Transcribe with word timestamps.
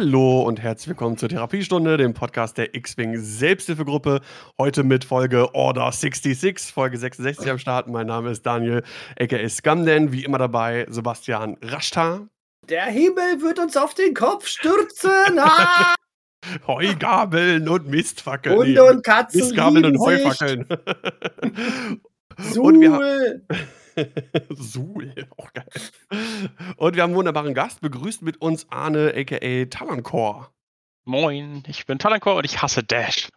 Hallo 0.00 0.40
und 0.44 0.62
herzlich 0.62 0.88
willkommen 0.88 1.18
zur 1.18 1.28
Therapiestunde, 1.28 1.98
dem 1.98 2.14
Podcast 2.14 2.56
der 2.56 2.74
X-Wing 2.74 3.18
Selbsthilfegruppe. 3.18 4.22
Heute 4.58 4.82
mit 4.82 5.04
Folge 5.04 5.54
Order 5.54 5.92
66, 5.92 6.72
Folge 6.72 6.96
66 6.96 7.50
am 7.50 7.58
Start. 7.58 7.86
Mein 7.86 8.06
Name 8.06 8.30
ist 8.30 8.46
Daniel, 8.46 8.82
aka 9.20 9.46
Scamden. 9.46 10.10
Wie 10.10 10.24
immer 10.24 10.38
dabei 10.38 10.86
Sebastian 10.88 11.58
Raschtar. 11.60 12.26
Der 12.70 12.86
Himmel 12.86 13.42
wird 13.42 13.58
uns 13.58 13.76
auf 13.76 13.92
den 13.92 14.14
Kopf 14.14 14.46
stürzen. 14.46 15.38
Ah! 15.38 15.94
Heugabeln 16.66 17.68
und 17.68 17.88
Mistfackeln. 17.88 18.56
Hunde 18.56 18.82
und 18.82 19.04
Katzen. 19.04 19.42
Mistgabeln 19.42 19.84
und 19.84 19.98
Heufackeln. 19.98 20.66
und 22.58 22.80
wir 22.80 23.42
Suhl, 24.50 25.14
auch 25.36 25.52
geil. 25.52 25.66
Und 26.76 26.96
wir 26.96 27.02
haben 27.02 27.10
einen 27.10 27.16
wunderbaren 27.16 27.54
Gast. 27.54 27.80
Begrüßt 27.80 28.22
mit 28.22 28.40
uns 28.40 28.66
Arne, 28.70 29.12
a.k.a. 29.14 29.64
Talancor. 29.66 30.52
Moin, 31.04 31.62
ich 31.66 31.86
bin 31.86 31.98
Talancor 31.98 32.36
und 32.36 32.44
ich 32.44 32.62
hasse 32.62 32.82
Dash. 32.82 33.28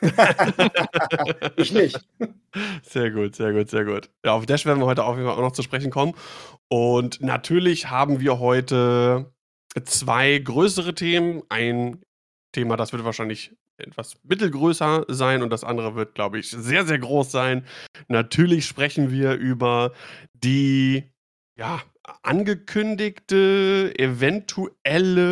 ich 1.56 1.72
nicht. 1.72 1.98
Sehr 2.82 3.10
gut, 3.10 3.34
sehr 3.34 3.52
gut, 3.52 3.70
sehr 3.70 3.84
gut. 3.84 4.10
Ja, 4.24 4.32
auf 4.32 4.44
Dash 4.46 4.66
werden 4.66 4.80
wir 4.80 4.86
heute 4.86 5.04
auf 5.04 5.16
jeden 5.16 5.26
Fall 5.26 5.36
auch 5.36 5.42
noch 5.42 5.52
zu 5.52 5.62
sprechen 5.62 5.90
kommen. 5.90 6.14
Und 6.68 7.22
natürlich 7.22 7.88
haben 7.88 8.20
wir 8.20 8.38
heute 8.38 9.32
zwei 9.84 10.38
größere 10.38 10.94
Themen. 10.94 11.42
Ein 11.48 12.02
Thema, 12.52 12.76
das 12.76 12.92
wird 12.92 13.04
wahrscheinlich 13.04 13.52
etwas 13.78 14.14
mittelgrößer 14.24 15.04
sein 15.08 15.42
und 15.42 15.50
das 15.50 15.64
andere 15.64 15.94
wird, 15.94 16.14
glaube 16.14 16.38
ich, 16.38 16.50
sehr, 16.50 16.86
sehr 16.86 16.98
groß 16.98 17.30
sein. 17.30 17.64
Natürlich 18.08 18.66
sprechen 18.66 19.10
wir 19.10 19.34
über 19.34 19.92
die 20.34 21.04
ja, 21.58 21.80
angekündigte, 22.22 23.92
eventuelle, 23.98 25.26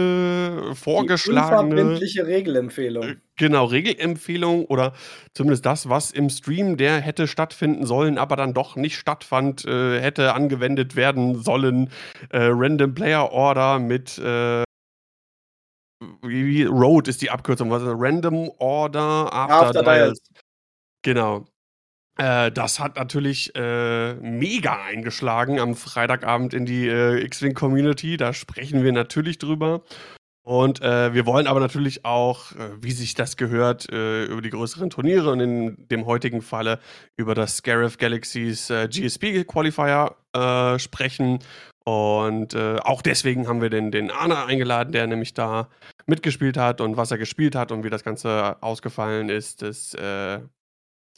vorgeschlagene. 0.74 1.74
Die 1.74 1.80
unverbindliche 1.82 2.26
Regelempfehlung. 2.26 3.04
Äh, 3.04 3.16
genau, 3.36 3.66
Regelempfehlung 3.66 4.64
oder 4.66 4.94
zumindest 5.34 5.66
das, 5.66 5.88
was 5.88 6.10
im 6.10 6.30
Stream, 6.30 6.76
der 6.76 7.00
hätte 7.00 7.28
stattfinden 7.28 7.86
sollen, 7.86 8.18
aber 8.18 8.36
dann 8.36 8.54
doch 8.54 8.76
nicht 8.76 8.96
stattfand, 8.96 9.64
äh, 9.66 10.00
hätte 10.00 10.34
angewendet 10.34 10.96
werden 10.96 11.42
sollen. 11.42 11.90
Äh, 12.30 12.48
Random 12.50 12.94
Player 12.94 13.30
Order 13.30 13.78
mit 13.78 14.18
äh, 14.18 14.63
wie, 16.22 16.64
Road 16.64 17.08
ist 17.08 17.22
die 17.22 17.30
Abkürzung, 17.30 17.70
was 17.70 17.82
ist 17.82 17.88
das? 17.88 17.96
Random 17.98 18.50
Order 18.58 19.32
After, 19.32 19.66
After 19.66 19.82
Dials. 19.82 20.20
Genau. 21.02 21.46
Äh, 22.16 22.52
das 22.52 22.78
hat 22.78 22.96
natürlich 22.96 23.54
äh, 23.56 24.14
mega 24.14 24.82
eingeschlagen 24.84 25.58
am 25.58 25.74
Freitagabend 25.74 26.54
in 26.54 26.64
die 26.64 26.86
äh, 26.86 27.24
X-Wing 27.24 27.54
Community. 27.54 28.16
Da 28.16 28.32
sprechen 28.32 28.84
wir 28.84 28.92
natürlich 28.92 29.38
drüber. 29.38 29.82
Und 30.44 30.82
äh, 30.82 31.14
wir 31.14 31.24
wollen 31.24 31.46
aber 31.46 31.58
natürlich 31.58 32.04
auch, 32.04 32.52
äh, 32.52 32.82
wie 32.82 32.92
sich 32.92 33.14
das 33.14 33.38
gehört, 33.38 33.90
äh, 33.90 34.26
über 34.26 34.42
die 34.42 34.50
größeren 34.50 34.90
Turniere 34.90 35.30
und 35.30 35.40
in 35.40 35.88
dem 35.88 36.04
heutigen 36.04 36.42
Falle 36.42 36.80
über 37.16 37.34
das 37.34 37.56
Scarif 37.56 37.96
Galaxies 37.96 38.68
GSP 38.68 39.44
Qualifier 39.44 40.14
sprechen 40.78 41.38
und 41.84 42.56
auch 42.56 43.02
deswegen 43.02 43.46
haben 43.46 43.60
wir 43.60 43.70
den, 43.70 43.92
den 43.92 44.10
Arne 44.10 44.44
eingeladen, 44.46 44.92
der 44.92 45.06
nämlich 45.06 45.32
da 45.32 45.68
mitgespielt 46.06 46.56
hat 46.56 46.80
und 46.80 46.96
was 46.96 47.10
er 47.10 47.18
gespielt 47.18 47.54
hat 47.54 47.72
und 47.72 47.84
wie 47.84 47.90
das 47.90 48.04
Ganze 48.04 48.62
ausgefallen 48.62 49.28
ist, 49.28 49.62
das 49.62 49.94
äh, 49.94 50.40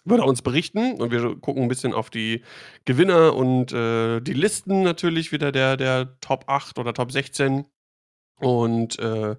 wird 0.06 0.20
er 0.20 0.26
uns 0.26 0.42
berichten. 0.42 1.00
Und 1.00 1.10
wir 1.10 1.36
gucken 1.36 1.62
ein 1.62 1.68
bisschen 1.68 1.92
auf 1.92 2.10
die 2.10 2.42
Gewinner 2.84 3.34
und 3.34 3.72
äh, 3.72 4.20
die 4.20 4.32
Listen 4.32 4.82
natürlich 4.82 5.32
wieder 5.32 5.52
der, 5.52 5.76
der 5.76 6.18
Top 6.20 6.44
8 6.46 6.78
oder 6.78 6.94
Top 6.94 7.12
16. 7.12 7.66
Und 8.40 8.98
äh, 8.98 9.36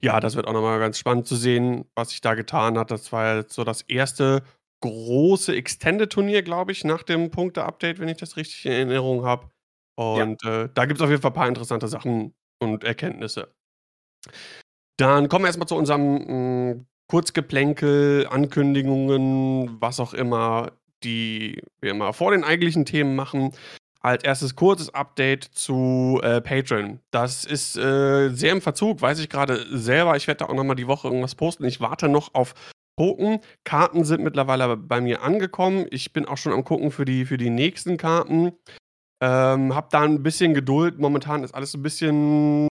ja, 0.00 0.20
das 0.20 0.36
wird 0.36 0.46
auch 0.46 0.52
nochmal 0.52 0.78
ganz 0.78 0.98
spannend 0.98 1.26
zu 1.26 1.36
sehen, 1.36 1.84
was 1.94 2.10
sich 2.10 2.20
da 2.20 2.34
getan 2.34 2.78
hat. 2.78 2.90
Das 2.90 3.12
war 3.12 3.36
jetzt 3.36 3.54
so 3.54 3.64
das 3.64 3.82
erste 3.82 4.42
große 4.82 5.54
Extended-Turnier, 5.54 6.42
glaube 6.42 6.72
ich, 6.72 6.84
nach 6.84 7.02
dem 7.02 7.30
Punkte-Update, 7.30 7.98
wenn 7.98 8.08
ich 8.08 8.16
das 8.16 8.36
richtig 8.36 8.64
in 8.66 8.72
Erinnerung 8.72 9.24
habe. 9.24 9.50
Und 9.96 10.42
ja. 10.42 10.62
äh, 10.62 10.68
da 10.72 10.86
gibt 10.86 10.98
es 10.98 11.04
auf 11.04 11.10
jeden 11.10 11.20
Fall 11.20 11.30
ein 11.30 11.34
paar 11.34 11.48
interessante 11.48 11.86
Sachen 11.86 12.34
und 12.58 12.84
Erkenntnisse. 12.84 13.54
Dann 15.00 15.30
kommen 15.30 15.44
wir 15.44 15.48
erstmal 15.48 15.66
zu 15.66 15.76
unserem 15.76 16.14
mh, 16.14 16.26
hm, 16.26 16.86
Kurzgeplänkel, 17.06 18.26
Ankündigungen, 18.28 19.80
was 19.80 19.98
auch 19.98 20.12
immer, 20.12 20.72
die 21.02 21.62
wir 21.80 21.92
immer 21.92 22.12
vor 22.12 22.32
den 22.32 22.44
eigentlichen 22.44 22.84
Themen 22.84 23.16
machen. 23.16 23.52
Als 24.02 24.24
erstes 24.24 24.56
kurzes 24.56 24.92
Update 24.94 25.44
zu 25.44 26.20
äh, 26.22 26.40
Patreon. 26.40 27.00
Das 27.10 27.44
ist 27.44 27.76
äh, 27.76 28.28
sehr 28.30 28.52
im 28.52 28.60
Verzug, 28.60 29.00
weiß 29.00 29.18
ich 29.20 29.28
gerade 29.28 29.66
selber. 29.76 30.16
Ich 30.16 30.26
werde 30.26 30.38
da 30.38 30.46
auch 30.46 30.54
nochmal 30.54 30.76
die 30.76 30.86
Woche 30.86 31.08
irgendwas 31.08 31.34
posten. 31.34 31.64
Ich 31.64 31.80
warte 31.80 32.08
noch 32.08 32.34
auf 32.34 32.54
Token. 32.98 33.40
Karten 33.64 34.04
sind 34.04 34.22
mittlerweile 34.22 34.76
bei 34.76 35.00
mir 35.00 35.22
angekommen. 35.22 35.86
Ich 35.90 36.12
bin 36.12 36.26
auch 36.26 36.36
schon 36.36 36.52
am 36.52 36.64
gucken 36.64 36.90
für 36.90 37.04
die, 37.04 37.24
für 37.24 37.38
die 37.38 37.50
nächsten 37.50 37.96
Karten. 37.96 38.52
Ähm, 39.22 39.74
hab 39.74 39.90
da 39.90 40.02
ein 40.02 40.22
bisschen 40.22 40.54
Geduld. 40.54 40.98
Momentan 40.98 41.42
ist 41.42 41.54
alles 41.54 41.74
ein 41.74 41.82
bisschen 41.82 42.69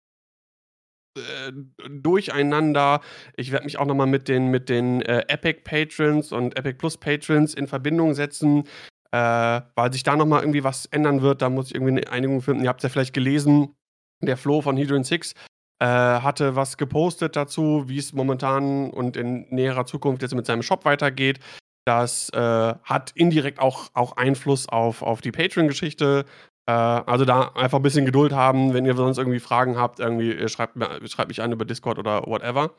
äh, 1.15 1.51
durcheinander. 1.89 3.01
Ich 3.35 3.51
werde 3.51 3.65
mich 3.65 3.77
auch 3.77 3.85
noch 3.85 3.95
mal 3.95 4.05
mit 4.05 4.27
den, 4.27 4.47
mit 4.51 4.69
den 4.69 5.01
äh, 5.01 5.23
Epic 5.27 5.61
Patrons 5.63 6.31
und 6.31 6.57
Epic 6.57 6.77
Plus 6.77 6.97
Patrons 6.97 7.53
in 7.53 7.67
Verbindung 7.67 8.13
setzen, 8.13 8.63
äh, 9.11 9.61
weil 9.75 9.93
sich 9.93 10.03
da 10.03 10.15
noch 10.15 10.25
mal 10.25 10.41
irgendwie 10.41 10.63
was 10.63 10.85
ändern 10.87 11.21
wird. 11.21 11.41
Da 11.41 11.49
muss 11.49 11.67
ich 11.67 11.75
irgendwie 11.75 11.91
eine 11.91 12.11
Einigung 12.11 12.41
finden. 12.41 12.63
Ihr 12.63 12.69
habt 12.69 12.79
es 12.79 12.83
ja 12.83 12.89
vielleicht 12.89 13.13
gelesen, 13.13 13.75
der 14.21 14.37
Flo 14.37 14.61
von 14.61 14.77
Hedron 14.77 15.03
6 15.03 15.33
äh, 15.79 15.85
hatte 15.85 16.55
was 16.55 16.77
gepostet 16.77 17.35
dazu, 17.35 17.83
wie 17.87 17.97
es 17.97 18.13
momentan 18.13 18.89
und 18.89 19.17
in 19.17 19.45
näherer 19.49 19.85
Zukunft 19.85 20.21
jetzt 20.21 20.35
mit 20.35 20.45
seinem 20.45 20.63
Shop 20.63 20.85
weitergeht. 20.85 21.39
Das 21.85 22.29
äh, 22.29 22.39
hat 22.83 23.11
indirekt 23.11 23.59
auch, 23.59 23.89
auch 23.93 24.17
Einfluss 24.17 24.67
auf, 24.67 25.01
auf 25.01 25.21
die 25.21 25.31
Patreon-Geschichte. 25.31 26.25
Äh, 26.67 26.71
also 26.71 27.25
da 27.25 27.49
einfach 27.49 27.79
ein 27.79 27.83
bisschen 27.83 28.05
Geduld 28.05 28.33
haben. 28.33 28.73
Wenn 28.73 28.85
ihr 28.85 28.95
sonst 28.95 29.17
irgendwie 29.17 29.39
Fragen 29.39 29.77
habt, 29.77 29.99
irgendwie 29.99 30.47
schreibt, 30.49 30.77
schreibt 31.09 31.29
mich 31.29 31.41
an 31.41 31.51
über 31.51 31.65
Discord 31.65 31.99
oder 31.99 32.25
whatever. 32.25 32.71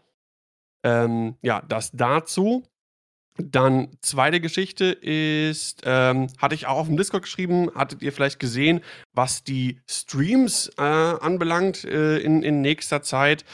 Ähm, 0.84 1.36
ja, 1.42 1.62
das 1.68 1.92
dazu. 1.92 2.64
Dann 3.38 3.90
zweite 4.00 4.40
Geschichte 4.40 4.86
ist, 4.86 5.82
ähm, 5.84 6.28
hatte 6.38 6.54
ich 6.54 6.66
auch 6.66 6.78
auf 6.78 6.86
dem 6.86 6.96
Discord 6.96 7.24
geschrieben, 7.24 7.70
hattet 7.74 8.02
ihr 8.02 8.12
vielleicht 8.12 8.40
gesehen, 8.40 8.80
was 9.12 9.44
die 9.44 9.78
Streams 9.90 10.70
äh, 10.78 10.82
anbelangt 10.82 11.84
äh, 11.84 12.18
in, 12.18 12.42
in 12.42 12.62
nächster 12.62 13.02
Zeit. 13.02 13.44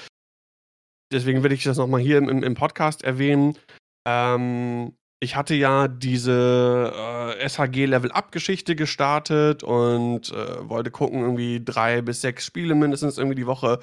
Deswegen 1.12 1.42
will 1.42 1.50
ich 1.52 1.64
das 1.64 1.78
nochmal 1.78 2.00
hier 2.00 2.18
im, 2.18 2.28
im 2.28 2.54
Podcast 2.54 3.02
erwähnen. 3.02 3.58
Ähm, 4.06 4.94
ich 5.22 5.36
hatte 5.36 5.54
ja 5.54 5.86
diese 5.86 6.92
äh, 7.38 7.48
SHG-Level-Up-Geschichte 7.48 8.74
gestartet 8.74 9.62
und 9.62 10.32
äh, 10.32 10.68
wollte 10.68 10.90
gucken, 10.90 11.20
irgendwie 11.20 11.64
drei 11.64 12.02
bis 12.02 12.22
sechs 12.22 12.44
Spiele 12.44 12.74
mindestens 12.74 13.18
irgendwie 13.18 13.36
die 13.36 13.46
Woche 13.46 13.78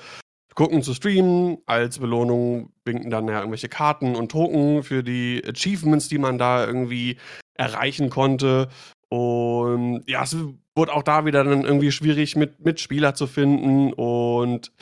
gucken 0.53 0.83
zu 0.83 0.93
streamen. 0.93 1.59
Als 1.65 1.99
Belohnung 1.99 2.73
winken 2.83 3.09
dann 3.09 3.29
ja 3.29 3.37
irgendwelche 3.37 3.69
Karten 3.69 4.17
und 4.17 4.33
Token 4.33 4.83
für 4.83 5.01
die 5.01 5.41
Achievements, 5.47 6.09
die 6.09 6.17
man 6.17 6.37
da 6.37 6.67
irgendwie 6.67 7.15
erreichen 7.53 8.09
konnte. 8.09 8.67
Und 9.07 10.03
ja, 10.07 10.23
es 10.23 10.35
wurde 10.75 10.93
auch 10.93 11.03
da 11.03 11.25
wieder 11.25 11.45
dann 11.45 11.63
irgendwie 11.63 11.93
schwierig, 11.93 12.35
mit 12.35 12.59
Mitspieler 12.65 13.13
zu 13.15 13.27
finden 13.27 13.93
und 13.93 14.73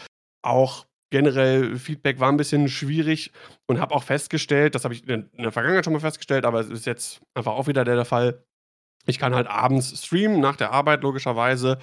auch 0.41 0.86
generell 1.09 1.77
Feedback 1.77 2.19
war 2.19 2.29
ein 2.29 2.37
bisschen 2.37 2.67
schwierig 2.67 3.31
und 3.67 3.79
habe 3.79 3.95
auch 3.95 4.03
festgestellt, 4.03 4.75
das 4.75 4.83
habe 4.83 4.93
ich 4.93 5.07
in 5.07 5.29
der 5.37 5.51
Vergangenheit 5.51 5.85
schon 5.85 5.93
mal 5.93 5.99
festgestellt, 5.99 6.45
aber 6.45 6.59
es 6.59 6.69
ist 6.69 6.85
jetzt 6.85 7.21
einfach 7.33 7.53
auch 7.53 7.67
wieder 7.67 7.83
der, 7.83 8.05
Fall. 8.05 8.43
Ich 9.05 9.19
kann 9.19 9.35
halt 9.35 9.47
abends 9.47 10.05
streamen, 10.05 10.39
nach 10.39 10.55
der 10.55 10.71
Arbeit 10.71 11.03
logischerweise. 11.03 11.79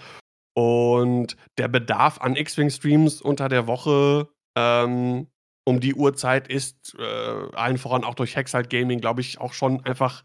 Und 0.56 1.36
der 1.58 1.68
Bedarf 1.68 2.20
an 2.20 2.36
X-Wing-Streams 2.36 3.20
unter 3.20 3.48
der 3.48 3.66
Woche 3.66 4.28
ähm, 4.56 5.26
um 5.66 5.80
die 5.80 5.94
Uhrzeit 5.94 6.48
ist 6.48 6.94
äh, 6.98 7.54
allen 7.54 7.78
voran 7.78 8.04
auch 8.04 8.14
durch 8.14 8.36
Hexalt 8.36 8.70
Gaming, 8.70 9.00
glaube 9.00 9.22
ich, 9.22 9.40
auch 9.40 9.54
schon 9.54 9.84
einfach 9.84 10.22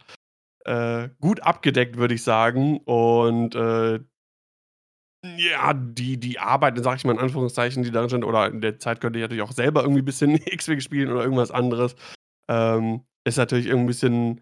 äh, 0.65 1.09
gut 1.21 1.41
abgedeckt, 1.41 1.97
würde 1.97 2.15
ich 2.15 2.23
sagen. 2.23 2.79
Und 2.79 3.55
äh, 3.55 3.99
ja, 5.23 5.73
die, 5.73 6.17
die 6.17 6.39
Arbeit, 6.39 6.81
sag 6.81 6.97
ich 6.97 7.05
mal 7.05 7.13
in 7.13 7.19
Anführungszeichen, 7.19 7.83
die 7.83 7.91
darin 7.91 8.09
sind, 8.09 8.23
oder 8.23 8.47
in 8.47 8.61
der 8.61 8.79
Zeit 8.79 9.01
könnte 9.01 9.19
ich 9.19 9.23
natürlich 9.23 9.43
auch 9.43 9.51
selber 9.51 9.81
irgendwie 9.81 10.01
ein 10.01 10.05
bisschen 10.05 10.35
X-Wing 10.45 10.79
spielen 10.79 11.11
oder 11.11 11.23
irgendwas 11.23 11.51
anderes, 11.51 11.95
ähm, 12.49 13.05
ist 13.25 13.37
natürlich 13.37 13.67
irgendwie 13.67 13.83
ein 13.83 13.87
bisschen, 13.87 14.41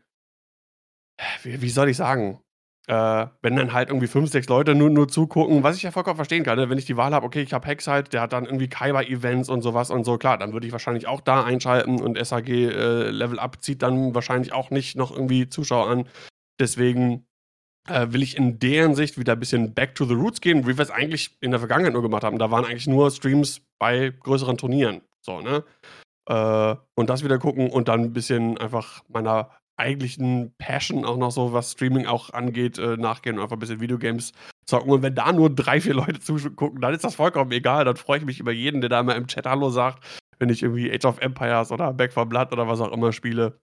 wie, 1.43 1.61
wie 1.61 1.69
soll 1.69 1.89
ich 1.89 1.97
sagen, 1.97 2.39
äh, 2.87 3.27
wenn 3.41 3.55
dann 3.55 3.73
halt 3.73 3.89
irgendwie 3.89 4.07
fünf, 4.07 4.31
sechs 4.31 4.47
Leute 4.47 4.73
nur, 4.75 4.89
nur 4.89 5.07
zugucken, 5.09 5.61
was 5.61 5.75
ich 5.75 5.83
ja 5.83 5.91
vollkommen 5.91 6.15
verstehen 6.15 6.43
kann, 6.43 6.57
ne? 6.57 6.69
wenn 6.69 6.77
ich 6.77 6.85
die 6.85 6.95
Wahl 6.95 7.13
habe, 7.13 7.25
okay, 7.25 7.41
ich 7.41 7.53
habe 7.53 7.67
Hex 7.67 7.87
halt, 7.87 8.13
der 8.13 8.21
hat 8.21 8.31
dann 8.31 8.45
irgendwie 8.45 8.69
Kaiba-Events 8.69 9.49
und 9.49 9.61
sowas 9.61 9.89
und 9.89 10.05
so, 10.05 10.17
klar, 10.17 10.37
dann 10.37 10.53
würde 10.53 10.67
ich 10.67 10.71
wahrscheinlich 10.71 11.07
auch 11.07 11.21
da 11.21 11.43
einschalten 11.43 11.99
und 11.99 12.17
SAG 12.23 12.47
äh, 12.47 13.11
zieht 13.59 13.81
dann 13.81 14.15
wahrscheinlich 14.15 14.53
auch 14.53 14.69
nicht 14.69 14.95
noch 14.95 15.11
irgendwie 15.11 15.49
Zuschauer 15.49 15.89
an. 15.89 16.07
Deswegen 16.59 17.26
äh, 17.87 18.11
will 18.13 18.23
ich 18.23 18.37
in 18.37 18.59
deren 18.59 18.95
Sicht 18.95 19.17
wieder 19.17 19.33
ein 19.33 19.39
bisschen 19.39 19.73
back 19.73 19.95
to 19.95 20.05
the 20.05 20.13
roots 20.13 20.41
gehen, 20.41 20.67
wie 20.67 20.77
wir 20.77 20.83
es 20.83 20.91
eigentlich 20.91 21.37
in 21.41 21.51
der 21.51 21.59
Vergangenheit 21.59 21.93
nur 21.93 22.01
gemacht 22.01 22.23
haben. 22.23 22.39
Da 22.39 22.51
waren 22.51 22.65
eigentlich 22.65 22.87
nur 22.87 23.09
Streams 23.11 23.61
bei 23.79 24.11
größeren 24.19 24.57
Turnieren. 24.57 25.01
So, 25.21 25.41
ne? 25.41 25.63
Äh, 26.29 26.75
und 26.95 27.09
das 27.09 27.23
wieder 27.23 27.39
gucken 27.39 27.69
und 27.71 27.87
dann 27.89 28.03
'n 28.05 28.13
bisschen 28.13 28.57
einfach 28.57 29.03
meiner 29.09 29.51
eigentlichen 29.77 30.53
Passion 30.59 31.05
auch 31.05 31.17
noch 31.17 31.31
so, 31.31 31.53
was 31.53 31.73
Streaming 31.73 32.07
auch 32.07 32.31
angeht, 32.31 32.79
äh, 32.79 32.97
nachgehen 32.97 33.37
und 33.37 33.43
einfach 33.43 33.57
'n 33.57 33.59
bisschen 33.59 33.79
Videogames 33.81 34.33
zocken. 34.67 34.91
Und 34.91 35.03
wenn 35.03 35.15
da 35.15 35.31
nur 35.33 35.49
3, 35.53 35.81
4 35.81 35.93
Leute 35.95 36.19
zugucken, 36.21 36.81
dann 36.81 36.93
ist 36.93 37.03
das 37.03 37.15
vollkommen 37.15 37.51
egal. 37.51 37.85
Dann 37.85 37.97
freue 37.97 38.19
ich 38.19 38.25
mich 38.25 38.39
über 38.39 38.51
jeden, 38.51 38.81
der 38.81 38.89
da 38.89 39.03
mal 39.03 39.13
im 39.17 39.27
Chat 39.27 39.45
Hallo 39.47 39.69
sagt, 39.69 40.03
wenn 40.39 40.49
ich 40.49 40.63
irgendwie 40.63 40.91
Age 40.93 41.05
of 41.05 41.19
Empires 41.21 41.71
oder 41.71 41.93
Back 41.93 42.13
4 42.13 42.25
Blood 42.25 42.51
oder 42.53 42.67
was 42.67 42.81
auch 42.81 42.91
immer 42.91 43.13
spiele. 43.13 43.59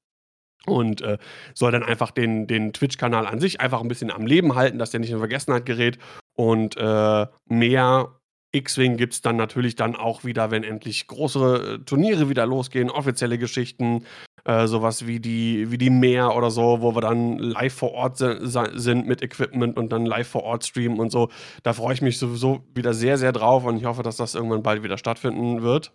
Und, 0.67 1.03
äh, 1.03 1.19
soll 1.55 1.73
dann 1.73 1.83
einfach 1.83 2.11
den 2.11 2.47
den 2.47 2.73
Twitch-Kanal 2.73 3.27
an 3.27 3.39
sich 3.41 3.61
einfach 3.61 3.81
'n 3.83 3.89
bisschen 3.89 4.11
am 4.11 4.27
Leben 4.27 4.55
halten, 4.55 4.79
dass 4.79 4.91
der 4.91 5.01
nicht 5.01 5.11
in 5.11 5.19
Vergessenheit 5.19 5.67
gerät. 5.67 5.99
Und, 6.35 6.77
äh, 6.79 7.27
mehr 7.47 8.09
X-Wing 8.53 8.97
gibt's 8.97 9.21
dann 9.21 9.37
natürlich 9.37 9.75
dann 9.77 9.97
auch 9.97 10.25
wieder, 10.25 10.51
wenn 10.53 10.63
endlich 10.65 11.07
große, 11.09 11.79
äh, 11.83 11.85
Turniere 11.85 12.29
wieder 12.31 12.47
losgehen, 12.47 12.89
offizielle 12.91 13.37
Geschichten, 13.39 14.05
äh, 14.45 14.67
so 14.67 14.81
was 14.83 15.07
wie 15.07 15.21
die 15.21 15.71
wie 15.73 15.79
die 15.79 15.91
Mär 15.91 16.35
oder 16.37 16.51
so, 16.51 16.81
wo 16.81 16.95
wir 16.95 17.01
dann 17.03 17.39
live 17.39 17.75
vor 17.75 17.93
Ort 17.93 18.19
sind 18.19 19.07
mit 19.07 19.23
Equipment 19.23 19.77
und 19.77 19.93
dann 19.93 20.07
live 20.07 20.29
vor 20.29 20.45
Ort 20.45 20.65
streamen 20.65 20.99
und 21.01 21.11
so. 21.11 21.29
Da 21.65 21.73
freue 21.75 21.95
ich 21.95 22.03
mich 22.03 22.19
sowieso 22.19 22.65
wieder 22.75 22.95
sehr, 22.95 23.19
sehr 23.19 23.33
drauf 23.33 23.65
und 23.65 23.77
ich 23.77 23.85
hoffe, 23.87 24.03
dass 24.03 24.17
das 24.17 24.35
irgendwann 24.35 24.63
bald 24.63 24.83
wieder 24.85 24.99
stattfinden 24.99 25.63
wird. 25.63 25.93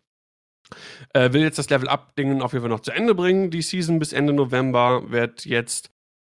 Äh, 1.14 1.34
will 1.34 1.42
jetzt 1.42 1.58
das 1.58 1.70
Level-Up-Ding 1.70 2.42
auf 2.42 2.54
jeden 2.54 2.64
Fall 2.64 2.70
noch 2.70 2.82
zu 2.82 2.92
Ende 2.92 3.16
bringen, 3.16 3.52
die 3.52 3.62
Season 3.62 4.00
bis 4.00 4.14
Ende 4.14 4.34
November. 4.34 5.12
Werd 5.12 5.46
jetzt, 5.46 5.92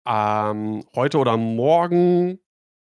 ähm, 0.07 0.83
heute 0.95 1.17
oder 1.17 1.37
morgen 1.37 2.39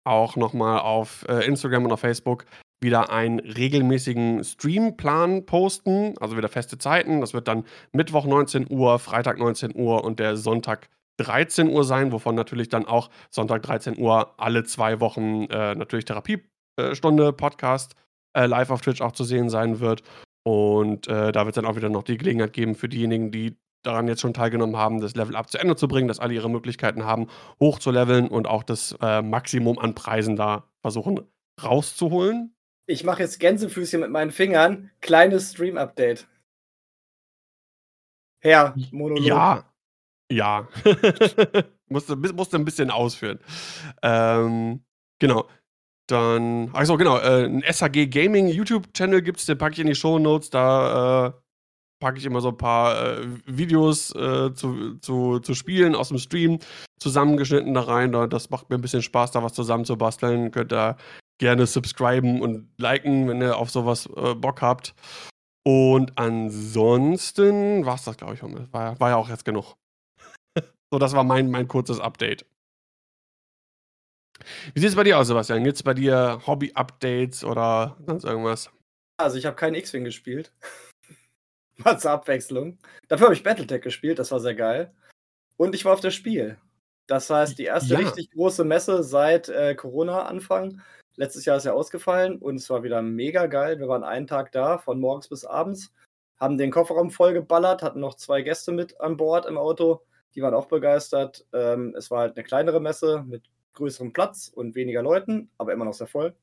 auch 0.05 0.37
noch 0.37 0.52
mal 0.52 0.79
auf, 0.79 1.25
äh, 1.29 1.46
Instagram 1.46 1.85
und 1.85 1.93
auf 1.93 2.00
Facebook 2.00 2.44
wieder 2.81 3.11
einen 3.11 3.41
regelmäßigen 3.41 4.44
Streamplan 4.44 5.46
posten, 5.46 6.14
also 6.20 6.37
wieder 6.37 6.49
feste 6.49 6.76
Zeiten. 6.76 7.20
Das 7.20 7.32
wird 7.32 7.49
dann 7.49 7.64
Mittwoch 7.93 8.26
19 8.26 8.67
Uhr, 8.70 8.99
Freitag 8.99 9.38
19 9.38 9.75
Uhr 9.75 10.05
und 10.05 10.20
der 10.20 10.37
Sonntag 10.37 10.88
13 11.19 11.70
Uhr 11.70 11.85
sein, 11.85 12.12
wovon 12.12 12.35
natürlich 12.35 12.69
dann 12.69 12.85
auch 12.87 13.08
Sonntag 13.31 13.62
13 13.62 13.99
Uhr 13.99 14.35
alle 14.38 14.64
2 14.64 15.00
Wochen, 15.00 15.44
äh, 15.44 15.75
natürlich 15.75 16.05
Therapie 16.05 16.43
äh, 16.76 16.94
Stunde 16.94 17.32
Podcast, 17.32 17.94
äh, 18.37 18.46
live 18.46 18.70
auf 18.70 18.81
Twitch 18.81 19.00
auch 19.00 19.12
zu 19.12 19.25
sehen 19.25 19.49
sein 19.49 19.81
wird. 19.81 20.02
Und, 20.44 21.08
äh, 21.08 21.32
da 21.32 21.44
wird's 21.46 21.56
dann 21.56 21.67
auch 21.67 21.76
wieder 21.76 21.88
noch 21.88 22.02
die 22.05 22.19
Gelegenheit 22.19 22.52
geben 22.52 22.75
für 22.75 22.88
diejenigen, 22.88 23.31
die 23.32 23.56
daran 23.82 24.08
jetzt 24.08 24.20
schon 24.23 24.35
teilgenommen 24.35 24.76
haben, 24.76 25.00
das 25.00 25.14
Level-Up 25.14 25.50
zu 25.50 25.58
Ende 25.58 25.76
zu 25.76 25.88
bringen, 25.88 26.08
dass 26.08 26.19
alle 26.20 26.35
ihre 26.35 26.49
Möglichkeiten 26.50 27.05
haben, 27.05 27.29
hoch 27.61 27.79
zu 27.79 27.91
leveln 27.91 28.29
und 28.29 28.46
auch 28.46 28.62
das, 28.62 28.96
äh, 29.02 29.23
Maximum 29.23 29.79
an 29.79 29.94
Preisen 29.94 30.37
da 30.37 30.64
versuchen 30.82 31.20
rauszuholen. 31.62 32.55
Ich 32.87 33.05
mache 33.05 33.23
jetzt 33.23 33.41
Gänsefüßchen 33.41 34.00
mit 34.00 34.11
meinen 34.11 34.31
Fingern. 34.31 34.91
Kleines 35.00 35.52
Stream-Update. 35.52 36.26
Herr, 38.43 38.75
Monolog. 38.91 39.25
ja. 39.25 39.64
Ja. 40.31 40.69
Musst 41.88 42.08
du 42.08 42.17
bis 42.17 42.32
musst 42.32 42.52
du 42.52 42.56
'n 42.56 42.64
bisschen 42.64 42.91
ausführen. 42.91 43.38
Ähm, 44.02 44.82
genau. 45.20 45.46
Dann 46.11 46.71
ach 46.75 46.85
so, 46.85 46.97
genau, 46.99 47.19
äh, 47.19 47.45
'n 47.47 47.62
SHG 47.62 48.06
Gaming 48.09 48.49
YouTube-Channel 48.49 49.23
gibt's, 49.23 49.47
den 49.47 49.56
packe 49.56 49.75
ich 49.75 49.79
in 49.81 49.87
die 49.87 49.95
Shownotes. 49.95 50.51
Da, 50.51 51.29
äh, 51.29 51.33
packe 52.01 52.19
ich 52.19 52.27
immer 52.27 52.41
so 52.43 52.51
'n 52.51 52.59
paar, 52.59 53.21
äh, 53.21 53.27
Videos, 53.47 54.15
äh, 54.17 54.55
zu 54.55 54.97
zu 55.01 55.41
zu 55.41 55.55
Spielen 55.55 55.97
aus'm 55.97 56.19
Stream 56.19 56.59
zusammengeschnitten 57.01 57.75
da 57.75 57.83
rein. 57.83 58.12
Da 58.12 58.27
das 58.29 58.51
macht 58.51 58.71
mir 58.71 58.77
'n 58.79 58.83
bisschen 58.83 59.03
Spaß, 59.03 59.33
da 59.33 59.43
was 59.43 59.55
zusammenzubasteln. 59.55 60.51
Könnt 60.53 60.73
ihr 60.73 60.97
gerne 61.41 61.67
subscriben 61.67 62.43
und 62.43 62.69
liken, 62.79 63.29
wenn 63.29 63.43
ihr 63.43 63.59
auf 63.59 63.71
so 63.71 63.87
was, 63.87 64.06
äh, 64.17 64.35
Bock 64.37 64.62
habt. 64.62 64.95
Und 65.65 66.12
ansonsten 66.19 67.87
war's 67.87 68.05
das, 68.05 68.17
glaube 68.19 68.35
ich. 68.35 68.43
War 68.73 69.01
war 69.01 69.11
ja 69.11 69.17
auch 69.17 69.29
jetzt 69.31 69.45
genug. 69.47 69.75
So, 70.93 70.99
das 71.01 71.15
war 71.15 71.25
mein 71.25 71.51
mein 71.51 71.69
kurzes 71.69 72.01
Update. 72.01 72.47
Wie 74.75 74.81
sieht's 74.81 74.97
bei 74.97 75.05
dir 75.05 75.19
aus, 75.19 75.29
Sebastian? 75.29 75.65
Gibt's 75.65 75.83
bei 75.83 75.95
dir 75.95 76.41
Hobby-Updates 76.47 77.45
oder 77.45 77.97
sonst 78.07 78.25
irgendwas? 78.25 78.71
Also, 79.17 79.39
ich 79.39 79.47
habe 79.47 79.57
kein 79.57 79.75
X-Wing 79.75 80.05
gespielt. 80.05 80.53
Mal 81.79 81.99
zur 81.99 82.13
Abwechslung. 82.13 82.79
Dafür 83.09 83.27
habe 83.27 83.35
ich 83.35 83.43
Battletech 83.43 83.83
gespielt, 83.83 84.19
das 84.19 84.31
war 84.31 84.41
sehr 84.41 84.55
geil. 84.55 84.93
Und 85.57 85.75
ich 85.75 85.85
war 85.85 85.93
auf 85.93 86.01
der 86.01 86.11
Spiel. 86.11 86.57
Das 87.07 87.29
heißt, 87.31 87.59
die 87.59 87.65
erste 87.65 87.95
Ja. 87.95 88.01
richtig 88.01 88.31
große 88.31 88.65
Messe 88.65 89.03
seit, 89.03 89.49
äh, 89.49 89.75
Corona-Anfang. 89.75 90.81
Letztes 91.17 91.45
Jahr 91.45 91.57
ist 91.59 91.65
ja 91.65 91.73
ausgefallen 91.73 92.39
und 92.39 92.57
es 92.57 92.71
war 92.71 92.83
wieder 92.83 93.03
mega 93.03 93.47
geil. 93.47 93.79
Wir 93.79 93.89
waren 93.89 94.03
einen 94.05 94.27
Tag 94.27 94.51
da, 94.53 94.79
von 94.79 94.99
morgens 95.01 95.29
bis 95.29 95.45
abends, 95.45 95.93
haben 96.41 96.59
den 96.59 96.73
Kofferraum 96.73 97.11
vollgeballert, 97.11 97.83
hatten 97.83 98.01
noch 98.01 98.15
2 98.15 98.43
Gäste 98.43 98.73
mit 98.73 99.01
an 99.01 99.17
Bord 99.17 99.47
im 99.47 99.59
Auto, 99.59 100.03
die 100.35 100.43
waren 100.43 100.55
auch 100.55 100.67
begeistert. 100.67 101.47
Ähm, 101.53 101.95
es 101.97 102.11
war 102.11 102.21
halt 102.21 102.37
'ne 102.37 102.43
kleinere 102.43 102.81
Messe 102.81 103.23
mit 103.29 103.45
größerem 103.75 104.12
Platz 104.12 104.49
und 104.49 104.75
weniger 104.75 105.03
Leuten, 105.03 105.50
aber 105.59 105.73
immer 105.73 105.85
noch 105.85 105.94
sehr 105.94 106.06
voll. 106.06 106.35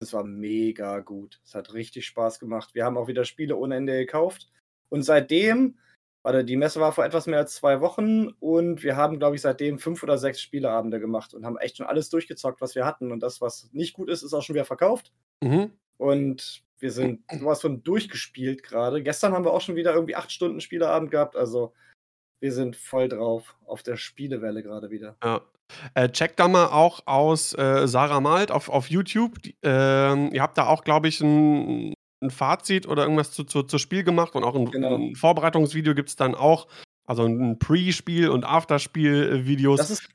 Es 0.00 0.12
war 0.12 0.24
mega 0.24 1.00
gut. 1.00 1.40
Es 1.44 1.54
hat 1.54 1.72
richtig 1.72 2.06
Spaß 2.06 2.38
gemacht. 2.38 2.74
Wir 2.74 2.84
haben 2.84 2.96
auch 2.96 3.08
wieder 3.08 3.24
Spiele 3.24 3.56
ohne 3.56 3.76
Ende 3.76 3.96
gekauft. 3.98 4.50
Und 4.88 5.02
seitdem 5.02 5.78
warte, 6.22 6.44
die 6.44 6.56
Messe 6.56 6.80
war 6.80 6.90
vor 6.90 7.04
etwas 7.04 7.28
mehr 7.28 7.38
als 7.38 7.54
2 7.54 7.80
Wochen 7.80 8.28
und 8.40 8.82
wir 8.82 8.96
haben, 8.96 9.20
glaube 9.20 9.36
ich, 9.36 9.42
seitdem 9.42 9.78
5 9.78 10.02
oder 10.02 10.18
6 10.18 10.40
Spieleabende 10.40 10.98
gemacht 10.98 11.34
und 11.34 11.46
haben 11.46 11.56
echt 11.56 11.76
schon 11.76 11.86
alles 11.86 12.10
durchgezockt, 12.10 12.60
was 12.60 12.74
wir 12.74 12.84
hatten. 12.84 13.12
Und 13.12 13.20
das, 13.20 13.40
was 13.40 13.70
nicht 13.72 13.94
gut 13.94 14.10
ist, 14.10 14.24
ist 14.24 14.34
auch 14.34 14.42
schon 14.42 14.54
wieder 14.54 14.64
verkauft. 14.64 15.12
Mhm. 15.40 15.70
Und 15.98 16.64
wir 16.78 16.90
sind 16.90 17.22
so 17.32 17.46
was 17.46 17.60
von 17.60 17.84
durchgespielt 17.84 18.64
grade. 18.64 19.04
Gestern 19.04 19.32
haben 19.32 19.44
wir 19.44 19.52
auch 19.52 19.60
schon 19.60 19.76
wieder 19.76 19.94
irgendwie 19.94 20.16
8 20.16 20.32
Stunden 20.32 20.60
Spieleabend 20.60 21.12
gehabt. 21.12 21.36
Also, 21.36 21.72
wir 22.40 22.52
sind 22.52 22.74
voll 22.74 23.08
drauf 23.08 23.56
auf 23.64 23.84
der 23.84 23.96
Spielewelle 23.96 24.64
grade 24.64 24.90
wieder. 24.90 25.16
Ja. 25.22 25.42
Äh, 25.96 26.10
checkt 26.10 26.38
da 26.38 26.46
mal 26.46 26.66
auch 26.66 27.00
aus, 27.06 27.54
äh, 27.54 27.88
Sarah 27.88 28.20
Malt 28.20 28.50
auf 28.50 28.68
auf 28.68 28.90
YouTube. 28.90 29.40
Die 29.42 29.56
ähm, 29.62 30.30
ihr 30.34 30.42
habt 30.42 30.58
da 30.58 30.66
auch, 30.66 30.84
glaube 30.84 31.08
ich, 31.08 31.22
'n 31.22 31.94
'n 32.22 32.30
Fazit 32.30 32.86
oder 32.86 33.04
irgendwas 33.04 33.32
zu 33.32 33.44
zu 33.44 33.62
zu 33.62 33.78
Spiel 33.78 34.04
gemacht 34.04 34.34
und 34.34 34.44
auch 34.44 34.54
'n 34.54 34.72
Genau. 34.72 35.06
'n 35.12 35.14
Vorbereitungsvideo 35.16 35.94
gibt's 35.94 36.14
dann 36.16 36.34
auch. 36.34 36.66
Also 37.06 37.24
'n 37.24 37.58
Pre-Spiel 37.58 38.28
und 38.28 38.44
Afterspiel, 38.44 39.40
äh, 39.44 39.46
Videos. 39.46 39.78
Das 39.78 39.90
ist 39.90 40.08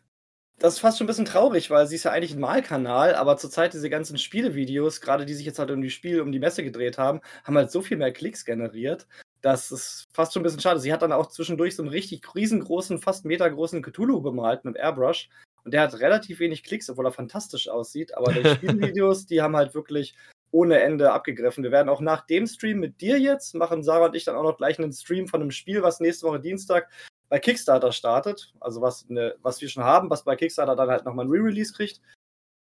das 0.60 0.75
ist 0.75 0.79
fast 0.81 0.98
schon 1.00 1.05
'n 1.05 1.10
bisschen 1.10 1.25
traurig, 1.25 1.70
weil 1.72 1.88
sie 1.88 1.96
ist 1.98 2.03
ja 2.05 2.12
eigentlich 2.12 2.34
'n 2.34 2.39
Malkanal, 2.41 3.15
aber 3.15 3.38
zurzeit 3.38 3.74
diese 3.74 3.89
ganzen 3.91 4.17
Spielevideos, 4.17 5.01
grade 5.01 5.25
die 5.25 5.34
sich 5.36 5.46
jetzt 5.46 5.60
halt 5.60 5.72
um 5.72 5.81
die 5.81 5.89
Spiel 5.91 6.22
um 6.22 6.31
die 6.31 6.39
Messe 6.39 6.63
gedreht 6.63 6.98
haben, 6.98 7.22
haben 7.46 7.58
halt 7.58 7.72
so 7.72 7.81
viel 7.81 7.98
mehr 7.98 8.13
Klicks 8.13 8.46
generiert. 8.46 9.08
Das 9.43 9.71
ist 9.71 10.07
fast 10.13 10.33
schon 10.33 10.41
'n 10.41 10.43
bisschen 10.43 10.60
schade. 10.62 10.79
Sie 10.79 10.93
hat 10.93 11.01
dann 11.01 11.12
auch 11.12 11.25
zwischendurch 11.27 11.75
so 11.75 11.81
'n 11.83 11.89
richtig 11.89 12.36
riesengroßen, 12.36 13.00
fast 13.01 13.25
metergroßen 13.25 13.81
Cthulhu 13.81 14.21
bemalt 14.21 14.65
mit 14.65 14.77
Airbrush 14.77 15.29
und 15.63 15.74
der 15.74 15.81
hat 15.81 16.00
relativ 16.00 16.39
wenig 16.39 16.63
Klicks, 16.63 16.89
obwohl 16.91 17.07
er 17.07 17.12
fantastisch 17.12 17.67
aussieht. 17.67 18.15
Aber 18.15 18.33
die 18.33 18.45
Spielvideos, 18.45 19.25
die 19.25 19.41
haben 19.41 19.55
halt 19.55 19.74
wirklich 19.74 20.15
ohne 20.51 20.79
Ende 20.81 21.12
abgegriffen. 21.12 21.63
Wir 21.63 21.71
werden 21.71 21.89
auch 21.89 22.01
nach 22.01 22.25
dem 22.27 22.45
Stream 22.45 22.79
mit 22.79 23.01
dir 23.01 23.17
jetzt 23.19 23.55
machen 23.55 23.83
Sarah 23.83 24.05
und 24.07 24.15
ich 24.15 24.25
dann 24.25 24.36
auch 24.36 24.43
noch 24.43 24.57
gleich 24.57 24.77
'nen 24.77 24.93
Stream 24.93 25.27
von 25.27 25.39
'nem 25.41 25.50
Spiel, 25.51 25.81
was 25.81 26.00
nächste 26.00 26.27
Woche 26.27 26.39
Dienstag 26.39 26.88
bei 27.29 27.39
Kickstarter 27.39 27.91
startet. 27.91 28.53
Also, 28.60 28.81
was 28.81 29.10
'ne 29.10 29.36
was 29.41 29.60
wir 29.62 29.69
schon 29.69 29.83
haben, 29.83 30.10
was 30.12 30.24
bei 30.24 30.36
Kickstarter 30.36 30.75
dann 30.75 30.89
halt 30.89 31.05
noch 31.05 31.15
mal 31.15 31.25
'n 31.25 31.31
Re-Release 31.31 31.74
kriegt. 31.74 32.00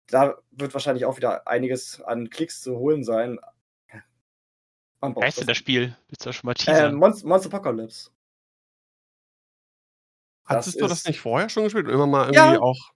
Da 0.08 0.36
wird 0.52 0.74
wahrscheinlich 0.74 1.06
auch 1.06 1.16
wieder 1.18 1.48
einiges 1.48 2.00
an 2.02 2.30
Klicks 2.30 2.62
zu 2.62 2.78
holen 2.78 3.04
sein. 3.04 3.38
Man 5.02 5.14
Wie 5.20 5.24
braucht 5.24 5.26
heißt 5.26 5.40
denn 5.40 5.46
das. 5.46 5.48
das 5.48 5.56
Spiel? 5.56 5.96
Willst 6.08 6.24
du 6.24 6.28
das 6.28 6.36
schon 6.36 6.46
mal 6.46 6.54
Äh, 6.66 6.88
teasern? 6.88 6.92
Monst 6.92 7.24
Monsterpocalypse. 7.24 8.10
Das 10.50 10.66
Hattest 10.66 10.80
du 10.80 10.86
das 10.86 11.04
ist 11.04 11.06
nicht 11.06 11.18
vorher 11.20 11.48
schon 11.48 11.64
gespielt 11.64 11.88
immer 11.88 12.06
mal 12.06 12.28
irgendwie 12.28 12.56
Ja. 12.56 12.58
auch, 12.58 12.90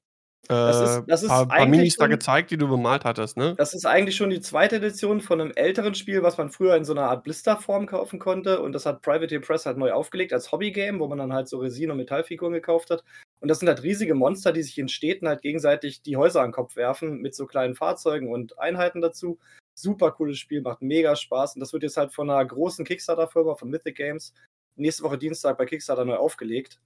Das 0.65 0.81
äh, 1.01 1.03
ist 1.03 1.03
das 1.07 1.23
ist 1.23 1.47
paar 1.47 1.53
paar 1.55 1.67
eigentlich 1.67 1.67
Minis 1.67 1.97
da 1.97 2.07
schon 2.07 2.09
gezeigt, 2.09 2.51
die 2.53 2.59
du 2.59 2.69
bemalt 2.69 3.05
hattest, 3.05 3.37
ne? 3.39 3.59
das 3.59 3.75
ist 3.75 3.85
eigentlich 3.85 4.17
schon 4.17 4.31
die 4.31 4.41
2. 4.41 4.77
Edition 4.77 5.21
von 5.21 5.39
'nem 5.39 5.51
älteren 5.55 5.95
Spiel, 5.95 6.23
was 6.23 6.39
man 6.39 6.51
früher 6.51 6.77
in 6.77 6.85
so 6.85 6.95
'ner 6.95 7.09
Art 7.11 7.25
Blisterform 7.25 7.87
kaufen 7.87 8.19
konnte 8.19 8.61
und 8.63 8.73
das 8.73 8.87
hat 8.87 9.03
Privateer 9.03 9.41
Press 9.41 9.67
halt 9.67 9.77
neu 9.77 9.93
aufgelegt 9.93 10.33
als 10.33 10.51
Hobbygame, 10.53 10.99
wo 11.01 11.09
man 11.09 11.19
dann 11.19 11.33
halt 11.33 11.49
so 11.49 11.59
Resin 11.59 11.91
und 11.91 11.99
Metallfiguren 11.99 12.53
gekauft 12.55 12.91
hat. 12.91 13.05
Und 13.41 13.49
das 13.49 13.59
sind 13.59 13.69
halt 13.69 13.83
riesige 13.83 14.15
Monster, 14.15 14.53
die 14.53 14.63
sich 14.63 14.79
in 14.79 14.89
Städten 14.89 15.29
halt 15.29 15.43
gegenseitig 15.43 16.03
die 16.03 16.17
Häuser 16.17 16.41
an 16.43 16.51
'n 16.51 16.53
Kopf 16.53 16.77
werfen 16.77 17.21
mit 17.21 17.35
so 17.35 17.47
kleinen 17.47 17.75
Fahrzeugen 17.75 18.31
und 18.33 18.59
Einheiten 18.59 19.01
dazu. 19.03 19.39
Super 19.83 20.13
cooles 20.13 20.39
Spiel, 20.39 20.63
macht 20.63 20.83
mega 20.83 21.17
Spaß 21.17 21.55
und 21.57 21.61
das 21.61 21.73
wird 21.73 21.83
jetzt 21.85 21.97
halt 21.97 22.13
von 22.13 22.27
'ner 22.29 22.45
großen 22.45 22.85
Kickstarter-Firma, 22.85 23.55
von 23.57 23.71
Mythic 23.71 23.97
Games, 23.97 24.35
nächste 24.77 25.03
Woche 25.05 25.19
Dienstag 25.19 25.59
bei 25.59 25.67
Kickstarter 25.67 26.05
neu 26.05 26.17
aufgelegt. 26.17 26.81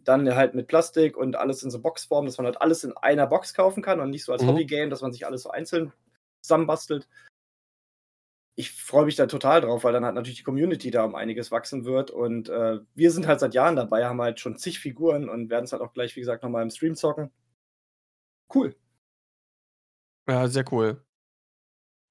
Dann 0.00 0.34
halt 0.36 0.54
mit 0.54 0.68
Plastik 0.68 1.16
und 1.16 1.36
alles 1.36 1.62
in 1.64 1.70
so 1.70 1.80
Boxform, 1.80 2.26
dass 2.26 2.38
man 2.38 2.46
halt 2.46 2.60
alles 2.62 2.84
in 2.84 2.96
einer 2.98 3.26
Box 3.28 3.54
kaufen 3.54 3.82
kann 3.82 4.00
und 4.00 4.10
nicht 4.10 4.24
so 4.24 4.32
als 4.32 4.42
Mhm. 4.42 4.48
Hobbygame, 4.48 4.90
dass 4.90 5.02
man 5.02 5.12
sich 5.12 5.26
alles 5.26 5.42
so 5.42 5.50
einzeln 5.50 5.92
zusammenbastelt. 6.42 7.06
Ich 8.58 8.72
freue 8.72 9.04
mich 9.06 9.16
da 9.16 9.26
total 9.26 9.60
drauf, 9.60 9.84
weil 9.84 9.92
dann 9.92 10.04
halt 10.04 10.14
natürlich 10.14 10.38
die 10.38 10.42
Community 10.44 10.90
da 10.90 11.04
um 11.04 11.14
einiges 11.14 11.50
wachsen 11.50 11.84
wird 11.84 12.10
und, 12.10 12.48
äh, 12.48 12.78
wir 12.94 13.10
sind 13.10 13.26
halt 13.26 13.40
seit 13.40 13.54
Jahren 13.54 13.76
dabei, 13.76 14.04
haben 14.04 14.20
halt 14.20 14.38
schon 14.40 14.56
zig 14.56 14.78
Figuren 14.80 15.28
und 15.28 15.50
werden's 15.50 15.72
halt 15.72 15.82
auch 15.82 15.92
gleich, 15.92 16.14
wie 16.16 16.20
gesagt, 16.20 16.42
noch 16.42 16.50
mal 16.50 16.62
im 16.62 16.70
Stream 16.70 16.94
zocken. 16.96 17.30
Cool. 18.50 18.74
Ja, 20.28 20.46
sehr 20.48 20.64
cool. 20.72 21.04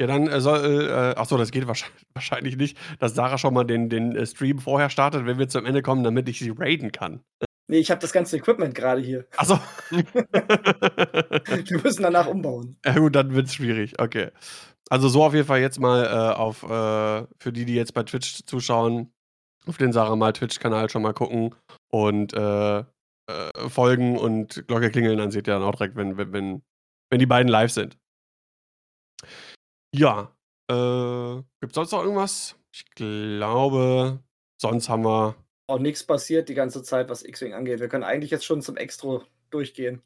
Ja, 0.02 0.08
dann 0.08 0.28
äh, 0.28 0.40
soll, 0.40 0.90
äh, 0.90 1.20
achso, 1.20 1.38
das 1.38 1.52
geht 1.52 1.68
wahrscheinlich 2.14 2.56
nicht, 2.56 2.78
dass 3.00 3.16
Sarah 3.16 3.38
schon 3.38 3.54
mal 3.54 3.66
den, 3.66 3.90
den 3.90 4.16
äh, 4.16 4.26
Stream 4.26 4.60
vorher 4.60 4.90
startet, 4.90 5.26
wenn 5.26 5.38
wir 5.38 5.50
zum 5.50 5.66
Ende 5.66 5.82
kommen, 5.82 6.04
damit 6.04 6.30
ich 6.30 6.40
sie 6.40 6.54
raiden 6.58 6.92
kann. 6.92 7.22
Nee, 7.68 7.80
ich 7.80 7.92
habe 7.92 8.02
das 8.02 8.14
ganze 8.14 8.38
Equipment 8.38 8.74
gerade 8.74 9.02
hier. 9.02 9.28
Achso. 9.38 9.60
wir 9.92 10.04
müssen 11.84 12.02
danach 12.02 12.28
umbauen. 12.28 12.78
Ja, 12.84 12.98
gut, 12.98 13.14
dann 13.16 13.36
wird 13.36 13.48
es 13.48 13.54
schwierig. 13.54 14.00
Okay. 14.00 14.30
Also, 14.90 15.08
so 15.08 15.24
auf 15.24 15.36
jeden 15.36 15.46
Fall 15.46 15.60
jetzt 15.60 15.80
mal 15.80 16.06
äh, 16.06 16.36
auf, 16.36 16.64
äh, 16.64 17.28
für 17.38 17.52
die, 17.52 17.66
die 17.66 17.76
jetzt 17.76 17.94
bei 17.94 18.02
Twitch 18.02 18.44
zuschauen, 18.46 19.12
auf 19.68 19.78
den 19.78 19.92
Sarah 19.92 20.16
mal 20.16 20.34
Twitch-Kanal 20.34 20.90
schon 20.90 21.04
mal 21.04 21.14
gucken 21.14 21.54
und 21.92 22.34
folgen 23.68 24.18
und 24.18 24.68
Glocke 24.68 24.90
klingeln, 24.90 25.20
dann 25.20 25.30
seht 25.30 25.48
ihr 25.48 25.54
dann 25.54 25.62
auch 25.62 25.76
direkt, 25.76 25.96
wenn, 25.96 26.18
wenn, 26.18 26.34
wenn, 26.34 26.64
wenn 27.12 27.20
die 27.20 27.28
beiden 27.28 27.48
live 27.48 27.70
sind. 27.70 27.96
Ja, 29.94 30.36
äh, 30.70 31.42
gibt 31.62 31.72
es 31.72 31.76
sonst 31.76 31.92
noch 31.92 32.04
irgendwas? 32.04 32.56
Ich 32.72 32.86
glaube, 32.92 34.20
sonst 34.58 34.90
haben 34.90 35.04
wir. 35.04 35.36
Auch 35.68 35.80
nichts 35.80 36.04
passiert 36.04 36.50
die 36.50 36.54
ganze 36.54 36.84
Zeit, 36.84 37.10
was 37.10 37.24
X-Wing 37.24 37.54
angeht. 37.54 37.80
Wir 37.80 37.90
können 37.90 38.04
eigentlich 38.04 38.32
jetzt 38.32 38.46
schon 38.46 38.62
zum 38.62 38.78
Extro 38.78 39.24
durchgehen. 39.50 40.02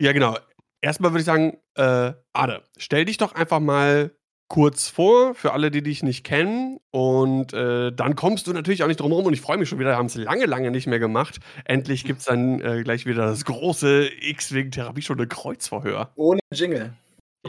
Ja, 0.00 0.12
genau. 0.12 0.36
Erstmal 0.80 1.12
würde 1.12 1.20
ich 1.20 1.26
sagen, 1.26 1.58
äh, 1.74 2.12
Ade, 2.32 2.62
stell 2.76 3.04
dich 3.04 3.16
doch 3.16 3.34
einfach 3.34 3.58
mal 3.58 4.12
kurz 4.48 4.88
vor, 4.88 5.34
für 5.34 5.52
alle, 5.52 5.70
die 5.70 5.82
dich 5.82 6.02
nicht 6.02 6.24
kennen. 6.24 6.78
Und 6.90 7.52
äh, 7.52 7.92
dann 7.92 8.16
kommst 8.16 8.46
du 8.46 8.52
natürlich 8.52 8.82
auch 8.82 8.88
nicht 8.88 9.00
drum 9.00 9.10
herum. 9.10 9.26
Und 9.26 9.34
ich 9.34 9.40
freue 9.40 9.58
mich 9.58 9.68
schon 9.68 9.78
wieder, 9.78 9.90
wir 9.90 9.96
haben 9.96 10.06
es 10.06 10.14
lange, 10.14 10.46
lange 10.46 10.70
nicht 10.70 10.86
mehr 10.86 10.98
gemacht. 10.98 11.38
Endlich 11.64 12.04
gibt 12.04 12.20
es 12.20 12.24
dann 12.26 12.60
äh, 12.60 12.82
gleich 12.82 13.06
wieder 13.06 13.26
das 13.26 13.44
große 13.44 14.08
X-Wing-Therapiestunde 14.20 15.26
Kreuzverhör. 15.26 16.12
Ohne 16.16 16.40
Jingle. 16.52 16.92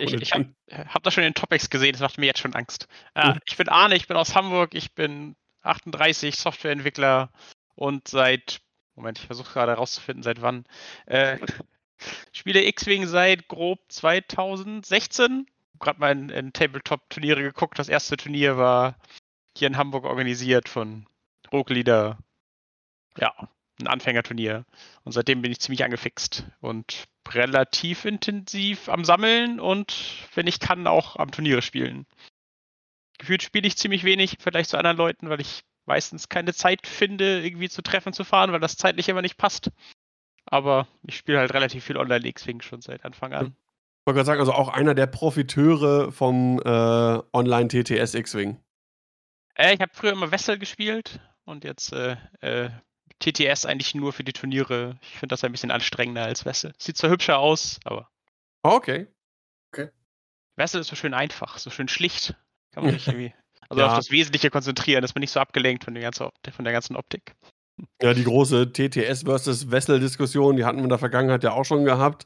Ich, 0.02 0.14
ich 0.14 0.34
habe 0.34 0.54
hab 0.72 1.04
da 1.04 1.12
schon 1.12 1.24
in 1.24 1.30
den 1.30 1.36
Topics 1.36 1.70
gesehen, 1.70 1.94
das 1.94 2.02
macht 2.02 2.18
mir 2.18 2.28
jetzt 2.28 2.40
schon 2.40 2.54
Angst. 2.54 2.88
Äh, 3.14 3.34
ich 3.46 3.58
bin 3.58 3.70
Arne, 3.70 3.96
ich 3.96 4.08
bin 4.08 4.18
aus 4.18 4.36
Hamburg, 4.36 4.74
ich 4.74 4.94
bin 4.94 5.36
38, 5.62 6.36
Softwareentwickler 6.36 7.32
und 7.76 8.08
seit, 8.08 8.62
Moment, 8.96 9.20
ich 9.20 9.26
versuche 9.26 9.54
gerade 9.54 9.74
herauszufinden, 9.74 10.24
seit 10.24 10.42
wann. 10.42 10.66
Äh, 11.06 11.38
spiele 12.32 12.64
X-Wing 12.66 13.08
seit 13.08 13.48
grob 13.48 13.80
2016. 13.90 15.48
Gerade 15.80 16.00
mal 16.00 16.12
in, 16.12 16.30
in 16.30 16.54
Tabletop-Turniere 16.54 17.42
geguckt. 17.42 17.80
Das 17.80 17.90
erste 17.90 18.18
Turnier 18.18 18.58
war 18.58 18.96
hier 19.58 19.68
in 19.68 19.78
Hamburg 19.78 20.06
organisiert 20.06 20.70
von 20.70 21.06
Roglieder. 21.52 22.18
Ja, 23.18 23.50
ein 23.80 23.88
Anfängerturnier. 23.88 24.66
Und 25.04 25.12
seitdem 25.12 25.42
bin 25.42 25.52
ich 25.52 25.60
ziemlich 25.60 25.84
angefixt 25.84 26.46
und 26.62 27.06
relativ 27.30 28.06
intensiv 28.06 28.90
am 28.90 29.06
Sammeln 29.06 29.60
und 29.60 29.96
wenn 30.34 30.48
ich 30.48 30.60
kann, 30.60 30.88
auch 30.88 31.16
am 31.16 31.32
Turniere 31.32 31.62
spielen. 31.62 32.06
Gefühlt 33.18 33.44
spiele 33.44 33.68
ich 33.68 33.78
ziemlich 33.78 34.04
wenig 34.04 34.36
im 34.36 34.40
Vergleich 34.40 34.68
zu 34.68 34.78
anderen 34.78 34.98
Leuten, 34.98 35.30
weil 35.30 35.42
ich 35.42 35.64
meistens 35.86 36.30
keine 36.30 36.54
Zeit 36.54 36.88
finde, 36.88 37.42
irgendwie 37.46 37.70
zu 37.70 37.82
Treffen 37.82 38.14
zu 38.14 38.24
fahren, 38.24 38.52
weil 38.52 38.60
das 38.60 38.78
zeitlich 38.78 39.10
immer 39.10 39.22
nicht 39.22 39.38
passt. 39.38 39.72
Aber 40.46 40.88
ich 41.04 41.18
spiele 41.18 41.40
halt 41.40 41.54
relativ 41.54 41.84
viel 41.84 41.98
Online-X-Wing 41.98 42.62
schon 42.62 42.82
seit 42.82 43.06
Anfang 43.06 43.34
an. 43.34 43.48
Ich 43.48 44.06
wollte 44.06 44.18
gerade 44.18 44.26
sagen, 44.26 44.40
also 44.40 44.54
auch 44.54 44.70
einer 44.70 44.96
der 44.96 45.08
Profiteure 45.08 46.12
vom 46.12 46.60
äh, 46.60 47.20
Online-TTS 47.34 48.16
X-Wing. 48.16 48.58
Äh, 49.56 49.76
ich 49.76 49.82
habe 49.82 49.92
früher 49.94 50.14
immer 50.14 50.32
Wessel 50.32 50.58
gespielt 50.58 51.20
und 51.46 51.64
jetzt 51.64 51.94
äh, 51.94 52.16
äh 52.42 52.70
TTS 53.20 53.66
eigentlich 53.66 53.96
nur 53.96 54.14
für 54.14 54.24
die 54.24 54.34
Turniere. 54.34 54.98
Ich 55.02 55.18
finde 55.18 55.34
das 55.34 55.44
ein 55.44 55.52
bisschen 55.52 55.72
anstrengender 55.72 56.24
als 56.24 56.46
Wessel. 56.46 56.74
Sieht 56.78 56.98
zwar 56.98 57.10
hübscher 57.10 57.40
aus, 57.40 57.80
aber. 57.84 58.10
Oh, 58.64 58.72
okay. 58.72 59.08
Okay. 59.72 59.90
Wessel 60.56 60.82
ist 60.82 60.88
so 60.88 60.96
schön 60.96 61.14
einfach, 61.14 61.58
so 61.58 61.70
schön 61.70 61.88
schlicht. 61.88 62.36
Kann 62.72 62.86
man 62.86 62.94
sich 62.98 63.08
irgendwie. 63.08 63.34
Also 63.70 63.82
ja. 63.82 63.88
auf 63.88 63.98
das 63.98 64.10
Wesentliche 64.10 64.50
konzentrieren, 64.50 65.02
dass 65.02 65.14
man 65.14 65.20
nicht 65.20 65.32
so 65.32 65.40
abgelenkt 65.40 65.84
von, 65.84 65.94
der 65.94 66.04
ganzen, 66.04 66.30
von 66.52 66.66
der 66.66 66.74
ganzen 66.74 66.96
Optik. 66.96 67.36
Ja, 68.02 68.14
die 68.14 68.24
große 68.24 68.74
TTS 68.74 69.24
versus 69.24 69.70
Wessel-Diskussion, 69.70 70.58
die 70.58 70.66
hatten 70.66 70.78
wir 70.78 70.84
in 70.84 70.90
der 70.90 70.98
Vergangenheit 70.98 71.44
ja 71.44 71.52
auch 71.52 71.66
schon 71.66 71.86
gehabt. 71.86 72.26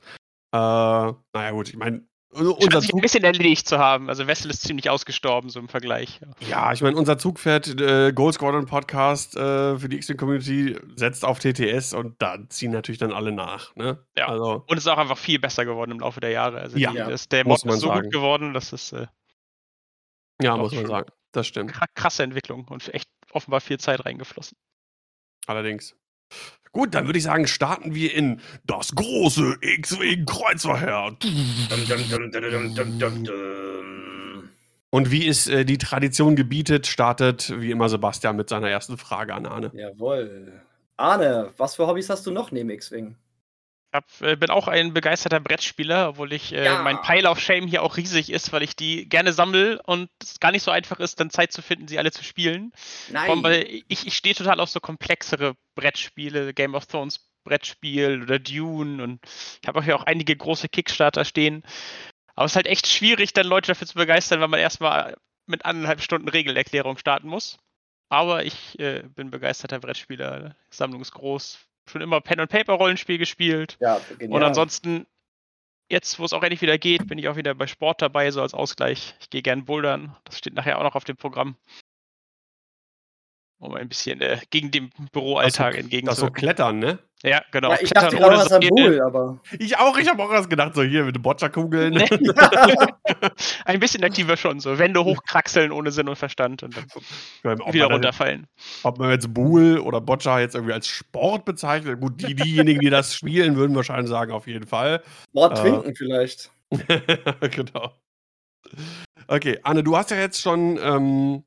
Äh, 0.52 0.58
naja, 0.58 1.52
gut, 1.52 1.70
ich 1.70 1.76
meine, 1.76 2.08
unser 2.34 2.82
Zug 2.82 2.96
ein 2.96 3.02
bisschen 3.02 3.24
erledigt 3.24 3.68
zu 3.68 3.78
haben. 3.78 4.10
Also 4.10 4.28
Wessel 4.28 4.50
ist 4.50 4.62
ziemlich 4.62 4.90
ausgestorben, 4.90 5.50
so 5.50 5.60
im 5.60 5.68
Vergleich. 5.68 6.20
Ja, 6.48 6.74
ich 6.74 6.82
meine, 6.82 6.98
unser 6.98 7.18
Zugpferd 7.18 7.80
äh, 7.80 8.12
Gold 8.14 8.36
Squadron 8.36 8.66
Podcast 8.66 9.36
äh, 9.36 9.78
für 9.78 9.90
die 9.90 9.98
X-Wing 9.98 10.18
Community 10.18 10.78
setzt 10.96 11.26
auf 11.26 11.40
TTS 11.40 11.94
und 11.94 12.22
da 12.22 12.38
ziehen 12.50 12.72
natürlich 12.72 13.00
dann 13.00 13.12
alle 13.12 13.32
nach. 13.32 13.76
Ne? 13.76 14.04
Ja. 14.18 14.28
Also, 14.28 14.64
und 14.68 14.78
es 14.78 14.86
ist 14.86 14.92
auch 14.92 14.98
einfach 14.98 15.18
viel 15.18 15.40
besser 15.40 15.66
geworden 15.66 15.92
im 15.92 16.00
Laufe 16.00 16.20
der 16.20 16.32
Jahre. 16.32 16.60
Also 16.60 16.78
ja, 16.78 16.92
die, 16.92 16.98
das, 16.98 17.30
der 17.30 17.46
Mod 17.46 17.64
ist 17.64 17.80
so 17.80 17.88
sagen. 17.88 18.04
gut 18.04 18.12
geworden, 18.12 18.54
dass 18.54 18.74
es. 18.74 18.92
Äh, 18.92 19.08
ja, 20.42 20.58
muss 20.58 20.74
man 20.74 20.88
sagen. 20.88 21.12
Das 21.32 21.48
stimmt. 21.48 21.74
Krasse 21.96 22.24
Entwicklung 22.24 22.68
und 22.68 22.94
echt 22.94 23.10
offenbar 23.32 23.62
viel 23.62 23.80
Zeit 23.80 24.06
reingeflossen. 24.06 24.58
Allerdings. 25.48 25.96
Gut, 26.74 26.96
dann 26.96 27.06
würde 27.06 27.20
ich 27.20 27.24
sagen, 27.24 27.46
starten 27.46 27.94
wir 27.94 28.14
in 28.16 28.42
das 28.66 28.96
große 28.96 29.58
X-Wing 29.62 30.26
Kreuzverhör. 30.26 31.16
Und 34.90 35.12
wie 35.12 35.28
es 35.28 35.48
äh, 35.48 35.66
die 35.66 35.78
Tradition 35.78 36.36
gebietet, 36.36 36.88
startet 36.88 37.54
wie 37.62 37.70
immer 37.70 37.90
Sebastian 37.90 38.36
mit 38.36 38.50
seiner 38.50 38.70
ersten 38.70 38.98
Frage 38.98 39.36
an 39.36 39.46
Arne. 39.46 39.72
Jawohl. 39.74 40.62
Arne, 40.98 41.52
was 41.58 41.76
für 41.76 41.86
Hobbys 41.86 42.10
hast 42.10 42.26
du 42.26 42.32
noch 42.32 42.52
neben 42.52 42.72
X-Wing? 42.72 43.16
Hab, 43.94 44.06
äh, 44.22 44.36
bin 44.36 44.50
auch 44.50 44.68
ein 44.68 44.94
begeisterter 44.94 45.40
Brettspieler, 45.40 46.10
obwohl 46.10 46.34
ich 46.34 46.52
äh, 46.52 46.66
ja. 46.66 46.82
mein 46.82 47.02
Pile 47.02 47.30
of 47.30 47.40
Shame 47.40 47.68
hier 47.68 47.84
auch 47.84 47.96
riesig 47.98 48.32
ist, 48.32 48.52
weil 48.52 48.64
ich 48.64 48.76
die 48.76 49.08
gerne 49.08 49.34
sammle 49.34 49.82
und 49.84 50.10
es 50.22 50.40
gar 50.40 50.52
nicht 50.52 50.64
so 50.64 50.72
einfach 50.72 51.00
ist, 51.00 51.20
dann 51.20 51.30
Zeit 51.30 51.52
zu 51.52 51.62
finden, 51.62 51.88
sie 51.88 52.00
alle 52.00 52.12
zu 52.12 52.24
spielen. 52.24 52.74
Nein. 53.10 53.30
Allem, 53.30 53.44
weil 53.44 53.84
ich, 53.88 54.08
ich 54.08 54.16
stehe 54.16 54.36
total 54.36 54.60
auf 54.60 54.70
so 54.70 54.80
komplexere 54.80 55.56
Brettspiele, 55.76 56.54
Game 56.54 56.76
of 56.76 56.88
Thrones 56.88 57.30
Brettspiel 57.44 58.24
oder 58.24 58.40
Dune 58.40 59.04
und 59.04 59.20
ich 59.62 59.68
habe 59.68 59.80
auch 59.80 59.84
hier 59.84 59.96
auch 59.96 60.04
einige 60.04 60.36
große 60.36 60.70
Kickstarter 60.70 61.26
stehen. 61.26 61.64
Aber 62.36 62.46
es 62.46 62.54
ist 62.54 62.56
halt 62.56 62.68
echt 62.68 62.88
schwierig, 62.88 63.34
dann 63.34 63.46
Leute 63.46 63.68
dafür 63.68 63.86
zu 63.86 63.96
begeistern, 63.96 64.40
weil 64.40 64.48
man 64.48 64.60
erstmal 64.60 65.16
mit 65.46 65.66
anderthalb 65.66 66.02
Stunden 66.02 66.30
Regelerklärung 66.30 66.98
starten 66.98 67.28
muss. 67.28 67.60
Aber 68.10 68.46
ich 68.46 68.80
äh, 68.80 69.04
bin 69.04 69.30
begeisterter 69.30 69.80
Brettspieler. 69.80 70.56
Sammlung 70.70 71.02
ist 71.02 71.12
groß, 71.12 71.60
schon 71.90 72.02
immer 72.02 72.22
Pen-and-Paper-Rollenspiel 72.22 73.18
gespielt. 73.18 73.78
Ja, 73.80 74.00
genial. 74.18 74.38
Und 74.38 74.44
ansonsten, 74.44 75.06
jetzt, 75.90 76.20
wo 76.20 76.26
es 76.26 76.34
auch 76.34 76.44
endlich 76.44 76.62
wieder 76.62 76.78
geht, 76.78 77.08
bin 77.08 77.18
ich 77.18 77.28
auch 77.28 77.36
wieder 77.36 77.54
bei 77.56 77.68
Sport 77.68 78.02
dabei, 78.02 78.32
so 78.32 78.42
als 78.42 78.54
Ausgleich. 78.54 79.16
Ich 79.20 79.30
gehe 79.30 79.42
gern 79.42 79.66
bouldern. 79.66 80.16
Das 80.24 80.38
steht 80.38 80.54
nachher 80.54 80.80
auch 80.80 80.84
noch 80.84 80.96
auf 80.96 81.04
dem 81.04 81.18
Programm. 81.18 81.58
Um 83.60 83.76
ein 83.76 83.88
bisschen 83.88 84.20
äh, 84.22 84.40
gegen 84.50 84.72
den 84.72 84.90
Büroalltag 85.12 85.76
entgegenzuwirken. 85.76 86.06
Das 86.06 86.20
so 86.20 86.30
Klettern, 86.32 86.80
ne? 86.80 87.00
Ja, 87.26 87.42
genau. 87.52 87.72
Ja, 87.72 87.78
ich 87.82 87.90
dachte 87.90 88.18
gerade 88.18 88.36
was 88.36 88.52
am 88.52 88.60
Bull, 88.68 89.02
aber. 89.02 89.40
Ich 89.58 89.78
auch, 89.78 89.98
ich 89.98 90.10
habe 90.10 90.22
auch 90.22 90.30
was 90.30 90.50
gedacht, 90.50 90.76
so 90.76 90.84
hier 90.84 91.06
mit 91.06 91.22
Boccia-Kugeln. 91.22 91.94
Nee. 91.94 92.10
Ein 93.66 93.80
bisschen 93.80 94.04
aktiver 94.04 94.36
schon, 94.36 94.60
so 94.60 94.78
Wände 94.78 95.02
hochkraxeln 95.06 95.72
ohne 95.72 95.92
Sinn 95.92 96.10
und 96.10 96.18
Verstand 96.18 96.64
und 96.64 96.76
dann 96.76 96.86
ja, 97.44 97.74
wieder 97.74 97.86
runterfallen. 97.86 98.48
Ob 98.84 99.00
man 99.00 99.10
jetzt 99.12 99.34
Bull 99.34 99.80
oder 99.80 100.02
Boccia 100.02 100.42
jetzt 100.42 100.56
irgendwie 100.56 100.74
als 100.74 100.88
Sport 100.88 101.46
bezeichnet, 101.46 102.02
gut, 102.02 102.22
die, 102.22 102.36
diejenigen, 102.36 102.82
die 102.82 102.90
das 102.90 103.16
spielen, 103.16 103.56
würden 103.56 103.74
wahrscheinlich 103.74 104.10
sagen, 104.10 104.34
auf 104.34 104.46
jeden 104.46 104.68
Fall. 104.68 105.02
Sport 105.30 105.60
äh, 105.60 105.62
trinken 105.62 105.96
vielleicht. 105.96 106.52
genau. 107.52 107.94
Okay, 109.28 109.60
Anne, 109.64 109.84
du 109.84 109.96
hast 109.96 110.12
ja 110.12 110.18
jetzt 110.18 110.42
schon 110.42 110.78
ähm, 110.82 111.44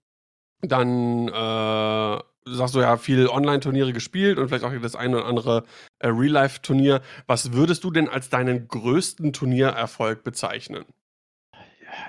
dann 0.63 1.29
äh, 1.29 2.23
sagst 2.47 2.75
du 2.75 2.81
ja 2.81 2.97
viel 2.97 3.29
Online-Turniere 3.29 3.93
gespielt 3.93 4.39
und 4.39 4.49
vielleicht 4.49 4.65
auch 4.65 4.73
das 4.81 4.97
eine 4.97 5.19
oder 5.19 5.27
andere 5.27 5.65
äh, 5.99 6.09
Real-Life-Turnier. 6.09 7.03
Was 7.27 7.53
würdest 7.53 7.85
du 7.85 7.91
denn 7.91 8.09
als 8.09 8.31
deinen 8.31 8.69
größten 8.69 9.33
Turniererfolg 9.33 10.23
bezeichnen? 10.23 10.85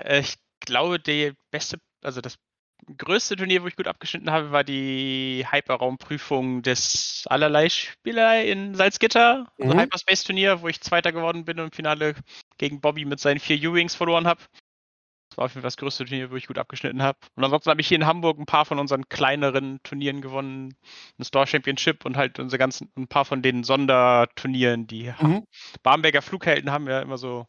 Ich 0.08 0.36
glaube, 0.60 0.98
der 0.98 1.34
beste, 1.50 1.78
also 2.02 2.20
das 2.20 2.36
größte 2.96 3.36
Turnier, 3.36 3.62
wo 3.62 3.66
ich 3.66 3.76
gut 3.76 3.88
abgeschnitten 3.88 4.30
habe, 4.30 4.52
war 4.52 4.64
die 4.64 5.44
Hyperraumprüfung 5.50 6.62
des 6.62 7.24
allerlei 7.28 7.68
Spieler 7.68 8.44
in 8.44 8.74
Salzgitter, 8.74 9.46
also 9.58 9.74
mhm. 9.74 9.80
Hyperspace-Turnier, 9.80 10.62
wo 10.62 10.68
ich 10.68 10.80
Zweiter 10.80 11.12
geworden 11.12 11.44
bin 11.44 11.58
und 11.58 11.66
im 11.66 11.72
Finale 11.72 12.14
gegen 12.56 12.80
Bobby 12.80 13.04
mit 13.04 13.20
seinen 13.20 13.40
vier 13.40 13.70
U-Wings 13.70 13.94
verloren 13.94 14.26
habe 14.26 14.40
war 15.38 15.46
auf 15.46 15.52
jeden 15.52 15.62
Fall 15.62 15.68
das 15.68 15.76
größte 15.76 16.04
Turnier, 16.04 16.30
wo 16.30 16.36
ich 16.36 16.46
gut 16.46 16.58
abgeschnitten 16.58 17.02
habe. 17.02 17.18
Und 17.36 17.44
ansonsten 17.44 17.70
habe 17.70 17.80
ich 17.80 17.88
hier 17.88 17.96
in 17.96 18.06
Hamburg 18.06 18.38
ein 18.38 18.46
paar 18.46 18.64
von 18.64 18.78
unseren 18.78 19.08
kleineren 19.08 19.80
Turnieren 19.84 20.20
gewonnen. 20.20 20.74
Ein 21.18 21.24
Store 21.24 21.46
Championship 21.46 22.04
und 22.04 22.16
halt 22.16 22.38
unsere 22.38 22.58
ganzen, 22.58 22.90
ein 22.96 23.08
paar 23.08 23.24
von 23.24 23.40
den 23.40 23.64
Sonderturnieren, 23.64 24.86
die 24.86 25.12
mhm. 25.20 25.44
Barmberger 25.82 26.22
Flughelden 26.22 26.70
haben 26.70 26.88
ja 26.88 27.00
immer 27.00 27.16
so 27.16 27.46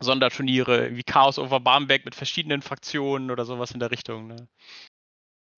Sonderturniere, 0.00 0.94
wie 0.94 1.04
Chaos 1.04 1.38
over 1.38 1.60
Barmbek 1.60 2.04
mit 2.04 2.14
verschiedenen 2.14 2.60
Fraktionen 2.60 3.30
oder 3.30 3.44
sowas 3.44 3.70
in 3.70 3.80
der 3.80 3.90
Richtung. 3.90 4.26
Ne? 4.26 4.48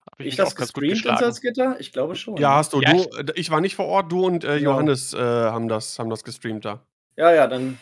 Hab 0.09 0.19
ich, 0.19 0.27
ich 0.27 0.35
das 0.37 0.55
gestreamt 0.55 1.05
in 1.05 1.17
Salzgitter? 1.17 1.79
Ich 1.79 1.91
glaube 1.91 2.15
schon. 2.15 2.37
Ja, 2.37 2.55
hast 2.55 2.73
du. 2.73 2.81
Ja, 2.81 2.93
du 2.93 3.33
ich, 3.33 3.39
ich, 3.39 3.49
war 3.51 3.59
nicht 3.59 3.75
vor 3.75 3.87
Ort, 3.87 4.11
du 4.11 4.25
und 4.25 4.43
äh, 4.43 4.57
Johannes 4.57 5.13
äh, 5.13 5.17
haben, 5.17 5.67
das, 5.67 5.99
haben 5.99 6.09
das 6.09 6.23
gestreamt 6.23 6.63
da. 6.63 6.85
Ja, 7.17 7.33
ja, 7.33 7.47
dann 7.47 7.77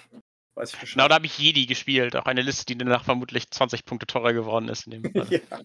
weiß 0.57 0.73
ich. 0.73 0.91
Genau, 0.93 1.07
da 1.07 1.15
habe 1.15 1.25
ich 1.25 1.37
Jedi 1.37 1.65
gespielt. 1.65 2.15
Auch 2.15 2.25
eine 2.25 2.41
Liste, 2.41 2.65
die 2.65 2.77
danach 2.77 3.05
vermutlich 3.05 3.49
20 3.49 3.85
Punkte 3.85 4.07
teurer 4.07 4.33
geworden 4.33 4.67
ist. 4.67 4.87
In 4.87 5.01
dem 5.01 5.13
Fall. 5.13 5.27
ja. 5.31 5.59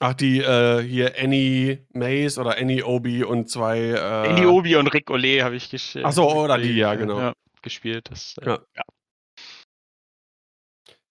Ach, 0.00 0.14
die 0.14 0.38
äh, 0.38 0.80
hier 0.82 1.14
Annie 1.18 1.86
Mace 1.92 2.38
oder 2.38 2.56
Annie 2.56 2.84
Obi 2.84 3.24
und 3.24 3.50
zwei. 3.50 3.78
Äh, 3.78 4.28
Andy 4.28 4.46
Obi 4.46 4.76
und 4.76 4.86
Rick 4.88 5.10
Ole 5.10 5.42
habe 5.42 5.56
ich 5.56 5.70
gespielt. 5.70 6.04
Ach 6.04 6.12
so, 6.12 6.30
oder 6.30 6.56
die, 6.56 6.76
ja, 6.76 6.94
genau. 6.94 7.32
gespielt. 7.62 8.08
Das, 8.10 8.36
äh, 8.38 8.46
Ja. 8.46 8.58
ja. 8.76 8.82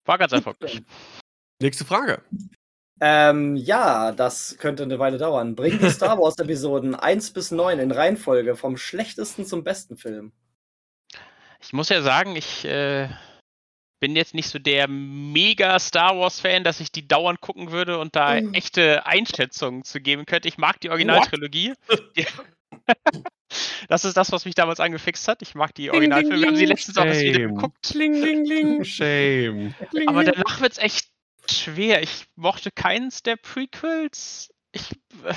War 0.05 0.17
ganz 0.17 0.31
erfolgreich. 0.31 0.81
Nächste 1.61 1.83
Frage. 1.83 2.23
Ähm, 3.01 3.57
ja, 3.57 4.13
das 4.13 4.57
könnte 4.57 4.83
eine 4.83 4.99
Weile 4.99 5.17
dauern. 5.17 5.55
Bring 5.55 5.79
die 5.79 5.89
Star 5.89 6.17
Wars 6.17 6.37
Episoden 6.39 6.95
1 6.95 7.31
bis 7.31 7.51
9 7.51 7.79
in 7.79 7.91
Reihenfolge 7.91 8.55
vom 8.55 8.77
schlechtesten 8.77 9.45
zum 9.45 9.65
besten 9.65 9.97
Film. 9.97 10.31
Ich 11.61 11.73
muss 11.73 11.89
ja 11.89 12.01
sagen, 12.01 12.35
ich 12.35 12.65
äh, 12.65 13.09
bin 13.99 14.15
jetzt 14.15 14.33
nicht 14.35 14.49
so 14.49 14.59
der 14.59 14.87
mega 14.87 15.79
Star 15.79 16.17
Wars-Fan, 16.17 16.63
dass 16.63 16.79
ich 16.79 16.91
die 16.91 17.07
dauernd 17.07 17.41
gucken 17.41 17.71
würde 17.71 17.97
und 17.99 18.15
da 18.15 18.39
Mhm. 18.39 18.53
echte 18.53 19.05
Einschätzungen 19.05 19.83
zu 19.83 19.99
geben 19.99 20.25
könnte. 20.25 20.47
Ich 20.47 20.57
mag 20.57 20.79
die 20.79 20.89
Originaltrilogie. 20.89 21.73
Das 23.87 24.03
ist 24.03 24.17
das, 24.17 24.31
was 24.33 24.43
mich 24.43 24.55
damals 24.55 24.79
angefixt 24.81 25.27
hat. 25.29 25.41
Ich 25.41 25.55
mag 25.55 25.73
die 25.73 25.89
Originalfilme. 25.89 26.39
Wir 26.41 26.47
haben 26.47 26.55
sie 26.57 26.65
letztens 26.65 26.97
auch 26.97 27.05
erst 27.05 27.21
wieder 27.21 27.39
Shame. 27.39 27.55
geguckt. 27.55 27.93
Ling, 27.93 28.13
ling, 28.21 28.45
ling, 28.45 28.83
shame. 28.83 29.73
Aber 30.07 30.23
danach 30.25 30.59
wird 30.59 30.73
es 30.73 30.77
echt 30.77 31.07
schwer. 31.49 32.03
Ich 32.03 32.25
mochte 32.35 32.71
keins 32.71 33.23
der 33.23 33.37
Prequels. 33.37 34.49
Ich, 34.73 34.91
äh, 35.23 35.33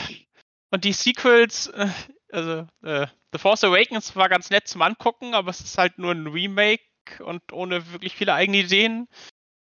und 0.73 0.83
die 0.85 0.93
Sequels, 0.93 1.69
äh, 1.69 1.87
also 2.33 2.67
äh, 2.83 3.07
The 3.33 3.39
Force 3.39 3.65
Awakens 3.65 4.15
war 4.17 4.29
ganz 4.29 4.51
nett 4.51 4.69
zum 4.69 4.83
Angucken, 4.83 5.35
aber 5.35 5.51
es 5.51 5.61
ist 5.61 5.79
halt 5.79 5.99
nur 5.99 6.13
ein 6.13 6.27
Remake 6.27 6.83
und 7.25 7.53
ohne 7.53 7.93
wirklich 7.93 8.15
viele 8.15 8.35
eigene 8.35 8.59
Ideen. 8.59 9.09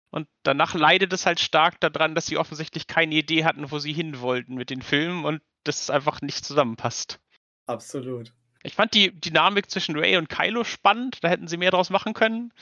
Und 0.09 0.27
danach 0.43 0.73
leidet 0.73 1.13
es 1.13 1.25
halt 1.25 1.39
stark 1.39 1.79
daran, 1.79 2.15
dass 2.15 2.25
sie 2.25 2.37
offensichtlich 2.37 2.87
keine 2.87 3.15
Idee 3.15 3.45
hatten, 3.45 3.71
wo 3.71 3.79
sie 3.79 3.93
hin 3.93 4.19
wollten 4.19 4.55
mit 4.55 4.69
den 4.69 4.81
Filmen 4.81 5.23
und 5.23 5.41
das 5.63 5.89
einfach 5.89 6.21
nicht 6.21 6.43
zusammenpasst. 6.43 7.19
Absolut. 7.65 8.33
Ich 8.63 8.75
fand 8.75 8.93
die 8.93 9.17
Dynamik 9.19 9.71
zwischen 9.71 9.97
Ray 9.97 10.17
und 10.17 10.29
Kylo 10.29 10.63
spannend, 10.63 11.19
da 11.21 11.29
hätten 11.29 11.47
sie 11.47 11.57
mehr 11.57 11.71
draus 11.71 11.89
machen 11.89 12.13
können. 12.13 12.53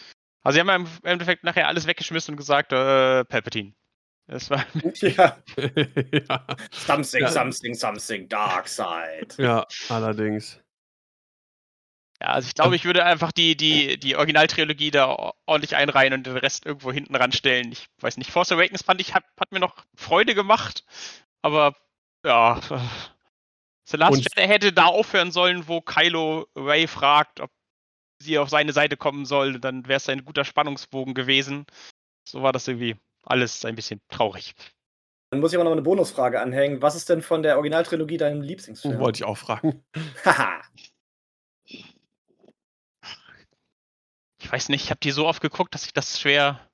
Also 0.44 0.56
sie 0.56 0.60
haben 0.62 0.68
ja 0.68 0.76
im 0.76 0.88
Endeffekt 1.04 1.44
nachher 1.44 1.68
alles 1.68 1.88
weggeschmissen 1.88 2.34
und 2.34 2.38
gesagt, 2.38 2.72
äh, 2.72 3.26
Palpatine. 3.26 3.74
Das 4.30 4.50
war 4.50 4.66
Ja. 5.02 5.38
ja, 5.58 6.46
Something, 6.72 7.22
Ja. 7.22 7.32
something, 7.32 7.74
something, 7.74 8.30
Dark 8.30 8.68
Side. 8.68 9.28
ja, 9.38 9.66
allerdings. 9.90 10.60
Ja, 12.22 12.28
also 12.34 12.48
ich 12.48 12.54
glaube, 12.54 12.76
ich 12.76 12.84
würde 12.86 13.06
einfach 13.06 13.32
die, 13.32 13.56
die, 13.56 13.98
die 13.98 14.18
Originaltrilogie 14.18 14.92
da 14.92 15.32
ordentlich 15.46 15.76
einreihen 15.78 16.14
und 16.14 16.28
den 16.28 16.36
Rest 16.38 16.66
irgendwo 16.66 16.92
hinten 16.92 17.16
ranstellen. 17.16 17.72
Ich 17.72 17.88
weiß 18.02 18.18
nicht, 18.18 18.30
Force 18.30 18.52
Awakens 18.52 18.84
fand 18.84 19.00
ich, 19.00 19.14
hat, 19.14 19.24
hat 19.40 19.52
mir 19.54 19.60
noch 19.60 19.86
Freude 19.96 20.36
gemacht, 20.36 20.84
aber 21.42 21.76
ja. 22.26 22.60
The 23.86 23.96
Last 23.98 24.18
Und- 24.18 24.28
Jedi 24.36 24.48
hätte 24.48 24.74
da 24.74 24.86
aufhören 24.86 25.32
sollen, 25.32 25.68
wo 25.68 25.80
Kylo 25.82 26.46
Ray 26.56 26.88
fragt, 26.88 27.40
ob 27.40 27.50
sie 28.22 28.38
auf 28.38 28.50
seine 28.50 28.74
Seite 28.74 28.98
kommen 28.98 29.26
soll, 29.26 29.60
dann 29.60 29.88
wäre 29.88 29.98
es 29.98 30.10
ein 30.10 30.26
guter 30.26 30.44
Spannungsbogen 30.44 31.14
gewesen. 31.14 31.66
So 32.28 32.44
war 32.44 32.52
das 32.52 32.68
irgendwie 32.68 32.98
alles 33.30 33.66
ein 33.66 33.76
bisschen 33.76 34.02
traurig. 34.10 34.56
Dann 35.32 35.42
muss 35.42 35.52
ich 35.52 35.58
aber 35.58 35.66
noch 35.66 35.72
eine 35.72 35.84
Bonusfrage 35.84 36.42
anhängen. 36.42 36.82
Was 36.82 36.96
ist 36.96 37.10
denn 37.10 37.22
von 37.22 37.44
der 37.44 37.56
Originaltrilogie 37.56 38.18
deinem 38.18 38.42
Lieblingsfilm? 38.42 39.00
Wollte 39.00 39.18
ich 39.18 39.24
auch 39.24 39.38
fragen. 39.38 39.84
Haha. 40.26 40.62
Ich 44.42 44.52
weiß 44.52 44.70
nicht, 44.70 44.86
ich 44.86 44.90
habe 44.90 45.00
die 45.02 45.12
so 45.12 45.28
oft 45.28 45.42
geguckt, 45.42 45.76
dass 45.76 45.86
ich 45.86 45.94
das 45.94 46.20
schwer. 46.20 46.68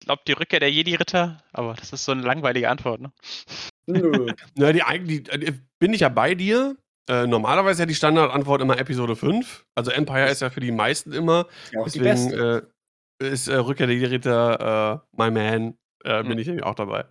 Ich 0.00 0.06
glaube, 0.06 0.22
die 0.26 0.32
Rückkehr 0.32 0.60
der 0.60 0.70
Jedi-Ritter, 0.70 1.42
aber 1.52 1.74
das 1.74 1.92
ist 1.92 2.04
so 2.04 2.12
eine 2.12 2.22
langweilige 2.22 2.68
Antwort, 2.68 3.00
ne? 3.00 3.12
Nö. 3.86 4.26
Na, 4.54 4.72
die, 4.72 4.82
die, 5.04 5.22
die, 5.22 5.60
bin 5.80 5.92
ich 5.92 6.00
ja 6.02 6.08
bei 6.10 6.34
dir. 6.34 6.76
Äh, 7.08 7.26
normalerweise 7.26 7.82
ja 7.82 7.86
die 7.86 7.94
Standardantwort 7.94 8.62
immer 8.62 8.78
Episode 8.78 9.16
5. 9.16 9.66
Also 9.74 9.90
Empire 9.90 10.30
ist 10.30 10.40
ja 10.40 10.50
für 10.50 10.60
die 10.60 10.72
meisten 10.72 11.12
immer. 11.12 11.48
Ja, 11.72 11.82
Deswegen 11.84 12.04
beste. 12.04 12.66
äh, 12.66 12.73
ist 13.24 13.48
äh, 13.48 13.56
Rückkehr 13.56 13.86
der 13.86 14.10
Ritter 14.10 15.02
äh, 15.12 15.16
My 15.16 15.30
Man. 15.30 15.78
Äh, 16.04 16.22
bin 16.22 16.32
Hm. 16.32 16.38
ich 16.38 16.46
nämlich 16.46 16.64
auch 16.64 16.74
dabei. 16.74 17.04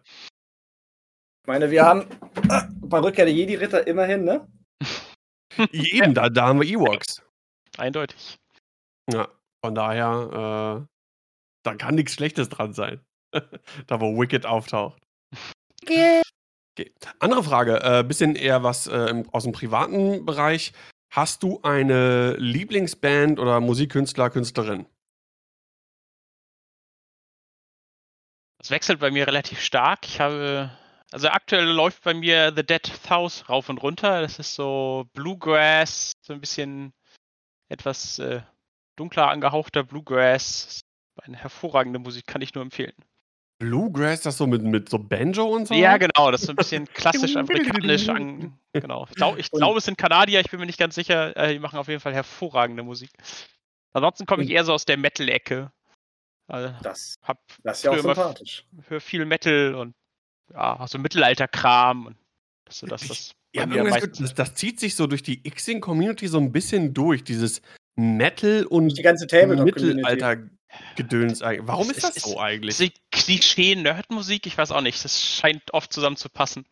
Ich 1.43 1.47
meine, 1.47 1.71
wir 1.71 1.83
haben 1.83 2.01
äh, 2.49 2.61
bei 2.81 2.99
Rückkehr 2.99 3.25
der 3.25 3.33
Jedi-Ritter 3.33 3.85
immerhin, 3.87 4.23
ne? 4.23 4.47
Eben, 5.71 6.13
da, 6.13 6.29
da 6.29 6.47
haben 6.47 6.61
wir 6.61 6.67
Ewoks. 6.67 7.21
Eindeutig. 7.77 8.37
Ja, 9.11 9.27
von 9.63 9.75
daher, 9.75 10.83
äh, 10.83 10.87
da 11.63 11.75
kann 11.75 11.95
nichts 11.95 12.13
Schlechtes 12.13 12.49
dran 12.49 12.73
sein. 12.73 13.01
da, 13.87 13.99
wo 13.99 14.19
Wicked 14.19 14.45
auftaucht. 14.45 15.01
Okay. 15.81 16.21
Andere 17.19 17.43
Frage, 17.43 17.83
äh, 17.83 18.03
bisschen 18.03 18.35
eher 18.35 18.63
was 18.63 18.87
äh, 18.87 19.23
aus 19.31 19.43
dem 19.43 19.51
privaten 19.51 20.25
Bereich. 20.25 20.73
Hast 21.11 21.43
du 21.43 21.59
eine 21.61 22.35
Lieblingsband 22.37 23.39
oder 23.39 23.59
Musikkünstler, 23.59 24.31
Künstlerin? 24.31 24.87
Das 28.63 28.71
wechselt 28.71 29.01
bei 29.01 29.11
mir 29.11 29.27
relativ 29.27 29.59
stark. 29.59 30.07
Ich 30.07 30.21
habe. 30.21 30.71
Also 31.11 31.27
aktuell 31.27 31.65
läuft 31.65 32.01
bei 32.03 32.13
mir 32.13 32.53
The 32.55 32.63
Dead 32.63 32.91
House 33.09 33.49
rauf 33.49 33.67
und 33.67 33.83
runter. 33.83 34.21
Das 34.21 34.39
ist 34.39 34.55
so 34.55 35.05
Bluegrass, 35.13 36.13
so 36.21 36.31
ein 36.31 36.39
bisschen 36.39 36.93
etwas 37.67 38.19
äh, 38.19 38.41
dunkler 38.95 39.27
angehauchter 39.27 39.83
Bluegrass. 39.83 40.79
Eine 41.21 41.37
hervorragende 41.37 41.99
Musik, 41.99 42.25
kann 42.25 42.41
ich 42.41 42.55
nur 42.55 42.63
empfehlen. 42.63 42.95
Bluegrass, 43.59 44.21
das 44.21 44.37
so 44.37 44.47
mit, 44.47 44.63
mit 44.63 44.87
so 44.87 44.97
Banjo 44.97 45.43
und 45.45 45.67
so? 45.67 45.73
Ja, 45.73 45.97
genau, 45.97 46.31
das 46.31 46.41
ist 46.41 46.47
so 46.47 46.53
ein 46.53 46.55
bisschen 46.55 46.87
klassisch 46.87 47.35
amerikanisch 47.35 48.07
an. 48.07 48.57
Genau. 48.71 49.05
Ich 49.09 49.15
glaube, 49.15 49.43
glaub, 49.51 49.77
es 49.77 49.83
sind 49.85 49.97
Kanadier, 49.97 50.39
ich 50.39 50.49
bin 50.49 50.61
mir 50.61 50.65
nicht 50.65 50.79
ganz 50.79 50.95
sicher. 50.95 51.35
Äh, 51.35 51.51
die 51.51 51.59
machen 51.59 51.77
auf 51.77 51.89
jeden 51.89 51.99
Fall 51.99 52.13
hervorragende 52.13 52.81
Musik. 52.81 53.11
Ansonsten 53.91 54.25
komme 54.25 54.43
ich 54.43 54.49
eher 54.51 54.63
so 54.63 54.73
aus 54.73 54.85
der 54.85 54.97
Metal-Ecke. 54.97 55.69
Also, 56.47 56.73
Das, 56.83 57.15
hab 57.23 57.39
das 57.63 57.77
ist 57.77 57.83
ja 57.83 57.91
auch 57.91 57.97
sympathisch. 57.99 58.65
für 58.81 58.99
viel 58.99 59.25
Metal 59.25 59.75
und 59.75 59.93
ja, 60.51 60.85
so 60.87 60.97
Mittelalter-Kram 60.99 62.07
und 62.07 62.17
das 62.65 62.75
ist 62.75 62.79
so 62.81 62.87
das, 62.87 63.09
was 63.09 63.31
Ja, 63.55 63.65
das, 63.65 64.33
das 64.33 64.55
zieht 64.55 64.79
sich 64.79 64.95
so 64.95 65.07
durch 65.07 65.23
die 65.23 65.41
Xing-Community 65.43 66.27
so 66.27 66.37
ein 66.39 66.51
bisschen 66.51 66.93
durch, 66.93 67.23
dieses 67.23 67.61
Metal 67.95 68.65
und 68.65 68.97
Die 68.97 69.01
ganze. 69.03 69.25
Mittelalter-Gedöns 69.25 71.41
eigentlich. 71.41 71.67
Warum 71.67 71.89
Es 71.89 71.97
ist 71.97 72.03
das 72.03 72.17
ist- 72.17 72.25
so 72.25 72.39
eigentlich? 72.39 72.77
Diese 72.77 72.91
Klischee-Nerd-Musik, 73.11 74.45
ich 74.47 74.57
weiß 74.57 74.71
auch 74.71 74.81
nicht, 74.81 75.03
das 75.03 75.21
scheint 75.21 75.73
oft 75.73 75.91
zusammenzupassen. 75.93 76.65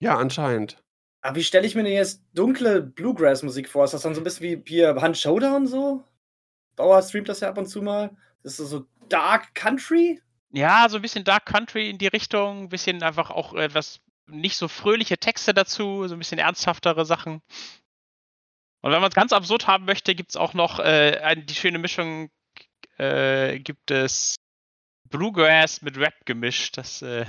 Ja, 0.00 0.16
anscheinend. 0.16 0.78
Aber 1.22 1.36
wie 1.36 1.44
stelle 1.44 1.66
ich 1.66 1.74
mir 1.74 1.82
denn 1.84 1.92
jetzt 1.92 2.22
dunkle 2.34 2.82
Bluegrass-Musik 2.82 3.68
vor? 3.68 3.84
Ist 3.84 3.94
das 3.94 4.02
dann 4.02 4.14
so 4.14 4.20
ein 4.20 4.24
bisschen 4.24 4.44
wie 4.44 4.62
hier 4.66 4.94
Hand 5.00 5.16
Showdown 5.18 5.66
so? 5.66 6.04
Bauer 6.76 7.02
streamt 7.02 7.28
das 7.28 7.40
ja 7.40 7.48
ab 7.48 7.58
und 7.58 7.66
zu 7.66 7.82
mal. 7.82 8.16
Das 8.42 8.60
ist 8.60 8.70
so 8.70 8.86
Dark 9.08 9.54
Country? 9.54 10.20
Ja, 10.50 10.88
so 10.88 10.96
ein 10.96 11.02
bisschen 11.02 11.24
Dark 11.24 11.46
Country 11.46 11.90
in 11.90 11.98
die 11.98 12.06
Richtung, 12.06 12.64
ein 12.64 12.68
bisschen 12.68 13.02
einfach 13.02 13.30
auch 13.30 13.54
etwas 13.54 14.00
nicht 14.26 14.56
so 14.56 14.68
fröhliche 14.68 15.18
Texte 15.18 15.54
dazu, 15.54 16.06
so 16.08 16.14
ein 16.14 16.18
bisschen 16.18 16.38
ernsthaftere 16.38 17.04
Sachen. 17.04 17.42
Und 18.82 18.92
wenn 18.92 19.00
man 19.00 19.08
es 19.08 19.14
ganz 19.14 19.32
absurd 19.32 19.66
haben 19.66 19.84
möchte, 19.84 20.14
gibt 20.14 20.30
es 20.30 20.36
auch 20.36 20.54
noch 20.54 20.78
äh, 20.78 21.36
die 21.36 21.54
schöne 21.54 21.78
Mischung, 21.78 22.30
äh, 22.98 23.58
gibt 23.58 23.90
es 23.90 24.36
Bluegrass 25.08 25.82
mit 25.82 25.96
Rap 25.98 26.14
gemischt. 26.24 26.76
Das 26.78 27.02
äh, 27.02 27.26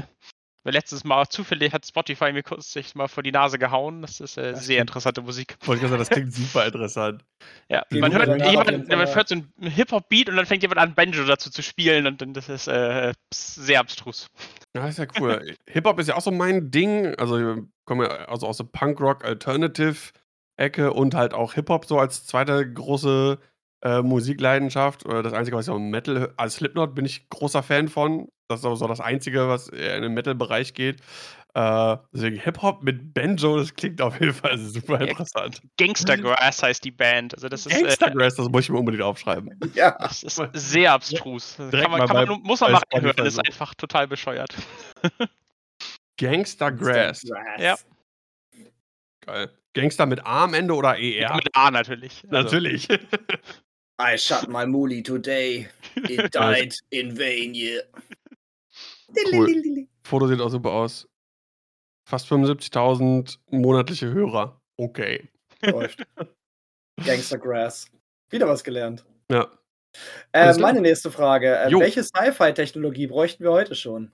letztes 0.72 1.04
Mal 1.04 1.28
zufällig 1.28 1.74
hat 1.74 1.86
Spotify 1.86 2.32
mir 2.34 2.44
kurz 2.44 2.72
sich 2.74 2.96
mal 2.96 3.08
vor 3.08 3.24
die 3.24 3.32
Nase 3.32 3.58
gehauen. 3.60 4.02
Das 4.02 4.20
ist 4.20 4.38
äh, 4.38 4.52
Das 4.52 4.66
sehr 4.66 4.76
klingt- 4.78 4.90
interessante 4.90 5.22
Musik. 5.22 5.58
Wollte 5.66 5.84
ich 5.84 5.90
sagen, 5.90 6.00
das 6.00 6.10
klingt 6.10 6.34
super 6.34 6.66
interessant. 6.66 7.24
Ja, 7.70 7.84
man 7.92 8.12
hört, 8.14 8.28
jemand, 8.50 8.88
man 8.90 9.16
hört 9.16 9.28
so 9.30 9.36
einen 9.36 9.52
Hip-Hop-Beat 9.72 10.30
und 10.30 10.36
dann 10.36 10.46
fängt 10.46 10.64
jemand 10.64 10.80
an, 10.80 10.96
Banjo 10.96 11.24
dazu 11.26 11.50
zu 11.50 11.62
spielen 11.64 12.08
und 12.08 12.22
dann 12.22 12.34
das 12.34 12.50
ist 12.50 12.68
äh, 12.68 13.14
sehr 13.34 13.80
abstrus. 13.80 14.28
Ja, 14.76 14.88
ist 14.88 15.00
ja 15.00 15.06
cool. 15.20 15.56
Hip-Hop 15.70 16.00
ist 16.00 16.08
ja 16.08 16.16
auch 16.16 16.22
so 16.22 16.32
mein 16.32 16.70
Ding. 16.72 17.16
Also, 17.16 17.38
ich 17.56 17.64
komme 17.86 18.06
ja 18.06 18.10
also 18.26 18.48
aus 18.48 18.58
der 18.58 18.66
Punk-Rock, 18.66 19.24
Alternative-Ecke 19.26 20.94
und 20.94 21.16
halt 21.16 21.34
auch 21.34 21.54
Hip-Hop 21.54 21.86
so 21.86 22.00
als 22.00 22.26
zweite 22.26 22.72
große 22.72 23.40
äh, 23.84 24.02
Musikleidenschaft. 24.02 25.06
Oder 25.06 25.24
das 25.24 25.34
Einzige, 25.34 25.58
was 25.58 25.68
ich 25.68 25.74
auch 25.74 25.80
Metal 25.80 26.34
Als 26.38 26.56
Slipknot 26.56 26.96
bin 26.96 27.06
ich 27.06 27.30
großer 27.30 27.64
Fan 27.64 27.88
von. 27.88 28.28
Das 28.48 28.62
ist 28.62 28.66
aber 28.66 28.78
so 28.78 28.88
das 28.88 29.02
Einzige, 29.02 29.48
was 29.50 29.68
eher 29.68 29.98
in 29.98 30.04
den 30.04 30.14
Metal-Bereich 30.14 30.74
geht. 30.74 31.02
Äh, 31.54 31.98
deswegen 32.14 32.40
Hip-Hop 32.40 32.84
mit 32.84 33.14
Banjo, 33.14 33.58
das 33.58 33.74
klingt 33.74 34.02
auf 34.02 34.20
jeden 34.20 34.34
Fall 34.34 34.58
super 34.58 35.02
Ja, 35.02 35.08
interessant. 35.08 35.62
Gangster 35.78 36.18
Grass 36.18 36.62
heißt 36.64 36.84
die 36.84 36.92
Band. 36.92 37.34
Also 37.34 37.50
das 37.50 37.66
ist, 37.66 37.74
äh, 37.74 37.82
Gangstergrass, 37.82 38.36
das 38.36 38.48
muss 38.48 38.64
ich 38.64 38.70
mir 38.70 38.78
unbedingt 38.78 39.04
aufschreiben. 39.04 39.60
Ja. 39.74 39.98
das 40.00 40.24
ist 40.24 40.42
sehr 40.54 40.94
abstrus. 40.94 41.56
Kann 41.58 41.72
Direkt 41.72 41.90
man, 41.90 42.08
kann 42.08 42.28
man, 42.28 42.42
muss 42.42 42.62
man 42.62 42.74
mal 42.74 42.82
reinhören, 42.94 43.14
Spotify 43.14 43.28
ist 43.28 43.40
einfach 43.40 43.74
total 43.76 44.08
bescheuert. 44.08 44.54
Gangstergrass. 46.18 47.24
Ja. 47.60 47.76
Geil. 49.22 49.52
Gangster 49.74 50.06
mit 50.06 50.26
A 50.26 50.46
am 50.46 50.54
Ende 50.54 50.74
oder 50.74 50.98
ER? 50.98 51.36
Mit 51.36 51.50
A 51.54 51.70
natürlich. 51.70 52.24
Also, 52.30 52.44
Natürlich. 52.44 52.88
I 54.00 54.16
shot 54.16 54.48
my 54.48 54.66
Muli 54.66 55.02
today. 55.02 55.68
It 55.96 56.34
died 56.34 56.76
in 56.92 57.18
vain, 57.18 57.56
yeah. 57.56 57.82
Cool. 59.32 59.88
Foto 60.04 60.28
sieht 60.28 60.42
auch 60.42 60.50
super 60.50 60.72
aus. 60.72 61.08
Fast 62.08 62.28
75.000 62.32 63.38
monatliche 63.50 64.08
Hörer. 64.12 64.62
Okay. 64.78 65.30
Läuft. 65.62 66.06
Gangstergrass. 67.06 67.90
Wieder 68.30 68.48
was 68.48 68.64
gelernt. 68.64 69.06
Ja. 69.32 69.48
Äh, 70.32 70.58
meine 70.60 70.82
nächste 70.82 71.12
Frage. 71.12 71.56
Äh, 71.58 71.70
Jo. 71.70 71.80
welche 71.80 72.04
Sci-Fi-Technologie 72.04 73.08
bräuchten 73.08 73.44
wir 73.44 73.52
heute 73.52 73.76
schon? 73.76 74.12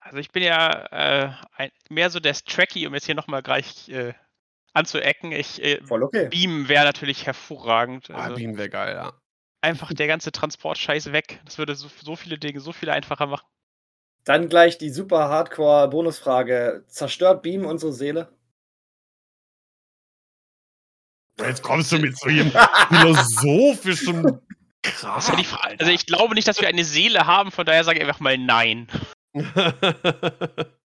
Also 0.00 0.18
ich 0.18 0.30
bin 0.32 0.42
ja 0.42 0.86
äh, 0.90 1.32
ein, 1.56 1.70
mehr 1.88 2.10
so 2.10 2.18
der 2.18 2.34
Tracky, 2.34 2.86
um 2.86 2.94
jetzt 2.94 3.06
hier 3.06 3.14
nochmal 3.14 3.42
gleich 3.42 3.88
äh, 3.88 4.14
anzuecken. 4.72 5.30
Ich, 5.32 5.62
äh, 5.62 5.80
Voll 5.84 6.02
okay. 6.02 6.28
Beam 6.28 6.68
wäre 6.68 6.84
natürlich 6.84 7.26
hervorragend. 7.26 8.10
Ah, 8.10 8.24
Also 8.24 8.36
Beam 8.36 8.56
wäre 8.58 8.68
geil, 8.70 8.94
ja. 8.96 9.12
einfach 9.60 9.92
der 9.92 10.08
ganze 10.08 10.32
Transportscheiß 10.32 11.12
weg. 11.12 11.40
Das 11.44 11.58
würde 11.58 11.74
so, 11.76 11.88
so 12.02 12.16
viele 12.16 12.36
Dinge 12.38 12.60
so 12.60 12.72
viel 12.72 12.90
einfacher 12.90 13.26
machen. 13.26 13.46
Dann 14.24 14.48
gleich 14.48 14.78
die 14.78 14.90
super 14.90 15.28
Hardcore-Bonusfrage. 15.28 16.84
Zerstört 16.86 17.42
Beam 17.42 17.66
unsere 17.66 17.92
Seele? 17.92 18.28
Jetzt 21.38 21.62
kommst 21.62 21.90
du 21.90 21.98
mit 21.98 22.16
so 22.16 22.28
einem 22.28 22.52
philosophischen 22.88 24.40
Krass. 24.82 25.32
die 25.38 25.44
Frage. 25.44 25.76
Also 25.80 25.92
ich 25.92 26.06
glaube 26.06 26.34
nicht, 26.34 26.46
dass 26.46 26.60
wir 26.60 26.68
eine 26.68 26.84
Seele 26.84 27.26
haben, 27.26 27.50
von 27.50 27.66
daher 27.66 27.84
sage 27.84 27.98
ich 27.98 28.04
einfach 28.04 28.20
mal 28.20 28.38
nein. 28.38 28.86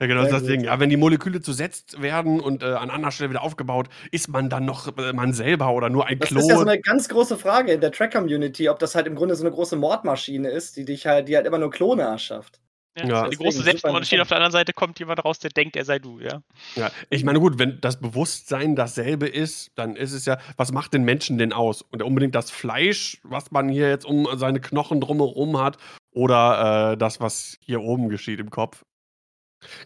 Ja, 0.00 0.06
genau, 0.06 0.22
das 0.22 0.30
das 0.30 0.44
Ding. 0.44 0.64
Ja, 0.64 0.80
wenn 0.80 0.90
die 0.90 0.96
Moleküle 0.96 1.40
zersetzt 1.40 2.00
werden 2.02 2.40
und 2.40 2.62
äh, 2.62 2.66
an 2.66 2.90
anderer 2.90 3.12
Stelle 3.12 3.30
wieder 3.30 3.42
aufgebaut, 3.42 3.88
ist 4.10 4.28
man 4.28 4.50
dann 4.50 4.64
noch 4.64 4.96
äh, 4.98 5.12
man 5.12 5.32
selber 5.32 5.72
oder 5.72 5.88
nur 5.90 6.06
ein 6.06 6.18
Das 6.18 6.28
Klon? 6.28 6.42
ist 6.42 6.48
ja 6.48 6.56
so 6.56 6.62
eine 6.62 6.80
ganz 6.80 7.08
große 7.08 7.38
Frage 7.38 7.72
in 7.72 7.80
der 7.80 7.92
Track-Community, 7.92 8.68
ob 8.68 8.78
das 8.78 8.94
halt 8.94 9.06
im 9.06 9.14
Grunde 9.14 9.34
so 9.34 9.44
eine 9.44 9.54
große 9.54 9.76
Mordmaschine 9.76 10.50
ist, 10.50 10.76
die 10.76 10.84
dich 10.84 11.06
halt, 11.06 11.28
die 11.28 11.36
halt 11.36 11.46
immer 11.46 11.58
nur 11.58 11.70
Klone 11.70 12.02
erschafft. 12.02 12.60
Ja, 12.96 13.06
Ja. 13.06 13.28
Die 13.28 13.36
große 13.36 13.62
Selbstunterschied 13.62 14.20
auf 14.20 14.28
der 14.28 14.36
anderen 14.36 14.52
Seite 14.52 14.72
kommt 14.72 14.98
jemand 15.00 15.24
raus, 15.24 15.38
der 15.40 15.50
denkt, 15.50 15.76
er 15.76 15.84
sei 15.84 15.98
du, 15.98 16.20
ja. 16.20 16.42
Ja, 16.76 16.90
ich 17.10 17.24
meine, 17.24 17.40
gut, 17.40 17.58
wenn 17.58 17.80
das 17.80 17.98
Bewusstsein 18.00 18.76
dasselbe 18.76 19.26
ist, 19.26 19.72
dann 19.74 19.96
ist 19.96 20.12
es 20.12 20.26
ja, 20.26 20.38
was 20.56 20.70
macht 20.70 20.94
den 20.94 21.04
Menschen 21.04 21.38
denn 21.38 21.52
aus? 21.52 21.82
Und 21.82 22.02
unbedingt 22.02 22.34
das 22.34 22.50
Fleisch, 22.50 23.18
was 23.24 23.50
man 23.50 23.68
hier 23.68 23.88
jetzt 23.88 24.04
um 24.04 24.28
seine 24.34 24.60
Knochen 24.60 25.00
drumherum 25.00 25.60
hat, 25.60 25.76
oder 26.12 26.92
äh, 26.92 26.96
das, 26.96 27.20
was 27.20 27.58
hier 27.60 27.80
oben 27.80 28.08
geschieht 28.08 28.38
im 28.38 28.50
Kopf? 28.50 28.84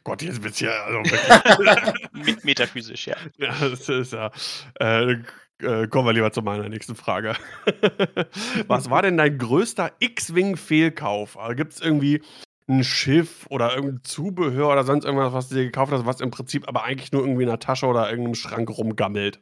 Gott, 0.05 0.23
jetzt 0.23 0.43
wird's 0.43 0.61
ja 0.61 0.71
also. 0.85 1.03
Mit 2.13 2.45
metaphysisch, 2.45 3.07
ja. 3.07 3.17
ja, 3.39 3.55
das 3.61 3.89
ist 3.89 4.13
ja. 4.13 4.31
Äh, 4.81 5.17
äh, 5.61 5.89
kommen 5.89 6.07
wir 6.07 6.13
lieber 6.13 6.33
zu 6.33 6.43
meiner 6.43 6.69
nächsten 6.69 6.95
Frage. 6.95 7.35
was 8.69 8.91
war 8.91 9.03
denn 9.03 9.17
dein 9.17 9.39
größter 9.39 9.93
X-Wing-Fehlkauf? 9.99 11.39
Also, 11.39 11.57
Gibt 11.57 11.73
es 11.73 11.81
irgendwie 11.81 12.23
ein 12.69 12.85
Schiff 12.85 13.47
oder 13.49 13.75
irgendein 13.75 14.05
Zubehör 14.05 14.71
oder 14.71 14.85
sonst 14.85 15.05
irgendwas, 15.05 15.33
was 15.33 15.49
du 15.49 15.57
dir 15.57 15.65
gekauft 15.65 15.91
hast, 15.91 16.07
was 16.07 16.21
im 16.21 16.31
Prinzip 16.31 16.69
aber 16.69 16.85
eigentlich 16.85 17.13
nur 17.13 17.23
irgendwie 17.23 17.43
in 17.43 17.49
der 17.49 17.59
Tasche 17.59 17.87
oder 17.87 18.09
irgendeinem 18.11 18.35
Schrank 18.35 18.71
rumgammelt? 18.71 19.41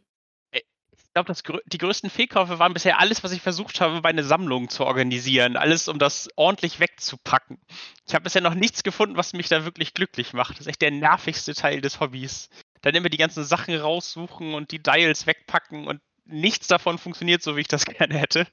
Ich 1.16 1.24
glaube, 1.24 1.32
grö- 1.32 1.62
die 1.64 1.78
größten 1.78 2.10
Fehlkäufe 2.10 2.58
waren 2.58 2.74
bisher 2.74 2.98
alles, 3.00 3.24
was 3.24 3.32
ich 3.32 3.40
versucht 3.40 3.80
habe, 3.80 4.02
bei 4.02 4.10
einer 4.10 4.22
Sammlung 4.22 4.68
zu 4.68 4.84
organisieren. 4.84 5.56
Alles, 5.56 5.88
um 5.88 5.98
das 5.98 6.28
ordentlich 6.36 6.78
wegzupacken. 6.78 7.58
Ich 8.06 8.14
habe 8.14 8.24
bisher 8.24 8.42
noch 8.42 8.52
nichts 8.52 8.82
gefunden, 8.82 9.16
was 9.16 9.32
mich 9.32 9.48
da 9.48 9.64
wirklich 9.64 9.94
glücklich 9.94 10.34
macht. 10.34 10.52
Das 10.52 10.60
ist 10.60 10.66
echt 10.66 10.82
der 10.82 10.90
nervigste 10.90 11.54
Teil 11.54 11.80
des 11.80 12.00
Hobbys. 12.00 12.50
Dann 12.82 12.94
immer 12.94 13.08
die 13.08 13.16
ganzen 13.16 13.44
Sachen 13.44 13.74
raussuchen 13.74 14.52
und 14.52 14.72
die 14.72 14.82
Dials 14.82 15.26
wegpacken 15.26 15.86
und 15.86 16.02
nichts 16.26 16.66
davon 16.66 16.98
funktioniert 16.98 17.42
so, 17.42 17.56
wie 17.56 17.62
ich 17.62 17.68
das 17.68 17.84
gerne 17.86 18.18
hätte. 18.18 18.46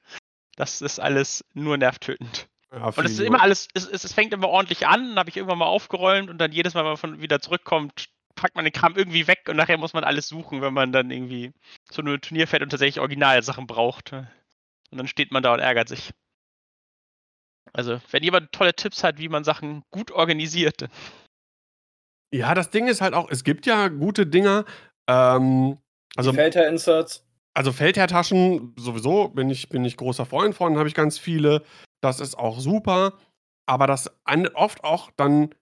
Das 0.56 0.82
ist 0.82 1.00
alles 1.02 1.44
nur 1.54 1.76
nervtötend. 1.78 2.48
Ja, 2.72 2.86
Und 2.86 3.06
es 3.06 3.12
ist 3.12 3.20
immer 3.20 3.42
alles, 3.42 3.68
es, 3.74 3.86
es, 3.88 4.06
es 4.06 4.14
fängt 4.14 4.34
immer 4.34 4.48
ordentlich 4.48 4.88
an, 4.88 5.18
habe 5.18 5.30
ich 5.30 5.36
irgendwann 5.36 5.58
mal 5.58 5.66
aufgeräumt 5.66 6.30
und 6.30 6.38
dann 6.38 6.54
jedes 6.54 6.76
Mal, 6.76 6.82
wenn 6.86 6.92
man 6.92 6.98
von 6.98 7.22
wieder 7.22 7.42
zurückkommt, 7.42 8.06
packt 8.36 8.56
man 8.56 8.66
den 8.66 8.74
Kram 8.74 8.96
irgendwie 8.96 9.28
weg 9.28 9.46
und 9.48 9.56
nachher 9.56 9.78
muss 9.78 9.94
man 9.94 10.04
alles 10.04 10.28
suchen, 10.28 10.62
wenn 10.62 10.74
man 10.74 10.92
dann 10.92 11.12
irgendwie 11.12 11.52
zu 11.90 12.02
einem 12.02 12.20
Turnier 12.22 12.48
fährt 12.48 12.64
und 12.64 12.70
tatsächlich 12.70 13.00
Originalsachen 13.00 13.68
braucht. 13.68 14.14
Und 14.14 14.28
dann 14.98 15.08
steht 15.08 15.32
man 15.32 15.44
da 15.44 15.54
und 15.54 15.60
ärgert 15.60 15.90
sich. 15.90 16.12
Also, 17.74 18.00
wenn 18.12 18.24
jemand 18.24 18.52
tolle 18.52 18.76
Tipps 18.76 19.04
hat, 19.04 19.18
wie 19.18 19.30
man 19.30 19.44
Sachen 19.44 19.84
gut 19.92 20.12
organisiert, 20.12 20.88
Ja, 22.34 22.54
das 22.56 22.70
Ding 22.72 22.88
ist 22.88 23.02
halt 23.02 23.14
auch, 23.14 23.30
es 23.30 23.44
gibt 23.44 23.66
ja 23.66 23.88
gute 23.90 24.26
Dinger. 24.26 24.66
Ähm, 25.08 25.78
also, 26.16 26.34
Feldherr-Inserts. 26.34 27.26
also 27.56 27.72
Feldherrtaschen 27.72 28.74
sowieso 28.78 29.30
bin 29.30 29.50
ich, 29.50 29.70
bin 29.70 29.86
ich 29.86 29.98
großer 29.98 30.26
Freund 30.26 30.56
von, 30.56 30.78
habe 30.78 30.88
ich 30.88 30.96
ganz 30.96 31.18
viele. 31.20 31.64
Das 32.02 32.20
ist 32.20 32.36
auch 32.36 32.60
super. 32.60 33.20
Aber 33.68 33.88
das 33.88 34.12
an- 34.26 34.48
oft 34.48 34.84
auch 34.84 35.12
dann, 35.16 35.54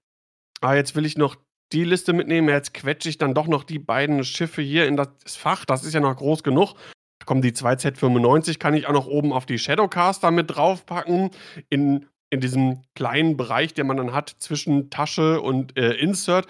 ah, 0.61 0.73
jetzt 0.73 0.95
will 0.95 1.05
ich 1.05 1.17
noch 1.17 1.35
die 1.71 1.83
Liste 1.83 2.13
mitnehmen, 2.13 2.49
jetzt 2.49 2.73
quetsche 2.73 3.09
ich 3.09 3.17
dann 3.17 3.33
doch 3.33 3.47
noch 3.47 3.63
die 3.63 3.79
beiden 3.79 4.23
Schiffe 4.23 4.61
hier 4.61 4.87
in 4.87 4.97
das 4.97 5.09
Fach. 5.25 5.65
Das 5.65 5.83
ist 5.83 5.93
ja 5.93 5.99
noch 5.99 6.15
groß 6.15 6.43
genug. 6.43 6.73
Da 7.19 7.25
kommen 7.25 7.41
die 7.41 7.51
2Z95, 7.51 8.59
kann 8.59 8.73
ich 8.73 8.87
auch 8.87 8.93
noch 8.93 9.07
oben 9.07 9.31
auf 9.31 9.45
die 9.45 9.59
Shadowcaster 9.59 10.31
mit 10.31 10.55
draufpacken. 10.55 11.31
In, 11.69 12.07
in 12.29 12.39
diesem 12.41 12.81
kleinen 12.95 13.37
Bereich, 13.37 13.73
den 13.73 13.87
man 13.87 13.97
dann 13.97 14.13
hat 14.13 14.35
zwischen 14.39 14.89
Tasche 14.89 15.41
und 15.41 15.77
äh, 15.77 15.93
Insert. 15.93 16.47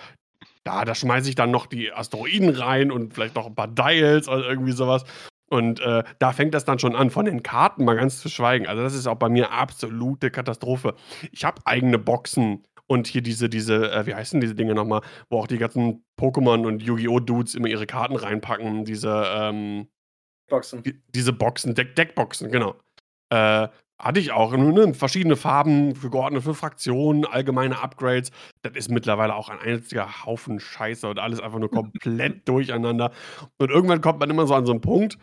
Da, 0.63 0.85
da 0.85 0.93
schmeiße 0.93 1.27
ich 1.27 1.35
dann 1.35 1.51
noch 1.51 1.65
die 1.65 1.91
Asteroiden 1.91 2.49
rein 2.49 2.91
und 2.91 3.13
vielleicht 3.13 3.35
noch 3.35 3.47
ein 3.47 3.55
paar 3.55 3.67
Dials 3.67 4.27
oder 4.27 4.47
irgendwie 4.47 4.73
sowas. 4.73 5.03
Und 5.49 5.81
äh, 5.81 6.03
da 6.19 6.31
fängt 6.31 6.53
das 6.53 6.63
dann 6.63 6.79
schon 6.79 6.95
an, 6.95 7.09
von 7.09 7.25
den 7.25 7.43
Karten 7.43 7.83
mal 7.83 7.97
ganz 7.97 8.21
zu 8.21 8.29
schweigen. 8.29 8.67
Also, 8.67 8.83
das 8.83 8.93
ist 8.93 9.05
auch 9.05 9.17
bei 9.17 9.27
mir 9.27 9.51
absolute 9.51 10.31
Katastrophe. 10.31 10.95
Ich 11.33 11.43
habe 11.43 11.61
eigene 11.65 11.99
Boxen 11.99 12.63
und 12.91 13.07
hier 13.07 13.21
diese, 13.21 13.47
diese, 13.49 13.89
äh, 13.91 14.05
wie 14.05 14.13
heißen 14.13 14.41
diese 14.41 14.53
Dinge 14.53 14.75
nochmal, 14.75 15.01
wo 15.29 15.39
auch 15.39 15.47
die 15.47 15.57
ganzen 15.57 16.03
Pokémon 16.19 16.65
und 16.67 16.83
Yu-Gi-Oh! 16.83 17.21
Dudes 17.21 17.55
immer 17.55 17.67
ihre 17.69 17.85
Karten 17.87 18.17
reinpacken. 18.17 18.83
Diese, 18.83 19.23
ähm, 19.33 19.87
Boxen. 20.49 20.83
die- 20.83 21.01
diese 21.15 21.31
Boxen, 21.31 21.73
Deck 21.73 21.95
Deckboxen, 21.95 22.51
genau. 22.51 22.75
Äh, 23.31 23.69
hatte 23.97 24.19
ich 24.19 24.31
auch. 24.31 24.51
Ne? 24.57 24.93
Verschiedene 24.93 25.37
Farben, 25.37 25.95
für 25.95 26.09
geordnet 26.09 26.43
für 26.43 26.53
Fraktionen, 26.53 27.23
allgemeine 27.23 27.79
Upgrades. 27.79 28.31
Das 28.63 28.73
ist 28.75 28.89
mittlerweile 28.89 29.35
auch 29.35 29.47
ein 29.49 29.59
einziger 29.59 30.25
Haufen 30.25 30.59
Scheiße 30.59 31.07
und 31.07 31.19
alles 31.19 31.39
einfach 31.39 31.59
nur 31.59 31.71
komplett 31.93 32.47
durcheinander. 32.49 33.11
Und 33.57 33.69
irgendwann 33.71 34.01
kommt 34.01 34.19
man 34.19 34.29
immer 34.29 34.47
so 34.47 34.55
an 34.55 34.65
so 34.65 34.73
einen 34.73 34.81
Punkt, 34.81 35.17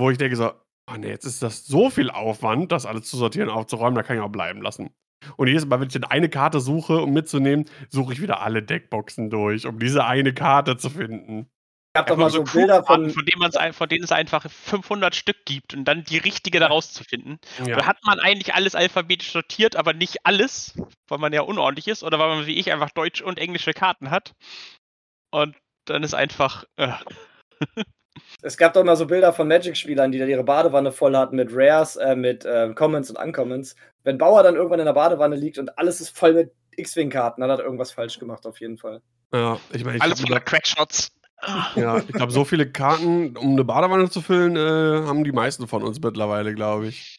wo 0.00 0.10
ich 0.10 0.16
denke 0.18 0.36
so, 0.36 0.52
oh 0.90 0.96
nee, 0.96 1.08
jetzt 1.10 1.26
ist 1.26 1.42
das 1.42 1.66
so 1.66 1.90
viel 1.90 2.10
Aufwand, 2.10 2.72
das 2.72 2.86
alles 2.86 3.10
zu 3.10 3.16
sortieren, 3.16 3.50
aufzuräumen, 3.50 3.94
da 3.96 4.02
kann 4.02 4.16
ich 4.16 4.22
auch 4.22 4.30
bleiben 4.30 4.62
lassen. 4.62 4.90
Und 5.36 5.48
jedes 5.48 5.66
Mal, 5.66 5.80
wenn 5.80 5.88
ich 5.88 5.92
dann 5.92 6.04
eine 6.04 6.28
Karte 6.28 6.60
suche, 6.60 7.00
um 7.00 7.12
mitzunehmen, 7.12 7.66
suche 7.88 8.12
ich 8.12 8.20
wieder 8.20 8.40
alle 8.40 8.62
Deckboxen 8.62 9.30
durch, 9.30 9.66
um 9.66 9.78
diese 9.78 10.04
eine 10.04 10.34
Karte 10.34 10.76
zu 10.76 10.90
finden. 10.90 11.48
Ich 11.94 11.98
hab 11.98 12.06
doch 12.06 12.16
mal 12.16 12.30
so 12.30 12.40
Einfach 12.40 12.54
Bilder 12.54 12.84
von. 12.84 13.10
von 13.10 13.26
denen, 13.26 13.38
man's 13.38 13.76
von 13.76 13.88
denen 13.88 14.02
es 14.02 14.12
einfach 14.12 14.50
500 14.50 15.14
Stück 15.14 15.44
gibt 15.44 15.74
und 15.74 15.84
dann 15.84 16.04
die 16.04 16.16
richtige 16.16 16.58
daraus 16.58 16.94
zu 16.94 17.04
finden. 17.04 17.38
Oder 17.60 17.84
hat 17.84 17.98
man 18.04 18.18
eigentlich 18.18 18.54
alles 18.54 18.74
alphabetisch 18.74 19.32
sortiert, 19.32 19.76
aber 19.76 19.92
nicht 19.92 20.24
alles, 20.24 20.74
weil 21.08 21.18
man 21.18 21.34
ja 21.34 21.42
unordentlich 21.42 21.88
ist, 21.88 22.02
oder 22.02 22.18
weil 22.18 22.28
man 22.28 22.46
wie 22.46 22.58
ich 22.58 22.72
einfach 22.72 22.90
deutsche 22.90 23.26
und 23.26 23.38
englische 23.38 23.74
Karten 23.74 24.10
hat. 24.10 24.32
Und 25.30 25.54
dann 25.84 26.02
ist 26.02 26.14
einfach. 26.14 26.64
Äh, 26.76 26.92
Es 28.42 28.56
gab 28.56 28.74
doch 28.74 28.84
mal 28.84 28.96
so 28.96 29.06
Bilder 29.06 29.32
von 29.32 29.48
Magic-Spielern, 29.48 30.12
die 30.12 30.18
da 30.18 30.26
ihre 30.26 30.44
Badewanne 30.44 30.92
voll 30.92 31.16
hatten 31.16 31.36
mit 31.36 31.50
Rares, 31.52 31.96
äh, 31.96 32.16
mit 32.16 32.44
äh, 32.44 32.72
Commons 32.74 33.10
und 33.10 33.16
Uncommons. 33.16 33.76
Wenn 34.04 34.18
Bauer 34.18 34.42
dann 34.42 34.56
irgendwann 34.56 34.80
in 34.80 34.86
der 34.86 34.92
Badewanne 34.92 35.36
liegt 35.36 35.58
und 35.58 35.78
alles 35.78 36.00
ist 36.00 36.16
voll 36.16 36.34
mit 36.34 36.52
X-Wing-Karten, 36.76 37.40
dann 37.40 37.50
hat 37.50 37.60
er 37.60 37.64
irgendwas 37.64 37.92
falsch 37.92 38.18
gemacht, 38.18 38.46
auf 38.46 38.60
jeden 38.60 38.78
Fall. 38.78 39.00
Ja, 39.32 39.58
ich 39.72 39.84
meine, 39.84 39.96
ich 39.98 40.02
alles 40.02 40.20
voller 40.20 40.40
Crackshots. 40.40 41.12
Ja, 41.74 41.98
ich 41.98 42.06
glaube, 42.08 42.32
so 42.32 42.44
viele 42.44 42.70
Karten, 42.70 43.36
um 43.36 43.52
eine 43.52 43.64
Badewanne 43.64 44.08
zu 44.08 44.20
füllen, 44.20 44.56
äh, 44.56 45.06
haben 45.06 45.24
die 45.24 45.32
meisten 45.32 45.66
von 45.66 45.82
uns 45.82 46.00
mittlerweile, 46.00 46.54
glaube 46.54 46.88
ich. 46.88 47.18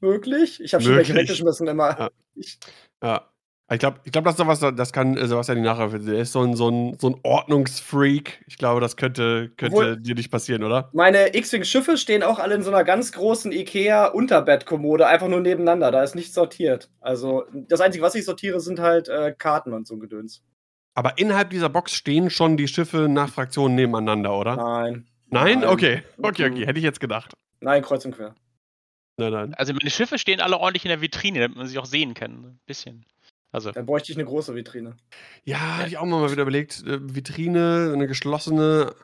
Wirklich? 0.00 0.60
Ich 0.60 0.74
habe 0.74 0.82
schon 0.82 0.96
welche 0.96 1.14
weggeschmissen 1.14 1.68
immer. 1.68 1.98
Ja. 1.98 2.10
Ich, 2.34 2.58
Ja. 3.02 3.30
Ich 3.68 3.80
glaube, 3.80 3.98
ich 4.04 4.12
glaub, 4.12 4.24
das 4.24 4.34
ist 4.34 4.38
sowas, 4.38 4.60
das 4.60 4.92
kann 4.92 5.16
äh, 5.16 5.26
Sebastian 5.26 5.58
nicht 5.58 5.66
nachher. 5.66 5.88
Der 5.98 6.20
ist 6.20 6.30
so 6.30 6.40
ein, 6.42 6.54
so, 6.54 6.68
ein, 6.70 6.96
so 7.00 7.08
ein 7.08 7.16
Ordnungsfreak. 7.24 8.44
Ich 8.46 8.58
glaube, 8.58 8.80
das 8.80 8.96
könnte, 8.96 9.50
könnte 9.56 9.76
Obwohl- 9.76 9.96
dir 9.96 10.14
nicht 10.14 10.30
passieren, 10.30 10.62
oder? 10.62 10.88
meine 10.92 11.34
X-Wing-Schiffe 11.34 11.96
stehen 11.96 12.22
auch 12.22 12.38
alle 12.38 12.54
in 12.54 12.62
so 12.62 12.70
einer 12.70 12.84
ganz 12.84 13.10
großen 13.10 13.50
Ikea-Unterbettkommode, 13.50 15.06
einfach 15.08 15.28
nur 15.28 15.40
nebeneinander. 15.40 15.90
Da 15.90 16.02
ist 16.04 16.14
nichts 16.14 16.34
sortiert. 16.34 16.90
Also, 17.00 17.44
das 17.52 17.80
Einzige, 17.80 18.04
was 18.04 18.14
ich 18.14 18.24
sortiere, 18.24 18.60
sind 18.60 18.78
halt 18.78 19.08
äh, 19.08 19.32
Karten 19.36 19.72
und 19.72 19.86
so 19.86 19.94
ein 19.94 20.00
Gedöns. 20.00 20.42
Aber 20.94 21.18
innerhalb 21.18 21.50
dieser 21.50 21.68
Box 21.68 21.92
stehen 21.92 22.30
schon 22.30 22.56
die 22.56 22.68
Schiffe 22.68 23.08
nach 23.08 23.28
Fraktionen 23.28 23.74
nebeneinander, 23.74 24.32
oder? 24.38 24.56
Nein. 24.56 25.06
Nein? 25.28 25.60
nein. 25.60 25.68
Okay. 25.68 26.02
Okay, 26.22 26.48
Mhm. 26.48 26.54
okay. 26.54 26.66
Hätte 26.66 26.78
ich 26.78 26.84
jetzt 26.84 27.00
gedacht. 27.00 27.34
Nein, 27.60 27.82
kreuz 27.82 28.04
und 28.04 28.14
quer. 28.14 28.34
Nein, 29.18 29.32
nein. 29.32 29.54
Also 29.54 29.72
meine 29.72 29.90
Schiffe 29.90 30.18
stehen 30.18 30.40
alle 30.40 30.58
ordentlich 30.58 30.84
in 30.84 30.90
der 30.90 31.00
Vitrine, 31.00 31.40
damit 31.40 31.56
man 31.58 31.66
sie 31.66 31.78
auch 31.78 31.86
sehen 31.86 32.14
kann. 32.14 32.32
Ein 32.44 32.60
bisschen. 32.66 33.04
Also, 33.56 33.72
Dann 33.72 33.86
bräuchte 33.86 34.12
ich 34.12 34.18
eine 34.18 34.26
große 34.26 34.54
Vitrine. 34.54 34.98
Ja, 35.44 35.78
hatte 35.78 35.88
ich 35.88 35.96
auch 35.96 36.04
mal 36.04 36.30
wieder 36.30 36.42
überlegt. 36.42 36.82
Äh, 36.86 36.98
Vitrine, 37.14 37.90
eine 37.94 38.06
geschlossene. 38.06 38.94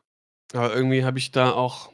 Aber 0.53 0.75
irgendwie 0.77 1.05
habe 1.07 1.17
ich 1.19 1.31
da 1.31 1.53
auch. 1.53 1.91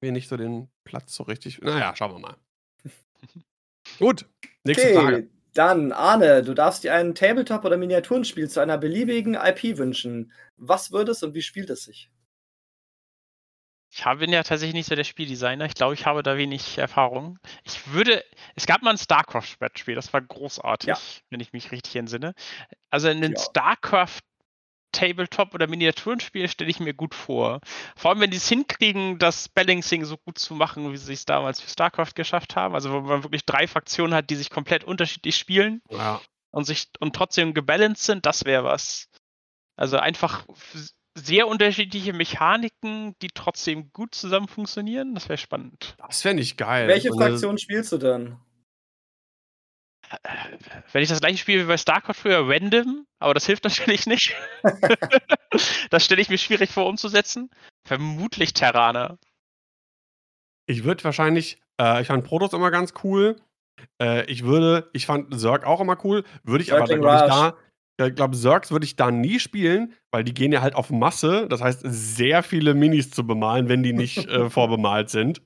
wir 0.00 0.10
nicht 0.12 0.30
so 0.30 0.38
den 0.38 0.70
Platz 0.84 1.14
so 1.14 1.24
richtig. 1.24 1.60
Naja, 1.60 1.94
schauen 1.94 2.12
wir 2.14 2.18
mal. 2.18 2.36
Gut, 3.98 4.24
nächste 4.64 4.86
Okay, 4.86 4.94
Frage. 4.94 5.28
dann 5.52 5.92
Arne, 5.92 6.42
du 6.42 6.54
darfst 6.54 6.82
dir 6.82 6.94
ein 6.94 7.14
Tabletop- 7.14 7.66
oder 7.66 7.76
Miniaturenspiel 7.76 8.48
zu 8.48 8.60
einer 8.60 8.78
beliebigen 8.78 9.34
IP 9.34 9.76
wünschen. 9.76 10.32
Was 10.56 10.90
wird 10.90 11.10
es 11.10 11.22
und 11.22 11.34
wie 11.34 11.42
spielt 11.42 11.68
es 11.68 11.84
sich? 11.84 12.10
Ich 13.90 14.04
habe- 14.04 14.20
bin 14.20 14.32
ja 14.32 14.42
tatsächlich 14.42 14.74
nicht 14.74 14.88
so 14.88 14.94
der 14.94 15.04
Spieldesigner. 15.04 15.64
Ich 15.64 15.74
glaube, 15.74 15.94
ich 15.94 16.04
habe 16.06 16.22
da 16.22 16.36
wenig 16.36 16.78
Erfahrung. 16.78 17.38
Ich 17.64 17.90
würde. 17.92 18.22
Es 18.54 18.66
gab 18.66 18.82
mal 18.82 18.90
ein 18.90 18.98
StarCraft-Brettspiel, 18.98 19.94
das 19.94 20.12
war 20.12 20.20
großartig, 20.20 20.88
Ja. 20.88 20.98
wenn 21.30 21.40
ich 21.40 21.52
mich 21.52 21.72
richtig 21.72 21.96
entsinne. 21.96 22.34
Also 22.90 23.08
ein 23.08 23.22
Ja. 23.22 23.38
StarCraft 23.38 24.20
Tabletop 24.90 25.54
oder 25.54 25.66
Miniaturenspiel 25.68 26.48
stelle 26.48 26.70
ich 26.70 26.80
mir 26.80 26.94
gut 26.94 27.14
vor. 27.14 27.60
Vor 27.94 28.10
allem, 28.10 28.20
wenn 28.20 28.30
die 28.30 28.38
es 28.38 28.48
hinkriegen, 28.48 29.18
das 29.18 29.48
Balancing 29.50 30.04
so 30.06 30.16
gut 30.16 30.38
zu 30.38 30.54
machen, 30.54 30.90
wie 30.92 30.96
sie 30.96 31.12
es 31.12 31.26
damals 31.26 31.60
für 31.60 31.68
StarCraft 31.68 32.14
geschafft 32.14 32.56
haben. 32.56 32.74
Also 32.74 32.90
wo 32.90 33.00
man 33.02 33.22
wirklich 33.22 33.44
drei 33.44 33.66
Fraktionen 33.66 34.14
hat, 34.14 34.30
die 34.30 34.34
sich 34.36 34.48
komplett 34.48 34.84
unterschiedlich 34.84 35.36
spielen 35.36 35.82
Ja, 35.90 36.20
und 36.50 36.64
sich 36.64 36.88
und 37.00 37.14
trotzdem 37.14 37.52
gebalanced 37.52 38.02
sind, 38.04 38.24
das 38.24 38.46
wäre 38.46 38.64
was. 38.64 39.08
Also 39.76 39.98
einfach 39.98 40.46
sehr 41.18 41.46
unterschiedliche 41.48 42.12
Mechaniken, 42.12 43.14
die 43.22 43.28
trotzdem 43.34 43.90
gut 43.92 44.14
zusammen 44.14 44.48
funktionieren. 44.48 45.14
Das 45.14 45.28
wäre 45.28 45.38
spannend. 45.38 45.94
das 45.98 46.22
fände 46.22 46.42
ich 46.42 46.56
geil. 46.56 46.88
Welche 46.88 47.08
So 47.10 47.18
eine- 47.18 47.30
Fraktion 47.30 47.58
spielst 47.58 47.92
du 47.92 47.98
dann? 47.98 48.40
Wenn 50.92 51.02
ich 51.02 51.08
das 51.10 51.20
gleiche 51.20 51.36
spiele 51.36 51.64
wie 51.64 51.68
bei 51.68 51.76
StarCraft 51.76 52.14
früher, 52.14 52.48
random, 52.48 53.06
aber 53.18 53.34
das 53.34 53.44
hilft 53.46 53.64
natürlich 53.64 54.06
nicht. 54.06 54.34
das 55.90 56.04
stelle 56.04 56.20
ich 56.22 56.30
mir 56.30 56.38
schwierig 56.38 56.70
vor 56.70 56.86
umzusetzen. 56.86 57.50
Vermutlich 57.86 58.54
Terraner. 58.54 59.18
Ich 60.66 60.84
würde 60.84 61.04
wahrscheinlich, 61.04 61.60
äh, 61.80 62.00
ich 62.02 62.06
fand 62.08 62.24
Protoss 62.24 62.52
immer 62.52 62.70
ganz 62.70 62.94
cool. 63.04 63.36
Äh, 64.00 64.24
ich 64.30 64.44
würde, 64.44 64.88
ich 64.92 65.06
fand 65.06 65.38
Zerg 65.38 65.64
auch 65.64 65.80
immer 65.80 66.02
cool. 66.04 66.24
Würde 66.42 66.62
ich 66.64 66.72
aber, 66.72 66.86
Circling 66.86 67.00
glaube 67.02 67.24
ich, 67.26 67.30
da, 67.30 67.56
ich 68.06 68.14
glaube, 68.14 68.36
Zergs 68.36 68.70
würde 68.70 68.84
ich 68.86 68.94
da 68.96 69.10
nie 69.10 69.40
spielen, 69.40 69.92
weil 70.12 70.22
die 70.24 70.32
gehen 70.32 70.52
ja 70.52 70.62
halt 70.62 70.74
auf 70.76 70.90
Masse. 70.90 71.46
Das 71.48 71.60
heißt, 71.60 71.80
sehr 71.84 72.42
viele 72.42 72.74
Minis 72.74 73.10
zu 73.10 73.26
bemalen, 73.26 73.68
wenn 73.68 73.82
die 73.82 73.92
nicht 73.92 74.26
äh, 74.28 74.48
vorbemalt 74.50 75.10
sind. 75.10 75.42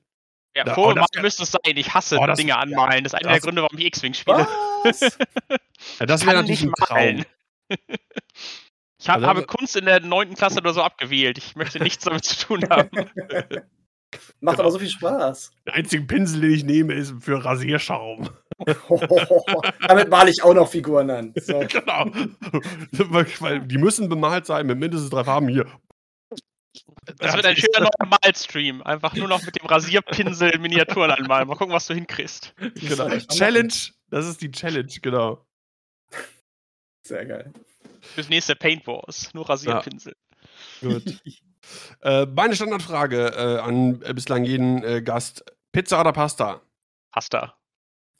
Ja, 0.55 0.67
Ja, 0.67 0.73
vor 0.75 0.95
oh, 0.95 1.21
müsste 1.21 1.43
es 1.43 1.51
sein. 1.51 1.61
Ich 1.77 1.93
hasse 1.95 2.17
Oh, 2.19 2.27
das- 2.27 2.37
Dinge 2.37 2.55
anmalen. 2.55 3.03
Das 3.03 3.13
ist 3.13 3.19
einer 3.19 3.31
der 3.31 3.39
Gründe, 3.41 3.63
warum 3.63 3.77
ich 3.79 3.85
X-Wing 3.85 4.13
spiele. 4.13 4.47
Was? 4.83 5.01
Ja, 5.99 6.05
das 6.05 6.21
Ich 6.21 6.27
wäre 6.27 6.37
natürlich 6.37 6.61
ein 6.61 6.67
nicht 6.67 6.77
Traum. 6.77 7.23
Ich 8.99 9.09
hab, 9.09 9.15
Also- 9.15 9.27
habe 9.27 9.43
Kunst 9.45 9.75
in 9.75 9.85
der 9.85 9.99
9. 9.99 10.35
Klasse 10.35 10.59
oder 10.59 10.73
so 10.73 10.81
abgewählt. 10.83 11.37
Ich 11.39 11.55
möchte 11.55 11.81
nichts 11.81 12.03
damit 12.05 12.23
zu 12.23 12.45
tun 12.45 12.63
haben. 12.69 12.89
Macht 12.95 13.09
Genau. 14.57 14.59
aber 14.59 14.71
so 14.71 14.77
viel 14.79 14.89
Spaß. 14.89 15.51
Der 15.65 15.73
einzige 15.73 16.03
Pinsel, 16.05 16.41
den 16.41 16.51
ich 16.51 16.63
nehme, 16.63 16.93
ist 16.93 17.15
für 17.19 17.43
Rasierschaum. 17.43 18.29
Damit 19.87 20.09
male 20.09 20.31
ich 20.31 20.43
auch 20.43 20.53
noch 20.53 20.69
Figuren 20.69 21.09
an. 21.09 21.33
So. 21.35 21.59
genau. 21.69 22.05
weil, 22.91 23.27
weil 23.39 23.59
die 23.61 23.77
müssen 23.77 24.09
bemalt 24.09 24.45
sein 24.45 24.67
mit 24.67 24.79
mindestens 24.79 25.09
drei 25.09 25.23
Farben 25.23 25.47
hier. 25.47 25.65
Das 27.17 27.35
wird 27.35 27.45
ein 27.45 27.55
schöner 27.55 27.81
neuer 27.81 28.09
Malstream. 28.09 28.81
Einfach 28.81 29.13
nur 29.15 29.27
noch 29.27 29.43
mit 29.43 29.59
dem 29.59 29.65
Rasierpinsel 29.65 30.57
Miniaturen 30.59 31.11
anmalen. 31.11 31.47
Mal 31.47 31.55
gucken, 31.55 31.73
was 31.73 31.87
du 31.87 31.93
hinkriegst. 31.93 32.53
Genau. 32.75 33.07
mal 33.07 33.21
Challenge. 33.27 33.73
Das 34.09 34.27
ist 34.27 34.41
die 34.41 34.51
Challenge, 34.51 34.91
genau. 35.01 35.45
Sehr 37.05 37.25
geil. 37.25 37.53
Fürs 38.01 38.29
nächste 38.29 38.55
Paint 38.55 38.87
Wars. 38.87 39.33
Nur 39.33 39.47
Rasierpinsel. 39.49 40.15
Gut. 40.81 41.21
äh, 42.01 42.25
meine 42.25 42.55
Standardfrage 42.55 43.27
äh, 43.35 43.59
an 43.59 44.01
äh, 44.03 44.13
bislang 44.13 44.43
jeden 44.43 44.83
äh, 44.83 45.01
Gast: 45.01 45.43
Pizza 45.71 45.99
oder 45.99 46.13
Pasta? 46.13 46.61
Pasta. 47.11 47.57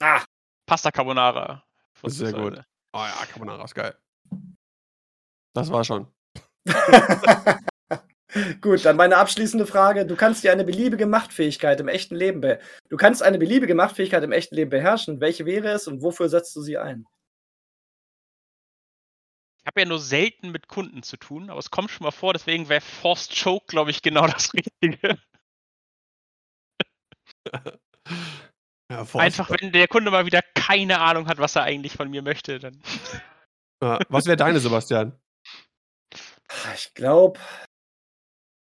Ah, 0.00 0.24
Pasta 0.66 0.90
Carbonara. 0.90 1.64
Sehr 2.04 2.32
gut. 2.32 2.42
Vorzugsweise. 2.42 2.66
Oh 2.92 2.98
ja, 2.98 3.26
Carbonara 3.26 3.64
ist 3.64 3.74
geil. 3.74 3.96
Das 5.52 5.70
war 5.70 5.84
schon. 5.84 6.12
Gut, 8.60 8.84
dann 8.84 8.96
meine 8.96 9.16
abschließende 9.16 9.64
Frage. 9.64 10.06
Du 10.06 10.16
kannst 10.16 10.42
dir 10.42 10.50
eine 10.50 10.64
beliebige 10.64 11.06
Machtfähigkeit 11.06 11.78
im 11.78 11.86
echten 11.86 12.16
Leben 12.16 12.40
be 12.40 12.58
Du 12.88 12.96
kannst 12.96 13.22
eine 13.22 13.38
beliebige 13.38 13.76
Machtfähigkeit 13.76 14.24
im 14.24 14.32
echten 14.32 14.56
Leben 14.56 14.70
beherrschen. 14.70 15.20
Welche 15.20 15.46
wäre 15.46 15.68
es 15.68 15.86
und 15.86 16.02
wofür 16.02 16.28
setzt 16.28 16.56
du 16.56 16.62
sie 16.62 16.76
ein? 16.76 17.06
Ich 19.60 19.66
habe 19.66 19.80
ja 19.80 19.86
nur 19.86 20.00
selten 20.00 20.50
mit 20.50 20.66
Kunden 20.66 21.04
zu 21.04 21.16
tun, 21.16 21.48
aber 21.48 21.60
es 21.60 21.70
kommt 21.70 21.90
schon 21.90 22.04
mal 22.04 22.10
vor, 22.10 22.32
deswegen 22.32 22.68
wäre 22.68 22.80
Forced 22.80 23.40
Choke, 23.40 23.66
glaube 23.68 23.92
ich, 23.92 24.02
genau 24.02 24.26
das 24.26 24.52
Richtige. 24.54 25.18
Ja, 28.90 29.06
Einfach, 29.14 29.50
wenn 29.50 29.72
der 29.72 29.88
Kunde 29.88 30.10
mal 30.10 30.26
wieder 30.26 30.42
keine 30.54 31.00
Ahnung 31.00 31.26
hat, 31.26 31.38
was 31.38 31.56
er 31.56 31.62
eigentlich 31.62 31.94
von 31.94 32.10
mir 32.10 32.22
möchte, 32.22 32.58
dann. 32.58 32.80
Ja, 33.82 33.98
was 34.08 34.26
wäre 34.26 34.36
deine, 34.36 34.60
Sebastian? 34.60 35.18
Ich 36.74 36.94
glaube, 36.94 37.40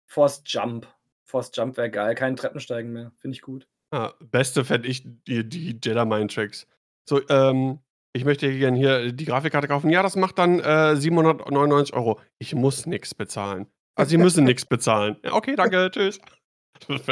Force 0.07 0.43
Jump. 0.45 0.88
Force 1.25 1.51
Jump 1.53 1.77
wäre 1.77 1.89
geil. 1.89 2.15
Kein 2.15 2.36
Treppensteigen 2.36 2.91
mehr. 2.91 3.12
Finde 3.17 3.36
ich 3.36 3.41
gut. 3.41 3.67
Ja, 3.93 4.13
beste 4.19 4.63
fände 4.63 4.88
ich 4.88 5.03
die, 5.03 5.47
die 5.47 5.79
Jedi 5.84 6.05
Mind 6.05 6.34
Tracks. 6.34 6.67
So, 7.07 7.27
ähm, 7.29 7.79
ich 8.13 8.25
möchte 8.25 8.51
gerne 8.57 8.77
hier 8.77 9.12
die 9.12 9.25
Grafikkarte 9.25 9.67
kaufen. 9.67 9.89
Ja, 9.89 10.03
das 10.03 10.15
macht 10.15 10.38
dann 10.38 10.60
äh, 10.60 10.95
799 10.95 11.95
Euro. 11.95 12.19
Ich 12.39 12.53
muss 12.53 12.86
nichts 12.86 13.15
bezahlen. 13.15 13.67
Also, 13.95 14.10
Sie 14.12 14.17
müssen 14.17 14.43
nichts 14.43 14.65
bezahlen. 14.65 15.17
Ja, 15.23 15.34
okay, 15.34 15.55
danke, 15.55 15.89
tschüss. 15.93 16.19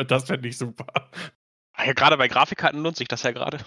Das 0.07 0.25
fände 0.25 0.47
ich 0.47 0.57
super. 0.57 0.87
Ja, 1.85 1.93
gerade 1.93 2.17
bei 2.17 2.27
Grafikkarten 2.27 2.81
lohnt 2.81 2.97
sich 2.97 3.07
das 3.07 3.23
ja 3.23 3.31
gerade. 3.31 3.59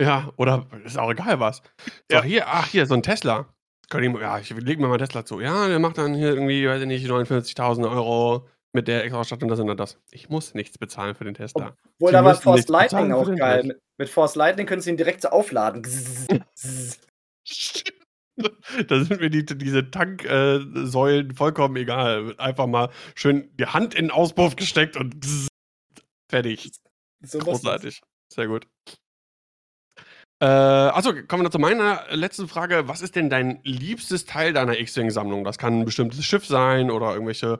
Ja, 0.00 0.32
oder 0.36 0.66
ist 0.84 0.98
auch 0.98 1.10
egal 1.10 1.40
was. 1.40 1.62
So, 2.10 2.18
Ja. 2.18 2.22
hier, 2.22 2.48
ach, 2.48 2.66
hier, 2.68 2.86
so 2.86 2.94
ein 2.94 3.02
Tesla. 3.02 3.46
Könnt 3.90 4.04
ihr, 4.04 4.20
ja, 4.20 4.38
ich 4.38 4.50
leg 4.50 4.78
mir 4.78 4.88
mal 4.88 4.98
Tesla 4.98 5.24
zu. 5.24 5.40
Ja, 5.40 5.66
der 5.68 5.78
macht 5.78 5.98
dann 5.98 6.14
hier 6.14 6.28
irgendwie, 6.28 6.66
weiß 6.68 6.82
ich 6.82 6.86
nicht, 6.86 7.06
59.000 7.06 7.90
Euro 7.90 8.46
mit 8.72 8.86
der 8.86 9.02
Extra-Ausstattung, 9.04 9.48
das 9.48 9.58
und 9.60 9.76
das. 9.78 9.98
Ich 10.10 10.28
muss 10.28 10.54
nichts 10.54 10.78
bezahlen 10.78 11.14
für 11.14 11.24
den 11.24 11.34
Tesla. 11.34 11.74
Wohl, 11.98 12.10
Sie 12.10 12.12
da 12.12 12.24
war 12.24 12.34
Force 12.34 12.68
Lightning 12.68 13.12
auch 13.12 13.34
geil. 13.34 13.64
Mit, 13.64 13.80
mit 13.98 14.08
Force 14.08 14.34
Lightning 14.36 14.66
können 14.66 14.82
sie 14.82 14.90
ihn 14.90 14.96
direkt 14.96 15.22
so 15.22 15.28
aufladen. 15.28 15.84
Da 18.86 19.02
sind 19.02 19.20
mir 19.20 19.30
die, 19.30 19.44
diese 19.44 19.90
Tanksäulen 19.90 21.34
vollkommen 21.34 21.74
egal. 21.74 22.36
Einfach 22.38 22.68
mal 22.68 22.90
schön 23.16 23.50
die 23.56 23.66
Hand 23.66 23.94
in 23.96 24.06
den 24.06 24.10
Auspuff 24.12 24.54
gesteckt 24.54 24.96
und 24.96 25.18
bzzz, 25.18 25.48
fertig. 26.30 26.70
So. 27.20 27.38
Großartig. 27.38 28.00
Sehr 28.32 28.46
gut. 28.46 28.66
Äh, 30.40 30.46
achso, 30.46 31.12
kommen 31.12 31.40
wir 31.40 31.44
noch 31.44 31.50
zu 31.50 31.58
meiner 31.58 32.04
letzten 32.10 32.46
Frage. 32.46 32.86
Was 32.86 33.00
ist 33.00 33.16
denn 33.16 33.28
dein 33.28 33.58
liebstes 33.64 34.24
Teil 34.24 34.52
deiner 34.52 34.78
X-Wing-Sammlung? 34.78 35.42
Das 35.42 35.58
kann 35.58 35.80
ein 35.80 35.84
bestimmtes 35.84 36.24
Schiff 36.24 36.46
sein 36.46 36.92
oder 36.92 37.12
irgendwelche 37.12 37.58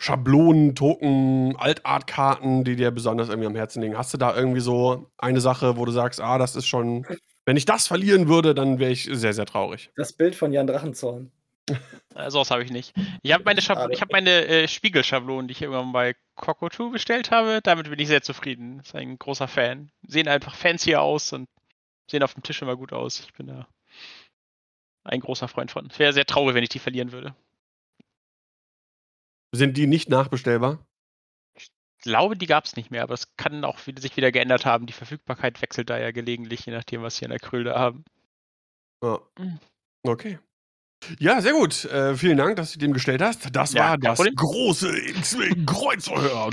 Schablonen, 0.00 0.74
Token, 0.74 1.54
Altartkarten, 1.56 2.64
die 2.64 2.76
dir 2.76 2.90
besonders 2.92 3.28
irgendwie 3.28 3.48
am 3.48 3.54
Herzen 3.54 3.82
liegen. 3.82 3.98
Hast 3.98 4.14
du 4.14 4.18
da 4.18 4.34
irgendwie 4.34 4.60
so 4.60 5.10
eine 5.18 5.42
Sache, 5.42 5.76
wo 5.76 5.84
du 5.84 5.92
sagst, 5.92 6.18
ah, 6.20 6.38
das 6.38 6.56
ist 6.56 6.66
schon, 6.66 7.06
wenn 7.44 7.58
ich 7.58 7.66
das 7.66 7.86
verlieren 7.86 8.26
würde, 8.26 8.54
dann 8.54 8.78
wäre 8.78 8.90
ich 8.90 9.04
sehr, 9.12 9.34
sehr 9.34 9.46
traurig. 9.46 9.90
Das 9.96 10.14
Bild 10.14 10.34
von 10.34 10.50
Jan 10.50 10.66
Drachenzorn. 10.66 11.30
Äh, 12.14 12.30
sowas 12.30 12.50
habe 12.50 12.62
ich 12.62 12.70
nicht. 12.70 12.94
Ich 13.22 13.32
habe 13.32 13.44
meine, 13.44 13.60
Schade. 13.60 13.92
ich 13.92 14.00
hab 14.00 14.12
meine 14.12 14.46
äh, 14.46 14.68
Spiegelschablonen, 14.68 15.48
die 15.48 15.52
ich 15.52 15.62
irgendwann 15.62 15.92
bei 15.92 16.14
Coco2 16.36 16.92
bestellt 16.92 17.30
habe. 17.30 17.60
Damit 17.62 17.90
bin 17.90 17.98
ich 17.98 18.08
sehr 18.08 18.22
zufrieden. 18.22 18.80
Ist 18.80 18.94
ein 18.94 19.18
großer 19.18 19.48
Fan. 19.48 19.90
Sehen 20.06 20.28
einfach 20.28 20.54
fancy 20.54 20.94
aus 20.94 21.32
und 21.32 21.48
sehen 22.08 22.22
auf 22.22 22.34
dem 22.34 22.42
Tisch 22.42 22.62
immer 22.62 22.76
gut 22.76 22.92
aus. 22.92 23.20
Ich 23.20 23.32
bin 23.34 23.48
da 23.48 23.66
ein 25.04 25.20
großer 25.20 25.48
Freund 25.48 25.70
von. 25.70 25.88
Wäre 25.96 26.12
sehr 26.12 26.26
traurig, 26.26 26.54
wenn 26.54 26.62
ich 26.62 26.68
die 26.70 26.78
verlieren 26.78 27.12
würde. 27.12 27.34
Sind 29.52 29.76
die 29.76 29.86
nicht 29.86 30.08
nachbestellbar? 30.08 30.84
Ich 31.54 31.70
glaube, 32.00 32.36
die 32.36 32.46
gab 32.46 32.64
es 32.64 32.76
nicht 32.76 32.90
mehr, 32.90 33.02
aber 33.02 33.14
es 33.14 33.36
kann 33.36 33.64
auch 33.64 33.86
wieder, 33.86 34.00
sich 34.00 34.16
wieder 34.16 34.32
geändert 34.32 34.66
haben. 34.66 34.86
Die 34.86 34.92
Verfügbarkeit 34.92 35.60
wechselt 35.62 35.90
da 35.90 35.98
ja 35.98 36.10
gelegentlich, 36.10 36.66
je 36.66 36.72
nachdem, 36.72 37.02
was 37.02 37.16
sie 37.16 37.24
in 37.24 37.30
der 37.30 37.40
Krölle 37.40 37.74
haben. 37.74 38.04
Mhm. 39.02 39.58
Okay. 40.02 40.38
Ja, 41.18 41.40
sehr 41.40 41.52
gut. 41.52 41.84
Äh, 41.86 42.14
vielen 42.16 42.36
Dank, 42.36 42.56
dass 42.56 42.72
du 42.72 42.78
dem 42.78 42.92
gestellt 42.92 43.22
hast. 43.22 43.48
Das 43.54 43.72
Ja, 43.72 43.90
war 43.90 43.98
das 43.98 44.16
Problem. 44.16 44.34
große 44.36 44.96
X-Wing-Kreuzverhör. 45.10 46.50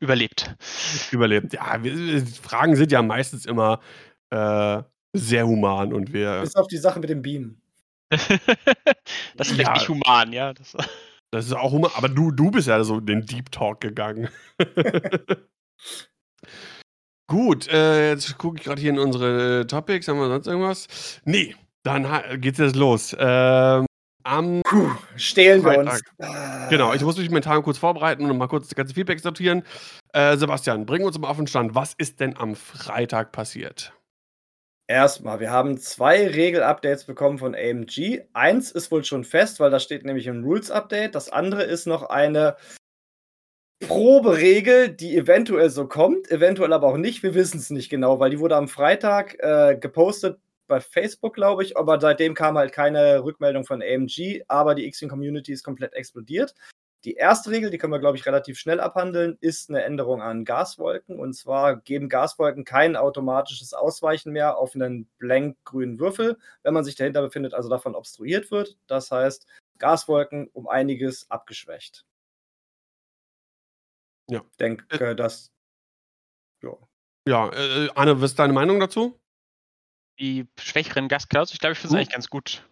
Überlebt. 0.00 0.54
Überlebt. 1.10 1.52
Ja, 1.52 1.82
wir, 1.82 1.96
wir- 1.96 2.26
Fragen 2.26 2.76
sind 2.76 2.92
ja 2.92 3.02
meistens 3.02 3.46
immer 3.46 3.80
äh, 4.30 4.82
sehr 5.12 5.46
human 5.46 5.92
und 5.92 6.12
wir. 6.12 6.40
Bis 6.40 6.54
auf 6.56 6.68
die 6.68 6.76
Sache 6.78 7.00
mit 7.00 7.10
dem 7.10 7.22
Beam. 7.22 7.60
das 8.10 8.20
ist 8.28 9.52
vielleicht 9.52 9.58
Ja. 9.60 9.72
nicht 9.74 9.88
human, 9.88 10.32
ja. 10.32 10.52
Das, 10.54 10.76
Das 11.32 11.46
ist 11.46 11.52
auch 11.52 11.70
human. 11.70 11.90
Aber 11.94 12.08
du, 12.08 12.32
du 12.32 12.50
bist 12.50 12.66
ja 12.66 12.82
so 12.82 12.98
den 13.00 13.24
Deep 13.24 13.52
Talk 13.52 13.80
gegangen. 13.80 14.28
Gut, 17.28 17.68
äh, 17.68 18.10
jetzt 18.10 18.36
gucke 18.38 18.58
ich 18.58 18.64
gerade 18.64 18.80
hier 18.80 18.90
in 18.90 18.98
unsere 18.98 19.64
Topics. 19.68 20.08
Haben 20.08 20.18
wir 20.18 20.26
sonst 20.28 20.48
irgendwas? 20.48 21.20
Nee, 21.24 21.54
dann 21.82 22.40
geht's 22.40 22.58
jetzt 22.58 22.76
los. 22.76 23.16
Ähm, 23.18 23.86
am 24.22 24.60
Puh, 24.64 24.90
stehlen 25.16 25.64
wir 25.64 25.78
uns. 25.78 26.02
Freitag. 26.18 26.70
Genau, 26.70 26.92
ich 26.92 27.02
muss 27.02 27.16
mich 27.16 27.30
mental 27.30 27.62
kurz 27.62 27.78
vorbereiten 27.78 28.30
und 28.30 28.36
mal 28.36 28.48
kurz 28.48 28.68
das 28.68 28.74
ganze 28.74 28.94
Feedback 28.94 29.20
sortieren. 29.20 29.62
Äh, 30.12 30.36
Sebastian, 30.36 30.84
bring 30.86 31.04
uns 31.04 31.18
mal 31.18 31.28
auf 31.28 31.36
den 31.36 31.46
Stand. 31.46 31.74
Was 31.74 31.94
ist 31.96 32.20
denn 32.20 32.36
am 32.36 32.54
Freitag 32.54 33.32
passiert? 33.32 33.94
Erstmal, 34.88 35.38
wir 35.38 35.50
haben 35.50 35.78
zwei 35.78 36.26
Regel-Updates 36.26 37.04
bekommen 37.04 37.38
von 37.38 37.54
AMG. 37.54 38.22
Eins 38.32 38.72
ist 38.72 38.90
wohl 38.90 39.04
schon 39.04 39.24
fest, 39.24 39.60
weil 39.60 39.70
da 39.70 39.78
steht 39.78 40.04
nämlich 40.04 40.28
ein 40.28 40.42
Rules-Update. 40.42 41.14
Das 41.14 41.30
andere 41.30 41.62
ist 41.62 41.86
noch 41.86 42.02
eine 42.02 42.56
Proberegel, 43.86 44.90
die 44.90 45.16
eventuell 45.16 45.70
so 45.70 45.86
kommt, 45.86 46.30
eventuell 46.30 46.72
aber 46.72 46.88
auch 46.88 46.96
nicht. 46.96 47.22
Wir 47.22 47.34
wissen 47.34 47.58
es 47.58 47.70
nicht 47.70 47.88
genau, 47.88 48.18
weil 48.18 48.30
die 48.30 48.40
wurde 48.40 48.56
am 48.56 48.68
Freitag 48.68 49.36
äh, 49.38 49.76
gepostet 49.80 50.38
bei 50.70 50.80
Facebook, 50.80 51.34
glaube 51.34 51.64
ich, 51.64 51.76
aber 51.76 52.00
seitdem 52.00 52.34
kam 52.34 52.56
halt 52.56 52.72
keine 52.72 53.22
Rückmeldung 53.24 53.64
von 53.64 53.82
AMG, 53.82 54.44
aber 54.48 54.74
die 54.74 54.86
X-Wing-Community 54.86 55.52
ist 55.52 55.64
komplett 55.64 55.92
explodiert. 55.92 56.54
Die 57.04 57.14
erste 57.14 57.50
Regel, 57.50 57.70
die 57.70 57.78
können 57.78 57.92
wir, 57.92 57.98
glaube 57.98 58.16
ich, 58.16 58.26
relativ 58.26 58.58
schnell 58.58 58.78
abhandeln, 58.78 59.36
ist 59.40 59.68
eine 59.68 59.82
Änderung 59.82 60.22
an 60.22 60.44
Gaswolken. 60.44 61.18
Und 61.18 61.32
zwar 61.34 61.76
geben 61.76 62.08
Gaswolken 62.08 62.64
kein 62.64 62.94
automatisches 62.94 63.74
Ausweichen 63.74 64.32
mehr 64.32 64.58
auf 64.58 64.74
einen 64.74 65.08
blank 65.18 65.56
grünen 65.64 65.98
Würfel, 65.98 66.38
wenn 66.62 66.74
man 66.74 66.84
sich 66.84 66.94
dahinter 66.94 67.22
befindet, 67.22 67.52
also 67.52 67.68
davon 67.68 67.94
obstruiert 67.94 68.50
wird. 68.50 68.78
Das 68.86 69.10
heißt, 69.10 69.46
Gaswolken 69.78 70.48
um 70.52 70.68
einiges 70.68 71.30
abgeschwächt. 71.30 72.04
Ja. 74.28 74.42
Ich 74.48 74.56
denke, 74.58 75.04
äh, 75.04 75.16
das. 75.16 75.50
Ja. 76.62 76.76
Ja, 77.26 77.50
äh, 77.52 77.88
Anne, 77.94 78.20
was 78.20 78.30
ist 78.30 78.38
deine 78.38 78.52
Meinung 78.52 78.78
dazu? 78.80 79.19
Die 80.20 80.46
schwächeren 80.58 81.08
Gastclouds. 81.08 81.52
Ich 81.52 81.58
glaube, 81.58 81.72
ich 81.72 81.78
finde 81.78 81.88
es 81.88 81.92
mhm. 81.92 81.98
eigentlich 81.98 82.12
ganz 82.12 82.30
gut. 82.30 82.68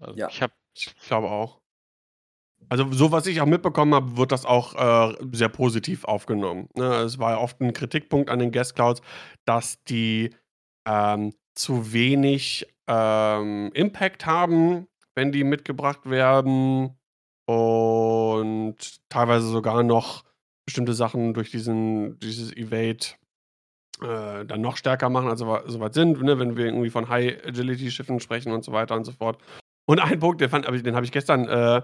Also 0.00 0.18
ja. 0.18 0.28
Ich, 0.28 0.42
ich 0.74 0.94
glaube 1.06 1.28
auch. 1.28 1.60
Also, 2.70 2.90
so 2.92 3.12
was 3.12 3.26
ich 3.26 3.40
auch 3.40 3.46
mitbekommen 3.46 3.94
habe, 3.94 4.16
wird 4.16 4.32
das 4.32 4.46
auch 4.46 4.74
äh, 4.74 5.16
sehr 5.32 5.50
positiv 5.50 6.04
aufgenommen. 6.04 6.68
Ne? 6.74 6.84
Es 7.02 7.18
war 7.18 7.32
ja 7.32 7.38
oft 7.38 7.60
ein 7.60 7.74
Kritikpunkt 7.74 8.30
an 8.30 8.38
den 8.38 8.52
Guest 8.52 8.74
Clouds, 8.74 9.02
dass 9.44 9.84
die 9.84 10.30
ähm, 10.86 11.34
zu 11.54 11.92
wenig 11.92 12.66
ähm, 12.86 13.70
Impact 13.74 14.26
haben, 14.26 14.88
wenn 15.14 15.30
die 15.30 15.44
mitgebracht 15.44 16.08
werden. 16.08 16.96
Und 17.46 18.76
teilweise 19.10 19.46
sogar 19.46 19.82
noch 19.82 20.24
bestimmte 20.64 20.94
Sachen 20.94 21.34
durch 21.34 21.50
diesen, 21.50 22.18
dieses 22.20 22.56
Evade 22.56 23.06
äh, 24.04 24.44
dann 24.44 24.60
noch 24.60 24.76
stärker 24.76 25.08
machen, 25.08 25.28
als 25.28 25.40
wir 25.40 25.64
soweit 25.66 25.94
sind, 25.94 26.22
ne? 26.22 26.38
wenn 26.38 26.56
wir 26.56 26.66
irgendwie 26.66 26.90
von 26.90 27.08
High-Agility-Schiffen 27.08 28.20
sprechen 28.20 28.52
und 28.52 28.64
so 28.64 28.72
weiter 28.72 28.94
und 28.94 29.04
so 29.04 29.12
fort. 29.12 29.38
Und 29.86 30.00
ein 30.00 30.18
Punkt, 30.18 30.40
den, 30.40 30.48
fand, 30.48 30.66
den 30.66 30.94
habe 30.94 31.04
ich 31.04 31.12
gestern, 31.12 31.48
äh, 31.48 31.82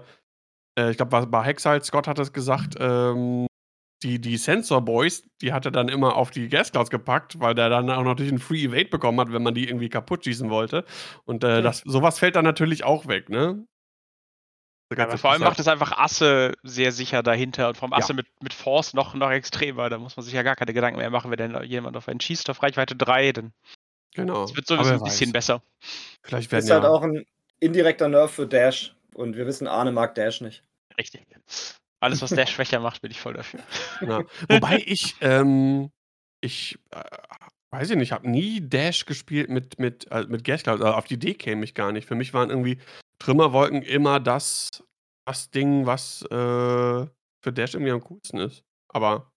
äh, 0.79 0.91
ich 0.91 0.97
glaube, 0.97 1.27
bei 1.27 1.43
Hexile, 1.43 1.83
Scott 1.83 2.07
hat 2.07 2.19
es 2.19 2.33
gesagt, 2.33 2.75
ähm, 2.79 3.47
die, 4.03 4.19
die 4.19 4.37
Sensor 4.37 4.81
Boys, 4.81 5.23
die 5.41 5.53
hat 5.53 5.65
er 5.65 5.71
dann 5.71 5.89
immer 5.89 6.15
auf 6.15 6.31
die 6.31 6.49
Gas 6.49 6.71
Clouds 6.71 6.89
gepackt, 6.89 7.39
weil 7.39 7.53
der 7.53 7.69
dann 7.69 7.89
auch 7.89 8.03
natürlich 8.03 8.31
einen 8.31 8.39
Free 8.39 8.65
Evade 8.65 8.89
bekommen 8.89 9.19
hat, 9.19 9.31
wenn 9.31 9.43
man 9.43 9.53
die 9.53 9.67
irgendwie 9.67 9.89
kaputt 9.89 10.23
schießen 10.23 10.49
wollte. 10.49 10.85
Und 11.25 11.43
äh, 11.43 11.61
das, 11.61 11.79
sowas 11.79 12.17
fällt 12.17 12.35
dann 12.35 12.45
natürlich 12.45 12.83
auch 12.83 13.07
weg, 13.07 13.29
ne? 13.29 13.65
Ja, 14.97 15.17
vor 15.17 15.31
allem 15.31 15.41
macht 15.41 15.59
es 15.59 15.67
einfach 15.67 15.97
Asse 15.97 16.53
sehr 16.63 16.91
sicher 16.91 17.23
dahinter 17.23 17.69
und 17.69 17.77
vom 17.77 17.93
Asse 17.93 18.09
ja. 18.09 18.15
mit, 18.15 18.27
mit 18.41 18.53
Force 18.53 18.93
noch, 18.93 19.13
noch 19.13 19.31
extremer. 19.31 19.89
Da 19.89 19.97
muss 19.97 20.17
man 20.17 20.23
sich 20.23 20.33
ja 20.33 20.43
gar 20.43 20.55
keine 20.55 20.73
Gedanken 20.73 20.99
mehr 20.99 21.09
machen, 21.09 21.31
wenn 21.31 21.37
dann 21.53 21.63
jemand 21.63 21.95
auf 21.95 22.09
einen 22.09 22.19
schießt 22.19 22.49
auf 22.49 22.61
Reichweite 22.61 22.95
3, 22.95 23.31
dann 23.31 23.53
genau. 24.13 24.43
es 24.43 24.55
wird 24.55 24.67
sowieso 24.67 24.93
ein 24.93 25.03
bisschen 25.03 25.31
besser. 25.31 25.61
Vielleicht 26.23 26.51
werden 26.51 26.65
ist 26.65 26.71
halt 26.71 26.83
ja 26.83 26.89
halt 26.89 26.97
auch 26.97 27.03
ein 27.03 27.25
indirekter 27.59 28.09
Nerf 28.09 28.31
für 28.31 28.47
Dash 28.47 28.95
und 29.13 29.35
wir 29.37 29.45
wissen, 29.45 29.67
Arne 29.67 29.91
mag 29.91 30.15
Dash 30.15 30.41
nicht. 30.41 30.63
Richtig. 30.97 31.25
Alles, 32.01 32.21
was 32.21 32.31
Dash 32.31 32.51
schwächer 32.53 32.79
macht, 32.79 33.01
bin 33.01 33.11
ich 33.11 33.19
voll 33.21 33.33
dafür. 33.33 33.61
Ja. 34.01 34.23
Wobei 34.49 34.83
ich, 34.85 35.15
ähm, 35.21 35.91
ich 36.41 36.77
äh, 36.91 37.01
weiß 37.71 37.91
ich 37.91 37.97
nicht, 37.97 38.11
habe 38.11 38.29
nie 38.29 38.61
Dash 38.61 39.05
gespielt 39.05 39.49
mit, 39.49 39.79
mit, 39.79 40.11
äh, 40.11 40.25
mit 40.27 40.43
Gas 40.43 40.67
Also 40.67 40.85
auf 40.85 41.05
die 41.05 41.15
Idee 41.15 41.33
käme 41.33 41.63
ich 41.63 41.73
gar 41.73 41.91
nicht. 41.91 42.07
Für 42.07 42.15
mich 42.15 42.33
waren 42.33 42.49
irgendwie 42.49 42.79
Trümmerwolken 43.19 43.81
immer 43.81 44.19
das, 44.19 44.69
das 45.25 45.49
Ding, 45.51 45.85
was 45.85 46.23
äh, 46.23 46.27
für 46.29 47.53
Dash 47.53 47.73
irgendwie 47.73 47.91
am 47.91 48.01
coolsten 48.01 48.39
ist. 48.39 48.63
Aber. 48.89 49.31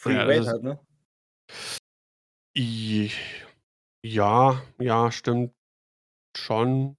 Free 0.00 0.14
ja, 0.14 0.24
Rate 0.24 0.46
halt, 0.46 0.62
ne? 0.62 0.80
Ja, 4.02 4.62
ja, 4.78 5.12
stimmt 5.12 5.52
schon. 6.36 6.96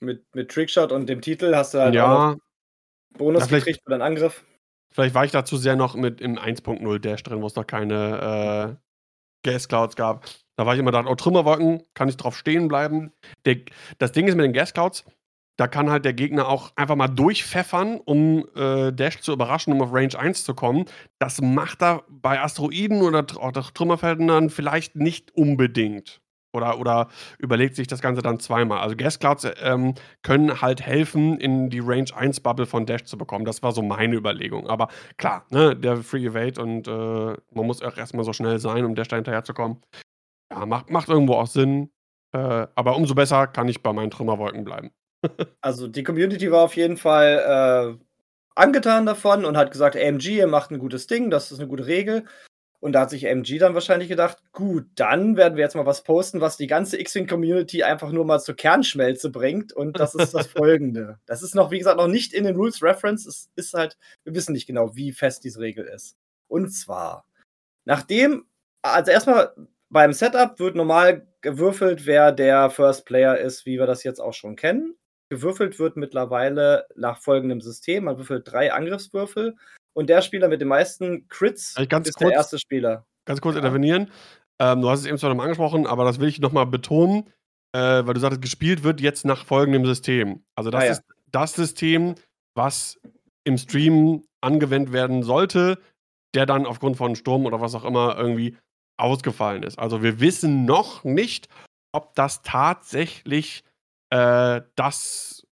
Mit, 0.00 0.24
mit 0.34 0.50
Trickshot 0.50 0.92
und 0.92 1.08
dem 1.08 1.20
Titel 1.20 1.54
hast 1.54 1.74
du 1.74 1.78
halt 1.78 1.94
ja. 1.94 2.36
Bonus 3.16 3.50
ja, 3.50 3.58
gekriegt 3.58 3.80
für 3.82 3.90
deinen 3.90 4.02
Angriff. 4.02 4.44
Vielleicht 4.92 5.14
war 5.14 5.24
ich 5.24 5.32
da 5.32 5.44
zu 5.44 5.56
sehr 5.56 5.76
noch 5.76 5.94
mit 5.94 6.20
im 6.20 6.38
1.0 6.38 6.98
Dash 6.98 7.22
drin, 7.22 7.42
wo 7.42 7.46
es 7.46 7.56
noch 7.56 7.66
keine 7.66 8.78
äh, 8.78 8.87
Gas 9.42 9.68
Clouds 9.68 9.96
gab. 9.96 10.26
Da 10.56 10.66
war 10.66 10.74
ich 10.74 10.80
immer 10.80 10.90
da, 10.90 11.04
oh, 11.06 11.14
Trümmerwolken, 11.14 11.82
kann 11.94 12.08
ich 12.08 12.16
drauf 12.16 12.36
stehen 12.36 12.68
bleiben. 12.68 13.12
Der, 13.44 13.58
das 13.98 14.12
Ding 14.12 14.26
ist 14.26 14.34
mit 14.34 14.44
den 14.44 14.52
Gas 14.52 14.74
Clouds, 14.74 15.04
da 15.58 15.66
kann 15.66 15.90
halt 15.90 16.04
der 16.04 16.14
Gegner 16.14 16.48
auch 16.48 16.70
einfach 16.76 16.94
mal 16.94 17.08
durchpfeffern, 17.08 18.00
um 18.04 18.48
äh, 18.54 18.92
Dash 18.92 19.20
zu 19.20 19.32
überraschen, 19.32 19.72
um 19.72 19.82
auf 19.82 19.92
Range 19.92 20.16
1 20.16 20.44
zu 20.44 20.54
kommen. 20.54 20.84
Das 21.18 21.40
macht 21.40 21.82
er 21.82 22.04
bei 22.08 22.40
Asteroiden 22.40 23.02
oder 23.02 23.26
Trümmerfeldern 23.26 24.50
vielleicht 24.50 24.94
nicht 24.94 25.34
unbedingt. 25.34 26.20
Oder, 26.52 26.78
oder 26.78 27.08
überlegt 27.38 27.76
sich 27.76 27.86
das 27.86 28.00
Ganze 28.00 28.22
dann 28.22 28.40
zweimal. 28.40 28.78
Also 28.80 28.96
Gas 28.96 29.18
Clouds 29.18 29.46
ähm, 29.62 29.94
können 30.22 30.62
halt 30.62 30.80
helfen, 30.80 31.38
in 31.38 31.68
die 31.68 31.80
Range 31.80 32.08
1 32.14 32.40
Bubble 32.40 32.66
von 32.66 32.86
Dash 32.86 33.04
zu 33.04 33.18
bekommen. 33.18 33.44
Das 33.44 33.62
war 33.62 33.72
so 33.72 33.82
meine 33.82 34.16
Überlegung. 34.16 34.66
Aber 34.68 34.88
klar, 35.18 35.44
ne, 35.50 35.76
der 35.76 35.98
Free 35.98 36.24
Evade 36.24 36.60
und 36.60 36.88
äh, 36.88 37.36
man 37.52 37.66
muss 37.66 37.82
auch 37.82 37.96
erstmal 37.96 38.24
so 38.24 38.32
schnell 38.32 38.58
sein, 38.58 38.84
um 38.84 38.94
Dash 38.94 39.08
da 39.08 39.16
hinterher 39.16 39.44
zu 39.44 39.52
kommen. 39.52 39.82
Ja, 40.50 40.64
macht, 40.64 40.90
macht 40.90 41.08
irgendwo 41.08 41.34
auch 41.34 41.46
Sinn. 41.46 41.90
Äh, 42.32 42.66
aber 42.74 42.96
umso 42.96 43.14
besser 43.14 43.46
kann 43.46 43.68
ich 43.68 43.82
bei 43.82 43.92
meinen 43.92 44.10
Trümmerwolken 44.10 44.64
bleiben. 44.64 44.90
also 45.60 45.88
die 45.88 46.02
Community 46.02 46.50
war 46.50 46.62
auf 46.62 46.76
jeden 46.76 46.96
Fall 46.96 47.98
äh, 47.98 48.04
angetan 48.54 49.06
davon 49.06 49.44
und 49.44 49.56
hat 49.56 49.70
gesagt, 49.70 49.96
AMG, 49.96 50.36
ihr 50.36 50.46
macht 50.46 50.70
ein 50.70 50.78
gutes 50.78 51.06
Ding, 51.06 51.30
das 51.30 51.52
ist 51.52 51.58
eine 51.58 51.68
gute 51.68 51.86
Regel. 51.86 52.24
Und 52.80 52.92
da 52.92 53.00
hat 53.00 53.10
sich 53.10 53.28
AMG 53.28 53.58
dann 53.58 53.74
wahrscheinlich 53.74 54.08
gedacht, 54.08 54.38
gut, 54.52 54.86
dann 54.94 55.36
werden 55.36 55.56
wir 55.56 55.64
jetzt 55.64 55.74
mal 55.74 55.86
was 55.86 56.04
posten, 56.04 56.40
was 56.40 56.56
die 56.56 56.68
ganze 56.68 56.98
X-Wing-Community 57.00 57.82
einfach 57.82 58.12
nur 58.12 58.24
mal 58.24 58.38
zur 58.38 58.54
Kernschmelze 58.54 59.30
bringt. 59.30 59.72
Und 59.72 59.98
das 59.98 60.14
ist 60.14 60.32
das 60.32 60.46
folgende. 60.56 61.18
Das 61.26 61.42
ist 61.42 61.56
noch, 61.56 61.72
wie 61.72 61.78
gesagt, 61.78 61.96
noch 61.96 62.06
nicht 62.06 62.32
in 62.32 62.44
den 62.44 62.54
Rules 62.54 62.80
Reference. 62.82 63.26
Es 63.26 63.50
ist 63.56 63.74
halt, 63.74 63.98
wir 64.22 64.34
wissen 64.34 64.52
nicht 64.52 64.66
genau, 64.66 64.94
wie 64.94 65.12
fest 65.12 65.42
diese 65.42 65.58
Regel 65.58 65.86
ist. 65.86 66.16
Und 66.46 66.70
zwar, 66.70 67.26
nachdem, 67.84 68.46
also 68.82 69.10
erstmal 69.10 69.52
beim 69.90 70.12
Setup 70.12 70.58
wird 70.60 70.76
normal 70.76 71.26
gewürfelt, 71.40 72.06
wer 72.06 72.30
der 72.30 72.70
First 72.70 73.06
Player 73.06 73.38
ist, 73.38 73.66
wie 73.66 73.78
wir 73.78 73.86
das 73.86 74.04
jetzt 74.04 74.20
auch 74.20 74.34
schon 74.34 74.54
kennen. 74.54 74.94
Gewürfelt 75.30 75.78
wird 75.78 75.96
mittlerweile 75.96 76.86
nach 76.94 77.20
folgendem 77.20 77.60
System. 77.60 78.04
Man 78.04 78.18
würfelt 78.18 78.50
drei 78.50 78.72
Angriffswürfel 78.72 79.56
und 79.94 80.08
der 80.08 80.22
Spieler 80.22 80.48
mit 80.48 80.60
den 80.60 80.68
meisten 80.68 81.28
Crits 81.28 81.76
ist 81.76 81.88
kurz, 81.90 82.12
der 82.14 82.32
erste 82.32 82.58
Spieler. 82.58 83.06
Ganz 83.24 83.40
kurz 83.40 83.54
ja. 83.54 83.60
intervenieren. 83.60 84.10
Ähm, 84.58 84.80
du 84.80 84.90
hast 84.90 85.00
es 85.00 85.06
eben 85.06 85.18
zwar 85.18 85.30
nochmal 85.30 85.46
angesprochen, 85.46 85.86
aber 85.86 86.04
das 86.04 86.20
will 86.20 86.28
ich 86.28 86.40
nochmal 86.40 86.66
betonen, 86.66 87.24
äh, 87.72 87.78
weil 87.78 88.14
du 88.14 88.20
sagtest, 88.20 88.42
gespielt 88.42 88.82
wird 88.82 89.00
jetzt 89.00 89.24
nach 89.24 89.44
folgendem 89.44 89.86
System. 89.86 90.44
Also 90.54 90.70
das 90.70 90.82
ah, 90.82 90.86
ja. 90.86 90.92
ist 90.92 91.02
das 91.30 91.52
System, 91.52 92.14
was 92.54 93.00
im 93.44 93.58
Stream 93.58 94.24
angewendet 94.40 94.92
werden 94.92 95.22
sollte, 95.22 95.78
der 96.34 96.46
dann 96.46 96.66
aufgrund 96.66 96.96
von 96.96 97.16
Sturm 97.16 97.46
oder 97.46 97.60
was 97.60 97.74
auch 97.74 97.84
immer 97.84 98.16
irgendwie 98.18 98.56
ausgefallen 98.98 99.62
ist. 99.62 99.78
Also 99.78 100.02
wir 100.02 100.20
wissen 100.20 100.64
noch 100.64 101.04
nicht, 101.04 101.48
ob 101.92 102.14
das 102.14 102.42
tatsächlich 102.42 103.64
äh, 104.10 104.60
das 104.74 105.46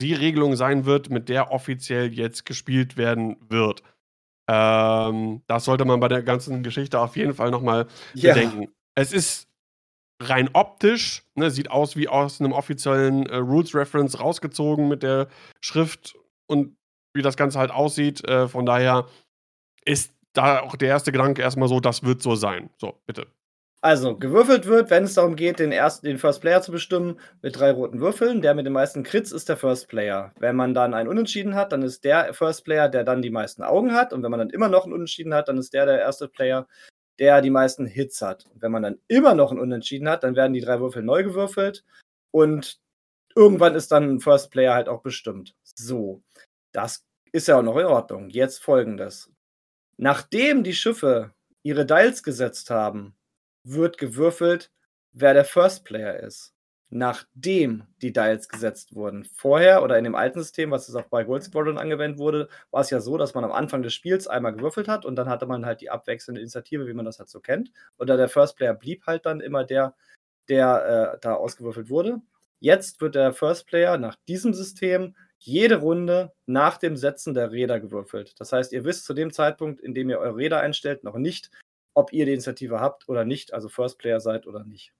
die 0.00 0.14
Regelung 0.14 0.56
sein 0.56 0.84
wird, 0.84 1.10
mit 1.10 1.28
der 1.28 1.50
offiziell 1.50 2.12
jetzt 2.12 2.46
gespielt 2.46 2.96
werden 2.96 3.36
wird. 3.48 3.82
Ähm, 4.48 5.42
das 5.46 5.64
sollte 5.64 5.84
man 5.84 6.00
bei 6.00 6.08
der 6.08 6.22
ganzen 6.22 6.62
Geschichte 6.62 7.00
auf 7.00 7.16
jeden 7.16 7.34
Fall 7.34 7.50
nochmal 7.50 7.86
ja. 8.14 8.32
bedenken. 8.32 8.68
Es 8.94 9.12
ist 9.12 9.48
rein 10.20 10.50
optisch, 10.52 11.22
ne, 11.34 11.50
sieht 11.50 11.70
aus 11.70 11.96
wie 11.96 12.08
aus 12.08 12.40
einem 12.40 12.52
offiziellen 12.52 13.26
äh, 13.26 13.36
Rules 13.36 13.74
Reference 13.74 14.18
rausgezogen 14.18 14.88
mit 14.88 15.02
der 15.02 15.28
Schrift 15.60 16.16
und 16.46 16.76
wie 17.14 17.22
das 17.22 17.36
Ganze 17.36 17.58
halt 17.58 17.70
aussieht. 17.70 18.26
Äh, 18.26 18.48
von 18.48 18.66
daher 18.66 19.06
ist 19.84 20.14
da 20.32 20.60
auch 20.60 20.76
der 20.76 20.88
erste 20.88 21.12
Gedanke 21.12 21.42
erstmal 21.42 21.68
so, 21.68 21.80
das 21.80 22.02
wird 22.02 22.22
so 22.22 22.34
sein. 22.34 22.70
So, 22.78 23.00
bitte. 23.06 23.26
Also, 23.80 24.16
gewürfelt 24.16 24.66
wird, 24.66 24.90
wenn 24.90 25.04
es 25.04 25.14
darum 25.14 25.36
geht, 25.36 25.60
den 25.60 25.70
ersten, 25.70 26.06
den 26.06 26.18
First 26.18 26.40
Player 26.40 26.60
zu 26.60 26.72
bestimmen, 26.72 27.20
mit 27.42 27.56
drei 27.56 27.70
roten 27.70 28.00
Würfeln. 28.00 28.42
Der 28.42 28.54
mit 28.54 28.66
den 28.66 28.72
meisten 28.72 29.04
Crits 29.04 29.30
ist 29.30 29.48
der 29.48 29.56
First 29.56 29.88
Player. 29.88 30.32
Wenn 30.40 30.56
man 30.56 30.74
dann 30.74 30.94
einen 30.94 31.08
Unentschieden 31.08 31.54
hat, 31.54 31.70
dann 31.70 31.82
ist 31.82 32.04
der 32.04 32.34
First 32.34 32.64
Player, 32.64 32.88
der 32.88 33.04
dann 33.04 33.22
die 33.22 33.30
meisten 33.30 33.62
Augen 33.62 33.92
hat. 33.92 34.12
Und 34.12 34.24
wenn 34.24 34.32
man 34.32 34.40
dann 34.40 34.50
immer 34.50 34.68
noch 34.68 34.84
einen 34.84 34.94
Unentschieden 34.94 35.32
hat, 35.32 35.48
dann 35.48 35.58
ist 35.58 35.74
der 35.74 35.86
der 35.86 36.00
erste 36.00 36.26
Player, 36.26 36.66
der 37.20 37.40
die 37.40 37.50
meisten 37.50 37.86
Hits 37.86 38.20
hat. 38.20 38.46
Und 38.52 38.62
wenn 38.62 38.72
man 38.72 38.82
dann 38.82 38.98
immer 39.06 39.34
noch 39.34 39.52
einen 39.52 39.60
Unentschieden 39.60 40.08
hat, 40.08 40.24
dann 40.24 40.34
werden 40.34 40.54
die 40.54 40.60
drei 40.60 40.80
Würfel 40.80 41.04
neu 41.04 41.22
gewürfelt. 41.22 41.84
Und 42.32 42.80
irgendwann 43.36 43.76
ist 43.76 43.92
dann 43.92 44.10
ein 44.10 44.20
First 44.20 44.50
Player 44.50 44.74
halt 44.74 44.88
auch 44.88 45.02
bestimmt. 45.02 45.54
So, 45.62 46.22
das 46.72 47.04
ist 47.30 47.46
ja 47.46 47.58
auch 47.58 47.62
noch 47.62 47.76
in 47.76 47.86
Ordnung. 47.86 48.28
Jetzt 48.30 48.58
folgendes. 48.58 49.30
Nachdem 49.96 50.64
die 50.64 50.74
Schiffe 50.74 51.32
ihre 51.62 51.86
Dials 51.86 52.24
gesetzt 52.24 52.70
haben, 52.70 53.14
wird 53.64 53.98
gewürfelt, 53.98 54.70
wer 55.12 55.34
der 55.34 55.44
First 55.44 55.84
Player 55.84 56.18
ist. 56.20 56.54
Nachdem 56.90 57.84
die 58.00 58.14
Dials 58.14 58.48
gesetzt 58.48 58.94
wurden. 58.94 59.26
Vorher 59.34 59.82
oder 59.82 59.98
in 59.98 60.04
dem 60.04 60.14
alten 60.14 60.38
System, 60.38 60.70
was 60.70 60.88
jetzt 60.88 60.96
auch 60.96 61.08
bei 61.10 61.22
Gold 61.22 61.42
Squadron 61.42 61.76
angewendet 61.76 62.18
wurde, 62.18 62.48
war 62.70 62.80
es 62.80 62.88
ja 62.88 63.00
so, 63.00 63.18
dass 63.18 63.34
man 63.34 63.44
am 63.44 63.52
Anfang 63.52 63.82
des 63.82 63.92
Spiels 63.92 64.26
einmal 64.26 64.54
gewürfelt 64.54 64.88
hat 64.88 65.04
und 65.04 65.16
dann 65.16 65.28
hatte 65.28 65.44
man 65.44 65.66
halt 65.66 65.82
die 65.82 65.90
abwechselnde 65.90 66.40
Initiative, 66.40 66.86
wie 66.86 66.94
man 66.94 67.04
das 67.04 67.18
halt 67.18 67.28
so 67.28 67.40
kennt. 67.40 67.72
Oder 67.98 68.16
der 68.16 68.30
First 68.30 68.56
Player 68.56 68.72
blieb 68.72 69.04
halt 69.06 69.26
dann 69.26 69.40
immer 69.40 69.64
der, 69.64 69.94
der 70.48 71.14
äh, 71.14 71.18
da 71.20 71.34
ausgewürfelt 71.34 71.90
wurde. 71.90 72.22
Jetzt 72.60 73.02
wird 73.02 73.14
der 73.14 73.34
First 73.34 73.66
Player 73.66 73.98
nach 73.98 74.16
diesem 74.26 74.54
System 74.54 75.14
jede 75.38 75.76
Runde 75.76 76.32
nach 76.46 76.78
dem 76.78 76.96
Setzen 76.96 77.34
der 77.34 77.52
Räder 77.52 77.80
gewürfelt. 77.80 78.34
Das 78.40 78.52
heißt, 78.52 78.72
ihr 78.72 78.84
wisst 78.84 79.04
zu 79.04 79.14
dem 79.14 79.32
Zeitpunkt, 79.32 79.80
in 79.80 79.94
dem 79.94 80.10
ihr 80.10 80.18
eure 80.18 80.36
Räder 80.36 80.60
einstellt, 80.60 81.04
noch 81.04 81.16
nicht, 81.16 81.50
ob 81.98 82.12
ihr 82.12 82.26
die 82.26 82.32
Initiative 82.32 82.80
habt 82.80 83.08
oder 83.08 83.24
nicht, 83.24 83.52
also 83.52 83.68
First 83.68 83.98
Player 83.98 84.20
seid 84.20 84.46
oder 84.46 84.64
nicht. 84.64 84.92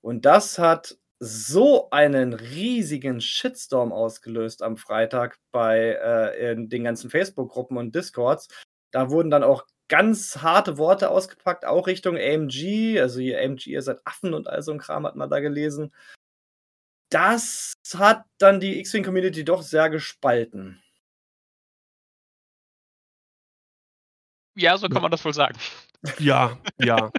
Und 0.00 0.24
das 0.24 0.58
hat 0.58 0.96
so 1.18 1.90
einen 1.90 2.32
riesigen 2.32 3.20
Shitstorm 3.20 3.92
ausgelöst 3.92 4.62
am 4.62 4.76
Freitag 4.76 5.38
bei 5.50 5.94
äh, 5.94 6.54
den 6.56 6.84
ganzen 6.84 7.10
Facebook-Gruppen 7.10 7.76
und 7.76 7.94
Discords. 7.94 8.48
Da 8.92 9.10
wurden 9.10 9.30
dann 9.30 9.42
auch 9.42 9.66
ganz 9.88 10.38
harte 10.38 10.78
Worte 10.78 11.10
ausgepackt, 11.10 11.64
auch 11.64 11.88
Richtung 11.88 12.16
AMG. 12.16 13.00
Also 13.00 13.18
ihr 13.18 13.40
AMG, 13.40 13.66
ihr 13.66 13.82
seid 13.82 14.00
Affen 14.04 14.34
und 14.34 14.46
all 14.48 14.62
so 14.62 14.70
ein 14.70 14.78
Kram 14.78 15.04
hat 15.04 15.16
man 15.16 15.28
da 15.28 15.40
gelesen. 15.40 15.92
Das 17.10 17.74
hat 17.96 18.24
dann 18.38 18.60
die 18.60 18.78
X-Wing-Community 18.78 19.44
doch 19.44 19.62
sehr 19.62 19.90
gespalten. 19.90 20.80
Ja, 24.58 24.76
so 24.76 24.88
kann 24.88 25.02
man 25.02 25.10
das 25.10 25.24
wohl 25.24 25.34
sagen. 25.34 25.56
Ja, 26.18 26.58
ja. 26.78 27.10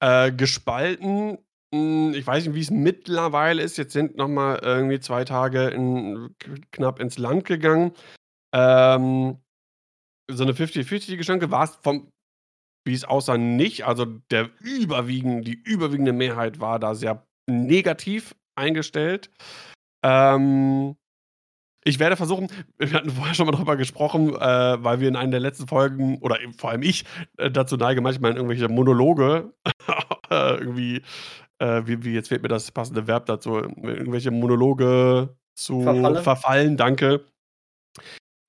äh, 0.00 0.32
gespalten, 0.32 1.38
hm, 1.74 2.12
ich 2.14 2.26
weiß 2.26 2.46
nicht, 2.46 2.54
wie 2.54 2.60
es 2.60 2.70
mittlerweile 2.70 3.62
ist. 3.62 3.78
Jetzt 3.78 3.92
sind 3.92 4.16
noch 4.16 4.28
mal 4.28 4.58
irgendwie 4.62 5.00
zwei 5.00 5.24
Tage 5.24 5.68
in, 5.68 6.34
knapp 6.70 7.00
ins 7.00 7.18
Land 7.18 7.44
gegangen. 7.44 7.92
Ähm, 8.54 9.38
so 10.30 10.42
eine 10.44 10.52
50-50-Geschenke 10.52 11.50
war 11.50 11.64
es 11.64 11.76
vom, 11.76 12.10
wie 12.86 12.94
es 12.94 13.04
aussah, 13.04 13.38
nicht. 13.38 13.86
Also 13.86 14.04
der 14.30 14.50
überwiegend, 14.60 15.46
die 15.46 15.54
überwiegende 15.54 16.12
Mehrheit 16.12 16.60
war 16.60 16.78
da 16.78 16.94
sehr 16.94 17.26
negativ 17.48 18.34
eingestellt. 18.54 19.30
Ähm, 20.04 20.96
ich 21.84 21.98
werde 21.98 22.16
versuchen, 22.16 22.48
wir 22.78 22.92
hatten 22.92 23.10
vorher 23.10 23.34
schon 23.34 23.46
mal 23.46 23.52
drüber 23.52 23.76
gesprochen, 23.76 24.34
äh, 24.34 24.38
weil 24.84 25.00
wir 25.00 25.08
in 25.08 25.16
einer 25.16 25.32
der 25.32 25.40
letzten 25.40 25.66
Folgen, 25.66 26.18
oder 26.18 26.38
vor 26.56 26.70
allem 26.70 26.82
ich, 26.82 27.04
äh, 27.38 27.50
dazu 27.50 27.76
neige, 27.76 28.00
manchmal 28.00 28.32
in 28.32 28.36
irgendwelche 28.36 28.68
Monologe 28.68 29.52
äh, 30.30 30.54
irgendwie, 30.54 31.02
äh, 31.58 31.82
wie, 31.84 32.04
wie, 32.04 32.14
jetzt 32.14 32.28
fehlt 32.28 32.42
mir 32.42 32.48
das 32.48 32.70
passende 32.70 33.06
Verb 33.06 33.26
dazu, 33.26 33.56
irgendwelche 33.56 34.30
Monologe 34.30 35.36
zu 35.54 35.82
Verfalle. 35.82 36.22
verfallen, 36.22 36.76
danke 36.76 37.24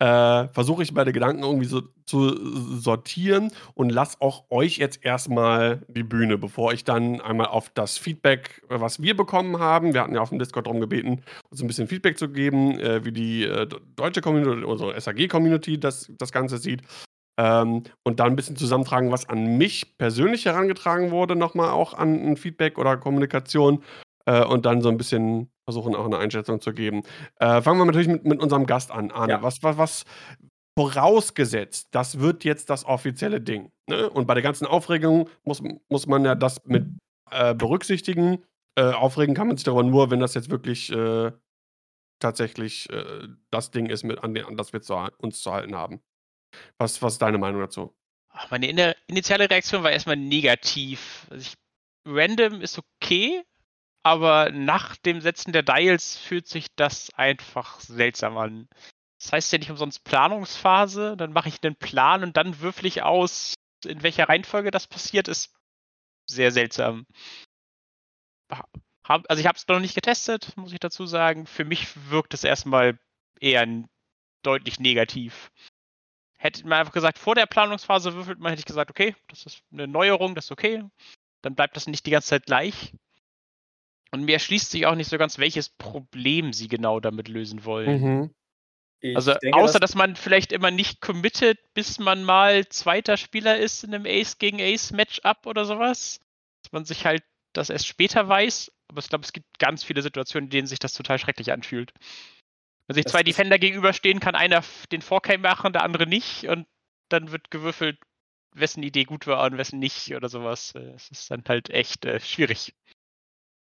äh, 0.04 0.50
versuche 0.50 0.84
ich 0.84 0.92
meine 0.92 1.14
Gedanken 1.14 1.44
irgendwie 1.44 1.66
so 1.66 1.82
zu 2.06 2.36
sortieren 2.78 3.54
und 3.74 3.90
lasse 3.90 4.18
auch 4.20 4.44
euch 4.50 4.78
jetzt 4.78 5.06
erstmal 5.06 5.86
die 5.88 6.04
Bühne, 6.04 6.38
bevor 6.38 6.74
ich 6.74 6.84
dann 6.84 7.22
einmal 7.22 7.48
auf 7.48 7.70
das 7.70 7.98
Feedback, 7.98 8.62
was 8.68 9.02
wir 9.02 9.16
bekommen 9.16 9.60
haben, 9.60 9.94
wir 9.94 10.02
hatten 10.02 10.14
ja 10.14 10.20
auf 10.20 10.28
dem 10.28 10.40
Discord 10.40 10.68
darum 10.68 10.82
gebeten, 10.82 11.22
uns 11.50 11.62
ein 11.62 11.68
bisschen 11.68 11.88
Feedback 11.88 12.18
zu 12.18 12.28
geben, 12.28 12.78
äh, 12.82 13.06
wie 13.06 13.14
die 13.14 13.46
äh, 13.46 13.66
deutsche 13.96 14.20
Community, 14.20 14.66
unsere 14.66 15.00
SAG-Community 15.00 15.80
das, 15.80 16.12
das 16.18 16.34
Ganze 16.34 16.58
sieht. 16.58 16.82
Ähm, 17.40 17.84
und 18.04 18.20
dann 18.20 18.34
ein 18.34 18.36
bisschen 18.36 18.58
zusammentragen, 18.58 19.10
was 19.10 19.30
an 19.30 19.58
mich 19.58 19.98
persönlich 19.98 20.44
herangetragen 20.44 21.12
wurde, 21.12 21.38
nochmal 21.38 21.70
auch 21.70 21.94
an 21.94 22.36
Feedback 22.36 22.78
oder 22.78 22.98
Kommunikation. 22.98 23.82
Äh, 24.26 24.44
und 24.44 24.66
dann 24.66 24.82
so 24.82 24.90
ein 24.90 24.98
bisschen 24.98 25.50
versuchen 25.66 25.96
auch 25.96 26.06
eine 26.06 26.18
Einschätzung 26.18 26.62
zu 26.62 26.74
geben. 26.74 27.04
Äh, 27.40 27.62
fangen 27.62 27.80
wir 27.80 27.86
natürlich 27.86 28.08
mit, 28.08 28.26
mit 28.26 28.42
unserem 28.42 28.66
Gast 28.66 28.92
an. 28.92 29.12
Arne, 29.12 29.34
ja. 29.34 29.44
was, 29.44 29.64
was, 29.64 29.78
was 29.78 30.06
vorausgesetzt, 30.78 31.90
das 31.92 32.20
wird 32.20 32.44
jetzt 32.44 32.70
das 32.70 32.86
offizielle 32.86 33.42
Ding. 33.42 33.72
Ne? 33.88 34.10
Und 34.10 34.26
bei 34.26 34.34
der 34.34 34.44
ganzen 34.44 34.66
Aufregung 34.66 35.30
muss, 35.44 35.62
muss 35.90 36.08
man 36.08 36.26
ja 36.26 36.36
das 36.36 36.64
mit 36.66 36.88
äh, 37.32 37.54
berücksichtigen. 37.54 38.44
Äh, 38.76 38.92
aufregen 38.92 39.36
kann 39.36 39.48
man 39.48 39.58
sich 39.58 39.66
darüber 39.66 39.84
nur, 39.84 40.10
wenn 40.10 40.20
das 40.20 40.34
jetzt 40.34 40.50
wirklich 40.50 40.92
äh, 40.92 41.32
tatsächlich 42.20 42.90
äh, 42.90 43.28
das 43.52 43.70
Ding 43.70 43.88
ist, 43.88 44.04
mit, 44.04 44.24
an, 44.24 44.34
den, 44.34 44.46
an 44.46 44.58
das 44.58 44.74
wir 44.74 44.82
zu, 44.82 44.96
uns 45.18 45.42
zu 45.42 45.52
halten 45.52 45.76
haben. 45.76 46.02
Was, 46.78 47.02
was 47.02 47.14
ist 47.14 47.22
deine 47.22 47.38
Meinung 47.38 47.62
dazu? 47.62 47.96
Meine 48.50 48.96
initiale 49.08 49.50
Reaktion 49.50 49.84
war 49.84 49.92
erstmal 49.92 50.18
negativ. 50.18 51.28
Also 51.30 51.52
ich, 51.52 51.54
random 52.12 52.62
ist 52.62 52.80
okay, 52.80 53.44
aber 54.04 54.52
nach 54.52 54.98
dem 54.98 55.22
Setzen 55.22 55.54
der 55.54 55.64
Dials 55.64 56.18
fühlt 56.18 56.48
sich 56.48 56.68
das 56.76 57.14
einfach 57.16 57.80
seltsam 57.80 58.38
an. 58.38 58.70
Das 59.20 59.32
heißt 59.32 59.52
ja 59.54 59.58
nicht 59.60 59.72
umsonst 59.72 60.04
Planungsphase, 60.04 61.16
dann 61.16 61.32
mache 61.32 61.48
ich 61.48 61.64
einen 61.64 61.78
Plan 61.78 62.24
und 62.24 62.36
dann 62.36 62.60
würfel 62.60 62.86
ich 62.86 63.04
aus, 63.04 63.56
in 63.86 64.04
welcher 64.04 64.28
Reihenfolge 64.28 64.70
das 64.72 64.88
passiert, 64.88 65.30
ist 65.30 65.56
sehr 66.30 66.52
seltsam. 66.52 67.06
Also 69.04 69.40
ich 69.40 69.48
habe 69.48 69.58
es 69.58 69.68
noch 69.68 69.80
nicht 69.80 69.96
getestet, 69.96 70.56
muss 70.58 70.74
ich 70.74 70.80
dazu 70.80 71.06
sagen. 71.06 71.46
Für 71.46 71.66
mich 71.66 71.88
wirkt 72.10 72.34
es 72.34 72.44
erstmal 72.44 73.00
eher 73.40 73.66
deutlich 74.44 74.80
negativ. 74.80 75.52
Hätte 76.38 76.68
man 76.68 76.80
einfach 76.80 76.94
gesagt, 76.94 77.18
vor 77.18 77.36
der 77.36 77.46
Planungsphase 77.46 78.14
würfelt 78.14 78.40
man, 78.40 78.50
hätte 78.50 78.60
ich 78.60 78.66
gesagt, 78.66 78.92
okay, 78.92 79.16
das 79.30 79.46
ist 79.46 79.64
eine 79.72 79.88
Neuerung, 79.88 80.36
das 80.36 80.46
ist 80.46 80.52
okay. 80.52 80.84
Dann 81.42 81.56
bleibt 81.56 81.78
das 81.78 81.88
nicht 81.88 82.06
die 82.06 82.12
ganze 82.12 82.30
Zeit 82.30 82.46
gleich. 82.46 82.94
Und 84.14 84.26
mir 84.26 84.34
erschließt 84.34 84.70
sich 84.70 84.86
auch 84.86 84.94
nicht 84.94 85.10
so 85.10 85.18
ganz, 85.18 85.40
welches 85.40 85.70
Problem 85.70 86.54
sie 86.54 86.68
genau 86.68 87.00
damit 87.00 87.28
lösen 87.28 87.66
wollen. 87.66 88.02
Mhm. 88.02 88.36
Also 89.16 89.34
denke, 89.34 89.58
außer 89.58 89.80
dass, 89.80 89.92
dass 89.92 89.96
man 89.96 90.16
vielleicht 90.16 90.52
immer 90.52 90.70
nicht 90.70 91.02
committet, 91.02 91.58
bis 91.74 91.98
man 91.98 92.24
mal 92.24 92.68
zweiter 92.70 93.18
Spieler 93.18 93.58
ist 93.58 93.84
in 93.84 93.94
einem 93.94 94.06
Ace 94.06 94.38
gegen 94.38 94.62
Ace 94.62 94.92
Matchup 94.92 95.48
oder 95.48 95.66
sowas. 95.66 96.20
Dass 96.62 96.72
man 96.72 96.86
sich 96.86 97.08
halt 97.08 97.24
das 97.54 97.72
erst 97.72 97.88
später 97.88 98.30
weiß. 98.30 98.72
Aber 98.88 99.00
ich 99.00 99.10
glaube, 99.10 99.26
es 99.26 99.34
gibt 99.34 99.58
ganz 99.58 99.84
viele 99.84 100.04
Situationen, 100.04 100.46
in 100.46 100.52
denen 100.52 100.68
sich 100.68 100.80
das 100.80 100.94
total 100.94 101.18
schrecklich 101.18 101.52
anfühlt. 101.52 101.92
Wenn 102.88 102.94
sich 102.94 103.06
zwei 103.06 103.24
Defender 103.24 103.58
gegenüberstehen, 103.58 104.20
kann 104.20 104.36
einer 104.36 104.64
den 104.92 105.02
Vorcam 105.02 105.42
machen, 105.42 105.74
der 105.74 105.84
andere 105.84 106.06
nicht. 106.06 106.46
Und 106.46 106.68
dann 107.10 107.32
wird 107.32 107.50
gewürfelt, 107.50 107.98
wessen 108.54 108.84
Idee 108.84 109.06
gut 109.06 109.26
war 109.26 109.44
und 109.44 109.58
wessen 109.58 109.80
nicht 109.80 110.14
oder 110.14 110.30
sowas. 110.30 110.76
Es 110.76 111.10
ist 111.10 111.32
dann 111.32 111.44
halt 111.48 111.72
echt 111.72 112.06
äh, 112.06 112.20
schwierig. 112.20 112.76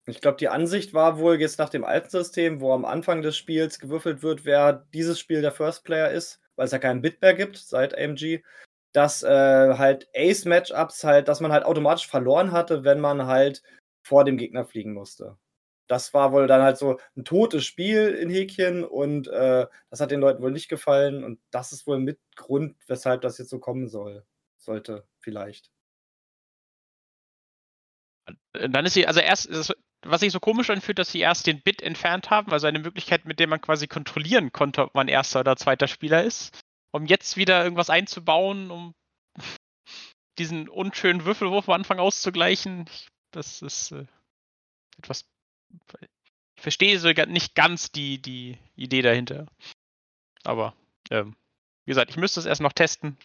Ich 0.05 0.19
glaube, 0.19 0.37
die 0.37 0.49
Ansicht 0.49 0.93
war 0.93 1.17
wohl 1.17 1.39
jetzt 1.39 1.59
nach 1.59 1.69
dem 1.69 1.85
alten 1.85 2.09
System, 2.09 2.59
wo 2.59 2.73
am 2.73 2.83
Anfang 2.83 3.21
des 3.21 3.37
Spiels 3.37 3.79
gewürfelt 3.79 4.21
wird, 4.21 4.43
wer 4.43 4.85
dieses 4.93 5.17
Spiel 5.19 5.41
der 5.41 5.53
First 5.53 5.85
Player 5.85 6.11
ist, 6.11 6.41
weil 6.55 6.65
es 6.65 6.71
ja 6.73 6.79
keinen 6.79 7.01
Bit 7.01 7.21
mehr 7.21 7.33
gibt 7.33 7.55
seit 7.57 7.97
AMG, 7.97 8.43
dass 8.91 9.23
äh, 9.23 9.29
halt 9.77 10.09
Ace-Matchups 10.13 11.05
halt, 11.05 11.29
dass 11.29 11.39
man 11.39 11.53
halt 11.53 11.65
automatisch 11.65 12.07
verloren 12.07 12.51
hatte, 12.51 12.83
wenn 12.83 12.99
man 12.99 13.27
halt 13.27 13.63
vor 14.03 14.25
dem 14.25 14.37
Gegner 14.37 14.65
fliegen 14.65 14.93
musste. 14.93 15.37
Das 15.87 16.13
war 16.13 16.33
wohl 16.33 16.47
dann 16.47 16.61
halt 16.61 16.77
so 16.77 16.99
ein 17.15 17.23
totes 17.23 17.65
Spiel 17.65 18.09
in 18.09 18.29
Häkchen 18.29 18.83
und 18.83 19.27
äh, 19.27 19.67
das 19.89 20.01
hat 20.01 20.11
den 20.11 20.19
Leuten 20.19 20.41
wohl 20.43 20.51
nicht 20.51 20.69
gefallen 20.69 21.23
und 21.23 21.39
das 21.51 21.71
ist 21.71 21.87
wohl 21.87 21.99
mit 21.99 22.19
Grund, 22.35 22.75
weshalb 22.87 23.21
das 23.21 23.37
jetzt 23.37 23.49
so 23.49 23.59
kommen 23.59 23.87
soll. 23.87 24.25
Sollte, 24.57 25.05
vielleicht. 25.19 25.71
Dann 28.53 28.85
ist 28.85 28.93
sie, 28.93 29.07
also 29.07 29.19
erst, 29.19 29.49
was 30.05 30.21
sich 30.21 30.31
so 30.31 30.39
komisch 30.39 30.69
anfühlt, 30.69 30.99
dass 30.99 31.11
sie 31.11 31.19
erst 31.19 31.47
den 31.47 31.61
Bit 31.61 31.81
entfernt 31.81 32.29
haben, 32.29 32.51
also 32.51 32.67
eine 32.67 32.79
Möglichkeit, 32.79 33.25
mit 33.25 33.39
der 33.39 33.47
man 33.47 33.61
quasi 33.61 33.87
kontrollieren 33.87 34.51
konnte, 34.51 34.83
ob 34.83 34.95
man 34.95 35.07
erster 35.07 35.41
oder 35.41 35.55
zweiter 35.55 35.87
Spieler 35.87 36.23
ist, 36.23 36.59
um 36.91 37.05
jetzt 37.05 37.37
wieder 37.37 37.63
irgendwas 37.63 37.89
einzubauen, 37.89 38.71
um 38.71 38.93
diesen 40.37 40.67
unschönen 40.67 41.25
Würfelwurf 41.25 41.69
am 41.69 41.75
Anfang 41.75 41.99
auszugleichen. 41.99 42.89
Das 43.31 43.61
ist 43.61 43.91
äh, 43.91 44.05
etwas. 44.97 45.25
Ich 46.55 46.61
verstehe 46.61 46.99
sogar 46.99 47.25
nicht 47.25 47.55
ganz 47.55 47.91
die, 47.91 48.21
die 48.21 48.57
Idee 48.75 49.01
dahinter. 49.01 49.47
Aber, 50.43 50.75
ähm, 51.09 51.35
wie 51.85 51.91
gesagt, 51.91 52.11
ich 52.11 52.17
müsste 52.17 52.39
es 52.39 52.45
erst 52.45 52.61
noch 52.61 52.73
testen. 52.73 53.17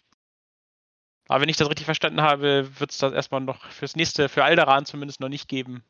Aber 1.28 1.42
wenn 1.42 1.48
ich 1.48 1.58
das 1.58 1.68
richtig 1.68 1.84
verstanden 1.84 2.22
habe, 2.22 2.80
wird 2.80 2.90
es 2.90 2.98
das 2.98 3.12
erstmal 3.12 3.42
noch 3.42 3.70
fürs 3.70 3.96
nächste, 3.96 4.28
für 4.28 4.44
Alderan 4.44 4.86
zumindest 4.86 5.20
noch 5.20 5.28
nicht 5.28 5.46
geben. 5.46 5.84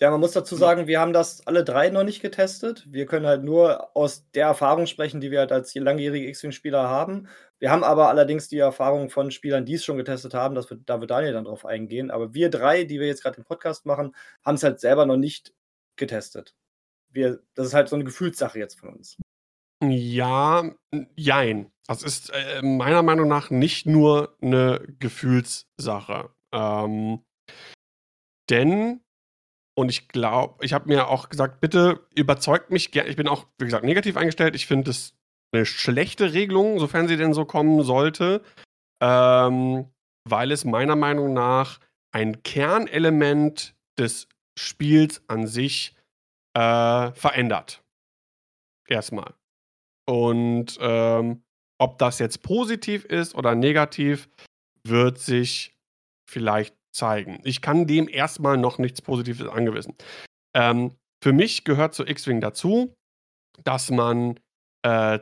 Ja, 0.00 0.10
man 0.10 0.18
muss 0.18 0.32
dazu 0.32 0.56
sagen, 0.56 0.88
wir 0.88 0.98
haben 0.98 1.12
das 1.12 1.46
alle 1.46 1.62
drei 1.62 1.88
noch 1.88 2.02
nicht 2.02 2.20
getestet. 2.20 2.84
Wir 2.90 3.06
können 3.06 3.26
halt 3.26 3.44
nur 3.44 3.96
aus 3.96 4.28
der 4.32 4.46
Erfahrung 4.46 4.86
sprechen, 4.86 5.20
die 5.20 5.30
wir 5.30 5.38
halt 5.38 5.52
als 5.52 5.72
langjährige 5.74 6.28
X-Wing-Spieler 6.28 6.88
haben. 6.88 7.28
Wir 7.60 7.70
haben 7.70 7.84
aber 7.84 8.08
allerdings 8.08 8.48
die 8.48 8.58
Erfahrung 8.58 9.08
von 9.08 9.30
Spielern, 9.30 9.64
die 9.64 9.74
es 9.74 9.84
schon 9.84 9.96
getestet 9.96 10.34
haben, 10.34 10.56
dass 10.56 10.68
wir, 10.68 10.78
da 10.84 11.00
wird 11.00 11.12
Daniel 11.12 11.32
dann 11.32 11.44
drauf 11.44 11.64
eingehen. 11.64 12.10
Aber 12.10 12.34
wir 12.34 12.50
drei, 12.50 12.82
die 12.82 12.98
wir 12.98 13.06
jetzt 13.06 13.22
gerade 13.22 13.36
den 13.36 13.44
Podcast 13.44 13.86
machen, 13.86 14.16
haben 14.44 14.56
es 14.56 14.64
halt 14.64 14.80
selber 14.80 15.06
noch 15.06 15.16
nicht 15.16 15.54
getestet. 15.96 16.56
Wir, 17.08 17.40
das 17.54 17.68
ist 17.68 17.74
halt 17.74 17.88
so 17.88 17.94
eine 17.94 18.04
Gefühlssache 18.04 18.58
jetzt 18.58 18.80
von 18.80 18.94
uns. 18.94 19.16
Ja, 19.82 20.74
jein. 21.14 21.70
Das 21.86 22.02
ist 22.02 22.30
äh, 22.30 22.62
meiner 22.62 23.02
Meinung 23.02 23.28
nach 23.28 23.50
nicht 23.50 23.86
nur 23.86 24.36
eine 24.40 24.80
Gefühlssache. 24.98 26.30
Ähm, 26.52 27.22
denn, 28.50 29.00
und 29.76 29.88
ich 29.88 30.08
glaube, 30.08 30.64
ich 30.64 30.72
habe 30.72 30.88
mir 30.88 31.08
auch 31.08 31.28
gesagt, 31.28 31.60
bitte 31.60 32.06
überzeugt 32.14 32.70
mich 32.70 32.92
gerne. 32.92 33.08
Ich 33.10 33.16
bin 33.16 33.28
auch, 33.28 33.46
wie 33.58 33.64
gesagt, 33.64 33.84
negativ 33.84 34.16
eingestellt. 34.16 34.54
Ich 34.54 34.66
finde 34.66 34.90
es 34.90 35.14
eine 35.52 35.66
schlechte 35.66 36.32
Regelung, 36.32 36.78
sofern 36.78 37.08
sie 37.08 37.16
denn 37.16 37.34
so 37.34 37.44
kommen 37.44 37.82
sollte, 37.82 38.42
ähm, 39.00 39.86
weil 40.28 40.52
es 40.52 40.64
meiner 40.64 40.96
Meinung 40.96 41.32
nach 41.32 41.80
ein 42.12 42.42
Kernelement 42.42 43.74
des 43.98 44.28
Spiels 44.56 45.22
an 45.28 45.46
sich 45.46 45.96
äh, 46.54 47.10
verändert. 47.12 47.82
Erstmal. 48.86 49.34
Und 50.06 50.78
ähm, 50.80 51.42
ob 51.78 51.98
das 51.98 52.18
jetzt 52.18 52.42
positiv 52.42 53.04
ist 53.04 53.34
oder 53.34 53.54
negativ, 53.54 54.28
wird 54.86 55.18
sich 55.18 55.74
vielleicht 56.28 56.76
zeigen. 56.94 57.40
Ich 57.44 57.60
kann 57.60 57.86
dem 57.86 58.08
erstmal 58.08 58.56
noch 58.56 58.78
nichts 58.78 59.02
Positives 59.02 59.48
angewiesen. 59.48 59.94
Ähm, 60.54 60.92
für 61.22 61.32
mich 61.32 61.64
gehört 61.64 61.94
zu 61.94 62.04
X-Wing 62.06 62.40
dazu, 62.40 62.94
dass 63.62 63.90
man 63.90 64.38
äh, 64.82 65.18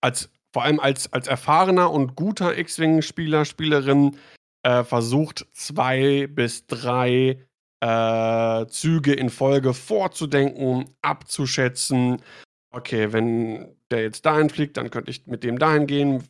als 0.00 0.30
vor 0.54 0.62
allem 0.62 0.78
als, 0.78 1.12
als 1.12 1.26
erfahrener 1.26 1.90
und 1.90 2.14
guter 2.14 2.56
X-Wing-Spieler, 2.56 3.44
Spielerin 3.44 4.16
äh, 4.62 4.84
versucht, 4.84 5.46
zwei 5.52 6.28
bis 6.28 6.66
drei 6.66 7.44
äh, 7.80 8.66
Züge 8.68 9.12
in 9.14 9.30
Folge 9.30 9.74
vorzudenken, 9.74 10.94
abzuschätzen. 11.02 12.22
Okay, 12.70 13.12
wenn 13.12 13.76
der 13.90 14.02
jetzt 14.02 14.24
dahin 14.24 14.48
fliegt, 14.48 14.76
dann 14.76 14.90
könnte 14.90 15.10
ich 15.10 15.26
mit 15.26 15.42
dem 15.42 15.58
dahin 15.58 15.88
gehen. 15.88 16.22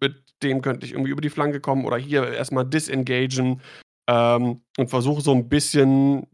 Mit 0.00 0.22
dem 0.42 0.62
könnte 0.62 0.86
ich 0.86 0.92
irgendwie 0.92 1.10
über 1.10 1.20
die 1.20 1.30
Flanke 1.30 1.60
kommen 1.60 1.84
oder 1.84 1.96
hier 1.96 2.32
erstmal 2.32 2.64
disengagen. 2.64 3.60
Ähm, 4.06 4.60
und 4.76 4.90
versuche 4.90 5.22
so 5.22 5.32
ein 5.32 5.48
bisschen, 5.48 6.26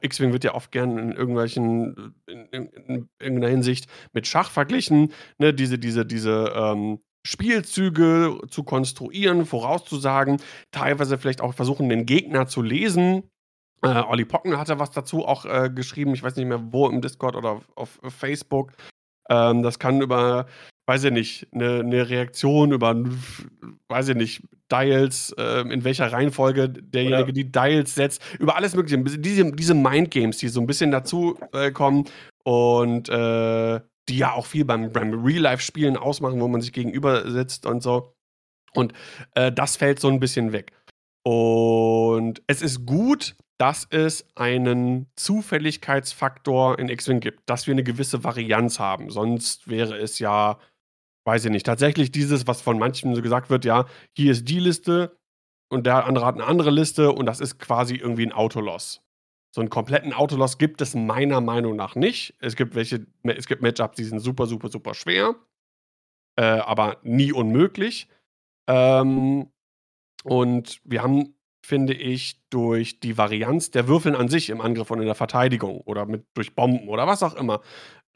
X-Wing 0.00 0.32
wird 0.32 0.44
ja 0.44 0.54
oft 0.54 0.70
gern 0.70 0.96
in 0.96 1.12
irgendwelchen, 1.12 2.14
in, 2.26 2.46
in, 2.46 2.66
in, 2.66 3.08
irgendeiner 3.18 3.50
Hinsicht 3.50 3.88
mit 4.12 4.28
Schach 4.28 4.50
verglichen, 4.50 5.12
ne, 5.38 5.52
diese, 5.52 5.78
diese, 5.78 6.06
diese 6.06 6.52
ähm, 6.54 7.00
Spielzüge 7.26 8.38
zu 8.48 8.62
konstruieren, 8.62 9.44
vorauszusagen, 9.44 10.40
teilweise 10.70 11.18
vielleicht 11.18 11.40
auch 11.40 11.54
versuchen, 11.54 11.88
den 11.88 12.06
Gegner 12.06 12.46
zu 12.46 12.62
lesen. 12.62 13.24
Äh, 13.82 14.02
Olli 14.02 14.24
Pocken 14.24 14.56
hatte 14.56 14.78
was 14.78 14.92
dazu 14.92 15.26
auch 15.26 15.44
äh, 15.44 15.68
geschrieben, 15.68 16.14
ich 16.14 16.22
weiß 16.22 16.36
nicht 16.36 16.46
mehr 16.46 16.72
wo, 16.72 16.88
im 16.88 17.00
Discord 17.00 17.34
oder 17.34 17.60
auf, 17.74 17.98
auf 18.02 18.14
Facebook. 18.14 18.72
Ähm, 19.28 19.64
das 19.64 19.80
kann 19.80 20.00
über 20.00 20.46
weiß 20.86 21.04
ich 21.04 21.12
nicht, 21.12 21.48
eine, 21.52 21.80
eine 21.80 22.08
Reaktion 22.08 22.72
über, 22.72 22.94
weiß 23.88 24.10
ich 24.10 24.16
nicht, 24.16 24.42
Dials, 24.70 25.34
äh, 25.38 25.60
in 25.60 25.84
welcher 25.84 26.12
Reihenfolge 26.12 26.68
derjenige 26.68 27.24
Oder 27.24 27.32
die 27.32 27.50
Dials 27.50 27.94
setzt, 27.94 28.22
über 28.38 28.56
alles 28.56 28.74
Mögliche. 28.74 28.98
Diese, 28.98 29.52
diese 29.52 29.74
Mindgames, 29.74 30.38
die 30.38 30.48
so 30.48 30.60
ein 30.60 30.66
bisschen 30.66 30.90
dazu 30.90 31.38
äh, 31.52 31.70
kommen 31.70 32.04
und 32.44 33.08
äh, 33.08 33.80
die 34.08 34.18
ja 34.18 34.32
auch 34.32 34.46
viel 34.46 34.64
beim, 34.64 34.92
beim 34.92 35.24
Real-Life-Spielen 35.24 35.96
ausmachen, 35.96 36.40
wo 36.40 36.48
man 36.48 36.60
sich 36.60 36.72
gegenüber 36.72 37.28
sitzt 37.30 37.66
und 37.66 37.82
so. 37.82 38.14
Und 38.74 38.92
äh, 39.34 39.50
das 39.50 39.76
fällt 39.76 40.00
so 40.00 40.08
ein 40.08 40.20
bisschen 40.20 40.52
weg. 40.52 40.72
Und 41.24 42.42
es 42.46 42.62
ist 42.62 42.86
gut, 42.86 43.34
dass 43.58 43.86
es 43.90 44.26
einen 44.36 45.06
Zufälligkeitsfaktor 45.16 46.78
in 46.78 46.88
X-Wing 46.88 47.20
gibt, 47.20 47.40
dass 47.46 47.66
wir 47.66 47.72
eine 47.72 47.82
gewisse 47.82 48.22
Varianz 48.22 48.78
haben. 48.78 49.10
Sonst 49.10 49.68
wäre 49.68 49.96
es 49.96 50.18
ja 50.18 50.58
weiß 51.26 51.44
ich 51.44 51.50
nicht, 51.50 51.66
tatsächlich 51.66 52.12
dieses, 52.12 52.46
was 52.46 52.62
von 52.62 52.78
manchen 52.78 53.14
so 53.14 53.20
gesagt 53.20 53.50
wird, 53.50 53.64
ja, 53.64 53.86
hier 54.16 54.32
ist 54.32 54.48
die 54.48 54.60
Liste 54.60 55.18
und 55.68 55.84
der 55.84 56.06
andere 56.06 56.24
hat 56.24 56.36
eine 56.36 56.46
andere 56.46 56.70
Liste 56.70 57.12
und 57.12 57.26
das 57.26 57.40
ist 57.40 57.58
quasi 57.58 57.96
irgendwie 57.96 58.24
ein 58.24 58.32
Autoloss. 58.32 59.02
So 59.52 59.60
einen 59.60 59.70
kompletten 59.70 60.12
Autoloss 60.12 60.58
gibt 60.58 60.80
es 60.80 60.94
meiner 60.94 61.40
Meinung 61.40 61.76
nach 61.76 61.96
nicht. 61.96 62.34
Es 62.40 62.56
gibt 62.56 62.74
welche, 62.74 63.06
es 63.24 63.46
gibt 63.46 63.62
Matchups, 63.62 63.96
die 63.96 64.04
sind 64.04 64.20
super, 64.20 64.46
super, 64.46 64.68
super 64.68 64.94
schwer, 64.94 65.34
äh, 66.36 66.44
aber 66.44 66.98
nie 67.02 67.32
unmöglich. 67.32 68.08
Ähm, 68.68 69.50
und 70.22 70.80
wir 70.84 71.02
haben, 71.02 71.34
finde 71.64 71.94
ich, 71.94 72.46
durch 72.50 73.00
die 73.00 73.18
Varianz 73.18 73.70
der 73.70 73.88
Würfeln 73.88 74.14
an 74.14 74.28
sich 74.28 74.50
im 74.50 74.60
Angriff 74.60 74.90
und 74.90 75.00
in 75.00 75.06
der 75.06 75.14
Verteidigung 75.14 75.80
oder 75.80 76.06
mit, 76.06 76.26
durch 76.34 76.54
Bomben 76.54 76.88
oder 76.88 77.06
was 77.06 77.22
auch 77.22 77.34
immer, 77.34 77.62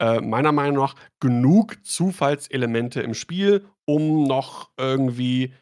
äh, 0.01 0.19
meiner 0.19 0.51
Meinung 0.51 0.77
nach 0.77 0.95
genug 1.19 1.85
Zufallselemente 1.85 3.01
im 3.01 3.13
Spiel, 3.13 3.65
um 3.85 4.23
noch 4.23 4.71
irgendwie, 4.75 5.53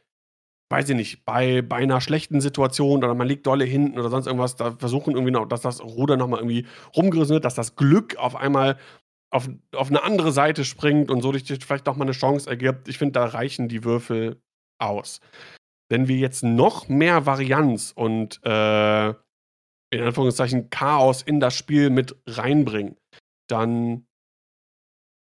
weiß 0.71 0.89
ich 0.89 0.95
nicht, 0.95 1.25
bei, 1.25 1.61
bei 1.61 1.77
einer 1.77 1.99
schlechten 1.99 2.39
Situation 2.39 3.03
oder 3.03 3.13
man 3.15 3.27
liegt 3.27 3.45
dolle 3.45 3.65
hinten 3.65 3.99
oder 3.99 4.09
sonst 4.09 4.27
irgendwas, 4.27 4.55
da 4.55 4.71
versuchen 4.71 5.13
irgendwie 5.13 5.33
noch, 5.33 5.45
dass 5.45 5.59
das 5.59 5.83
Ruder 5.83 6.15
nochmal 6.15 6.39
irgendwie 6.39 6.65
rumgerissen 6.95 7.33
wird, 7.33 7.43
dass 7.43 7.55
das 7.55 7.75
Glück 7.75 8.15
auf 8.15 8.37
einmal 8.37 8.77
auf, 9.29 9.49
auf 9.75 9.89
eine 9.89 10.03
andere 10.03 10.31
Seite 10.31 10.63
springt 10.63 11.11
und 11.11 11.21
so 11.21 11.33
sich 11.33 11.43
vielleicht 11.63 11.85
doch 11.85 11.97
mal 11.97 12.05
eine 12.05 12.13
Chance 12.13 12.49
ergibt. 12.49 12.87
Ich 12.87 12.97
finde, 12.97 13.19
da 13.19 13.25
reichen 13.25 13.67
die 13.67 13.83
Würfel 13.83 14.41
aus. 14.79 15.19
Wenn 15.91 16.07
wir 16.07 16.15
jetzt 16.15 16.43
noch 16.43 16.87
mehr 16.87 17.25
Varianz 17.25 17.91
und 17.93 18.39
äh, 18.45 19.09
in 19.09 20.01
Anführungszeichen 20.01 20.69
Chaos 20.69 21.23
in 21.23 21.41
das 21.41 21.55
Spiel 21.55 21.89
mit 21.89 22.15
reinbringen, 22.25 22.95
dann 23.49 24.05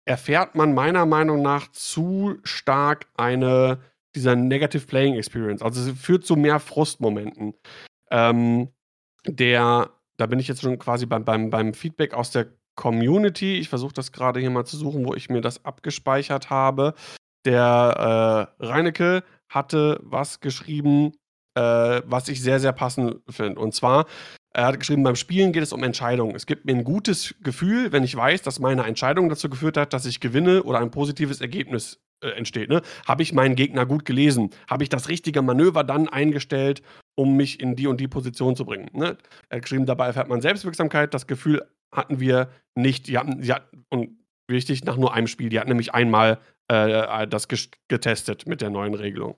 erfährt 0.06 0.56
man 0.56 0.74
meiner 0.74 1.06
Meinung 1.06 1.42
nach 1.42 1.72
zu 1.72 2.38
stark 2.44 3.08
eine 3.16 3.80
dieser 4.16 4.36
Negative 4.36 4.86
Playing 4.86 5.16
Experience. 5.16 5.62
Also 5.62 5.90
es 5.90 6.00
führt 6.00 6.26
zu 6.26 6.36
mehr 6.36 6.60
Frustmomenten. 6.60 7.54
Ähm, 8.10 8.70
der, 9.26 9.92
da 10.18 10.26
bin 10.26 10.40
ich 10.40 10.48
jetzt 10.48 10.62
schon 10.62 10.80
quasi 10.80 11.06
beim, 11.06 11.24
beim, 11.24 11.50
beim 11.50 11.74
Feedback 11.74 12.14
aus 12.14 12.32
der 12.32 12.48
Community. 12.76 13.58
Ich 13.58 13.70
versuche 13.70 13.94
das 13.94 14.12
gerade 14.12 14.40
hier 14.40 14.50
mal 14.50 14.66
zu 14.66 14.78
suchen, 14.78 15.06
wo 15.06 15.14
ich 15.14 15.30
mir 15.30 15.42
das 15.42 15.64
abgespeichert 15.66 16.50
habe. 16.50 16.94
Der 17.46 18.50
äh, 18.60 18.66
Reinecke 18.66 19.24
hatte 19.50 20.00
was 20.04 20.40
geschrieben, 20.40 21.14
äh, 21.56 22.02
was 22.06 22.28
ich 22.28 22.42
sehr, 22.42 22.60
sehr 22.60 22.74
passend 22.74 23.22
finde. 23.30 23.60
Und 23.60 23.74
zwar, 23.74 24.06
er 24.54 24.66
hat 24.66 24.80
geschrieben, 24.80 25.04
beim 25.04 25.16
Spielen 25.16 25.54
geht 25.54 25.64
es 25.64 25.72
um 25.72 25.84
Entscheidungen. 25.84 26.36
Es 26.36 26.46
gibt 26.46 26.66
mir 26.66 26.76
ein 26.76 26.84
gutes 26.84 27.36
Gefühl, 27.42 27.92
wenn 27.92 28.04
ich 28.04 28.16
weiß, 28.16 28.42
dass 28.42 28.60
meine 28.60 28.84
Entscheidung 28.84 29.30
dazu 29.30 29.50
geführt 29.50 29.78
hat, 29.78 29.94
dass 29.94 30.06
ich 30.06 30.20
gewinne 30.20 30.64
oder 30.64 30.80
ein 30.80 30.92
positives 30.92 31.40
Ergebnis 31.40 32.02
äh, 32.22 32.30
entsteht. 32.32 32.70
Ne? 32.70 32.82
Habe 33.08 33.24
ich 33.24 33.34
meinen 33.34 33.56
Gegner 33.56 33.86
gut 33.86 34.04
gelesen? 34.04 34.50
Habe 34.70 34.84
ich 34.84 34.90
das 34.90 35.08
richtige 35.08 35.42
Manöver 35.42 35.84
dann 35.84 36.10
eingestellt, 36.10 36.82
um 37.16 37.38
mich 37.38 37.62
in 37.62 37.76
die 37.76 37.88
und 37.88 38.02
die 38.02 38.10
Position 38.10 38.56
zu 38.56 38.66
bringen? 38.66 38.90
Ne? 38.94 39.18
Er 39.50 39.58
hat 39.58 39.64
geschrieben, 39.64 39.86
dabei 39.86 40.08
erfährt 40.08 40.28
man 40.28 40.42
Selbstwirksamkeit. 40.42 41.14
Das 41.14 41.28
Gefühl 41.28 41.66
hatten 41.94 42.20
wir 42.20 42.50
nicht. 42.76 43.08
Die 43.08 43.18
hatten, 43.18 43.42
die 43.42 43.54
hatten, 43.54 43.86
und 43.90 44.18
wichtig, 44.50 44.84
nach 44.84 44.98
nur 44.98 45.14
einem 45.14 45.28
Spiel. 45.28 45.48
Die 45.48 45.60
hatten 45.60 45.70
nämlich 45.70 45.94
einmal 45.94 46.40
äh, 46.68 47.26
das 47.28 47.48
getestet 47.88 48.48
mit 48.48 48.60
der 48.60 48.70
neuen 48.70 48.94
Regelung. 48.96 49.36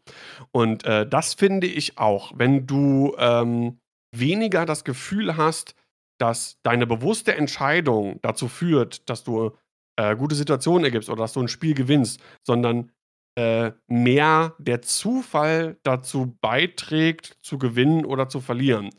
Und 0.52 0.86
äh, 0.86 1.08
das 1.08 1.36
finde 1.36 1.68
ich 1.68 1.98
auch, 2.00 2.32
wenn 2.36 2.66
du 2.66 3.16
ähm, 3.18 3.80
weniger 4.14 4.66
das 4.66 4.84
Gefühl 4.84 5.38
hast, 5.38 5.76
dass 6.20 6.60
deine 6.64 6.88
bewusste 6.88 7.36
Entscheidung 7.36 8.20
dazu 8.22 8.48
führt, 8.48 9.10
dass 9.10 9.24
du 9.24 9.52
äh, 9.98 10.16
gute 10.16 10.36
Situationen 10.36 10.86
ergibst 10.86 11.10
oder 11.10 11.24
dass 11.24 11.34
du 11.34 11.42
ein 11.42 11.48
Spiel 11.48 11.74
gewinnst, 11.74 12.22
sondern 12.44 12.92
äh, 13.36 13.72
mehr 13.88 14.56
der 14.60 14.82
Zufall 14.82 15.78
dazu 15.84 16.38
beiträgt, 16.42 17.38
zu 17.42 17.58
gewinnen 17.58 18.06
oder 18.06 18.30
zu 18.30 18.42
verlieren, 18.42 18.90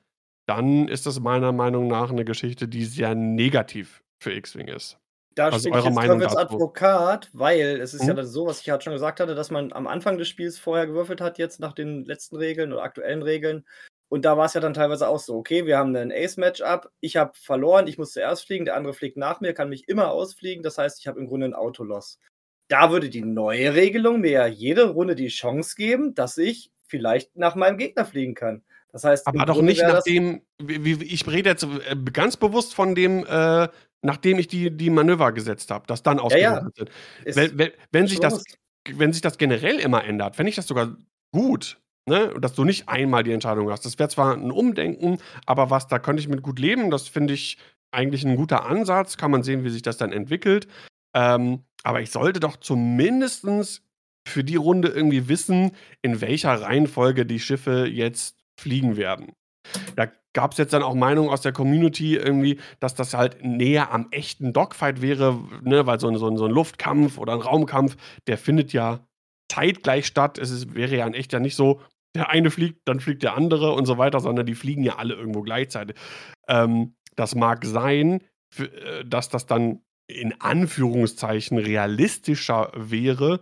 dann 0.47 0.89
ist 0.89 1.07
das 1.07 1.21
meiner 1.21 1.53
Meinung 1.53 1.87
nach 1.87 2.11
eine 2.11 2.25
Geschichte, 2.25 2.69
die 2.69 2.85
sehr 2.85 3.15
negativ 3.15 4.03
für 4.21 4.33
X-Wing 4.33 4.69
ist. 4.69 4.99
Da 5.35 5.47
also 5.47 5.59
stehe 5.59 5.77
ich 5.77 5.85
jetzt 5.85 5.95
Meinung 5.95 6.23
als 6.23 6.37
Advokat, 6.37 7.29
weil 7.33 7.81
es 7.81 7.93
ist 7.93 8.03
hm? 8.03 8.17
ja 8.17 8.23
mhm. 8.23 8.27
so, 8.27 8.47
was 8.47 8.61
ich 8.61 8.71
halt 8.71 8.85
schon 8.85 8.93
gesagt 8.93 9.21
hatte, 9.21 9.35
dass 9.35 9.51
man 9.51 9.73
am 9.73 9.87
Anfang 9.87 10.17
des 10.19 10.29
Spiels 10.29 10.59
vorher 10.59 10.87
gewürfelt 10.87 11.21
hat, 11.21 11.39
jetzt 11.39 11.59
nach 11.59 11.73
den 11.73 12.05
letzten 12.05 12.37
Regeln 12.37 12.73
oder 12.73 12.83
aktuellen 12.83 13.23
Regeln. 13.23 13.65
Und 14.15 14.25
da 14.25 14.37
war 14.37 14.47
es 14.47 14.55
ja 14.55 14.61
dann 14.61 14.75
teilweise 14.75 15.09
auch 15.09 15.19
so, 15.19 15.35
okay, 15.35 15.67
wir 15.67 15.77
haben 15.77 15.97
ein 15.97 16.13
Ace-Matchup, 16.13 16.89
ich 17.01 17.17
habe 17.17 17.33
verloren, 17.35 17.89
ich 17.89 17.99
muss 17.99 18.13
zuerst 18.13 18.47
fliegen, 18.47 18.65
der 18.65 18.77
andere 18.77 18.95
fliegt 18.95 19.17
nach 19.17 19.41
mir, 19.41 19.55
kann 19.55 19.69
mich 19.69 19.89
immer 19.89 20.13
ausfliegen, 20.13 20.63
das 20.63 20.79
heißt, 20.79 21.01
ich 21.01 21.09
habe 21.09 21.19
im 21.19 21.27
Grunde 21.27 21.47
ein 21.47 21.53
Autoloss. 21.53 22.21
Da 22.69 22.93
würde 22.93 23.11
die 23.11 23.25
neue 23.25 23.75
Regelung 23.75 24.21
mir 24.21 24.31
ja 24.31 24.47
jede 24.47 24.91
Runde 24.91 25.17
die 25.17 25.27
Chance 25.27 25.75
geben, 25.77 26.15
dass 26.15 26.39
ich 26.39 26.71
vielleicht 26.85 27.35
nach 27.35 27.57
meinem 27.57 27.77
Gegner 27.77 28.05
fliegen 28.05 28.37
kann. 28.37 28.63
Das 28.93 29.03
heißt, 29.03 29.27
aber 29.27 29.47
doch 29.47 29.61
nicht 29.61 29.83
nach 29.83 30.05
dem, 30.05 30.43
ich 30.65 31.27
rede 31.27 31.51
jetzt 31.51 31.65
äh, 31.65 31.97
ganz 32.13 32.37
bewusst 32.37 32.73
von 32.73 32.95
dem, 32.95 33.27
äh, 33.27 33.67
nachdem 34.01 34.39
ich 34.39 34.47
die, 34.47 34.71
die 34.71 34.91
Manöver 34.91 35.33
gesetzt 35.33 35.73
habe, 35.73 35.89
das 35.89 36.05
dann 36.05 36.21
ausgerechnet 36.21 36.79
ja, 36.79 36.85
ja. 36.85 36.93
sind. 37.33 37.37
Wenn, 37.37 37.59
wenn, 37.59 37.71
wenn 37.91 38.07
sich 38.07 38.21
das, 38.21 38.45
wenn 38.89 39.13
sich 39.13 39.23
das 39.23 39.39
generell 39.39 39.81
immer 39.81 40.05
ändert, 40.05 40.37
fände 40.37 40.51
ich 40.51 40.57
das 40.57 40.69
sogar 40.69 40.97
gut. 41.33 41.81
Ne? 42.07 42.35
Dass 42.39 42.55
du 42.55 42.65
nicht 42.65 42.89
einmal 42.89 43.23
die 43.23 43.33
Entscheidung 43.33 43.71
hast. 43.71 43.87
Das 43.87 43.99
wäre 43.99 44.09
zwar 44.09 44.35
ein 44.35 44.51
Umdenken, 44.51 45.19
aber 45.47 45.71
was, 45.71 45.87
da 45.87 45.99
könnte 45.99 46.21
ich 46.21 46.29
mit 46.29 46.43
gut 46.43 46.59
leben. 46.59 46.91
Das 46.91 47.09
finde 47.09 47.35
ich 47.35 47.59
eigentlich 47.93 48.25
ein 48.25 48.37
guter 48.37 48.67
Ansatz, 48.67 49.17
kann 49.17 49.31
man 49.31 49.43
sehen, 49.43 49.65
wie 49.65 49.71
sich 49.71 49.83
das 49.83 49.97
dann 49.97 50.13
entwickelt. 50.13 50.67
Ähm, 51.15 51.65
aber 51.83 52.01
ich 52.01 52.11
sollte 52.11 52.41
doch 52.41 52.57
zumindest 52.57 53.83
für 54.27 54.45
die 54.45 54.57
Runde 54.57 54.89
irgendwie 54.89 55.29
wissen, 55.29 55.73
in 56.03 56.21
welcher 56.21 56.61
Reihenfolge 56.61 57.27
die 57.27 57.41
Schiffe 57.41 57.87
jetzt 57.87 58.37
fliegen 58.59 58.97
werden. 58.97 59.33
Da 59.97 60.09
gab 60.33 60.53
es 60.53 60.59
jetzt 60.59 60.73
dann 60.73 60.83
auch 60.83 60.95
Meinungen 60.95 61.31
aus 61.31 61.43
der 61.43 61.53
Community 61.53 62.17
irgendwie, 62.17 62.59
dass 62.81 62.95
das 62.95 63.15
halt 63.15 63.45
näher 63.45 63.93
am 63.93 64.09
echten 64.11 64.53
Dogfight 64.53 65.01
wäre, 65.01 65.39
ne, 65.63 65.87
weil 65.87 66.01
so 66.01 66.09
ein, 66.09 66.17
so, 66.17 66.29
ein, 66.29 66.37
so 66.37 66.47
ein 66.47 66.51
Luftkampf 66.51 67.19
oder 67.19 67.35
ein 67.35 67.41
Raumkampf, 67.41 67.97
der 68.27 68.37
findet 68.37 68.73
ja 68.73 69.07
zeitgleich 69.51 70.07
statt. 70.07 70.39
Es 70.39 70.51
ist, 70.51 70.75
wäre 70.75 70.97
ja 70.97 71.07
in 71.07 71.15
echt 71.15 71.33
ja 71.33 71.39
nicht 71.39 71.55
so, 71.55 71.81
der 72.15 72.31
eine 72.31 72.51
fliegt, 72.51 72.87
dann 72.87 73.01
fliegt 73.01 73.23
der 73.23 73.35
andere 73.35 73.73
und 73.73 73.87
so 73.87 73.99
weiter, 73.99 74.21
sondern 74.21 74.47
die 74.47 74.55
fliegen 74.55 74.83
ja 74.83 74.97
alle 74.97 75.15
irgendwo 75.15 75.43
gleichzeitig. 75.43 75.97
Ähm, 76.49 76.95
das 77.17 77.35
mag 77.35 77.65
sein, 77.65 78.23
äh, 78.59 79.05
dass 79.05 79.29
das 79.29 79.47
dann 79.47 79.83
in 80.07 80.41
Anführungszeichen 80.41 81.59
realistischer 81.59 82.71
wäre, 82.75 83.41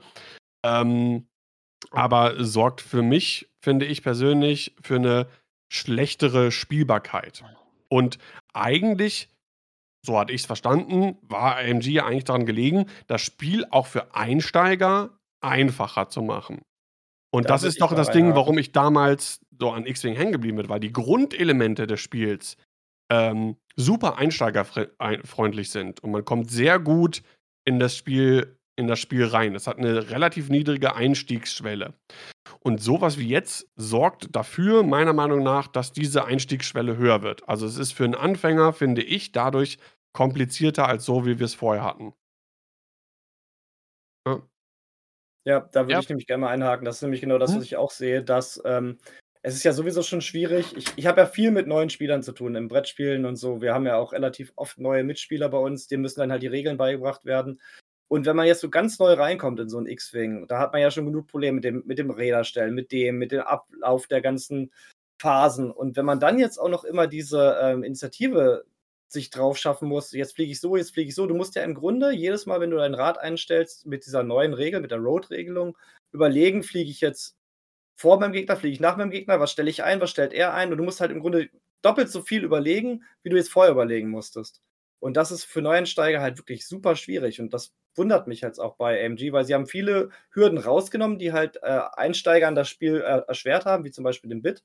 ähm, 0.65 1.27
aber 1.91 2.43
sorgt 2.43 2.81
für 2.81 3.03
mich, 3.03 3.51
finde 3.61 3.87
ich 3.87 4.03
persönlich, 4.03 4.77
für 4.81 4.97
eine 4.97 5.27
schlechtere 5.73 6.53
Spielbarkeit. 6.53 7.43
Und 7.89 8.19
eigentlich, 8.53 9.29
so 10.07 10.19
hatte 10.19 10.33
ich 10.33 10.43
es 10.43 10.47
verstanden, 10.47 11.19
war 11.23 11.57
AMG 11.57 11.87
ja 11.87 12.07
eigentlich 12.07 12.25
daran 12.25 12.47
gelegen, 12.47 12.87
das 13.07 13.23
Spiel 13.23 13.67
auch 13.71 13.87
für 13.87 14.15
Einsteiger 14.15 15.19
einfacher 15.41 16.09
zu 16.09 16.23
machen. 16.23 16.63
Und 17.35 17.47
Da 17.47 17.55
das 17.55 17.63
ist 17.63 17.81
doch 17.81 17.95
das 17.95 18.11
Ding, 18.11 18.35
warum 18.35 18.59
ich 18.59 18.73
damals 18.73 19.41
so 19.59 19.71
an 19.71 19.87
X-Wing 19.87 20.15
hängen 20.15 20.33
geblieben 20.33 20.59
bin, 20.59 20.69
weil 20.69 20.81
die 20.81 20.93
Grundelemente 20.93 21.87
des 21.87 22.01
Spiels 22.01 22.57
ähm, 23.11 23.57
super 23.75 24.19
einsteigerfreundlich 24.19 25.71
sind 25.71 26.03
und 26.03 26.11
man 26.11 26.25
kommt 26.25 26.51
sehr 26.51 26.79
gut 26.79 27.23
in 27.65 27.79
das 27.79 27.97
Spiel 27.97 28.59
in 28.77 28.87
das 28.87 28.99
Spiel 28.99 29.27
rein. 29.27 29.55
Es 29.55 29.67
hat 29.67 29.79
eine 29.79 30.11
relativ 30.11 30.49
niedrige 30.49 30.95
Einstiegsschwelle. 30.97 31.95
Und 32.61 32.81
sowas 32.81 33.19
wie 33.19 33.29
jetzt 33.29 33.69
sorgt 33.77 34.35
dafür, 34.35 34.83
meiner 34.83 35.13
Meinung 35.13 35.43
nach, 35.43 35.67
dass 35.69 35.93
diese 35.93 36.25
Einstiegsschwelle 36.25 36.97
höher 36.97 37.23
wird. 37.23 37.47
Also 37.49 37.67
es 37.67 37.77
ist 37.77 37.93
für 37.93 38.05
einen 38.05 38.15
Anfänger, 38.15 38.73
finde 38.73 39.03
ich, 39.03 39.33
dadurch 39.33 39.79
komplizierter 40.13 40.89
als 40.89 41.05
so, 41.05 41.27
wie 41.27 41.39
wir 41.39 41.47
es 41.47 41.55
vorher 41.55 41.85
hatten. 41.85 42.15
Ja, 45.45 45.69
da 45.73 45.83
würde 45.83 45.93
Ja. 45.93 46.01
ich 46.01 46.09
nämlich 46.09 46.27
gerne 46.27 46.43
mal 46.43 46.51
einhaken. 46.51 46.85
Das 46.85 46.97
ist 46.97 47.03
nämlich 47.03 47.21
genau 47.21 47.39
das, 47.39 47.53
Mhm. 47.53 47.57
was 47.57 47.65
ich 47.65 47.77
auch 47.77 47.91
sehe, 47.91 48.23
dass 48.23 48.61
ähm, 48.65 48.99
es 49.43 49.55
ist 49.55 49.65
ja 49.65 49.73
sowieso 49.73 50.03
schon 50.03 50.21
schwierig. 50.21 50.77
Ich, 50.77 50.87
ich 50.97 51.07
habe 51.07 51.21
ja 51.21 51.27
viel 51.27 51.51
mit 51.51 51.67
neuen 51.67 51.91
Spielern 51.91 52.23
zu 52.23 52.31
tun, 52.33 52.55
im 52.55 52.69
Brettspielen 52.69 53.25
und 53.27 53.35
so. 53.37 53.61
Wir 53.61 53.75
haben 53.75 53.87
ja 53.87 53.97
auch 53.97 54.13
relativ 54.13 54.53
oft 54.55 54.79
neue 54.79 55.03
Mitspieler 55.03 55.49
bei 55.49 55.59
uns, 55.59 55.89
denen 55.89 56.03
müssen 56.03 56.21
dann 56.21 56.31
halt 56.31 56.43
die 56.43 56.47
Regeln 56.49 56.77
beigebracht 56.77 57.25
werden. 57.25 57.61
Und 58.07 58.27
wenn 58.27 58.37
man 58.37 58.47
jetzt 58.47 58.61
so 58.61 58.71
ganz 58.71 58.99
neu 59.01 59.15
reinkommt 59.15 59.59
in 59.59 59.69
so 59.69 59.79
ein 59.79 59.87
X-Wing, 59.87 60.47
da 60.47 60.59
hat 60.61 60.73
man 60.73 60.83
ja 60.83 60.91
schon 60.93 61.07
genug 61.07 61.27
Probleme 61.27 61.57
mit 61.57 61.65
dem, 61.65 61.83
mit 61.87 61.99
dem 61.99 62.11
Räderstellen, 62.11 62.75
mit 62.75 62.93
dem, 62.93 63.17
mit 63.19 63.33
dem 63.33 63.41
Ablauf 63.41 64.07
der 64.07 64.21
ganzen 64.21 64.71
Phasen. 65.19 65.71
Und 65.73 65.97
wenn 65.97 66.05
man 66.05 66.21
dann 66.21 66.39
jetzt 66.39 66.59
auch 66.59 66.69
noch 66.69 66.85
immer 66.85 67.07
diese 67.09 67.59
ähm, 67.61 67.83
Initiative 67.83 68.65
sich 69.13 69.31
drauf 69.31 69.59
schaffen 69.59 69.89
muss, 69.89 70.13
jetzt 70.13 70.35
fliege 70.35 70.53
ich 70.53 70.61
so, 70.61 70.77
jetzt 70.77 70.93
fliege 70.93 71.09
ich 71.09 71.15
so. 71.15 71.27
Du 71.27 71.35
musst 71.35 71.55
ja 71.55 71.63
im 71.63 71.75
Grunde 71.75 72.13
jedes 72.13 72.47
Mal, 72.47 72.61
wenn 72.61 72.71
du 72.71 72.77
dein 72.77 72.95
Rad 72.95 73.19
einstellst, 73.19 73.87
mit 73.87 74.07
dieser 74.07 74.23
neuen 74.23 74.55
Regel, 74.55 74.81
mit 74.81 74.91
der 74.91 74.99
Road-Regelung, 74.99 75.77
überlegen, 76.13 76.63
fliege 76.63 76.91
ich 76.91 77.01
jetzt 77.01 77.37
vor 77.97 78.19
meinem 78.19 78.33
Gegner, 78.33 78.57
fliege 78.57 78.75
ich 78.75 78.81
nach 78.81 78.97
meinem 78.97 79.11
Gegner, 79.11 79.41
was 79.41 79.53
stelle 79.53 79.71
ich 79.71 79.83
ein, 79.83 80.01
was 80.01 80.11
stellt 80.11 80.33
er 80.33 80.55
ein? 80.55 80.73
Und 80.73 80.79
du 80.79 80.85
musst 80.85 81.01
halt 81.01 81.11
im 81.11 81.21
Grunde 81.21 81.49
doppelt 81.83 82.11
so 82.11 82.23
viel 82.23 82.45
überlegen, 82.45 83.05
wie 83.23 83.31
du 83.31 83.37
jetzt 83.37 83.51
vorher 83.51 83.73
überlegen 83.73 84.09
musstest. 84.11 84.61
Und 85.01 85.17
das 85.17 85.33
ist 85.33 85.45
für 85.45 85.63
Neueinsteiger 85.63 86.21
halt 86.21 86.39
wirklich 86.39 86.67
super 86.67 86.97
schwierig. 86.97 87.41
Und 87.41 87.53
das 87.53 87.75
wundert 87.97 88.29
mich 88.29 88.41
jetzt 88.41 88.61
auch 88.61 88.77
bei 88.77 89.05
AMG, 89.05 89.33
weil 89.33 89.45
sie 89.45 89.55
haben 89.55 89.67
viele 89.67 90.11
Hürden 90.31 90.59
rausgenommen, 90.59 91.19
die 91.19 91.33
halt 91.33 91.57
äh, 91.63 91.81
Einsteigern 91.95 92.55
das 92.55 92.69
Spiel 92.69 92.97
äh, 92.97 93.23
erschwert 93.27 93.67
haben, 93.67 93.85
wie 93.85 93.91
zum 93.91 94.05
Beispiel 94.05 94.31
den 94.31 94.43
Bit. 94.43 94.63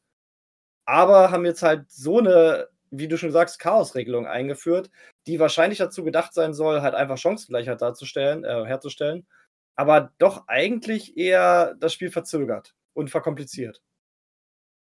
Aber 0.85 1.31
haben 1.31 1.45
jetzt 1.45 1.63
halt 1.63 1.91
so 1.91 2.19
eine, 2.19 2.69
wie 2.91 3.07
du 3.07 3.17
schon 3.17 3.31
sagst, 3.31 3.59
Chaosregelung 3.59 4.27
eingeführt, 4.27 4.89
die 5.27 5.39
wahrscheinlich 5.39 5.79
dazu 5.79 6.03
gedacht 6.03 6.33
sein 6.33 6.53
soll, 6.53 6.81
halt 6.81 6.95
einfach 6.95 7.17
Chancengleichheit 7.17 7.81
darzustellen, 7.81 8.43
äh, 8.43 8.65
herzustellen, 8.65 9.27
aber 9.75 10.13
doch 10.17 10.47
eigentlich 10.47 11.17
eher 11.17 11.75
das 11.75 11.93
Spiel 11.93 12.11
verzögert 12.11 12.75
und 12.93 13.09
verkompliziert. 13.09 13.81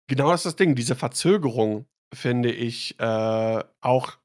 Genau 0.07 0.31
das 0.31 0.41
ist 0.41 0.45
das 0.45 0.55
Ding. 0.55 0.75
Diese 0.75 0.95
Verzögerung 0.95 1.85
finde 2.13 2.51
ich 2.51 2.99
äh, 2.99 3.63
auch 3.81 4.17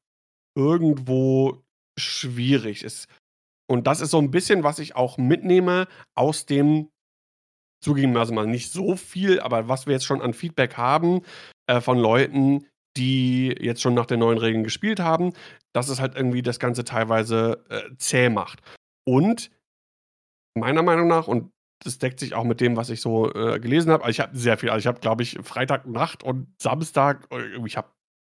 irgendwo 0.57 1.63
schwierig. 1.99 2.83
Es, 2.83 3.07
und 3.67 3.87
das 3.87 4.01
ist 4.01 4.11
so 4.11 4.19
ein 4.19 4.31
bisschen, 4.31 4.63
was 4.63 4.79
ich 4.79 4.97
auch 4.97 5.19
mitnehme 5.19 5.87
aus 6.15 6.47
dem, 6.47 6.91
zugegebenermaßen 7.83 8.35
mal 8.35 8.47
nicht 8.47 8.73
so 8.73 8.97
viel, 8.97 9.41
aber 9.41 9.69
was 9.69 9.87
wir 9.87 9.93
jetzt 9.93 10.07
schon 10.07 10.23
an 10.23 10.33
Feedback 10.33 10.77
haben 10.77 11.23
äh, 11.67 11.81
von 11.81 11.99
Leuten, 11.99 12.67
die 12.97 13.55
jetzt 13.61 13.83
schon 13.83 13.95
nach 13.95 14.07
den 14.07 14.21
neuen 14.21 14.39
Regeln 14.39 14.65
gespielt 14.65 15.01
haben, 15.01 15.33
dass 15.73 15.89
es 15.89 16.01
halt 16.01 16.15
irgendwie 16.15 16.43
das 16.43 16.59
Ganze 16.59 16.85
teilweise 16.85 17.65
äh, 17.69 17.83
zäh 17.99 18.29
macht. 18.29 18.61
Und 19.07 19.51
meiner 20.57 20.83
Meinung 20.83 21.09
nach, 21.09 21.27
und 21.27 21.51
das 21.83 21.99
deckt 21.99 22.21
sich 22.21 22.35
auch 22.35 22.45
mit 22.45 22.61
dem, 22.61 22.77
was 22.77 22.91
ich 22.91 23.01
so 23.01 23.33
äh, 23.35 23.59
gelesen 23.61 23.91
habe. 23.93 24.05
Also 24.05 24.11
ich 24.11 24.21
habe 24.21 24.37
sehr 24.37 24.57
viel, 24.57 24.71
also 24.71 24.81
ich 24.81 24.87
habe, 24.87 25.01
glaube 25.01 25.23
ich, 25.23 25.39
Freitagnacht 25.43 26.23
und 26.23 26.49
Samstag, 26.61 27.27
äh, 27.31 27.67
ich 27.67 27.77
habe 27.77 27.89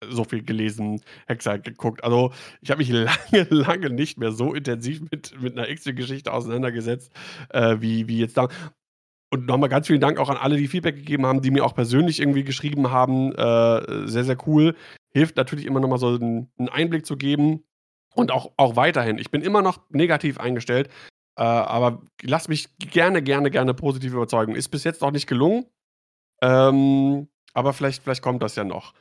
so 0.06 0.24
viel 0.24 0.44
gelesen, 0.44 1.02
Hexer 1.28 1.58
geguckt. 1.60 2.04
Also 2.04 2.34
ich 2.62 2.70
habe 2.70 2.80
mich 2.80 2.90
lange, 2.92 3.48
lange 3.50 3.90
nicht 3.90 4.18
mehr 4.18 4.32
so 4.32 4.54
intensiv 4.54 5.02
mit, 5.12 5.40
mit 5.42 5.58
einer 5.58 5.70
X-Geschichte 5.70 6.32
auseinandergesetzt, 6.34 7.12
äh, 7.50 7.78
wie, 7.80 8.08
wie 8.08 8.20
jetzt 8.20 8.38
da. 8.38 8.50
Und 9.30 9.46
nochmal 9.46 9.70
ganz 9.70 9.88
vielen 9.88 10.00
Dank 10.00 10.20
auch 10.20 10.30
an 10.30 10.38
alle, 10.38 10.56
die 10.56 10.68
Feedback 10.68 10.96
gegeben 10.96 11.26
haben, 11.26 11.42
die 11.42 11.52
mir 11.52 11.66
auch 11.66 11.76
persönlich 11.76 12.20
irgendwie 12.20 12.44
geschrieben 12.44 12.92
haben. 12.92 13.34
Äh, 13.34 14.08
sehr, 14.08 14.24
sehr 14.24 14.38
cool. 14.48 14.76
Hilft 15.10 15.36
natürlich 15.36 15.66
immer 15.66 15.80
nochmal 15.80 16.00
so 16.00 16.16
einen, 16.16 16.50
einen 16.58 16.70
Einblick 16.70 17.06
zu 17.06 17.18
geben. 17.18 17.64
Und 18.16 18.32
auch, 18.32 18.52
auch 18.58 18.76
weiterhin. 18.76 19.20
Ich 19.20 19.30
bin 19.30 19.42
immer 19.42 19.62
noch 19.62 19.80
negativ 19.90 20.40
eingestellt. 20.40 20.90
Äh, 21.38 21.44
aber 21.44 22.02
lass 22.24 22.48
mich 22.48 22.70
gerne, 22.80 23.22
gerne, 23.22 23.52
gerne 23.52 23.74
positiv 23.74 24.14
überzeugen. 24.14 24.56
Ist 24.56 24.70
bis 24.70 24.84
jetzt 24.84 25.02
noch 25.02 25.12
nicht 25.12 25.28
gelungen. 25.28 25.66
Ähm, 26.42 27.28
aber 27.54 27.74
vielleicht, 27.74 28.04
vielleicht 28.04 28.22
kommt 28.22 28.42
das 28.42 28.56
ja 28.56 28.64
noch. 28.64 28.94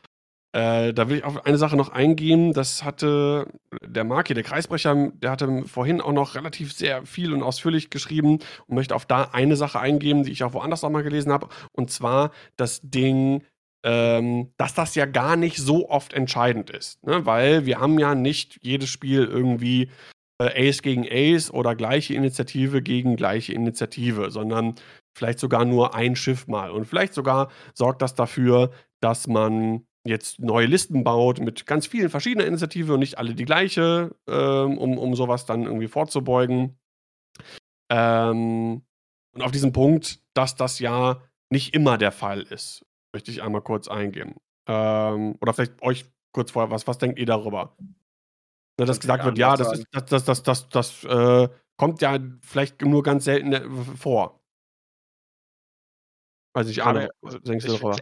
Äh, 0.53 0.94
da 0.94 1.09
will 1.09 1.18
ich 1.18 1.24
auf 1.24 1.44
eine 1.44 1.59
Sache 1.59 1.76
noch 1.76 1.90
eingehen. 1.90 2.53
Das 2.53 2.84
hatte 2.84 3.47
der 3.82 4.05
Marki, 4.05 4.34
der 4.34 4.42
Kreisbrecher, 4.42 5.11
der 5.14 5.30
hatte 5.30 5.64
vorhin 5.66 6.01
auch 6.01 6.12
noch 6.12 6.34
relativ 6.34 6.72
sehr 6.72 7.05
viel 7.05 7.32
und 7.32 7.42
ausführlich 7.42 7.90
geschrieben 7.90 8.38
und 8.66 8.74
möchte 8.74 8.94
auf 8.94 9.07
da 9.07 9.30
eine 9.32 9.57
Sache 9.57 9.80
eingehen, 9.80 10.22
die 10.22 10.32
ich 10.32 10.44
auch 10.44 10.55
woanders 10.55 10.82
noch 10.82 10.90
mal 10.90 11.03
gelesen 11.03 11.32
habe. 11.32 11.49
Und 11.72 11.90
zwar 11.90 12.30
das 12.57 12.80
Ding, 12.82 13.42
ähm, 13.84 14.53
dass 14.57 14.74
das 14.74 14.94
ja 14.94 15.07
gar 15.07 15.36
nicht 15.36 15.59
so 15.59 15.88
oft 15.88 16.12
entscheidend 16.12 16.70
ist. 16.70 17.05
Ne? 17.05 17.26
Weil 17.26 17.66
wir 17.66 17.78
haben 17.78 17.99
ja 17.99 18.14
nicht 18.14 18.59
jedes 18.62 18.88
Spiel 18.88 19.24
irgendwie 19.24 19.90
äh, 20.40 20.68
Ace 20.68 20.82
gegen 20.82 21.07
Ace 21.09 21.51
oder 21.51 21.74
gleiche 21.74 22.14
Initiative 22.14 22.82
gegen 22.82 23.16
gleiche 23.16 23.53
Initiative, 23.53 24.30
sondern 24.30 24.74
vielleicht 25.16 25.38
sogar 25.38 25.64
nur 25.64 25.94
ein 25.94 26.16
Schiff 26.16 26.47
mal. 26.47 26.70
Und 26.70 26.86
vielleicht 26.86 27.14
sogar 27.14 27.51
sorgt 27.74 28.03
das 28.03 28.14
dafür, 28.14 28.70
dass 29.01 29.28
man 29.28 29.86
jetzt 30.09 30.38
neue 30.40 30.66
Listen 30.66 31.04
baut 31.04 31.40
mit 31.40 31.66
ganz 31.66 31.86
vielen 31.86 32.11
verschiedenen 32.11 32.46
Initiativen 32.48 32.92
und 32.94 33.00
nicht 33.00 33.18
alle 33.18 33.34
die 33.34 33.44
gleiche, 33.44 34.14
ähm, 34.28 34.78
um, 34.78 34.98
um 34.98 35.14
sowas 35.14 35.46
dann 35.46 35.64
irgendwie 35.64 35.88
vorzubeugen. 35.88 36.78
Ähm, 37.90 38.82
und 39.34 39.42
auf 39.42 39.50
diesen 39.52 39.72
Punkt, 39.72 40.20
dass 40.34 40.57
das 40.57 40.78
ja 40.78 41.20
nicht 41.50 41.74
immer 41.74 41.98
der 41.98 42.12
Fall 42.12 42.42
ist, 42.42 42.84
möchte 43.14 43.30
ich 43.30 43.42
einmal 43.42 43.62
kurz 43.62 43.88
eingehen. 43.88 44.34
Ähm, 44.68 45.36
oder 45.40 45.52
vielleicht 45.52 45.80
euch 45.82 46.07
kurz 46.32 46.50
vorher, 46.50 46.70
was, 46.70 46.86
was 46.86 46.98
denkt 46.98 47.18
ihr 47.18 47.26
darüber? 47.26 47.76
Ne, 48.78 48.84
dass 48.84 49.00
gesagt 49.00 49.24
wird, 49.24 49.38
ja, 49.38 49.57
das, 49.57 49.72
ist, 49.72 49.86
das, 49.92 50.04
das, 50.07 50.24
das, 50.24 50.42
das, 50.42 50.68
das 50.68 51.04
äh, 51.04 51.48
kommt 51.78 52.02
ja 52.02 52.18
vielleicht 52.42 52.82
nur 52.82 53.02
ganz 53.02 53.24
selten 53.24 53.52
äh, 53.52 53.68
vor. 53.96 54.40
Weiß 56.54 56.66
nicht, 56.66 56.76
Ja, 56.78 56.86
Arne, 56.86 57.11
was 57.20 57.40
denkst 57.42 57.66
du 57.66 57.74
ich- 57.74 57.80
darüber? 57.80 57.96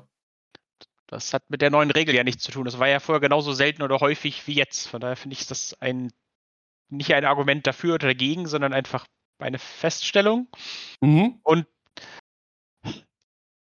Das 1.06 1.34
hat 1.34 1.48
mit 1.50 1.60
der 1.60 1.70
neuen 1.70 1.90
Regel 1.90 2.14
ja 2.14 2.24
nichts 2.24 2.44
zu 2.44 2.52
tun. 2.52 2.64
Das 2.64 2.78
war 2.78 2.88
ja 2.88 3.00
vorher 3.00 3.20
genauso 3.20 3.52
selten 3.52 3.82
oder 3.82 4.00
häufig 4.00 4.46
wie 4.46 4.54
jetzt. 4.54 4.88
Von 4.88 5.00
daher 5.00 5.16
finde 5.16 5.34
ich 5.34 5.46
das 5.46 5.76
ein 5.80 6.10
nicht 6.90 7.14
ein 7.14 7.24
Argument 7.24 7.66
dafür 7.66 7.94
oder 7.94 8.08
dagegen, 8.08 8.46
sondern 8.46 8.72
einfach 8.72 9.06
eine 9.38 9.58
Feststellung. 9.58 10.48
Mhm. 11.00 11.40
Und 11.42 11.66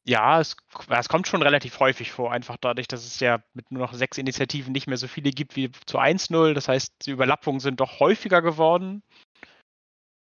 ja, 0.05 0.41
es, 0.41 0.57
es 0.89 1.09
kommt 1.09 1.29
schon 1.29 1.43
relativ 1.43 1.81
häufig 1.81 2.13
vor, 2.13 2.33
einfach 2.33 2.57
dadurch, 2.59 2.89
dass 2.89 3.05
es 3.05 3.21
ja 3.21 3.43
mit 3.53 3.71
nur 3.71 3.83
noch 3.83 3.93
sechs 3.93 4.17
Initiativen 4.17 4.73
nicht 4.73 4.87
mehr 4.87 4.97
so 4.97 5.07
viele 5.07 5.31
gibt 5.31 5.55
wie 5.55 5.71
zu 5.85 5.99
1-0. 5.99 6.55
Das 6.55 6.69
heißt, 6.69 7.07
die 7.07 7.11
Überlappungen 7.11 7.61
sind 7.61 7.81
doch 7.81 8.01
häufiger 8.01 8.41
geworden. 8.41 9.03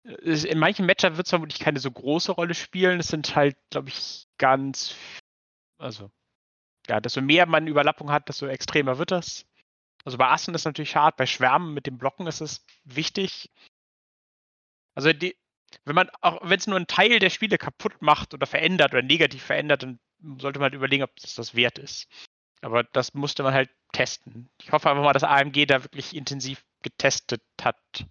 In 0.05 0.59
manchen 0.59 0.87
Matchup 0.87 1.17
wird 1.17 1.27
es 1.27 1.31
vermutlich 1.31 1.59
keine 1.59 1.81
so 1.81 1.91
große 1.91 2.33
Rolle 2.33 2.55
spielen. 2.55 3.01
Es 3.01 3.09
sind 3.09 3.35
halt, 3.35 3.57
glaube 3.71 3.89
ich, 3.89 4.27
ganz, 4.39 4.95
also, 5.79 6.11
ja, 6.89 7.01
desto 7.01 7.21
mehr 7.21 7.47
man 7.47 7.67
Überlappung 7.67 8.11
hat, 8.11 8.29
desto 8.29 8.47
extremer 8.47 8.99
wird 8.99 9.11
das. 9.11 9.47
Also 10.05 10.19
bei 10.19 10.29
Assen 10.29 10.55
ist 10.55 10.63
es 10.63 10.67
natürlich 10.67 10.97
hart, 10.97 11.17
bei 11.17 11.27
Schwärmen 11.27 11.75
mit 11.75 11.87
dem 11.87 11.99
Blocken 11.99 12.27
ist 12.27 12.41
es 12.41 12.65
wichtig. 12.85 13.51
Also 14.95 15.13
die, 15.13 15.37
wenn 15.85 15.95
man, 15.95 16.11
auch 16.21 16.41
wenn 16.43 16.59
es 16.59 16.67
nur 16.67 16.77
einen 16.77 16.87
Teil 16.87 17.19
der 17.19 17.31
Spiele 17.31 17.59
kaputt 17.59 18.03
macht 18.03 18.35
oder 18.35 18.47
verändert 18.47 18.93
oder 18.93 19.03
negativ 19.03 19.43
verändert, 19.43 19.83
dann 19.83 20.01
sollte 20.39 20.59
man 20.59 20.65
halt 20.65 20.75
überlegen, 20.75 21.05
ob 21.05 21.15
das 21.17 21.35
das 21.35 21.55
wert 21.55 21.79
ist. 21.79 22.09
Aber 22.61 22.85
das 22.85 23.15
musste 23.15 23.43
man 23.43 23.55
halt 23.55 23.71
testen. 23.93 24.51
Ich 24.61 24.73
hoffe 24.73 24.91
einfach 24.91 25.03
mal, 25.03 25.13
dass 25.13 25.25
AMG 25.25 25.67
da 25.67 25.83
wirklich 25.83 26.15
intensiv 26.15 26.65
getestet 26.83 27.43
hat. 27.61 28.07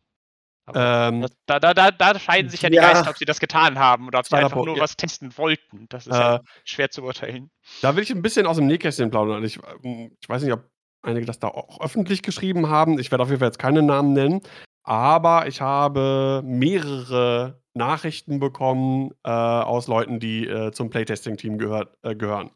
Ähm, 0.76 1.28
da, 1.46 1.60
da, 1.60 1.74
da, 1.74 1.92
da, 1.92 2.20
scheiden 2.20 2.50
sich 2.50 2.62
ja 2.62 2.70
die 2.70 2.76
ja, 2.76 2.92
Geister, 2.92 3.10
ob 3.10 3.18
sie 3.18 3.26
das 3.26 3.40
getan 3.40 3.80
haben 3.80 4.08
oder 4.08 4.20
ob 4.20 4.28
sie 4.28 4.36
einfach 4.36 4.56
nur 4.56 4.76
ja. 4.76 4.82
was 4.82 4.96
testen 4.96 5.36
wollten. 5.38 5.88
Das 5.90 6.08
ist 6.08 6.14
äh, 6.14 6.20
ja 6.20 6.42
schwer 6.66 6.90
zu 6.90 7.04
urteilen. 7.04 7.52
Da 7.82 7.96
will 7.96 8.04
ich 8.04 8.12
ein 8.12 8.22
bisschen 8.22 8.46
aus 8.46 8.58
dem 8.58 8.68
Nähkästchen 8.68 9.12
plaudern. 9.12 9.44
Ich, 9.44 9.58
ich 9.58 10.30
weiß 10.30 10.44
nicht, 10.44 10.54
ob 10.54 10.64
einige 11.02 11.26
das 11.26 11.40
da 11.40 11.48
auch 11.48 11.82
öffentlich 11.82 12.22
geschrieben 12.22 12.70
haben. 12.70 13.00
Ich 13.00 13.12
werde 13.12 13.24
auf 13.24 13.30
jeden 13.30 13.40
Fall 13.40 13.50
jetzt 13.50 13.60
keine 13.60 13.82
Namen 13.82 14.14
nennen. 14.14 14.42
Aber 14.84 15.48
ich 15.48 15.62
habe 15.62 16.42
mehrere 16.44 17.62
Nachrichten 17.74 18.40
bekommen 18.40 19.12
äh, 19.24 19.30
aus 19.30 19.88
Leuten, 19.88 20.20
die 20.20 20.48
äh, 20.48 20.72
zum 20.72 20.90
Playtesting-Team 20.90 21.58
gehört, 21.58 21.98
äh, 22.04 22.16
gehören. 22.16 22.52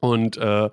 Und 0.00 0.36
äh, 0.36 0.70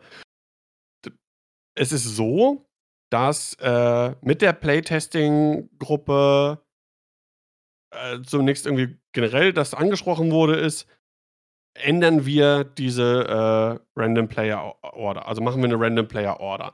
es 1.76 1.92
ist 1.92 2.16
so, 2.16 2.66
dass 3.10 3.56
äh, 3.56 4.16
mit 4.22 4.42
der 4.42 4.54
Playtesting-Gruppe 4.54 6.65
äh, 7.96 8.22
zunächst 8.24 8.66
irgendwie 8.66 8.98
generell 9.14 9.54
das 9.54 9.74
angesprochen 9.74 10.32
wurde, 10.32 10.56
ist, 10.56 10.88
ändern 11.74 12.26
wir 12.26 12.64
diese 12.64 13.82
Random 13.98 14.30
Player 14.30 14.76
Order. 14.82 15.28
Also 15.28 15.42
machen 15.42 15.62
wir 15.62 15.66
eine 15.66 15.80
Random 15.80 16.08
Player 16.08 16.40
Order. 16.40 16.74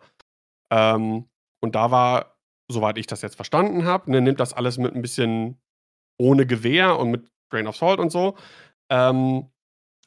Ähm, 0.71 1.27
und 1.61 1.75
da 1.75 1.91
war, 1.91 2.37
soweit 2.71 2.97
ich 2.97 3.07
das 3.07 3.21
jetzt 3.21 3.35
verstanden 3.35 3.85
habe, 3.85 4.09
ne, 4.11 4.21
nimmt 4.21 4.39
das 4.39 4.53
alles 4.53 4.77
mit 4.77 4.95
ein 4.95 5.01
bisschen 5.01 5.59
ohne 6.19 6.45
Gewehr 6.45 6.97
und 6.97 7.11
mit 7.11 7.29
Grain 7.51 7.67
of 7.67 7.75
Salt 7.75 7.99
und 7.99 8.11
so, 8.11 8.37
ähm, 8.89 9.51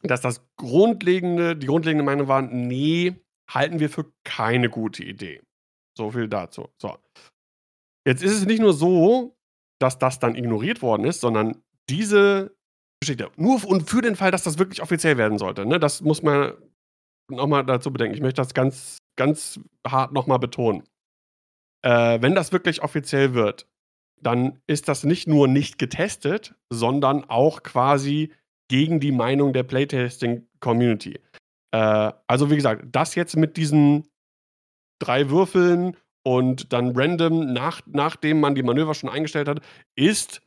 dass 0.03 0.21
das 0.21 0.49
grundlegende, 0.57 1.57
die 1.57 1.67
grundlegende 1.67 2.05
Meinung 2.05 2.29
war, 2.29 2.43
nee, 2.43 3.15
halten 3.49 3.81
wir 3.81 3.91
für 3.91 4.13
keine 4.25 4.71
gute 4.71 5.03
Idee. 5.05 5.43
So 5.97 6.11
viel 6.11 6.29
dazu. 6.29 6.69
So. 6.79 6.97
Jetzt 8.07 8.23
ist 8.23 8.33
es 8.33 8.47
nicht 8.47 8.61
nur 8.61 8.73
so, 8.73 9.34
dass 9.85 9.99
das 9.99 10.19
dann 10.19 10.35
ignoriert 10.35 10.81
worden 10.81 11.05
ist, 11.05 11.21
sondern 11.21 11.63
diese 11.91 12.57
Geschichte, 13.01 13.31
nur 13.37 13.63
und 13.67 13.91
für 13.91 14.01
den 14.01 14.17
Fall, 14.17 14.31
dass 14.31 14.45
das 14.45 14.59
wirklich 14.59 14.81
offiziell 14.81 15.19
werden 15.19 15.37
sollte, 15.37 15.67
ne, 15.67 15.79
das 15.79 16.01
muss 16.01 16.23
man 16.23 16.55
nochmal 17.31 17.67
dazu 17.67 17.93
bedenken. 17.93 18.15
Ich 18.15 18.23
möchte 18.23 18.41
das 18.41 18.55
ganz, 18.55 18.97
ganz 19.17 19.61
hart 19.87 20.13
nochmal 20.13 20.39
betonen. 20.39 20.85
Äh, 21.83 22.23
wenn 22.23 22.35
das 22.35 22.51
wirklich 22.51 22.83
offiziell 22.83 23.35
wird, 23.35 23.67
dann 24.23 24.59
ist 24.67 24.89
das 24.89 25.05
nicht 25.05 25.29
nur 25.29 25.49
nicht 25.49 25.79
getestet, 25.79 26.55
sondern 26.71 27.25
auch 27.25 27.63
quasi 27.63 28.33
gegen 28.69 29.01
die 29.01 29.13
Meinung 29.13 29.53
der 29.53 29.65
Playtesting-Community. 29.65 31.21
Äh, 31.73 32.13
also 32.27 32.51
wie 32.51 32.57
gesagt, 32.57 32.87
das 32.91 33.15
jetzt 33.17 33.37
mit 33.37 33.59
diesen 33.59 34.09
drei 34.99 35.29
Würfeln 35.29 35.95
und 36.25 36.73
dann 36.73 36.97
random, 36.97 37.53
nach, 37.53 37.83
nachdem 37.87 38.41
man 38.41 38.55
die 38.55 38.63
Manöver 38.63 38.95
schon 38.95 39.11
eingestellt 39.11 39.49
hat, 39.49 39.61
ist, 39.95 40.41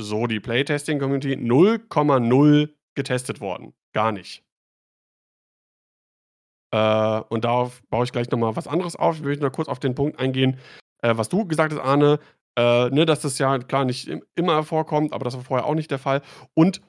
so 0.00 0.26
die 0.26 0.40
Playtesting-Community, 0.40 1.34
0,0 1.34 2.70
getestet 2.94 3.40
worden. 3.40 3.74
Gar 3.92 4.12
nicht. 4.12 4.42
Äh, 6.72 7.20
und 7.28 7.44
darauf 7.44 7.82
baue 7.88 8.04
ich 8.04 8.12
gleich 8.12 8.30
nochmal 8.30 8.56
was 8.56 8.66
anderes 8.66 8.96
auf. 8.96 9.16
Ich 9.16 9.22
möchte 9.22 9.42
nur 9.42 9.52
kurz 9.52 9.68
auf 9.68 9.78
den 9.78 9.94
Punkt 9.94 10.18
eingehen, 10.18 10.58
äh, 11.02 11.16
was 11.16 11.28
du 11.28 11.46
gesagt 11.46 11.72
hast, 11.72 11.80
Arne, 11.80 12.18
äh, 12.58 12.90
ne, 12.90 13.06
dass 13.06 13.20
das 13.20 13.38
ja 13.38 13.58
klar 13.58 13.84
nicht 13.84 14.10
immer 14.34 14.62
vorkommt, 14.64 15.12
aber 15.12 15.24
das 15.24 15.36
war 15.36 15.44
vorher 15.44 15.66
auch 15.66 15.74
nicht 15.74 15.90
der 15.90 15.98
Fall. 15.98 16.22
Und 16.54 16.82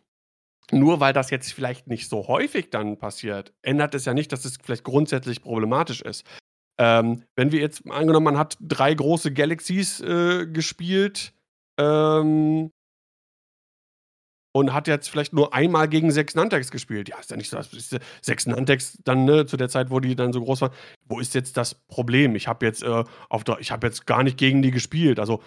nur 0.71 0.99
weil 0.99 1.13
das 1.13 1.29
jetzt 1.29 1.53
vielleicht 1.53 1.87
nicht 1.87 2.09
so 2.09 2.27
häufig 2.27 2.71
dann 2.71 2.97
passiert, 2.97 3.53
ändert 3.61 3.93
es 3.93 4.05
ja 4.05 4.15
nicht, 4.15 4.31
dass 4.31 4.45
es 4.45 4.57
vielleicht 4.61 4.83
grundsätzlich 4.83 5.41
problematisch 5.41 6.01
ist. 6.01 6.25
Ähm, 6.77 7.23
wenn 7.35 7.51
wir 7.51 7.59
jetzt 7.59 7.89
angenommen, 7.89 8.25
man 8.25 8.37
hat 8.37 8.57
drei 8.59 8.93
große 8.93 9.31
Galaxies 9.31 10.01
äh, 10.01 10.45
gespielt 10.45 11.33
ähm, 11.79 12.71
und 14.53 14.73
hat 14.73 14.87
jetzt 14.87 15.09
vielleicht 15.09 15.33
nur 15.33 15.53
einmal 15.53 15.87
gegen 15.87 16.11
sechs 16.11 16.35
Nantex 16.35 16.71
gespielt. 16.71 17.07
Ja, 17.09 17.19
ist 17.19 17.31
ja 17.31 17.37
nicht 17.37 17.49
so, 17.49 17.57
ist, 17.57 17.97
sechs 18.21 18.45
Nantex 18.45 18.97
dann 19.03 19.25
ne, 19.25 19.45
zu 19.45 19.57
der 19.57 19.69
Zeit, 19.69 19.89
wo 19.89 19.99
die 19.99 20.15
dann 20.15 20.33
so 20.33 20.41
groß 20.41 20.61
waren. 20.61 20.71
Wo 21.05 21.19
ist 21.19 21.33
jetzt 21.33 21.55
das 21.57 21.75
Problem? 21.87 22.35
Ich 22.35 22.47
habe 22.47 22.65
jetzt 22.65 22.83
äh, 22.83 23.03
auf 23.29 23.43
ich 23.59 23.71
habe 23.71 23.87
jetzt 23.87 24.05
gar 24.05 24.23
nicht 24.23 24.37
gegen 24.37 24.61
die 24.61 24.71
gespielt. 24.71 25.19
Also 25.19 25.41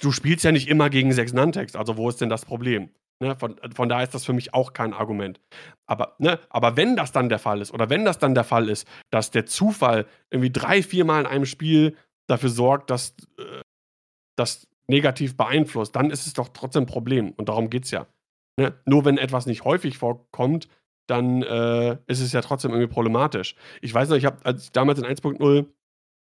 du 0.00 0.12
spielst 0.12 0.44
ja 0.44 0.52
nicht 0.52 0.68
immer 0.68 0.90
gegen 0.90 1.12
sechs 1.12 1.32
Nantex. 1.32 1.76
Also 1.76 1.96
wo 1.96 2.08
ist 2.08 2.20
denn 2.20 2.28
das 2.28 2.44
Problem? 2.44 2.90
Ne, 3.20 3.36
von, 3.36 3.56
von 3.74 3.88
daher 3.88 4.04
ist 4.04 4.14
das 4.14 4.24
für 4.24 4.32
mich 4.32 4.54
auch 4.54 4.72
kein 4.72 4.92
Argument. 4.92 5.40
Aber, 5.86 6.16
ne, 6.18 6.40
aber 6.50 6.76
wenn 6.76 6.96
das 6.96 7.12
dann 7.12 7.28
der 7.28 7.38
Fall 7.38 7.60
ist, 7.60 7.72
oder 7.72 7.88
wenn 7.88 8.04
das 8.04 8.18
dann 8.18 8.34
der 8.34 8.44
Fall 8.44 8.68
ist, 8.68 8.88
dass 9.10 9.30
der 9.30 9.46
Zufall 9.46 10.06
irgendwie 10.30 10.50
drei, 10.50 10.82
viermal 10.82 11.20
in 11.20 11.26
einem 11.26 11.46
Spiel 11.46 11.96
dafür 12.26 12.48
sorgt, 12.48 12.90
dass 12.90 13.14
äh, 13.38 13.62
das 14.36 14.66
negativ 14.88 15.36
beeinflusst, 15.36 15.94
dann 15.94 16.10
ist 16.10 16.26
es 16.26 16.34
doch 16.34 16.48
trotzdem 16.48 16.84
ein 16.84 16.86
Problem. 16.86 17.32
Und 17.36 17.48
darum 17.48 17.70
geht 17.70 17.84
es 17.84 17.92
ja. 17.92 18.06
Ne? 18.58 18.74
Nur 18.84 19.04
wenn 19.04 19.18
etwas 19.18 19.46
nicht 19.46 19.64
häufig 19.64 19.98
vorkommt, 19.98 20.68
dann 21.06 21.42
äh, 21.42 21.98
ist 22.06 22.20
es 22.20 22.32
ja 22.32 22.40
trotzdem 22.40 22.72
irgendwie 22.72 22.92
problematisch. 22.92 23.54
Ich 23.80 23.92
weiß 23.92 24.08
noch, 24.08 24.16
ich 24.16 24.24
habe, 24.24 24.44
als 24.44 24.64
ich 24.64 24.72
damals 24.72 24.98
in 24.98 25.04
1.0 25.04 25.66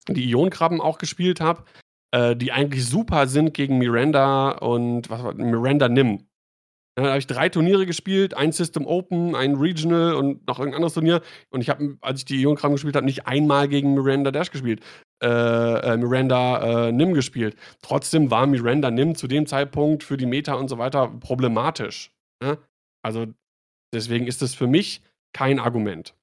die 0.07 0.29
Ionkrabben 0.29 0.81
auch 0.81 0.97
gespielt 0.97 1.39
habe, 1.39 1.63
äh, 2.11 2.35
die 2.35 2.51
eigentlich 2.51 2.85
super 2.85 3.27
sind 3.27 3.53
gegen 3.53 3.77
Miranda 3.77 4.51
und 4.51 5.09
was 5.09 5.23
war 5.23 5.33
Miranda 5.33 5.87
Nim. 5.87 6.27
Dann 6.95 7.05
habe 7.05 7.19
ich 7.19 7.27
drei 7.27 7.47
Turniere 7.47 7.85
gespielt, 7.85 8.33
ein 8.33 8.51
System 8.51 8.85
Open, 8.85 9.33
ein 9.35 9.55
Regional 9.55 10.13
und 10.13 10.45
noch 10.45 10.59
irgendein 10.59 10.77
anderes 10.77 10.93
Turnier. 10.93 11.21
Und 11.49 11.61
ich 11.61 11.69
habe, 11.69 11.97
als 12.01 12.19
ich 12.19 12.25
die 12.25 12.41
Ionkram 12.41 12.73
gespielt 12.73 12.95
habe, 12.95 13.05
nicht 13.05 13.27
einmal 13.27 13.69
gegen 13.69 13.93
Miranda 13.93 14.31
Dash 14.31 14.51
gespielt. 14.51 14.81
Äh, 15.23 15.27
äh, 15.27 15.97
Miranda 15.97 16.87
äh, 16.87 16.91
Nim 16.91 17.13
gespielt. 17.13 17.55
Trotzdem 17.81 18.29
war 18.29 18.45
Miranda 18.45 18.91
Nim 18.91 19.15
zu 19.15 19.27
dem 19.27 19.45
Zeitpunkt 19.45 20.03
für 20.03 20.17
die 20.17 20.25
Meta 20.25 20.55
und 20.55 20.67
so 20.67 20.77
weiter 20.77 21.07
problematisch. 21.07 22.11
Ne? 22.43 22.57
Also 23.03 23.27
deswegen 23.93 24.27
ist 24.27 24.41
das 24.41 24.53
für 24.53 24.67
mich 24.67 25.01
kein 25.33 25.59
Argument. 25.59 26.13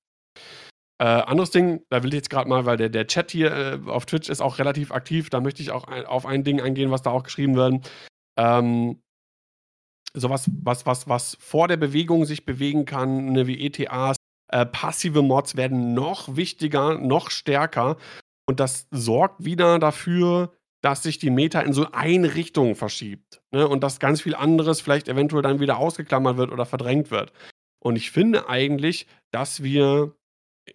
Äh, 1.00 1.04
anderes 1.04 1.50
Ding, 1.50 1.84
da 1.90 2.02
will 2.02 2.10
ich 2.10 2.16
jetzt 2.16 2.30
gerade 2.30 2.48
mal, 2.48 2.66
weil 2.66 2.76
der, 2.76 2.88
der 2.88 3.06
Chat 3.06 3.30
hier 3.30 3.52
äh, 3.52 3.80
auf 3.86 4.04
Twitch 4.04 4.28
ist 4.28 4.40
auch 4.40 4.58
relativ 4.58 4.90
aktiv, 4.90 5.30
da 5.30 5.40
möchte 5.40 5.62
ich 5.62 5.70
auch 5.70 5.84
ein, 5.84 6.04
auf 6.04 6.26
ein 6.26 6.42
Ding 6.42 6.60
eingehen, 6.60 6.90
was 6.90 7.02
da 7.02 7.10
auch 7.10 7.22
geschrieben 7.22 7.54
wird. 7.54 7.88
Ähm, 8.36 9.00
sowas, 10.14 10.50
was, 10.62 10.86
was, 10.86 11.09
was 11.09 11.36
vor 11.40 11.68
der 11.68 11.76
Bewegung 11.76 12.24
sich 12.24 12.44
bewegen 12.44 12.84
kann, 12.84 13.32
ne, 13.32 13.46
wie 13.46 13.64
ETAs, 13.64 14.16
äh, 14.50 14.64
passive 14.66 15.22
Mods 15.22 15.56
werden 15.56 15.94
noch 15.94 16.36
wichtiger, 16.36 16.98
noch 16.98 17.30
stärker. 17.30 17.96
Und 18.46 18.61
das 18.61 18.86
sorgt 18.90 19.44
wieder 19.44 19.78
dafür, 19.78 20.52
dass 20.82 21.02
sich 21.02 21.18
die 21.18 21.30
Meta 21.30 21.61
in 21.61 21.72
so 21.72 21.90
eine 21.92 22.34
Richtung 22.34 22.74
verschiebt. 22.74 23.42
Ne? 23.50 23.66
Und 23.68 23.82
dass 23.82 24.00
ganz 24.00 24.22
viel 24.22 24.34
anderes 24.34 24.80
vielleicht 24.80 25.09
eventuell 25.09 25.42
dann 25.42 25.61
wieder 25.61 25.78
ausgeklammert 25.78 26.36
wird 26.36 26.52
oder 26.52 26.64
verdrängt 26.64 27.11
wird. 27.11 27.32
Und 27.80 27.96
ich 27.96 28.11
finde 28.11 28.48
eigentlich, 28.48 29.06
dass 29.32 29.62
wir 29.62 30.14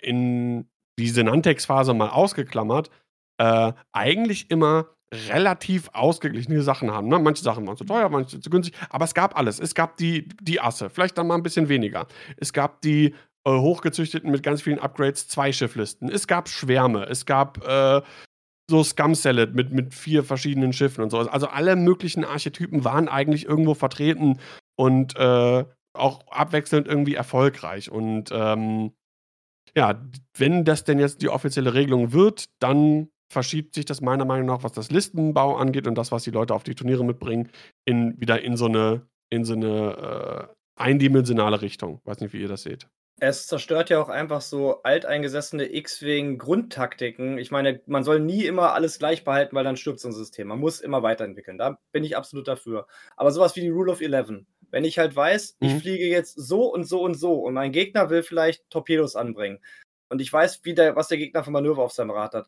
in 0.02 0.70
diese 1.00 1.24
Nantex-Phase 1.24 1.94
mal 1.94 2.10
ausgeklammert, 2.10 2.90
äh, 3.38 3.74
eigentlich 3.92 4.52
immer 4.52 4.90
relativ 5.30 5.90
ausgeglichene 5.94 6.62
Sachen 6.62 6.92
haben. 6.92 7.08
Ne? 7.08 7.20
Manche 7.20 7.44
Sachen 7.44 7.66
waren 7.68 7.78
zu 7.78 7.86
teuer, 7.86 8.10
manche 8.10 8.40
zu 8.40 8.50
günstig, 8.50 8.76
aber 8.90 9.06
es 9.06 9.14
gab 9.14 9.38
alles. 9.38 9.60
Es 9.60 9.76
gab 9.76 9.98
die, 9.98 10.28
die 10.42 10.60
Asse, 10.60 10.90
vielleicht 10.90 11.18
dann 11.18 11.28
mal 11.28 11.36
ein 11.36 11.44
bisschen 11.44 11.70
weniger. 11.70 12.08
Es 12.38 12.54
gab 12.54 12.82
die 12.82 13.14
äh, 13.46 13.52
hochgezüchteten 13.52 14.32
mit 14.32 14.44
ganz 14.44 14.62
vielen 14.62 14.80
Upgrades 14.80 15.28
zwei 15.28 15.52
Schifflisten. 15.52 16.10
Es 16.10 16.28
gab 16.28 16.50
Schwärme, 16.50 17.06
es 17.10 17.26
gab 17.26 17.66
äh, 17.68 18.02
so 18.70 18.84
Scum 18.84 19.16
Salad 19.16 19.54
mit, 19.54 19.72
mit 19.72 19.94
vier 19.94 20.24
verschiedenen 20.24 20.74
Schiffen 20.74 21.04
und 21.04 21.10
so. 21.10 21.20
Also 21.20 21.48
alle 21.48 21.76
möglichen 21.76 22.24
Archetypen 22.24 22.84
waren 22.86 23.08
eigentlich 23.08 23.46
irgendwo 23.46 23.74
vertreten 23.74 24.40
und 24.76 25.16
äh, 25.18 25.66
auch 25.94 26.28
abwechselnd 26.28 26.88
irgendwie 26.88 27.16
erfolgreich. 27.16 27.92
Und 27.92 28.30
ähm, 28.32 28.94
ja, 29.76 30.02
wenn 30.38 30.66
das 30.66 30.84
denn 30.84 31.00
jetzt 31.00 31.22
die 31.22 31.30
offizielle 31.30 31.74
Regelung 31.74 32.14
wird, 32.14 32.46
dann 32.60 33.10
verschiebt 33.34 33.76
sich 33.76 33.86
das 33.86 34.02
meiner 34.02 34.26
Meinung 34.26 34.48
nach, 34.48 34.64
was 34.64 34.72
das 34.72 34.92
Listenbau 34.92 35.58
angeht 35.58 35.88
und 35.88 35.96
das, 35.96 36.12
was 36.12 36.24
die 36.24 36.32
Leute 36.32 36.54
auf 36.54 36.64
die 36.64 36.76
Turniere 36.76 37.04
mitbringen, 37.04 37.50
in, 37.86 38.20
wieder 38.20 38.42
in 38.42 38.56
so 38.56 38.66
eine, 38.66 39.06
in 39.30 39.44
so 39.44 39.54
eine 39.54 40.48
äh, 40.48 40.82
eindimensionale 40.82 41.62
Richtung. 41.62 42.00
Weiß 42.06 42.20
nicht, 42.20 42.34
wie 42.34 42.42
ihr 42.42 42.48
das 42.48 42.64
seht. 42.64 42.88
Es 43.20 43.48
zerstört 43.48 43.90
ja 43.90 44.02
auch 44.02 44.10
einfach 44.10 44.42
so 44.42 44.82
alteingesessene 44.82 45.74
X-Wing-Grundtaktiken. 45.76 47.38
Ich 47.38 47.52
meine, 47.52 47.82
man 47.86 48.04
soll 48.04 48.20
nie 48.20 48.46
immer 48.46 48.74
alles 48.74 48.98
gleich 48.98 49.24
behalten, 49.24 49.56
weil 49.56 49.64
dann 49.64 49.78
stirbt 49.78 50.00
so 50.00 50.10
ein 50.10 50.14
System. 50.14 50.48
Man 50.48 50.60
muss 50.60 50.82
immer 50.82 51.04
weiterentwickeln. 51.04 51.58
Da 51.58 51.80
bin 51.92 52.04
ich 52.04 52.18
absolut 52.18 52.48
dafür. 52.48 52.88
Aber 53.16 53.32
sowas 53.32 53.56
wie 53.56 53.62
die 53.62 53.70
Rule 53.70 53.92
of 53.92 54.02
Eleven. 54.02 54.48
Wenn 54.72 54.84
ich 54.84 54.98
halt 54.98 55.16
weiß, 55.16 55.58
mhm. 55.60 55.68
ich 55.68 55.74
fliege 55.76 56.08
jetzt 56.08 56.36
so 56.36 56.74
und 56.74 56.86
so 56.86 57.02
und 57.02 57.14
so 57.14 57.36
und 57.36 57.54
mein 57.54 57.72
Gegner 57.72 58.10
will 58.10 58.24
vielleicht 58.24 58.68
Torpedos 58.72 59.16
anbringen 59.16 59.60
und 60.14 60.22
ich 60.22 60.32
weiß, 60.32 60.64
wie 60.64 60.76
der, 60.76 60.96
was 60.96 61.08
der 61.08 61.18
Gegner 61.18 61.44
für 61.44 61.50
Manöver 61.50 61.82
auf 61.82 61.92
seinem 61.92 62.12
Rad 62.12 62.36
hat, 62.36 62.48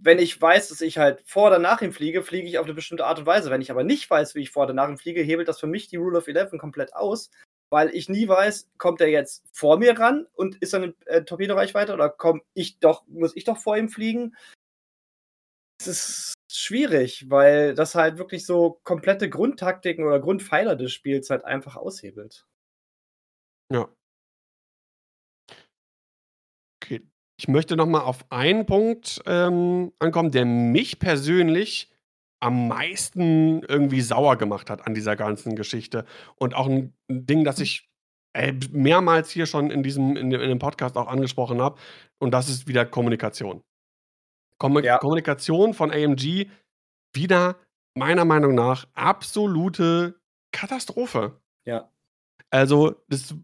wenn 0.00 0.18
ich 0.18 0.40
weiß, 0.40 0.68
dass 0.68 0.80
ich 0.80 0.98
halt 0.98 1.22
vor 1.26 1.48
oder 1.48 1.58
nach 1.58 1.82
ihm 1.82 1.92
fliege, 1.92 2.22
fliege 2.22 2.48
ich 2.48 2.58
auf 2.58 2.66
eine 2.66 2.74
bestimmte 2.74 3.06
Art 3.06 3.18
und 3.18 3.26
Weise. 3.26 3.50
Wenn 3.50 3.60
ich 3.60 3.70
aber 3.70 3.84
nicht 3.84 4.08
weiß, 4.08 4.34
wie 4.34 4.42
ich 4.42 4.50
vor 4.50 4.64
oder 4.64 4.74
nach 4.74 4.88
ihm 4.88 4.98
fliege, 4.98 5.22
hebelt 5.22 5.48
das 5.48 5.60
für 5.60 5.66
mich 5.66 5.88
die 5.88 5.96
Rule 5.96 6.18
of 6.18 6.28
Eleven 6.28 6.58
komplett 6.58 6.94
aus, 6.94 7.30
weil 7.70 7.94
ich 7.94 8.08
nie 8.08 8.28
weiß, 8.28 8.70
kommt 8.78 9.00
er 9.00 9.08
jetzt 9.08 9.44
vor 9.52 9.78
mir 9.78 9.98
ran 9.98 10.26
und 10.34 10.56
ist 10.56 10.72
dann 10.72 10.84
in 10.84 10.94
äh, 11.06 11.24
Torpedoreichweite 11.24 11.92
oder 11.92 12.08
komm 12.08 12.42
ich 12.54 12.78
doch, 12.78 13.06
muss 13.08 13.36
ich 13.36 13.44
doch 13.44 13.58
vor 13.58 13.76
ihm 13.76 13.88
fliegen? 13.88 14.36
Es 15.80 15.86
ist 15.86 16.34
schwierig, 16.50 17.30
weil 17.30 17.74
das 17.74 17.94
halt 17.94 18.18
wirklich 18.18 18.46
so 18.46 18.80
komplette 18.82 19.28
Grundtaktiken 19.28 20.04
oder 20.04 20.20
Grundpfeiler 20.20 20.76
des 20.76 20.92
Spiels 20.92 21.30
halt 21.30 21.44
einfach 21.44 21.76
aushebelt. 21.76 22.46
Ja. 23.70 23.88
Ich 27.40 27.46
möchte 27.46 27.76
noch 27.76 27.86
mal 27.86 28.00
auf 28.00 28.24
einen 28.30 28.66
Punkt, 28.66 29.22
ähm, 29.24 29.92
ankommen, 30.00 30.32
der 30.32 30.44
mich 30.44 30.98
persönlich 30.98 31.92
am 32.40 32.68
meisten 32.68 33.62
irgendwie 33.62 34.00
sauer 34.00 34.36
gemacht 34.36 34.70
hat 34.70 34.86
an 34.86 34.94
dieser 34.94 35.14
ganzen 35.14 35.54
Geschichte 35.54 36.04
und 36.36 36.54
auch 36.54 36.66
ein 36.66 36.92
Ding, 37.08 37.44
das 37.44 37.60
ich, 37.60 37.88
äh, 38.32 38.52
mehrmals 38.72 39.30
hier 39.30 39.46
schon 39.46 39.70
in 39.70 39.82
diesem 39.82 40.16
in 40.16 40.30
dem 40.30 40.40
in 40.40 40.48
dem 40.48 40.58
Podcast 40.58 40.96
auch 40.96 41.06
angesprochen 41.06 41.62
habe 41.62 41.78
und 42.18 42.32
das 42.32 42.48
ist 42.48 42.66
wieder 42.66 42.84
Kommunikation. 42.84 43.62
Kommu 44.58 44.80
Ja. 44.80 44.98
Kommunikation 44.98 45.74
von 45.74 45.92
AMG 45.92 46.50
wieder 47.14 47.56
meiner 47.94 48.24
Meinung 48.24 48.54
nach 48.54 48.86
absolute 48.94 50.20
Katastrophe. 50.52 51.40
Ja. 51.64 51.90
Also, 52.50 52.96
das 53.08 53.34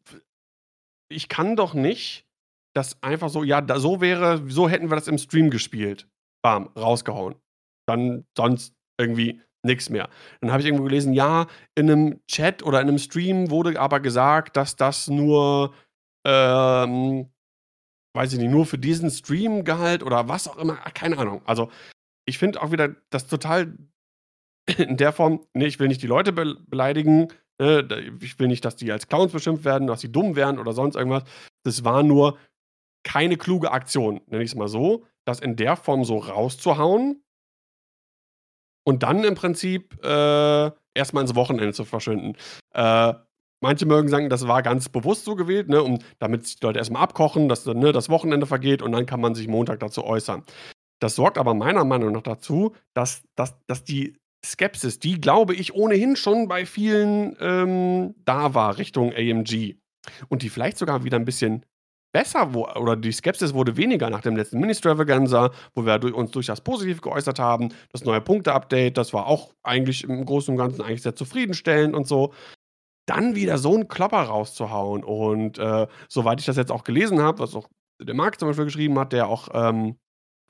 ich 1.08 1.28
kann 1.28 1.54
doch 1.54 1.74
nicht 1.74 2.26
das 2.74 2.96
einfach 3.02 3.28
so 3.30 3.44
ja, 3.44 3.60
da 3.60 3.78
so 3.80 4.00
wäre 4.00 4.42
so 4.48 4.68
hätten 4.68 4.90
wir 4.90 4.96
das 4.96 5.08
im 5.08 5.18
Stream 5.18 5.50
gespielt. 5.50 6.08
Bam, 6.44 6.68
rausgehauen. 6.76 7.36
Dann 7.88 8.26
sonst 8.36 8.74
irgendwie 9.00 9.40
nix 9.64 9.90
mehr. 9.90 10.08
Dann 10.40 10.50
habe 10.52 10.60
ich 10.62 10.66
irgendwo 10.66 10.84
gelesen, 10.84 11.14
ja, 11.14 11.46
in 11.76 11.86
'nem 11.86 12.20
Chat 12.28 12.62
oder 12.62 12.80
in 12.80 12.86
'nem 12.88 12.98
Stream 12.98 13.50
wurde 13.50 13.80
aber 13.80 14.00
gesagt, 14.00 14.56
dass 14.56 14.76
das 14.76 15.08
nur, 15.08 15.74
ähm, 16.26 17.30
weiß 18.16 18.34
ich 18.34 18.40
nicht, 18.40 18.50
nur 18.52 18.66
für 18.66 18.78
diesen 18.78 19.10
Stream 19.10 19.64
galt 19.64 20.02
oder 20.04 20.28
was 20.28 20.48
auch 20.48 20.58
immer, 20.58 20.76
keine 20.94 21.18
Ahnung. 21.18 21.42
Also, 21.46 21.70
ich 22.26 22.38
finde 22.38 22.62
auch 22.62 22.72
wieder 22.72 22.96
das 23.10 23.26
total 23.28 23.76
in 24.78 24.96
der 24.98 25.12
Form 25.12 25.46
ne, 25.54 25.66
ich 25.66 25.80
will 25.80 25.88
nicht 25.88 26.02
die 26.02 26.06
Leute 26.08 26.32
bel 26.32 26.56
beleidigen, 26.68 27.28
ne, 27.60 27.88
ich 28.22 28.38
will 28.40 28.48
nicht, 28.48 28.64
dass 28.64 28.76
die 28.76 28.92
als 28.92 29.08
Clowns 29.08 29.32
beschimpft 29.32 29.64
werden, 29.66 29.88
dass 29.88 30.00
sie 30.02 30.12
dumm 30.12 30.36
wären 30.36 30.58
oder 30.60 30.72
sonst 30.74 30.96
irgendwas. 30.96 31.24
Das 31.64 31.84
war 31.84 32.02
nur 32.04 32.38
keine 33.04 33.36
kluge 33.36 33.70
Aktion, 33.72 34.20
nenne 34.28 34.42
ich's 34.44 34.54
mal 34.54 34.68
so, 34.68 35.04
das 35.26 35.40
in 35.40 35.56
der 35.56 35.76
Form 35.76 36.04
so 36.04 36.18
rauszuhauen 36.18 37.22
und 38.86 39.02
dann 39.02 39.24
im 39.24 39.34
Prinzip, 39.34 39.98
äh, 40.04 40.70
erst 40.94 41.14
mal 41.14 41.22
ins 41.22 41.34
Wochenende 41.34 41.72
zu 41.72 41.84
verschwinden. 41.84 42.34
Äh, 42.74 43.14
manche 43.60 43.86
mögen 43.86 44.08
sagen, 44.08 44.28
das 44.28 44.46
war 44.46 44.62
ganz 44.62 44.88
bewusst 44.88 45.24
so 45.24 45.34
gewählt, 45.36 45.68
ne, 45.68 45.82
um 45.82 45.98
damit 46.18 46.46
sich 46.46 46.56
die 46.60 46.66
Leute 46.66 46.78
erst 46.78 46.92
mal 46.92 47.00
abkochen, 47.00 47.48
dass 47.48 47.66
ne, 47.66 47.92
das 47.92 48.08
Wochenende 48.10 48.46
vergeht 48.46 48.82
und 48.82 48.92
dann 48.92 49.06
kann 49.06 49.20
man 49.20 49.34
sich 49.34 49.48
Montag 49.48 49.80
dazu 49.80 50.04
äußern. 50.04 50.42
Das 51.00 51.16
sorgt 51.16 51.38
aber 51.38 51.54
meiner 51.54 51.84
Meinung 51.84 52.12
nach 52.12 52.22
dazu, 52.22 52.74
dass 52.94 53.22
dass 53.36 53.54
dass 53.66 53.84
die 53.84 54.16
Skepsis, 54.44 54.98
die, 55.00 55.20
glaube 55.20 55.54
ich, 55.54 55.74
ohnehin 55.74 56.16
schon 56.16 56.48
bei 56.48 56.66
vielen, 56.66 57.36
ähm, 57.40 58.14
da 58.24 58.54
war 58.54 58.78
Richtung 58.78 59.12
AMG 59.12 59.76
und 60.28 60.42
die 60.42 60.50
vielleicht 60.50 60.78
sogar 60.78 61.04
wieder 61.04 61.18
'n 61.18 61.24
bisschen 61.24 61.64
besser 62.14 62.54
wo 62.54 62.68
oder 62.68 62.96
die 62.96 63.12
Skepsis 63.12 63.54
wurde 63.54 63.76
weniger 63.76 64.08
nach 64.10 64.22
dem 64.22 64.36
letzten 64.36 64.60
Mini-Extravaganza, 64.60 65.50
wo 65.74 65.84
wir 65.84 66.16
uns 66.16 66.30
durchaus 66.32 66.62
positiv 66.62 67.02
geäußert 67.02 67.40
haben. 67.40 67.70
Das 67.92 68.04
neue 68.04 68.22
Punkte-Update, 68.22 68.96
das 68.96 69.12
war 69.12 69.26
auch 69.26 69.52
eigentlich 69.64 70.04
im 70.04 70.24
Großen 70.24 70.52
und 70.54 70.58
Ganzen 70.58 70.82
eigentlich 70.82 71.02
sehr 71.02 71.16
zufriedenstellend 71.16 71.94
und 71.96 72.08
so. 72.08 72.32
Dann 73.06 73.34
wieder 73.36 73.58
so 73.58 73.74
'n 73.76 73.88
Klopper 73.88 74.22
rauszuhauen 74.22 75.04
und, 75.04 75.58
äh, 75.58 75.86
soweit 76.08 76.40
ich 76.40 76.46
das 76.46 76.56
jetzt 76.56 76.72
auch 76.72 76.84
gelesen 76.84 77.20
habe, 77.22 77.40
was 77.40 77.54
auch 77.54 77.68
der 78.02 78.14
Marc 78.14 78.38
zum 78.40 78.48
Beispiel 78.48 78.66
geschrieben 78.66 78.98
hat, 78.98 79.12
der 79.12 79.28
auch, 79.28 79.48
ähm, 79.54 79.96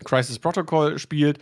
Crisis 0.04 0.38
Protocol 0.40 0.98
spielt, 0.98 1.38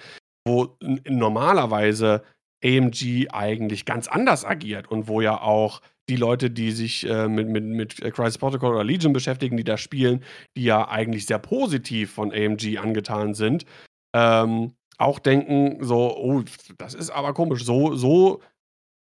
wo 0.46 0.76
normalerweise 1.08 2.22
AMG 2.64 3.28
eigentlich 3.32 3.84
ganz 3.86 4.08
anders 4.08 4.44
agiert 4.44 4.90
und 4.90 5.08
wo 5.08 5.20
ja 5.20 5.40
auch 5.40 5.80
die 6.08 6.16
Leute, 6.16 6.50
die 6.50 6.72
sich, 6.72 7.08
äh, 7.08 7.28
mit 7.28 7.48
mit 7.48 7.64
mit 7.64 7.96
Crisis 8.14 8.38
Protocol 8.38 8.74
oder 8.74 8.84
Legion 8.84 9.12
beschäftigen, 9.12 9.56
die 9.56 9.64
da 9.64 9.76
spielen, 9.78 10.24
die 10.56 10.64
ja 10.64 10.88
eigentlich 10.88 11.26
sehr 11.26 11.38
positiv 11.38 12.12
von 12.12 12.32
AMG 12.32 12.78
angetan 12.78 13.34
sind, 13.34 13.64
ähm, 14.14 14.74
auch 14.98 15.18
denken 15.20 15.84
so: 15.84 16.16
„Oh, 16.16 16.42
das 16.78 16.94
ist 16.94 17.10
aber 17.10 17.34
komisch. 17.34 17.64
So 17.64 17.94
so 17.96 18.42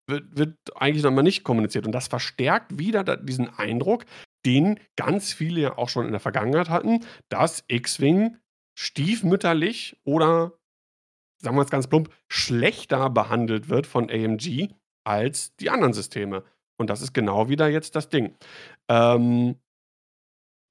wird 0.08 0.36
wird 0.38 0.56
eigentlich 0.76 1.04
noch 1.04 1.12
mal 1.12 1.22
nicht 1.22 1.44
kommuniziert.“ 1.44 1.86
Und 1.86 1.92
das 1.92 2.08
verstärkt 2.08 2.78
wieder 2.78 3.04
da 3.04 3.16
diesen 3.16 3.50
Eindruck, 3.58 4.06
den 4.46 4.80
ganz 4.96 5.32
viele 5.34 5.60
ja 5.62 5.78
auch 5.78 5.88
schon 5.90 6.06
in 6.06 6.12
der 6.12 6.20
Vergangenheit 6.20 6.70
hatten, 6.70 7.00
dass 7.30 7.64
X-Wing 7.68 8.36
stiefmütterlich 8.78 9.96
oder, 10.04 10.54
sagen 11.42 11.56
wir's 11.56 11.70
ganz 11.70 11.88
plump, 11.88 12.10
schlechter 12.28 13.10
behandelt 13.10 13.68
wird 13.70 13.86
von 13.86 14.10
AMG 14.10 14.70
als 15.06 15.56
die 15.56 15.70
anderen 15.70 15.94
Systeme. 15.94 16.44
Und 16.78 16.90
das 16.90 17.02
ist 17.02 17.14
genau 17.14 17.48
wieder 17.48 17.68
jetzt 17.68 17.96
das 17.96 18.08
Ding. 18.08 18.34
Ähm 18.90 19.56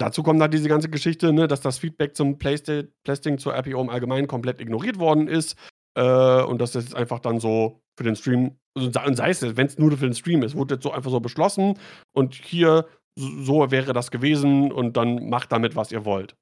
dazu 0.01 0.23
kommt 0.23 0.41
halt 0.41 0.53
diese 0.53 0.69
ganze 0.69 0.89
Geschichte, 0.89 1.33
ne, 1.33 1.47
dass 1.47 1.61
das 1.61 1.77
Feedback 1.77 2.15
zum 2.15 2.37
Plasting 2.37 3.37
zur 3.37 3.53
RPO 3.53 3.81
im 3.81 3.89
Allgemeinen 3.89 4.27
komplett 4.27 4.59
ignoriert 4.59 4.99
worden 4.99 5.27
ist, 5.27 5.55
äh, 5.95 6.41
und 6.41 6.59
dass 6.59 6.71
das 6.71 6.85
jetzt 6.85 6.95
einfach 6.95 7.19
dann 7.19 7.39
so 7.39 7.81
für 7.97 8.03
den 8.03 8.15
Stream 8.15 8.57
und 8.75 8.93
sei 8.93 9.29
es, 9.29 9.55
wenn's 9.55 9.77
nur 9.77 9.91
für 9.91 10.07
den 10.07 10.15
Stream 10.15 10.41
ist, 10.41 10.55
wurde 10.55 10.75
jetzt 10.75 10.83
so 10.83 10.91
einfach 10.91 11.11
so 11.11 11.19
beschlossen 11.19 11.77
und 12.15 12.33
hier 12.33 12.87
s 13.15 13.23
so 13.45 13.69
wäre 13.69 13.93
das 13.93 14.09
gewesen 14.09 14.71
und 14.71 14.97
dann 14.97 15.29
macht 15.29 15.51
damit, 15.51 15.75
was 15.75 15.91
ihr 15.91 16.05
wollt. 16.05 16.35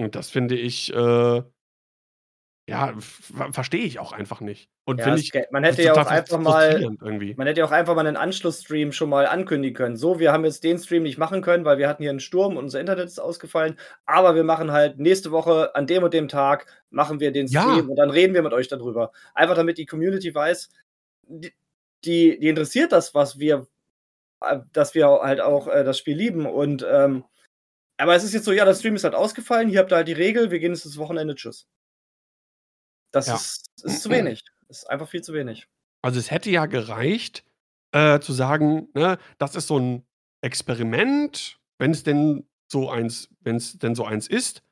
Und 0.00 0.16
das 0.16 0.30
finde 0.30 0.56
ich, 0.56 0.92
äh 0.94 1.42
ja, 2.68 2.94
ver 3.00 3.52
verstehe 3.52 3.84
ich 3.84 3.98
auch 3.98 4.12
einfach 4.12 4.40
nicht. 4.40 4.70
Und 4.84 5.06
Ja, 5.06 5.16
ich 5.16 5.32
man 5.50 5.64
hätte 5.64 5.82
ja 5.82 5.94
auch 5.94 6.06
einfach 6.06 6.38
mal 6.38 6.88
irgendwie. 7.00 7.36
man 7.36 7.46
hätte 7.46 7.60
ja 7.60 7.66
auch 7.66 7.70
einfach 7.70 7.94
mal 7.94 8.02
'nen 8.02 8.16
Anschlussstream 8.16 8.90
schon 8.90 9.08
mal 9.10 9.26
ankündigen 9.26 9.76
können. 9.76 9.96
So, 9.96 10.18
wir 10.18 10.32
haben 10.32 10.44
jetzt 10.44 10.64
den 10.64 10.76
Stream 10.78 11.04
nicht 11.04 11.18
machen 11.18 11.40
können, 11.40 11.64
weil 11.64 11.78
wir 11.78 11.88
hatten 11.88 12.02
hier 12.02 12.10
'n 12.10 12.18
Sturm 12.20 12.56
und 12.56 12.64
unser 12.64 12.80
Internet 12.80 13.06
ist 13.06 13.20
ausgefallen, 13.20 13.78
aber 14.06 14.34
wir 14.34 14.42
machen 14.42 14.72
halt 14.72 14.98
nächste 14.98 15.30
Woche 15.30 15.74
an 15.76 15.86
dem 15.86 16.02
und 16.02 16.14
dem 16.14 16.26
Tag 16.26 16.66
machen 16.90 17.20
wir 17.20 17.30
den 17.32 17.46
Stream 17.48 17.88
Ja. 17.88 17.90
und 17.90 17.96
dann 17.96 18.10
reden 18.10 18.34
wir 18.34 18.42
mit 18.42 18.52
euch 18.52 18.66
da 18.68 18.76
drüber. 18.76 19.12
Einfach 19.34 19.54
damit 19.54 19.78
die 19.78 19.86
Community 19.86 20.34
weiß, 20.34 20.68
d 21.28 21.52
die 22.04 22.38
die 22.40 22.48
interessiert 22.48 22.90
das, 22.92 23.14
was 23.14 23.38
wir 23.38 23.66
äh, 24.42 24.60
dass 24.72 24.94
wir 24.94 25.08
halt 25.08 25.40
auch, 25.42 25.68
äh, 25.68 25.84
das 25.84 25.98
Spiel 25.98 26.16
lieben 26.18 26.46
und, 26.46 26.86
ähm 26.90 27.24
aber 27.98 28.14
es 28.16 28.24
ist 28.24 28.34
jetzt 28.34 28.44
so: 28.46 28.52
„Ja, 28.52 28.64
der 28.66 28.74
Stream 28.74 28.96
ist 28.96 29.04
halt 29.04 29.14
ausgefallen, 29.14 29.68
hier 29.70 29.80
habt 29.80 29.92
ihr 29.92 29.96
halt 29.96 30.08
die 30.08 30.12
Regel, 30.14 30.50
wir 30.52 30.58
gehen 30.60 30.72
jetzt 30.74 30.86
das 30.86 30.98
Wochenende, 30.98 31.34
tschüss.“ 31.36 31.64
Das 33.14 33.26
Ja. 33.26 33.32
ist 33.32 33.70
ist 33.82 34.02
zu 34.02 34.10
wenig. 34.10 34.42
Ist 34.68 34.88
einfach 34.90 35.08
viel 35.08 35.22
zu 35.22 35.32
wenig. 35.32 35.66
Also, 36.04 36.18
es 36.20 36.30
hätte 36.30 36.50
ja 36.50 36.66
gereicht, 36.66 37.44
äh, 37.92 38.20
zu 38.20 38.32
sagen, 38.32 38.88
ne, 38.94 39.18
das 39.38 39.54
ist 39.56 39.66
so 39.66 39.76
'n 39.78 40.04
Experiment, 40.42 41.58
wenn's 41.78 42.02
denn 42.04 42.44
so 42.70 42.90
eins 42.90 43.28
wenn's 43.40 43.78
denn 43.78 43.94
so 43.94 44.04
eins 44.04 44.28
ist. 44.28 44.62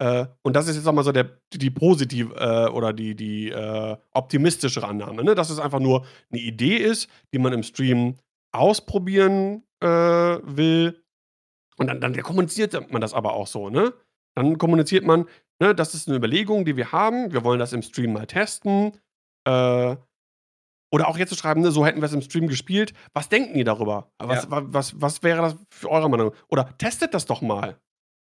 Äh, 0.00 0.26
und 0.42 0.56
das 0.56 0.68
ist 0.68 0.76
jetzt 0.76 0.86
auch 0.88 0.92
mal 0.94 1.04
so 1.04 1.12
der 1.12 1.40
die 1.54 1.70
positive 1.70 2.34
äh, 2.36 2.70
oder 2.72 2.92
die 2.94 3.14
die, 3.16 3.50
äh, 3.50 3.96
optimistischere 4.12 4.86
Annahme, 4.88 5.24
ne, 5.24 5.34
dass 5.36 5.50
es 5.50 5.58
einfach 5.60 5.80
nur 5.80 6.06
'ne 6.30 6.40
Idee 6.40 6.76
ist, 6.78 7.08
die 7.34 7.38
man 7.40 7.52
im 7.54 7.62
Stream 7.64 8.16
ausprobieren, 8.52 9.64
äh, 9.82 9.88
will. 9.88 11.02
Und 11.78 11.88
dann 11.88 12.00
dann 12.00 12.16
kommuniziert 12.22 12.92
man 12.92 13.00
das 13.02 13.14
aber 13.14 13.34
auch 13.34 13.46
so, 13.48 13.70
ne? 13.70 13.94
Dann 14.36 14.58
kommuniziert 14.58 15.04
man, 15.06 15.26
ne, 15.60 15.74
das 15.74 15.94
ist 15.94 16.08
'ne 16.08 16.16
Überlegung, 16.16 16.64
die 16.64 16.76
wir 16.76 16.92
haben. 16.92 17.32
Wir 17.32 17.44
wollen 17.44 17.58
das 17.60 17.72
im 17.72 17.82
Stream 17.82 18.12
mal 18.12 18.26
testen. 18.26 18.92
Äh, 19.46 19.96
oder 20.92 21.08
auch 21.08 21.18
jetzt 21.18 21.30
zu 21.30 21.36
schreiben, 21.36 21.62
ne, 21.62 21.70
so 21.72 21.86
hätten 21.86 22.02
wir's 22.02 22.12
im 22.14 22.22
Stream 22.22 22.48
gespielt. 22.48 22.94
Was 23.14 23.28
denken 23.30 23.56
ihr 23.58 23.64
darüber? 23.66 24.10
Was 24.18 24.44
Ja. 24.44 24.50
wa 24.52 24.62
was 24.66 25.00
was 25.00 25.22
wäre 25.24 25.42
das 25.42 25.56
für 25.70 25.90
eure 25.90 26.10
Meinung? 26.10 26.32
Oder 26.48 26.76
testet 26.78 27.14
das 27.14 27.26
doch 27.26 27.42
mal, 27.42 27.78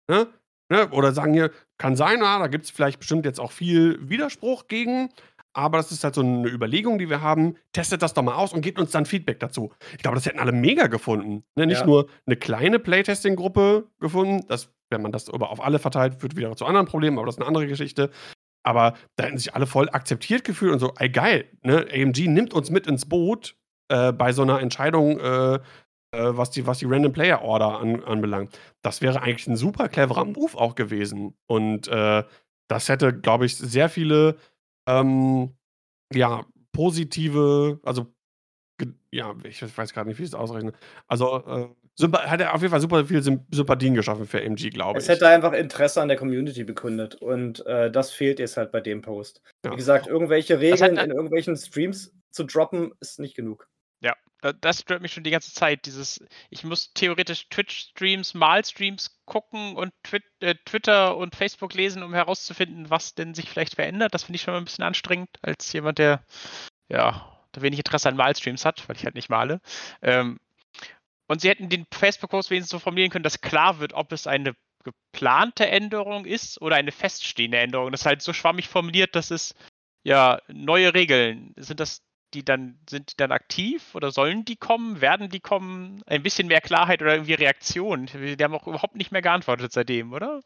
ne? 0.10 0.28
Ne? 0.72 0.90
Oder 0.92 1.14
sagen 1.14 1.34
hier: 1.34 1.52
„Kann 1.80 1.96
sein, 1.98 2.24
ah, 2.24 2.40
da 2.40 2.48
gibt's 2.48 2.72
vielleicht 2.72 3.00
bestimmt 3.00 3.26
jetzt 3.26 3.40
auch 3.42 3.52
viel 3.54 4.00
Widerspruch 4.10 4.68
gegen, 4.68 5.10
aber 5.56 5.78
das 5.78 5.92
ist 5.92 6.04
halt 6.04 6.16
so 6.16 6.22
'ne 6.24 6.48
Überlegung, 6.50 7.00
die 7.00 7.10
wir 7.10 7.22
haben. 7.22 7.56
Testet 7.74 8.02
das 8.04 8.14
doch 8.14 8.24
mal 8.24 8.36
aus 8.36 8.54
und 8.54 8.62
gebt 8.62 8.80
uns 8.80 8.92
dann 8.92 9.06
Feedback 9.06 9.40
dazu.“ 9.40 9.72
Ich 9.94 10.00
glaube, 10.04 10.16
das 10.16 10.26
hätten 10.26 10.40
alle 10.40 10.52
mega 10.54 10.88
gefunden, 10.88 11.44
ne? 11.56 11.68
Nicht 11.68 11.80
Ja. 11.82 11.86
nur 11.86 12.08
'ne 12.28 12.36
kleine 12.38 12.80
Playtesting-Gruppe 12.80 13.86
gefunden, 14.00 14.46
das 14.50 14.72
wenn 14.92 15.02
man 15.02 15.12
das 15.12 15.30
aber 15.34 15.50
auf 15.50 15.62
alle 15.64 15.80
verteilt, 15.80 16.22
führt 16.22 16.36
wieder 16.38 16.56
zu 16.56 16.66
anderen 16.66 16.86
Problemen, 16.88 17.18
aber 17.18 17.26
das 17.28 17.36
ist 17.36 17.40
'ne 17.40 17.48
andere 17.48 17.68
Geschichte. 17.68 18.12
Aber 18.64 18.96
da 19.18 19.26
hätten 19.26 19.38
sich 19.40 19.56
alle 19.56 19.68
voll 19.68 19.90
akzeptiert 19.92 20.44
gefühlt 20.46 20.74
und 20.74 20.80
so: 20.80 20.94
„Ey, 21.00 21.10
geil, 21.10 21.46
ne? 21.64 21.88
AMG 21.92 22.28
nimmt 22.30 22.54
uns 22.54 22.70
mit 22.72 22.88
ins 22.88 23.08
Boot, 23.08 23.56
äh, 23.90 24.12
bei 24.14 24.34
so 24.34 24.44
'ner 24.46 24.62
Entscheidung, 24.62 25.20
äh, 25.20 25.56
äh, 25.56 25.60
was 26.14 26.52
die 26.52 26.68
was 26.68 26.80
die 26.80 26.86
Random 26.88 27.14
Player 27.14 27.42
Order 27.44 27.80
an 27.82 28.04
anbelangt.“ 28.04 28.60
Das 28.84 29.02
wäre 29.02 29.22
eigentlich 29.24 29.48
'n 29.48 29.58
super 29.58 29.90
cleverer 29.90 30.26
Move 30.26 30.58
auch 30.58 30.76
gewesen. 30.76 31.36
Und, 31.48 31.88
äh, 31.90 32.24
Das 32.70 32.90
hätte, 32.90 33.14
glaube 33.14 33.46
ich, 33.48 33.58
sehr 33.58 33.90
viele, 33.90 34.38
ähm, 34.88 35.56
ja, 36.14 36.46
positive, 36.72 37.80
also 37.84 38.14
ja, 39.12 39.34
ich 39.44 39.62
weiß 39.62 39.94
gerade 39.94 40.10
nicht, 40.10 40.20
wie 40.20 40.24
ich 40.24 40.30
es 40.30 40.36
ausrechne. 40.36 40.74
Also, 41.08 41.44
äh, 41.48 41.68
hat 42.12 42.42
er 42.42 42.54
auf 42.54 42.62
jeden 42.62 42.72
Fall 42.72 42.82
super 42.82 43.06
viel 43.06 43.22
Sympathien 43.24 43.94
geschaffen 43.94 44.26
für 44.26 44.42
MG, 44.42 44.70
glaube 44.70 45.00
ich. 45.00 45.04
Es 45.04 45.10
hätte 45.10 45.30
einfach 45.30 45.54
Interesse 45.54 46.02
an 46.02 46.10
der 46.10 46.18
Community 46.18 46.66
bekundet 46.66 47.16
und 47.16 47.66
äh, 47.66 47.90
das 47.90 48.12
fehlt 48.12 48.40
jetzt 48.40 48.58
halt 48.58 48.74
bei 48.74 48.82
dem 48.82 49.02
Post. 49.02 49.42
Ja. 49.64 49.72
Wie 49.72 49.78
gesagt, 49.78 50.08
irgendwelche 50.08 50.60
Regeln 50.60 50.98
in 50.98 51.12
irgendwelchen 51.12 51.56
Streams 51.56 52.14
zu 52.32 52.44
droppen, 52.44 52.92
ist 53.00 53.20
nicht 53.20 53.36
genug. 53.36 53.70
Ja, 54.06 54.16
das 54.62 54.82
stört 54.82 55.02
mich 55.02 55.14
schon 55.14 55.24
die 55.24 55.32
ganze 55.32 55.52
Zeit. 55.52 55.88
Dieses, 55.88 56.24
ich 56.52 56.64
muss 56.64 56.94
theoretisch 56.94 57.50
Twitch-Streams, 57.50 58.36
Mal-Streams 58.36 59.20
gucken 59.26 59.76
und 59.76 59.92
Twi 60.04 60.20
äh, 60.42 60.54
Twitter 60.66 61.18
und 61.18 61.36
Facebook 61.36 61.74
lesen, 61.74 62.04
um 62.04 62.14
herauszufinden, 62.14 62.92
was 62.92 63.16
denn 63.16 63.34
sich 63.34 63.50
vielleicht 63.50 63.74
verändert. 63.74 64.14
Das 64.14 64.24
finde 64.24 64.36
ich 64.36 64.44
schon 64.44 64.54
mal 64.54 64.60
ein 64.60 64.66
bisschen 64.66 64.84
anstrengend, 64.84 65.30
als 65.42 65.74
jemand, 65.74 65.98
der 65.98 66.24
ja 66.88 67.32
wenig 67.58 67.80
Interesse 67.80 68.10
an 68.10 68.18
Malstreams 68.18 68.66
hat, 68.66 68.88
weil 68.88 68.98
ich 68.98 69.06
halt 69.06 69.16
nicht 69.16 69.30
male. 69.30 69.62
Ähm, 70.04 70.40
und 71.28 71.42
sie 71.42 71.50
hätten 71.50 71.70
den 71.70 71.88
Facebook-Post 71.92 72.52
wenigstens 72.52 72.72
so 72.72 72.80
formulieren 72.80 73.10
können, 73.10 73.24
dass 73.24 73.42
klar 73.42 73.80
wird, 73.80 73.94
ob 73.94 74.12
es 74.12 74.28
eine 74.28 74.56
geplante 74.84 75.68
Änderung 75.68 76.26
ist 76.26 76.62
oder 76.62 76.76
eine 76.76 76.92
feststehende 76.92 77.58
Änderung. 77.58 77.92
Das 77.92 78.02
ist 78.02 78.06
halt 78.06 78.22
so 78.22 78.34
schwammig 78.34 78.68
formuliert, 78.68 79.16
dass 79.16 79.32
es 79.32 79.56
ja 80.04 80.40
neue 80.48 80.94
Regeln 80.94 81.54
sind 81.58 81.80
das 81.80 82.04
die 82.34 82.44
dann 82.44 82.80
sind 82.90 83.12
die 83.12 83.18
dann 83.18 83.32
aktiv 83.32 83.96
oder 83.96 84.12
sollen 84.12 84.46
die 84.46 84.56
kommen? 84.56 85.02
Werden 85.02 85.30
die 85.30 85.40
kommen? 85.40 86.02
Ein 86.06 86.24
bisschen 86.24 86.48
mehr 86.48 86.62
Klarheit 86.62 87.02
oder 87.02 87.14
irgendwie 87.14 87.34
Reaktion? 87.34 88.08
Die 88.08 88.44
haben 88.44 88.54
auch 88.54 88.68
überhaupt 88.68 88.96
nicht 88.96 89.12
mehr 89.12 89.22
geantwortet 89.22 89.72
seitdem, 89.72 90.14
oder? 90.14 90.42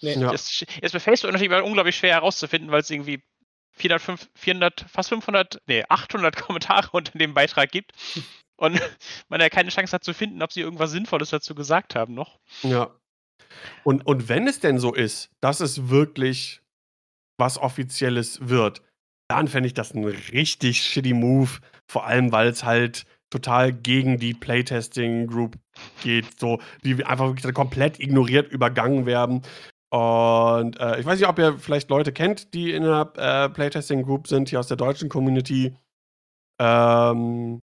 Nee. 0.00 0.14
Ja. 0.14 0.30
Das 0.32 0.62
ist 0.80 0.92
bei 0.92 1.00
Facebook 1.00 1.32
natürlich 1.32 1.62
unglaublich 1.62 1.96
schwer 1.96 2.14
herauszufinden, 2.14 2.70
weil 2.70 2.80
es 2.80 2.90
irgendwie 2.90 3.22
400, 3.72 4.28
400, 4.34 4.86
fast 4.88 5.08
500, 5.08 5.62
nee, 5.66 5.84
800 5.88 6.36
Kommentare 6.42 6.88
unter 6.92 7.16
dem 7.18 7.34
Beitrag 7.34 7.70
gibt 7.70 7.92
und 8.56 8.80
man 9.28 9.40
ja 9.40 9.48
keine 9.48 9.70
Chance 9.70 9.92
hat 9.92 10.04
zu 10.04 10.12
finden, 10.12 10.42
ob 10.42 10.52
sie 10.52 10.60
irgendwas 10.60 10.90
Sinnvolles 10.90 11.30
dazu 11.30 11.54
gesagt 11.54 11.94
haben 11.94 12.14
noch. 12.14 12.38
Ja. 12.62 12.94
Und, 13.84 14.06
und 14.06 14.28
wenn 14.28 14.46
es 14.46 14.60
denn 14.60 14.78
so 14.78 14.94
ist, 14.94 15.30
dass 15.40 15.60
es 15.60 15.88
wirklich 15.88 16.60
was 17.36 17.58
Offizielles 17.58 18.48
wird, 18.48 18.82
dann 19.30 19.46
fände 19.46 19.68
ich 19.68 19.74
das 19.74 19.94
ein 19.94 20.04
richtig 20.04 20.82
shitty 20.82 21.14
Move. 21.14 21.50
Vor 21.86 22.04
allem, 22.04 22.32
weil 22.32 22.48
es 22.48 22.64
halt 22.64 23.06
total 23.30 23.72
gegen 23.72 24.18
die 24.18 24.34
Playtesting 24.34 25.28
Group 25.28 25.56
geht, 26.02 26.38
so 26.38 26.58
die 26.84 27.04
einfach 27.04 27.32
komplett 27.54 28.00
ignoriert 28.00 28.50
übergangen 28.50 29.06
werden. 29.06 29.42
Und 29.92 30.78
äh, 30.80 30.98
ich 30.98 31.06
weiß 31.06 31.18
nicht, 31.18 31.28
ob 31.28 31.38
ihr 31.38 31.58
vielleicht 31.58 31.90
Leute 31.90 32.12
kennt, 32.12 32.54
die 32.54 32.72
in 32.72 32.82
der 32.82 33.12
äh, 33.16 33.48
Playtesting 33.48 34.02
Group 34.02 34.26
sind, 34.26 34.48
hier 34.48 34.58
aus 34.58 34.66
der 34.66 34.76
deutschen 34.76 35.08
Community. 35.08 35.76
Ähm, 36.60 37.60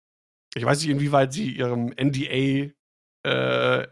ich 0.55 0.65
weiß 0.65 0.82
nicht, 0.82 0.89
inwieweit 0.89 1.34
sie 1.34 1.51
ihrem 1.51 1.93
NDA 1.97 2.72
äh, 3.24 3.88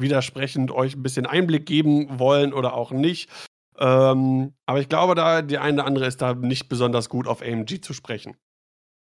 widersprechend 0.00 0.70
euch 0.70 0.94
ein 0.94 1.02
bisschen 1.02 1.26
Einblick 1.26 1.66
geben 1.66 2.20
wollen 2.20 2.52
oder 2.52 2.74
auch 2.74 2.92
nicht. 2.92 3.30
Ähm, 3.78 4.54
aber 4.66 4.80
ich 4.80 4.88
glaube, 4.88 5.14
da 5.14 5.42
die 5.42 5.58
eine 5.58 5.74
oder 5.74 5.86
andere 5.86 6.06
ist 6.06 6.22
da 6.22 6.34
nicht 6.34 6.68
besonders 6.68 7.08
gut 7.08 7.26
auf 7.26 7.42
AMG 7.42 7.80
zu 7.82 7.92
sprechen. 7.92 8.36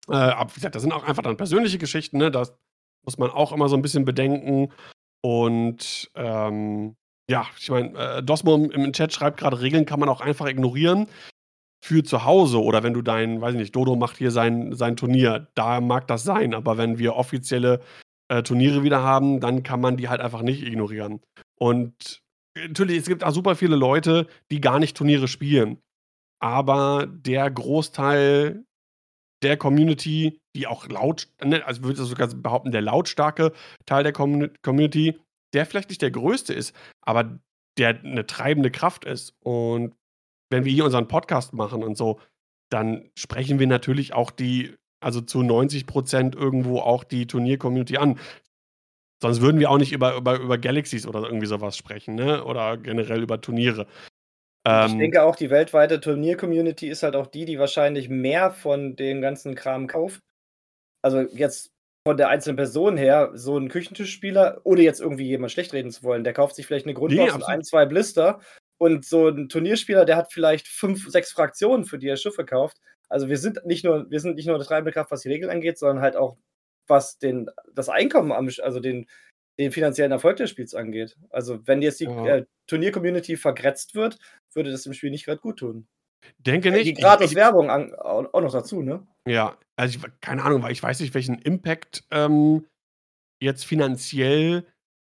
Äh, 0.09 0.15
aber 0.15 0.51
wie 0.51 0.55
gesagt, 0.55 0.75
das 0.75 0.83
sind 0.83 0.93
auch 0.93 1.05
einfach 1.05 1.23
dann 1.23 1.37
persönliche 1.37 1.79
Geschichten, 1.79 2.19
ne? 2.19 2.31
Das 2.31 2.55
muss 3.05 3.19
man 3.19 3.31
auch 3.31 3.53
immer 3.53 3.69
so 3.69 3.77
ein 3.77 3.83
bisschen 3.83 4.05
bedenken. 4.05 4.73
Und 5.23 6.11
ähm, 6.15 6.97
ja, 7.31 7.47
ich 7.59 7.71
meine, 7.71 7.99
äh, 7.99 8.23
Dosmo 8.23 8.57
im 8.57 8.93
Chat 8.93 9.13
schreibt 9.13 9.39
gerade, 9.39 9.61
Regeln 9.61 9.87
kann 9.87 10.01
man 10.01 10.09
auch 10.09 10.21
einfach 10.21 10.47
ignorieren 10.47 11.09
für 11.85 12.03
zu 12.03 12.25
Hause 12.25 12.63
oder 12.63 12.83
wenn 12.83 12.95
du 12.95 13.03
dein, 13.03 13.41
weiß 13.41 13.55
ich 13.55 13.61
nicht, 13.61 13.77
Dodo 13.77 13.97
macht 13.97 14.17
hier 14.17 14.31
sein, 14.31 14.75
sein 14.75 14.97
Turnier, 14.97 15.49
da 15.55 15.81
mag 15.81 16.09
das 16.09 16.25
sein, 16.25 16.55
aber 16.55 16.77
wenn 16.77 16.99
wir 16.99 17.17
offizielle 17.17 17.81
äh, 18.29 18.43
Turniere 18.43 18.83
wieder 18.83 19.03
haben, 19.03 19.41
dann 19.41 19.63
kann 19.63 19.81
man 19.81 19.97
die 19.97 20.09
halt 20.09 20.21
einfach 20.21 20.43
nicht 20.43 20.63
ignorieren. 20.63 21.21
Und 21.57 22.23
natürlich, 22.69 22.99
es 22.99 23.07
gibt 23.07 23.25
auch 23.25 23.33
super 23.33 23.57
viele 23.57 23.77
Leute, 23.77 24.27
die 24.51 24.61
gar 24.61 24.79
nicht 24.79 24.97
Turniere 24.97 25.29
spielen. 25.29 25.81
Aber 26.41 27.07
der 27.07 27.51
Großteil 27.51 28.65
der 29.43 29.57
Community, 29.57 30.41
die 30.57 30.67
auch 30.67 30.89
laut, 30.89 31.29
ne, 31.43 31.65
also 31.65 31.83
würde 31.83 32.03
ich 32.03 32.09
sogar 32.09 32.29
behaupten, 32.29 32.73
der 32.73 32.83
lautstarke 32.83 33.53
Teil 33.87 34.03
der 34.03 34.13
Community, 34.13 35.19
der 35.55 35.67
vielleicht 35.67 35.89
nicht 35.91 36.03
der 36.03 36.11
größte 36.11 36.53
ist, 36.53 36.75
aber 37.03 37.39
der 37.79 38.01
eine 38.01 38.27
treibende 38.27 38.71
Kraft 38.71 39.05
ist. 39.05 39.35
Und 39.41 39.95
wenn 40.51 40.65
wir 40.65 40.73
hier 40.73 40.85
unseren 40.85 41.09
Podcast 41.09 41.53
machen 41.55 41.83
und 41.83 41.97
so, 41.97 42.21
dann 42.71 43.11
sprechen 43.17 43.59
wir 43.59 43.67
natürlich 43.67 44.13
auch 44.13 44.31
die, 44.31 44.75
also 45.01 45.21
zu 45.21 45.43
90 45.43 45.87
Prozent 45.87 46.35
irgendwo 46.35 46.81
auch 46.81 47.05
die 47.05 47.27
Turnier-Community 47.27 47.99
an. 47.99 48.19
Sonst 49.21 49.41
würden 49.41 49.59
wir 49.59 49.71
auch 49.71 49.79
nicht 49.79 49.93
über, 49.93 50.17
über, 50.17 50.39
über 50.39 50.59
Galaxies 50.59 51.07
oder 51.07 51.23
irgendwie 51.23 51.47
sowas 51.47 51.77
sprechen, 51.77 52.15
ne? 52.15 52.45
Oder 52.45 52.77
generell 52.77 53.23
über 53.23 53.41
Turniere. 53.41 53.87
ich 54.67 54.73
ähm 54.73 54.99
denke 54.99 55.23
auch, 55.23 55.35
die 55.35 55.51
weltweite 55.51 56.01
Turnier-Community 56.01 56.89
ist 56.89 57.03
halt 57.03 57.17
auch 57.17 57.27
die, 57.27 57.45
die 57.45 57.59
wahrscheinlich 57.59 58.09
mehr 58.09 58.53
von 58.53 58.97
dem 58.97 59.21
ganzen 59.21 59.55
Kram 59.55 59.87
kauft. 59.89 60.21
Also 61.03 61.21
jetzt 61.21 61.73
von 62.07 62.17
der 62.17 62.29
einzelnen 62.29 62.57
Person 62.57 62.97
her, 62.97 63.33
so 63.35 63.59
ein 63.59 63.69
Küchentischspieler, 63.69 64.61
ohne 64.65 64.83
jetzt 64.83 65.01
irgendwie 65.01 65.27
jemand 65.27 65.53
schlecht 65.53 65.73
reden 65.73 65.91
zu 65.91 66.03
wollen, 66.05 66.25
der 66.25 66.33
kauft 66.33 66.57
sich 66.57 66.67
vielleicht 66.67 66.87
eine 66.87 66.95
Grundbox 66.95 67.33
nee, 67.33 67.35
und 67.35 67.45
ein, 67.45 67.63
zwei 67.63 67.87
Blister. 67.87 68.41
Und 68.81 69.05
so 69.05 69.29
ein 69.29 69.49
Turnierspieler, 69.49 70.05
der 70.05 70.17
hat 70.17 70.33
vielleicht 70.33 70.69
fünf, 70.69 71.09
sechs 71.11 71.33
Fraktionen, 71.33 71.85
für 71.85 71.99
die 71.99 72.09
er 72.09 72.17
Schiffe 72.17 72.45
kauft. 72.45 72.79
Also 73.09 73.29
wir 73.29 73.37
sind 73.37 73.65
nicht 73.67 73.85
nur, 73.85 74.09
wir 74.11 74.21
sind 74.21 74.37
nicht 74.37 74.47
nur 74.47 74.55
eine 74.55 74.65
treibende 74.65 74.93
Kraft, 74.93 75.11
was 75.11 75.23
die 75.23 75.29
Regeln 75.29 75.51
angeht, 75.51 75.79
sondern 75.79 76.01
halt 76.01 76.17
auch, 76.17 76.37
was 76.89 77.19
den, 77.19 77.51
das 77.73 77.89
Einkommen, 77.89 78.33
am, 78.33 78.49
also 78.63 78.81
den, 78.81 79.07
den 79.59 79.73
finanziellen 79.73 80.13
Erfolg 80.13 80.37
des 80.37 80.51
Spiels 80.51 80.75
angeht. 80.75 81.17
Also 81.31 81.67
wenn 81.67 81.83
jetzt 81.83 82.01
die 82.01 82.05
ja. 82.05 82.27
äh, 82.27 82.47
Turnier-Community 82.67 83.37
vergrätzt 83.37 83.95
wird, 83.95 84.19
würde 84.55 84.71
das 84.71 84.83
dem 84.83 84.95
Spiel 84.95 85.11
nicht 85.11 85.25
gerade 85.25 85.41
gut 85.41 85.59
tun. 85.59 85.87
Denke 86.39 86.71
nicht. 86.71 86.87
Die 86.87 86.95
gratis 86.95 87.35
Werbung 87.35 87.71
an, 87.71 87.95
auch 87.95 88.41
noch 88.41 88.53
dazu, 88.53 88.83
ne? 88.83 89.07
Ja, 89.27 89.57
also 89.77 89.99
ich, 89.99 90.21
keine 90.21 90.43
Ahnung, 90.43 90.63
weil 90.63 90.73
ich 90.73 90.83
weiß 90.83 91.01
nicht, 91.01 91.15
welchen 91.15 91.39
Impact 91.39 92.05
ähm, 92.11 92.67
jetzt 93.41 93.65
finanziell. 93.65 94.67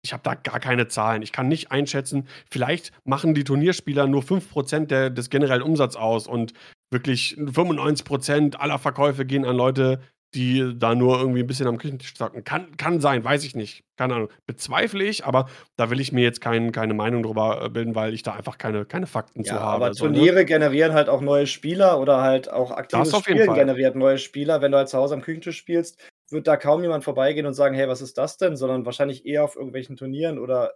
Ich 0.04 0.14
habe 0.14 0.24
da 0.24 0.36
gar 0.36 0.60
keine 0.60 0.88
Zahlen. 0.88 1.22
Ich 1.22 1.32
kann 1.32 1.48
nicht 1.48 1.72
einschätzen. 1.72 2.28
Vielleicht 2.50 2.92
machen 3.06 3.34
die 3.34 3.44
Turnierspieler 3.44 4.08
nur 4.08 4.22
5% 4.22 4.86
der, 4.86 5.10
des 5.10 5.30
generellen 5.30 5.64
Umsatzes 5.64 6.00
aus 6.00 6.28
und 6.28 6.54
wirklich 6.92 7.36
95% 7.38 8.56
aller 8.56 8.78
Verkäufe 8.78 9.26
gehen 9.26 9.46
an 9.46 9.56
Leute, 9.56 10.00
die 10.36 10.78
da 10.78 10.94
nur 10.94 11.18
irgendwie 11.18 11.40
ein 11.40 11.48
bisschen 11.48 11.68
am 11.68 11.78
Küchentisch 11.78 12.14
zocken. 12.14 12.44
Kann, 12.44 12.76
kann 12.78 13.00
sein, 13.00 13.24
weiß 13.24 13.44
ich 13.46 13.56
nicht. 13.56 13.84
Keine 13.98 14.16
Ahnung. 14.16 14.30
Bezweifle 14.46 15.04
ich, 15.04 15.26
aber 15.26 15.48
da 15.78 15.90
will 15.90 16.02
ich 16.02 16.12
mir 16.12 16.22
jetzt 16.22 16.42
kein, 16.42 16.74
keine 16.74 16.94
Meinung 16.94 17.24
drüber 17.24 17.64
äh, 17.64 17.70
bilden, 17.70 17.96
weil 17.96 18.14
ich 18.14 18.24
da 18.24 18.34
einfach 18.34 18.58
keine, 18.58 18.86
keine 18.86 19.08
Fakten 19.08 19.44
ja, 19.44 19.54
zu 19.54 19.60
habe. 19.60 19.86
Aber 19.86 19.92
Turniere 19.94 20.36
so, 20.36 20.40
ne? 20.40 20.46
generieren 20.46 20.94
halt 20.94 21.08
auch 21.08 21.22
neue 21.22 21.48
Spieler 21.48 22.00
oder 22.00 22.22
halt 22.22 22.52
auch 22.52 22.72
aktives 22.72 23.18
Spielen 23.18 23.54
generiert 23.54 23.96
neue 23.96 24.18
Spieler. 24.18 24.62
Wenn 24.62 24.72
du 24.72 24.78
halt 24.78 24.90
zu 24.90 24.98
Hause 24.98 25.16
am 25.16 25.22
Küchentisch 25.22 25.58
spielst, 25.58 25.98
wird 26.30 26.48
da 26.48 26.58
kaum 26.58 26.82
jemand 26.82 27.04
vorbeigehen 27.06 27.46
und 27.46 27.54
sagen, 27.54 27.76
hey, 27.76 27.88
was 27.88 28.02
ist 28.02 28.18
das 28.18 28.38
denn? 28.38 28.58
Sondern 28.58 28.86
wahrscheinlich 28.86 29.26
eher 29.26 29.44
auf 29.44 29.56
irgendwelchen 29.56 29.96
Turnieren 29.96 30.38
oder 30.38 30.74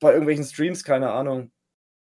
bei 0.00 0.12
irgendwelchen 0.12 0.44
Streams, 0.44 0.84
keine 0.84 1.10
Ahnung. 1.10 1.50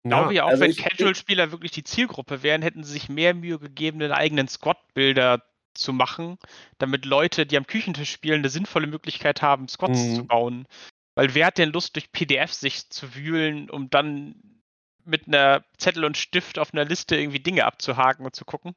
Ich 0.05 0.11
glaube 0.11 0.35
ja 0.35 0.45
auch, 0.45 0.49
also 0.49 0.63
wenn 0.63 0.77
Casual-Spieler 0.77 1.51
wirklich 1.51 1.73
die 1.73 1.85
Zielgruppe 1.85 2.43
wären, 2.43 2.61
hätten 2.61 2.85
sie 2.85 2.93
sich 2.93 3.09
mehr 3.09 3.33
Mühe 3.33 3.59
gegeben, 3.59 4.01
den 4.01 4.13
eigenen 4.13 4.49
Squad-Bilder 4.49 5.43
zu 5.75 5.93
machen, 5.93 6.39
damit 6.79 7.05
Leute, 7.05 7.47
die 7.47 7.57
am 7.57 7.67
Küchentisch 7.67 8.11
spielen, 8.11 8.41
eine 8.41 8.49
sinnvolle 8.49 8.87
Möglichkeit 8.87 9.43
haben, 9.43 9.69
Squads 9.69 10.01
mhm. 10.01 10.15
zu 10.15 10.27
bauen. 10.27 10.67
Weil 11.15 11.35
wer 11.35 11.47
hat 11.47 11.59
denn 11.59 11.73
Lust, 11.73 11.97
durch 11.97 12.13
PDF 12.13 12.53
sich 12.53 12.91
zu 12.91 13.15
wühlen, 13.15 13.71
um 13.71 13.91
dann 13.91 14.37
mit 15.05 15.29
einer 15.29 15.65
Zettel 15.79 16.05
und 16.05 16.17
Stift 16.17 16.59
auf 16.59 16.73
einer 16.73 16.85
Liste 16.85 17.17
irgendwie 17.17 17.41
Dinge 17.41 17.65
abzuhaken 17.65 18.25
und 18.25 18.35
zu 18.35 18.45
gucken? 18.45 18.75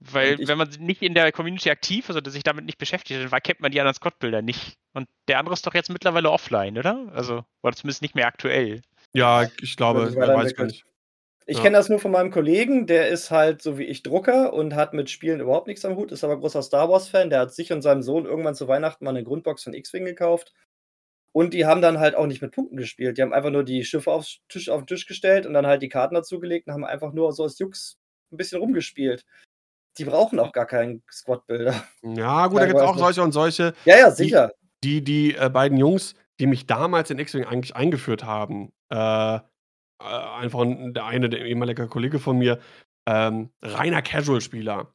Weil, 0.00 0.38
wenn 0.46 0.58
man 0.58 0.68
nicht 0.78 1.02
in 1.02 1.14
der 1.14 1.32
Community 1.32 1.70
aktiv 1.70 2.08
ist 2.08 2.16
oder 2.16 2.30
sich 2.30 2.44
damit 2.44 2.64
nicht 2.64 2.78
beschäftigt, 2.78 3.20
dann 3.20 3.42
kennt 3.42 3.60
man 3.60 3.72
die 3.72 3.80
anderen 3.80 3.96
Squad-Bilder 3.96 4.42
nicht. 4.42 4.76
Und 4.92 5.08
der 5.26 5.40
andere 5.40 5.54
ist 5.54 5.66
doch 5.66 5.74
jetzt 5.74 5.90
mittlerweile 5.90 6.30
offline, 6.30 6.78
oder? 6.78 7.10
Also, 7.12 7.44
oder 7.62 7.74
zumindest 7.74 8.02
nicht 8.02 8.14
mehr 8.14 8.28
aktuell. 8.28 8.82
Ja, 9.12 9.48
ich 9.60 9.76
glaube, 9.76 10.14
weiß 10.14 10.50
ich 10.50 10.56
gar 10.56 10.66
nicht. 10.66 10.84
Ich 11.50 11.56
ja. 11.56 11.62
kenne 11.62 11.78
das 11.78 11.88
nur 11.88 11.98
von 11.98 12.10
meinem 12.10 12.30
Kollegen, 12.30 12.86
der 12.86 13.08
ist 13.08 13.30
halt 13.30 13.62
so 13.62 13.78
wie 13.78 13.84
ich 13.84 14.02
Drucker 14.02 14.52
und 14.52 14.74
hat 14.74 14.92
mit 14.92 15.08
Spielen 15.08 15.40
überhaupt 15.40 15.66
nichts 15.66 15.82
am 15.86 15.96
Hut, 15.96 16.12
ist 16.12 16.22
aber 16.22 16.38
großer 16.38 16.60
Star 16.60 16.90
Wars-Fan. 16.90 17.30
Der 17.30 17.40
hat 17.40 17.54
sich 17.54 17.72
und 17.72 17.80
seinem 17.80 18.02
Sohn 18.02 18.26
irgendwann 18.26 18.54
zu 18.54 18.68
Weihnachten 18.68 19.02
mal 19.02 19.12
eine 19.12 19.24
Grundbox 19.24 19.64
von 19.64 19.72
X-Wing 19.72 20.04
gekauft. 20.04 20.52
Und 21.32 21.54
die 21.54 21.64
haben 21.64 21.80
dann 21.80 22.00
halt 22.00 22.16
auch 22.16 22.26
nicht 22.26 22.42
mit 22.42 22.52
Punkten 22.52 22.76
gespielt. 22.76 23.16
Die 23.16 23.22
haben 23.22 23.32
einfach 23.32 23.48
nur 23.48 23.64
die 23.64 23.82
Schiffe 23.84 24.12
auf, 24.12 24.26
Tisch, 24.50 24.68
auf 24.68 24.82
den 24.82 24.88
Tisch 24.88 25.06
gestellt 25.06 25.46
und 25.46 25.54
dann 25.54 25.66
halt 25.66 25.80
die 25.80 25.88
Karten 25.88 26.16
dazugelegt 26.16 26.66
und 26.66 26.74
haben 26.74 26.84
einfach 26.84 27.14
nur 27.14 27.32
so 27.32 27.44
aus 27.44 27.58
Jux 27.58 27.96
ein 28.30 28.36
bisschen 28.36 28.60
rumgespielt. 28.60 29.24
Die 29.96 30.04
brauchen 30.04 30.38
auch 30.40 30.52
gar 30.52 30.66
keinen 30.66 31.02
Squad-Builder. 31.10 31.82
Ja, 32.02 32.48
gut, 32.48 32.60
da 32.60 32.66
gibt 32.66 32.78
es 32.78 32.84
auch 32.84 32.98
solche 32.98 33.22
und 33.22 33.32
solche. 33.32 33.72
Ja, 33.86 33.96
ja, 33.96 34.10
sicher. 34.10 34.52
Die, 34.84 35.02
die, 35.02 35.32
die 35.32 35.36
äh, 35.38 35.48
beiden 35.48 35.78
Jungs, 35.78 36.14
die 36.40 36.46
mich 36.46 36.66
damals 36.66 37.10
in 37.10 37.18
X-Wing 37.18 37.46
eigentlich 37.46 37.74
eingeführt 37.74 38.24
haben, 38.24 38.70
äh, 38.90 39.38
äh, 40.00 40.04
einfach 40.04 40.64
der 40.66 41.04
eine, 41.04 41.28
der 41.28 41.44
ehemalige 41.44 41.86
Kollege 41.86 42.18
von 42.18 42.38
mir, 42.38 42.58
ähm, 43.08 43.50
reiner 43.62 44.02
Casual-Spieler. 44.02 44.92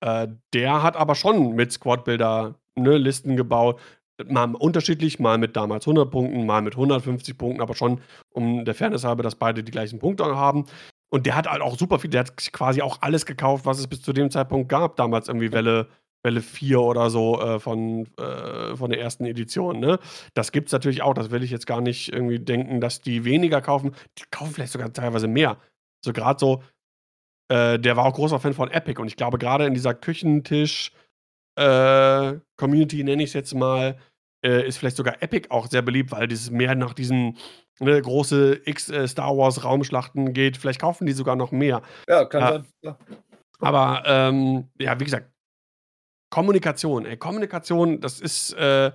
Äh, 0.00 0.28
der 0.52 0.82
hat 0.82 0.96
aber 0.96 1.14
schon 1.14 1.54
mit 1.54 1.72
Squad-Builder 1.72 2.54
ne, 2.76 2.98
Listen 2.98 3.36
gebaut. 3.36 3.80
Mal 4.26 4.54
unterschiedlich, 4.54 5.18
mal 5.18 5.38
mit 5.38 5.56
damals 5.56 5.86
100 5.86 6.10
Punkten, 6.10 6.46
mal 6.46 6.62
mit 6.62 6.74
150 6.74 7.36
Punkten, 7.36 7.60
aber 7.60 7.74
schon 7.74 8.00
um 8.30 8.64
der 8.64 8.74
Fairness 8.74 9.04
halber, 9.04 9.22
dass 9.22 9.34
beide 9.34 9.62
die 9.62 9.72
gleichen 9.72 9.98
Punkte 9.98 10.24
haben. 10.24 10.66
Und 11.10 11.26
der 11.26 11.36
hat 11.36 11.46
halt 11.46 11.62
auch 11.62 11.78
super 11.78 11.98
viel, 11.98 12.10
der 12.10 12.20
hat 12.20 12.36
quasi 12.52 12.82
auch 12.82 13.02
alles 13.02 13.26
gekauft, 13.26 13.66
was 13.66 13.78
es 13.78 13.86
bis 13.86 14.02
zu 14.02 14.12
dem 14.12 14.30
Zeitpunkt 14.30 14.68
gab. 14.68 14.96
Damals 14.96 15.28
irgendwie 15.28 15.52
Welle, 15.52 15.88
Welle 16.26 16.42
4 16.42 16.80
oder 16.80 17.08
so 17.08 17.40
äh, 17.40 17.58
von, 17.58 18.06
äh, 18.18 18.76
von 18.76 18.90
der 18.90 19.00
ersten 19.00 19.24
Edition. 19.24 19.80
Ne? 19.80 19.98
Das 20.34 20.52
gibt 20.52 20.68
es 20.68 20.72
natürlich 20.72 21.00
auch. 21.00 21.14
Das 21.14 21.30
will 21.30 21.42
ich 21.42 21.50
jetzt 21.50 21.66
gar 21.66 21.80
nicht 21.80 22.12
irgendwie 22.12 22.38
denken, 22.38 22.82
dass 22.82 23.00
die 23.00 23.24
weniger 23.24 23.62
kaufen. 23.62 23.94
Die 24.18 24.24
kaufen 24.30 24.52
vielleicht 24.52 24.72
sogar 24.72 24.92
teilweise 24.92 25.28
mehr. 25.28 25.56
So 26.04 26.12
gerade 26.12 26.38
so, 26.38 26.62
äh, 27.48 27.78
der 27.78 27.96
war 27.96 28.04
auch 28.04 28.12
großer 28.12 28.40
Fan 28.40 28.52
von 28.52 28.70
Epic. 28.70 29.00
Und 29.00 29.06
ich 29.06 29.16
glaube, 29.16 29.38
gerade 29.38 29.64
in 29.64 29.72
dieser 29.72 29.94
Küchentisch- 29.94 30.90
äh, 31.58 32.38
Community, 32.58 33.02
nenne 33.02 33.22
ich 33.22 33.30
es 33.30 33.34
jetzt 33.34 33.54
mal, 33.54 33.96
äh, 34.44 34.66
ist 34.66 34.76
vielleicht 34.78 34.96
sogar 34.96 35.22
Epic 35.22 35.48
auch 35.50 35.66
sehr 35.66 35.82
beliebt, 35.82 36.12
weil 36.12 36.28
dieses 36.28 36.50
mehr 36.50 36.74
nach 36.74 36.92
diesen 36.92 37.38
ne, 37.80 38.00
große 38.00 38.60
X 38.64 38.90
äh, 38.90 39.08
Star 39.08 39.36
Wars 39.36 39.64
Raumschlachten 39.64 40.32
geht. 40.32 40.56
Vielleicht 40.56 40.80
kaufen 40.80 41.06
die 41.06 41.12
sogar 41.12 41.36
noch 41.36 41.52
mehr. 41.52 41.82
Ja, 42.08 42.24
kann 42.26 42.42
sein. 42.42 42.66
Ja. 42.82 42.98
Aber 43.58 44.02
ähm, 44.04 44.68
ja, 44.78 44.98
wie 45.00 45.04
gesagt, 45.04 45.30
Kommunikation, 46.30 47.06
ey, 47.06 47.16
Kommunikation, 47.16 48.00
das 48.00 48.20
ist, 48.20 48.52
äh, 48.54 48.92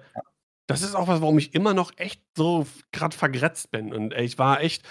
das 0.67 0.81
ist 0.81 0.95
auch 0.95 1.07
was, 1.07 1.21
warum 1.21 1.37
ich 1.37 1.53
immer 1.53 1.73
noch 1.73 1.91
echt 1.97 2.23
so 2.35 2.65
gerade 2.91 3.15
vergrätzt 3.15 3.71
bin. 3.71 3.93
Und 3.93 4.13
ey, 4.13 4.25
ich 4.25 4.37
war 4.37 4.61
echt, 4.61 4.83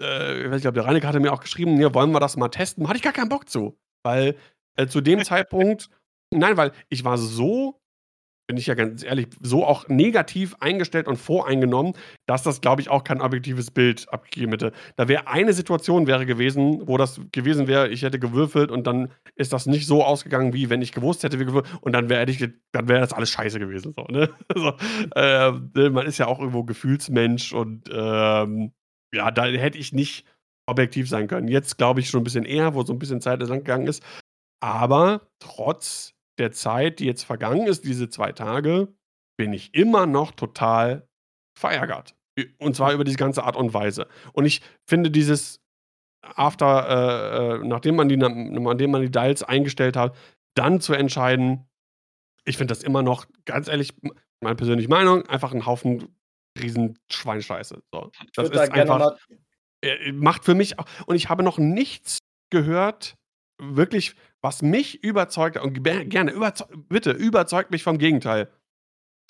äh, 0.00 0.56
ich 0.56 0.66
ob 0.66 0.74
der 0.74 0.84
Reineck 0.84 1.04
hatte 1.04 1.20
mir 1.20 1.32
auch 1.32 1.40
geschrieben, 1.40 1.80
ja, 1.80 1.94
wollen 1.94 2.12
wir 2.12 2.20
das 2.20 2.36
mal 2.36 2.48
testen? 2.48 2.88
Hatte 2.88 2.96
ich 2.96 3.02
gar 3.02 3.12
keinen 3.12 3.28
Bock 3.28 3.48
zu. 3.48 3.78
Weil 4.02 4.36
äh, 4.76 4.86
zu 4.86 5.00
dem 5.00 5.24
Zeitpunkt 5.24 5.88
Nein, 6.34 6.56
weil 6.56 6.72
ich 6.88 7.04
war 7.04 7.16
so 7.16 7.80
bin 8.46 8.56
ich 8.56 8.66
ja 8.66 8.74
ganz 8.74 9.02
ehrlich, 9.02 9.28
so 9.40 9.64
auch 9.64 9.88
negativ 9.88 10.54
eingestellt 10.60 11.08
und 11.08 11.16
voreingenommen, 11.16 11.94
dass 12.26 12.42
das, 12.42 12.60
glaube 12.60 12.82
ich, 12.82 12.90
auch 12.90 13.02
kein 13.02 13.20
objektives 13.20 13.70
Bild 13.70 14.06
abgegeben 14.12 14.52
hätte. 14.52 14.72
Da 14.96 15.08
wäre 15.08 15.28
eine 15.28 15.52
Situation 15.52 16.06
wäre 16.06 16.26
gewesen, 16.26 16.86
wo 16.86 16.98
das 16.98 17.20
gewesen 17.32 17.66
wäre, 17.66 17.88
ich 17.88 18.02
hätte 18.02 18.18
gewürfelt 18.18 18.70
und 18.70 18.86
dann 18.86 19.12
ist 19.34 19.52
das 19.52 19.66
nicht 19.66 19.86
so 19.86 20.04
ausgegangen, 20.04 20.52
wie 20.52 20.68
wenn 20.68 20.82
ich 20.82 20.92
gewusst 20.92 21.22
hätte, 21.22 21.40
wie 21.40 21.46
gewürfelt 21.46 21.78
und 21.80 21.92
dann 21.92 22.10
wäre 22.10 22.26
dann 22.72 22.86
das 22.86 23.12
alles 23.12 23.30
scheiße 23.30 23.58
gewesen. 23.58 23.94
So, 23.94 24.04
ne? 24.04 24.30
so, 24.54 24.74
äh, 25.14 25.50
man 25.90 26.06
ist 26.06 26.18
ja 26.18 26.26
auch 26.26 26.38
irgendwo 26.38 26.64
Gefühlsmensch 26.64 27.52
und 27.52 27.88
ähm, 27.90 28.72
ja, 29.14 29.30
da 29.30 29.44
hätte 29.44 29.78
ich 29.78 29.92
nicht 29.92 30.26
objektiv 30.66 31.08
sein 31.08 31.28
können. 31.28 31.48
Jetzt 31.48 31.78
glaube 31.78 32.00
ich 32.00 32.08
schon 32.08 32.20
ein 32.20 32.24
bisschen 32.24 32.44
eher, 32.44 32.74
wo 32.74 32.82
so 32.84 32.92
ein 32.92 32.98
bisschen 32.98 33.20
Zeit 33.20 33.40
lang 33.40 33.58
gegangen 33.58 33.86
ist. 33.86 34.02
Aber 34.60 35.28
trotz 35.40 36.13
der 36.38 36.52
Zeit, 36.52 36.98
die 36.98 37.06
jetzt 37.06 37.24
vergangen 37.24 37.66
ist, 37.66 37.84
diese 37.84 38.08
zwei 38.08 38.32
Tage, 38.32 38.94
bin 39.36 39.52
ich 39.52 39.74
immer 39.74 40.06
noch 40.06 40.32
total 40.32 41.08
verärgert. 41.58 42.14
Und 42.58 42.74
zwar 42.74 42.92
über 42.92 43.04
diese 43.04 43.16
ganze 43.16 43.44
Art 43.44 43.56
und 43.56 43.74
Weise. 43.74 44.08
Und 44.32 44.44
ich 44.44 44.60
finde 44.88 45.10
dieses 45.10 45.60
After, 46.22 46.88
äh, 46.88 47.56
äh 47.56 47.66
nachdem, 47.66 47.96
man 47.96 48.08
die, 48.08 48.16
nachdem 48.16 48.90
man 48.90 49.02
die 49.02 49.10
Dials 49.10 49.42
eingestellt 49.42 49.96
hat, 49.96 50.16
dann 50.54 50.80
zu 50.80 50.94
entscheiden, 50.94 51.68
ich 52.44 52.56
finde 52.56 52.72
das 52.72 52.82
immer 52.82 53.02
noch, 53.02 53.26
ganz 53.44 53.68
ehrlich, 53.68 53.94
meine 54.40 54.56
persönliche 54.56 54.88
Meinung, 54.88 55.26
einfach 55.28 55.52
ein 55.52 55.66
Haufen 55.66 56.16
riesen 56.58 56.98
Schweinscheiße. 57.10 57.82
So, 57.92 58.10
das 58.34 58.50
ist 58.50 58.54
da 58.54 58.62
einfach, 58.62 59.16
äh, 59.82 60.12
macht 60.12 60.44
für 60.44 60.54
mich, 60.54 60.78
auch, 60.78 60.86
und 61.06 61.16
ich 61.16 61.28
habe 61.28 61.42
noch 61.42 61.58
nichts 61.58 62.18
gehört, 62.50 63.16
wirklich 63.60 64.14
was 64.44 64.60
mich 64.60 65.02
überzeugt 65.02 65.56
und 65.56 65.82
gerne, 65.82 66.30
überzeug, 66.30 66.68
bitte, 66.90 67.12
überzeugt 67.12 67.70
mich 67.70 67.82
vom 67.82 67.96
Gegenteil. 67.96 68.50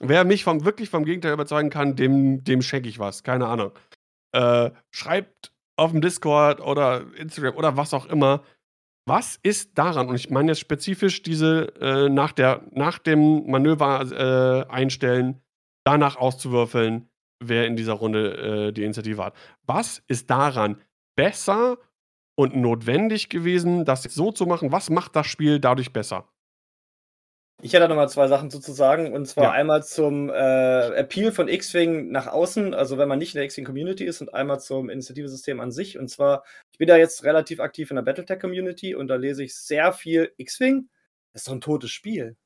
Wer 0.00 0.24
mich 0.24 0.42
vom, 0.42 0.64
wirklich 0.64 0.90
vom 0.90 1.04
Gegenteil 1.04 1.32
überzeugen 1.32 1.70
kann, 1.70 1.94
dem, 1.94 2.42
dem 2.42 2.62
schenke 2.62 2.88
ich 2.88 2.98
was. 2.98 3.22
Keine 3.22 3.46
Ahnung. 3.46 3.70
Äh, 4.32 4.72
schreibt 4.90 5.52
auf 5.76 5.92
dem 5.92 6.00
Discord 6.00 6.60
oder 6.60 7.04
Instagram 7.16 7.54
oder 7.54 7.76
was 7.76 7.94
auch 7.94 8.06
immer. 8.06 8.42
Was 9.06 9.38
ist 9.40 9.78
daran, 9.78 10.08
und 10.08 10.16
ich 10.16 10.30
meine 10.30 10.50
jetzt 10.50 10.58
spezifisch 10.58 11.22
diese 11.22 11.72
äh, 11.80 12.08
nach, 12.08 12.32
der, 12.32 12.62
nach 12.72 12.98
dem 12.98 13.48
Manöver 13.48 14.66
äh, 14.68 14.72
einstellen, 14.72 15.40
danach 15.84 16.16
auszuwürfeln, 16.16 17.08
wer 17.38 17.68
in 17.68 17.76
dieser 17.76 17.92
Runde 17.92 18.68
äh, 18.68 18.72
die 18.72 18.82
Initiative 18.82 19.24
hat. 19.24 19.36
Was 19.62 20.02
ist 20.08 20.28
daran 20.28 20.80
besser 21.14 21.78
und 22.36 22.56
notwendig 22.56 23.28
gewesen, 23.28 23.84
das 23.84 24.02
so 24.02 24.32
zu 24.32 24.46
machen? 24.46 24.72
Was 24.72 24.90
macht 24.90 25.16
das 25.16 25.26
Spiel 25.26 25.60
dadurch 25.60 25.92
besser? 25.92 26.28
Ich 27.62 27.72
hätte 27.72 27.88
noch 27.88 27.96
mal 27.96 28.08
zwei 28.08 28.26
Sachen 28.28 28.50
zu 28.50 28.60
sagen. 28.72 29.12
Und 29.12 29.26
zwar 29.26 29.44
ja. 29.44 29.50
einmal 29.52 29.84
zum 29.84 30.28
äh, 30.28 30.88
Appeal 30.96 31.32
von 31.32 31.48
X-Wing 31.48 32.10
nach 32.10 32.26
außen, 32.26 32.74
also 32.74 32.98
wenn 32.98 33.08
man 33.08 33.18
nicht 33.18 33.34
in 33.34 33.38
der 33.38 33.44
X-Wing-Community 33.44 34.04
ist, 34.04 34.20
und 34.20 34.34
einmal 34.34 34.60
zum 34.60 34.90
Initiativesystem 34.90 35.60
an 35.60 35.70
sich. 35.70 35.98
Und 35.98 36.08
zwar, 36.08 36.44
ich 36.72 36.78
bin 36.78 36.88
da 36.88 36.96
jetzt 36.96 37.24
relativ 37.24 37.60
aktiv 37.60 37.90
in 37.90 37.96
der 37.96 38.02
Battletech-Community 38.02 38.94
und 38.94 39.08
da 39.08 39.14
lese 39.14 39.44
ich 39.44 39.56
sehr 39.56 39.92
viel 39.92 40.32
X-Wing. 40.36 40.88
Das 41.32 41.42
ist 41.42 41.48
doch 41.48 41.54
ein 41.54 41.60
totes 41.60 41.90
Spiel. 41.90 42.36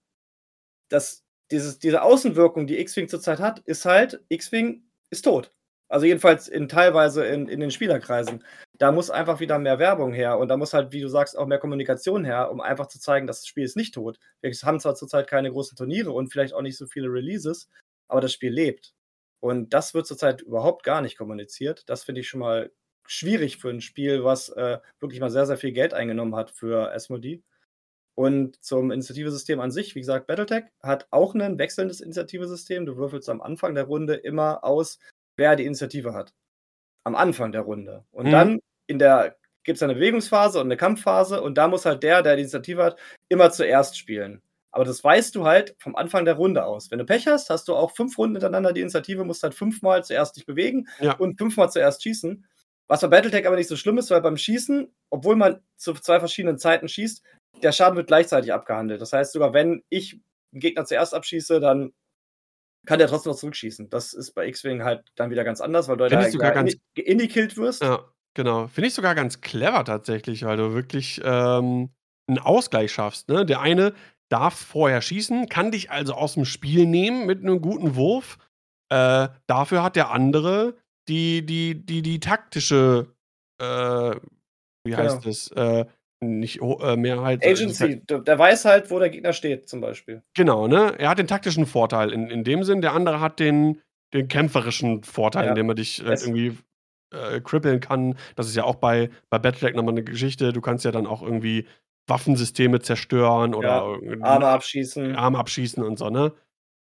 Das, 0.88 1.24
dieses, 1.50 1.78
diese 1.78 2.02
Außenwirkung, 2.02 2.66
die 2.66 2.78
X-Wing 2.78 3.08
zurzeit 3.08 3.40
hat, 3.40 3.60
ist 3.60 3.86
halt, 3.86 4.22
X-Wing 4.28 4.84
ist 5.10 5.22
tot. 5.22 5.52
Also 5.88 6.06
jedenfalls 6.06 6.48
in 6.48 6.68
teilweise 6.68 7.24
in, 7.26 7.48
in 7.48 7.60
den 7.60 7.70
Spielerkreisen. 7.70 8.44
Da 8.78 8.92
muss 8.92 9.10
einfach 9.10 9.40
wieder 9.40 9.58
mehr 9.58 9.80
Werbung 9.80 10.12
her 10.12 10.38
und 10.38 10.48
da 10.48 10.56
muss 10.56 10.72
halt, 10.72 10.92
wie 10.92 11.00
du 11.00 11.08
sagst, 11.08 11.36
auch 11.36 11.46
mehr 11.46 11.58
Kommunikation 11.58 12.24
her, 12.24 12.50
um 12.50 12.60
einfach 12.60 12.86
zu 12.86 13.00
zeigen, 13.00 13.26
dass 13.26 13.40
das 13.40 13.48
Spiel 13.48 13.64
ist 13.64 13.76
nicht 13.76 13.94
tot. 13.94 14.20
Wir 14.40 14.52
haben 14.52 14.78
zwar 14.78 14.94
zurzeit 14.94 15.26
keine 15.26 15.50
großen 15.50 15.76
Turniere 15.76 16.12
und 16.12 16.28
vielleicht 16.28 16.54
auch 16.54 16.62
nicht 16.62 16.76
so 16.76 16.86
viele 16.86 17.08
Releases, 17.08 17.68
aber 18.06 18.20
das 18.20 18.32
Spiel 18.32 18.52
lebt. 18.52 18.94
Und 19.40 19.74
das 19.74 19.94
wird 19.94 20.06
zurzeit 20.06 20.42
überhaupt 20.42 20.84
gar 20.84 21.00
nicht 21.00 21.18
kommuniziert. 21.18 21.88
Das 21.88 22.04
finde 22.04 22.20
ich 22.20 22.28
schon 22.28 22.40
mal 22.40 22.70
schwierig 23.06 23.58
für 23.58 23.70
ein 23.70 23.80
Spiel, 23.80 24.24
was 24.24 24.48
äh, 24.50 24.78
wirklich 25.00 25.20
mal 25.20 25.30
sehr, 25.30 25.46
sehr 25.46 25.56
viel 25.56 25.72
Geld 25.72 25.94
eingenommen 25.94 26.36
hat 26.36 26.50
für 26.50 26.92
Asmodee. 26.92 27.42
Und 28.14 28.62
zum 28.64 28.90
Initiativesystem 28.90 29.60
an 29.60 29.70
sich, 29.70 29.94
wie 29.94 30.00
gesagt, 30.00 30.26
Battletech 30.26 30.64
hat 30.82 31.06
auch 31.10 31.34
ein 31.36 31.58
wechselndes 31.58 32.00
Initiativesystem. 32.00 32.84
Du 32.84 32.96
würfelst 32.96 33.28
am 33.28 33.40
Anfang 33.40 33.74
der 33.74 33.84
Runde 33.84 34.14
immer 34.14 34.64
aus, 34.64 34.98
wer 35.36 35.54
die 35.54 35.64
Initiative 35.64 36.14
hat. 36.14 36.34
Am 37.04 37.14
Anfang 37.14 37.52
der 37.52 37.60
Runde. 37.60 38.04
Und 38.10 38.26
mhm. 38.26 38.30
dann 38.32 38.60
in 38.88 38.98
der 38.98 39.36
gibt 39.68 39.76
es 39.76 39.82
eine 39.82 39.94
Bewegungsphase 39.94 40.58
und 40.58 40.66
eine 40.66 40.78
Kampfphase 40.78 41.42
und 41.42 41.58
da 41.58 41.68
muss 41.68 41.84
halt 41.84 42.02
der, 42.02 42.22
der 42.22 42.36
die 42.36 42.42
Initiative 42.42 42.82
hat, 42.82 42.98
immer 43.28 43.50
zuerst 43.50 43.98
spielen. 43.98 44.42
Aber 44.70 44.84
das 44.84 45.04
weißt 45.04 45.34
du 45.34 45.44
halt 45.44 45.76
vom 45.78 45.94
Anfang 45.94 46.24
der 46.24 46.34
Runde 46.34 46.64
aus. 46.64 46.90
Wenn 46.90 46.98
du 46.98 47.04
Pech 47.04 47.26
hast, 47.26 47.50
hast 47.50 47.68
du 47.68 47.76
auch 47.76 47.94
fünf 47.94 48.16
Runden 48.16 48.36
hintereinander 48.36 48.72
die 48.72 48.80
Initiative, 48.80 49.24
musst 49.24 49.42
halt 49.42 49.54
fünfmal 49.54 50.04
zuerst 50.04 50.36
dich 50.36 50.46
bewegen 50.46 50.88
ja. 51.00 51.12
und 51.16 51.36
fünfmal 51.36 51.70
zuerst 51.70 52.02
schießen. 52.02 52.46
Was 52.86 53.02
bei 53.02 53.08
Battletech 53.08 53.46
aber 53.46 53.56
nicht 53.56 53.68
so 53.68 53.76
schlimm 53.76 53.98
ist, 53.98 54.10
weil 54.10 54.22
beim 54.22 54.38
Schießen, 54.38 54.90
obwohl 55.10 55.36
man 55.36 55.60
zu 55.76 55.92
zwei 55.94 56.18
verschiedenen 56.18 56.56
Zeiten 56.58 56.88
schießt, 56.88 57.22
der 57.62 57.72
Schaden 57.72 57.96
wird 57.96 58.06
gleichzeitig 58.06 58.52
abgehandelt. 58.54 59.02
Das 59.02 59.12
heißt, 59.12 59.32
sogar 59.32 59.52
wenn 59.52 59.82
ich 59.90 60.18
einen 60.52 60.60
Gegner 60.60 60.86
zuerst 60.86 61.12
abschieße, 61.12 61.60
dann 61.60 61.92
kann 62.86 62.98
der 62.98 63.08
trotzdem 63.08 63.32
noch 63.32 63.38
zurückschießen. 63.38 63.90
Das 63.90 64.14
ist 64.14 64.32
bei 64.32 64.46
X-Wing 64.46 64.82
halt 64.82 65.04
dann 65.14 65.30
wieder 65.30 65.44
ganz 65.44 65.60
anders, 65.60 65.88
weil 65.88 65.98
du 65.98 66.08
da 66.08 66.30
sogar 66.30 66.52
ganz 66.52 66.76
indie-killt 66.94 67.58
wirst. 67.58 67.82
Ja, 67.82 68.08
genau. 68.38 68.68
Finde 68.68 68.86
ich 68.86 68.94
sogar 68.94 69.16
ganz 69.16 69.40
clever 69.40 69.84
tatsächlich, 69.84 70.44
weil 70.44 70.56
du 70.56 70.72
wirklich 70.72 71.20
ähm, 71.24 71.90
einen 72.28 72.38
Ausgleich 72.38 72.92
schaffst. 72.92 73.28
Ne? 73.28 73.44
Der 73.44 73.60
eine 73.60 73.94
darf 74.30 74.54
vorher 74.54 75.02
schießen, 75.02 75.48
kann 75.48 75.72
dich 75.72 75.90
also 75.90 76.14
aus 76.14 76.34
dem 76.34 76.44
Spiel 76.44 76.86
nehmen 76.86 77.26
mit 77.26 77.40
einem 77.40 77.60
guten 77.60 77.96
Wurf. 77.96 78.38
Äh, 78.90 79.28
dafür 79.48 79.82
hat 79.82 79.96
der 79.96 80.12
andere 80.12 80.76
die, 81.08 81.44
die, 81.44 81.84
die, 81.84 82.02
die 82.02 82.20
taktische, 82.20 83.12
äh, 83.60 83.64
wie 83.64 84.90
genau. 84.90 84.98
heißt 84.98 85.26
es, 85.26 85.50
äh, 85.52 85.86
nicht 86.20 86.60
äh, 86.62 86.96
Mehrheit. 86.96 87.44
Agency, 87.44 88.02
halt 88.08 88.28
der 88.28 88.38
weiß 88.38 88.66
halt, 88.66 88.90
wo 88.90 89.00
der 89.00 89.10
Gegner 89.10 89.32
steht, 89.32 89.68
zum 89.68 89.80
Beispiel. 89.80 90.22
Genau, 90.34 90.68
ne? 90.68 90.94
Er 90.98 91.10
hat 91.10 91.18
den 91.18 91.26
taktischen 91.26 91.66
Vorteil 91.66 92.12
in, 92.12 92.30
in 92.30 92.44
dem 92.44 92.62
Sinn, 92.62 92.82
der 92.82 92.92
andere 92.92 93.20
hat 93.20 93.40
den, 93.40 93.80
den 94.14 94.28
kämpferischen 94.28 95.02
Vorteil, 95.02 95.44
ja. 95.44 95.50
indem 95.50 95.70
er 95.70 95.74
dich 95.74 96.04
äh, 96.04 96.10
irgendwie 96.10 96.56
äh, 97.10 97.40
kribbeln 97.40 97.80
kann. 97.80 98.16
Das 98.36 98.46
ist 98.46 98.56
ja 98.56 98.64
auch 98.64 98.76
bei, 98.76 99.10
bei 99.30 99.38
Battletech 99.38 99.74
nochmal 99.74 99.94
eine 99.94 100.04
Geschichte. 100.04 100.52
Du 100.52 100.60
kannst 100.60 100.84
ja 100.84 100.90
dann 100.90 101.06
auch 101.06 101.22
irgendwie 101.22 101.66
Waffensysteme 102.06 102.80
zerstören 102.80 103.54
oder 103.54 103.98
ja, 104.02 104.16
Arme 104.22 104.48
abschießen. 104.48 105.14
Arme 105.14 105.38
abschießen 105.38 105.82
und 105.82 105.98
so, 105.98 106.10
ne? 106.10 106.32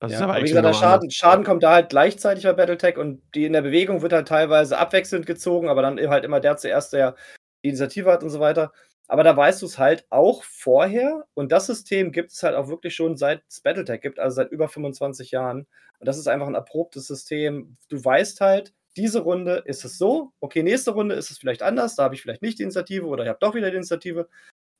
Das 0.00 0.12
ja, 0.12 0.18
ist 0.18 0.22
aber, 0.22 0.34
aber 0.34 0.44
wie 0.44 0.48
gesagt, 0.48 0.66
der 0.66 0.72
Schaden, 0.74 1.10
Schaden 1.10 1.44
kommt 1.44 1.64
da 1.64 1.72
halt 1.72 1.88
gleichzeitig 1.88 2.44
bei 2.44 2.52
Battletech 2.52 2.98
und 2.98 3.20
die 3.34 3.46
in 3.46 3.52
der 3.52 3.62
Bewegung 3.62 4.02
wird 4.02 4.12
halt 4.12 4.28
teilweise 4.28 4.78
abwechselnd 4.78 5.26
gezogen, 5.26 5.68
aber 5.68 5.82
dann 5.82 5.98
halt 6.08 6.24
immer 6.24 6.38
der 6.38 6.56
zuerst, 6.56 6.92
der 6.92 7.16
die 7.64 7.68
Initiative 7.68 8.10
hat 8.12 8.22
und 8.22 8.30
so 8.30 8.38
weiter. 8.38 8.72
Aber 9.08 9.24
da 9.24 9.36
weißt 9.36 9.62
du 9.62 9.66
es 9.66 9.78
halt 9.78 10.06
auch 10.10 10.44
vorher. 10.44 11.24
Und 11.34 11.50
das 11.50 11.66
System 11.66 12.12
gibt 12.12 12.30
es 12.30 12.42
halt 12.42 12.54
auch 12.54 12.68
wirklich 12.68 12.94
schon 12.94 13.16
seit 13.16 13.42
es 13.48 13.62
Battletech 13.62 14.02
gibt, 14.02 14.18
also 14.20 14.36
seit 14.36 14.52
über 14.52 14.68
25 14.68 15.30
Jahren. 15.30 15.66
Und 15.98 16.06
das 16.06 16.18
ist 16.18 16.28
einfach 16.28 16.46
ein 16.46 16.54
erprobtes 16.54 17.06
System. 17.06 17.76
Du 17.88 18.04
weißt 18.04 18.40
halt, 18.40 18.74
diese 18.98 19.20
Runde 19.20 19.62
ist 19.64 19.84
es 19.84 19.98
so, 19.98 20.32
okay, 20.40 20.62
nächste 20.62 20.90
Runde 20.90 21.14
ist 21.14 21.30
es 21.30 21.38
vielleicht 21.38 21.62
anders, 21.62 21.96
da 21.96 22.04
habe 22.04 22.14
ich 22.14 22.22
vielleicht 22.22 22.42
nicht 22.42 22.58
die 22.58 22.64
Initiative 22.64 23.06
oder 23.06 23.22
ich 23.24 23.28
habe 23.28 23.38
doch 23.40 23.54
wieder 23.54 23.70
die 23.70 23.76
Initiative, 23.76 24.28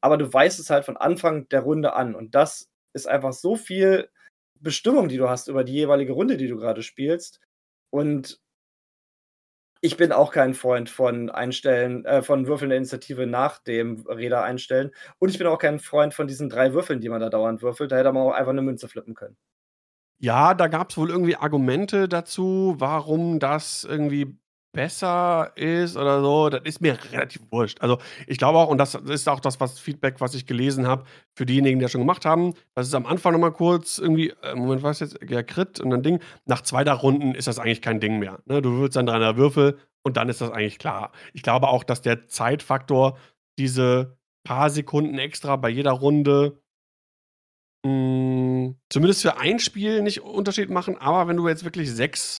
aber 0.01 0.19
du 0.19 0.33
weißt 0.33 0.59
es 0.59 0.71
halt 0.71 0.85
von 0.85 0.97
Anfang 0.97 1.49
der 1.49 1.61
Runde 1.61 1.95
an 1.95 2.15
und 2.15 2.35
das 2.35 2.69
ist 2.95 3.09
einfach 3.09 3.33
so 3.33 3.57
viel 3.57 4.11
Bestimmung, 4.61 5.09
die 5.09 5.17
du 5.19 5.29
hast 5.29 5.49
über 5.49 5.65
die 5.65 5.75
jeweilige 5.75 6.13
Runde, 6.13 6.37
die 6.37 6.49
du 6.49 6.57
gerade 6.57 6.83
spielst 6.83 7.41
und 7.91 8.41
ich 9.81 9.97
bin 9.97 10.13
auch 10.13 10.33
kein 10.33 10.55
Freund 10.55 10.91
von 10.91 11.31
Einstellen, 11.31 12.05
äh, 12.05 12.23
von 12.23 12.47
Würfeln 12.47 12.71
der 12.71 12.79
Initiative 12.79 13.27
nach 13.27 13.59
dem 13.59 14.05
Räder 14.09 14.43
einstellen. 14.43 14.91
Und 15.19 15.31
ich 15.31 15.39
bin 15.39 15.47
auch 15.47 15.59
kein 15.59 15.79
Freund 15.79 16.15
von 16.15 16.27
diesen 16.27 16.49
drei 16.49 16.73
Würfeln, 16.73 17.01
die 17.01 17.09
man 17.09 17.21
da 17.21 17.31
dauernd 17.31 17.63
würfelt. 17.63 17.93
Da 17.93 17.97
hätte 17.97 18.13
man 18.13 18.25
auch 18.25 18.33
einfach 18.33 18.51
eine 18.51 18.63
Münze 18.63 18.89
flippen 18.89 19.15
können. 19.15 19.37
Ja, 20.21 20.55
da 20.55 20.67
gab 20.67 20.91
es 20.91 20.97
wohl 20.97 21.11
irgendwie 21.11 21.37
Argumente 21.37 22.09
dazu, 22.09 22.75
warum 22.79 23.39
das 23.39 23.85
irgendwie 23.85 24.37
besser 24.73 25.53
ist 25.57 25.97
oder 25.97 26.21
so. 26.21 26.49
Das 26.51 26.63
ist 26.65 26.81
mir 26.81 26.99
relativ 27.13 27.43
wurscht. 27.51 27.81
Also, 27.81 27.99
ich 28.27 28.37
glaube 28.37 28.59
auch 28.59 28.69
und 28.69 28.79
das 28.79 28.95
ist 28.97 29.29
auch 29.29 29.39
das 29.41 29.61
was 29.61 29.79
Feedback, 29.79 30.21
was 30.21 30.35
ich 30.35 30.47
gelesen 30.47 30.87
habe 30.89 31.05
für 31.37 31.47
diejenigen, 31.47 31.79
die 31.79 31.85
das 31.85 31.93
schon 31.93 32.01
gemacht 32.01 32.25
haben. 32.25 32.55
Das 32.75 32.87
ist 32.89 32.95
am 32.95 33.07
Anfang 33.07 33.33
noch 33.33 33.39
mal 33.39 33.53
kurz 33.53 33.99
irgendwie 33.99 34.31
äh, 34.43 34.55
Moment, 34.57 34.83
was 34.83 34.99
jetzt? 35.01 35.19
Ja, 35.29 35.43
Crit 35.45 35.79
und 35.81 35.91
dann 35.91 36.03
Ding. 36.03 36.21
Nach 36.47 36.63
2, 36.63 36.83
3 36.85 36.93
Runden 36.93 37.35
ist 37.35 37.47
das 37.47 37.59
eigentlich 37.61 37.83
kein 37.83 38.01
Ding 38.01 38.19
mehr, 38.19 38.41
ne? 38.47 38.61
Du 38.61 38.73
würfelst 38.73 38.97
dann 38.97 39.07
3er 39.09 39.37
Würfel 39.37 39.79
und 40.03 40.17
dann 40.17 40.29
ist 40.29 40.41
das 40.41 40.51
eigentlich 40.51 40.79
klar. 40.81 41.13
Ich 41.33 41.43
glaube 41.43 41.69
auch, 41.69 41.85
dass 41.85 42.03
der 42.03 42.27
Zeitfaktor 42.27 43.17
diese 43.59 44.19
paar 44.45 44.71
Sekunden 44.71 45.19
extra 45.19 45.57
bei 45.57 45.69
jeder 45.69 45.93
Runde 45.93 46.61
hm, 47.85 48.77
zumindest 48.91 49.23
für 49.23 49.39
ein 49.39 49.59
Spiel 49.59 50.03
nicht 50.03 50.23
Unterschied 50.23 50.71
machen, 50.71 50.97
aber 50.97 51.29
wenn 51.29 51.37
du 51.37 51.49
jetzt 51.49 51.65
wirklich 51.65 51.91
sechs, 51.91 52.39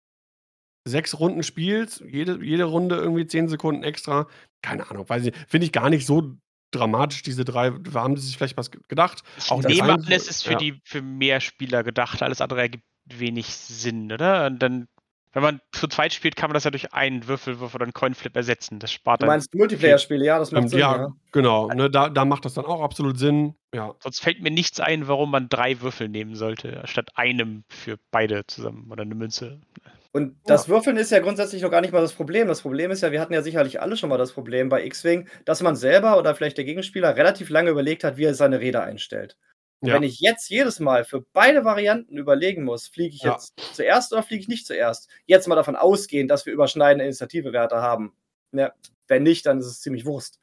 sechs 0.87 1.19
Runden 1.19 1.43
spielst, 1.43 2.01
jede, 2.01 2.43
jede 2.45 2.65
Runde 2.65 2.97
irgendwie 2.97 3.27
zehn 3.27 3.49
Sekunden 3.49 3.85
extra, 3.85 4.27
keine 4.63 4.91
Ahnung, 4.91 5.09
weiß 5.09 5.27
ich 5.27 5.35
Finde 5.47 5.67
ich 5.67 5.73
gar 5.73 5.91
nicht 5.91 6.07
so 6.07 6.37
dramatisch, 6.71 7.23
diese 7.23 7.45
drei. 7.45 7.71
Da 7.71 8.03
haben 8.03 8.17
sie 8.17 8.27
sich 8.27 8.37
vielleicht 8.37 8.57
was 8.57 8.71
gedacht. 8.71 9.23
Ich 9.39 9.51
auch 9.51 9.63
nehme 9.63 9.95
an, 9.95 10.07
es 10.09 10.29
ist 10.29 10.45
für, 10.45 10.53
ja. 10.53 10.59
die, 10.59 10.81
für 10.85 11.03
mehr 11.03 11.41
Spieler 11.41 11.83
gedacht. 11.83 12.23
Alles 12.23 12.41
andere 12.41 12.61
ergibt 12.61 12.85
wenig 13.07 13.47
Sinn, 13.47 14.13
oder? 14.13 14.47
Und 14.47 14.59
dann 14.59 14.89
wenn 15.39 15.55
man 15.55 15.61
zu 15.73 15.89
zweit 15.89 16.13
spielt, 16.13 16.37
kann 16.37 16.51
man 16.51 16.55
das 16.55 16.65
ja 16.65 16.71
durch 16.71 16.93
einen 16.93 17.27
Würfelwurf 17.27 17.75
oder 17.75 17.85
einen 17.85 17.93
Coinflip 17.93 18.37
ersetzen. 18.37 18.79
Das 18.79 18.93
spart 18.93 19.23
du 19.23 19.27
meinst 19.27 19.55
Multiplayer-Spiele, 19.55 20.25
ja, 20.25 20.39
das 20.39 20.53
macht 20.53 20.65
ähm, 20.65 20.69
Sinn. 20.69 20.79
Ja, 20.79 20.97
ja. 20.97 21.13
genau. 21.33 21.69
Ne, 21.69 21.91
da, 21.91 22.09
da 22.09 22.25
macht 22.25 22.45
das 22.45 22.55
dann 22.55 22.65
auch 22.65 22.83
absolut 22.83 23.19
Sinn. 23.19 23.55
Ja. 23.75 23.95
Sonst 24.01 24.21
fällt 24.21 24.43
mir 24.43 24.51
nichts 24.51 24.81
ein, 24.81 25.09
warum 25.09 25.31
man 25.31 25.49
drei 25.49 25.81
Würfel 25.81 26.09
nehmen 26.09 26.35
sollte, 26.35 26.83
statt 26.85 27.11
einem 27.15 27.65
für 27.69 27.99
beide 28.11 28.47
zusammen 28.47 28.91
oder 28.91 29.03
eine 29.03 29.15
Münze. 29.15 29.61
Und 30.13 30.37
das 30.47 30.67
ja. 30.67 30.73
Würfeln 30.73 30.97
ist 30.97 31.11
ja 31.11 31.21
grundsätzlich 31.21 31.63
noch 31.63 31.71
gar 31.71 31.81
nicht 31.81 31.93
mal 31.93 32.01
das 32.01 32.15
Problem. 32.15 32.49
Das 32.49 32.63
Problem 32.63 32.91
ist 32.91 33.03
ja, 33.03 33.13
wir 33.13 33.21
hatten 33.21 33.35
ja 33.35 33.43
sicherlich 33.43 33.81
alle 33.81 33.97
schon 33.97 34.09
mal 34.09 34.19
das 34.19 34.33
Problem 34.33 34.69
bei 34.69 34.85
X-Wing, 34.85 35.29
dass 35.45 35.63
man 35.63 35.77
selber 35.77 36.19
oder 36.19 36.35
vielleicht 36.35 36.57
der 36.57 36.65
Gegenspieler 36.65 37.15
relativ 37.17 37.51
lange 37.51 37.71
überlegt 37.71 38.05
hat, 38.05 38.17
wie 38.17 38.25
er 38.25 38.35
seine 38.35 38.61
Räder 38.61 38.83
einstellt. 38.83 39.37
Und 39.81 39.89
ja. 39.89 39.95
wenn 39.95 40.03
ich 40.03 40.21
jetzt 40.21 40.49
jedes 40.51 40.81
Mal 40.81 41.05
für 41.05 41.25
beide 41.33 41.65
Varianten 41.65 42.17
überlegen 42.17 42.65
muss, 42.65 42.89
fliege 42.89 43.15
ich 43.15 43.23
ja. 43.23 43.33
jetzt 43.33 43.53
zuerst 43.73 44.13
oder 44.13 44.23
fliege 44.23 44.43
ich 44.43 44.49
nicht 44.49 44.67
zuerst, 44.67 45.09
jetzt 45.27 45.47
mal 45.47 45.55
davon 45.55 45.77
ausgehen, 45.77 46.27
dass 46.27 46.47
wir 46.47 46.53
überschneidende 46.53 47.05
Initiativewerte 47.05 47.77
haben. 47.77 48.13
Ja, 48.53 48.73
wenn 49.07 49.23
nicht, 49.23 49.47
dann 49.47 49.59
ist 49.59 49.67
es 49.67 49.81
ziemlich 49.81 50.05
Wurst. 50.05 50.41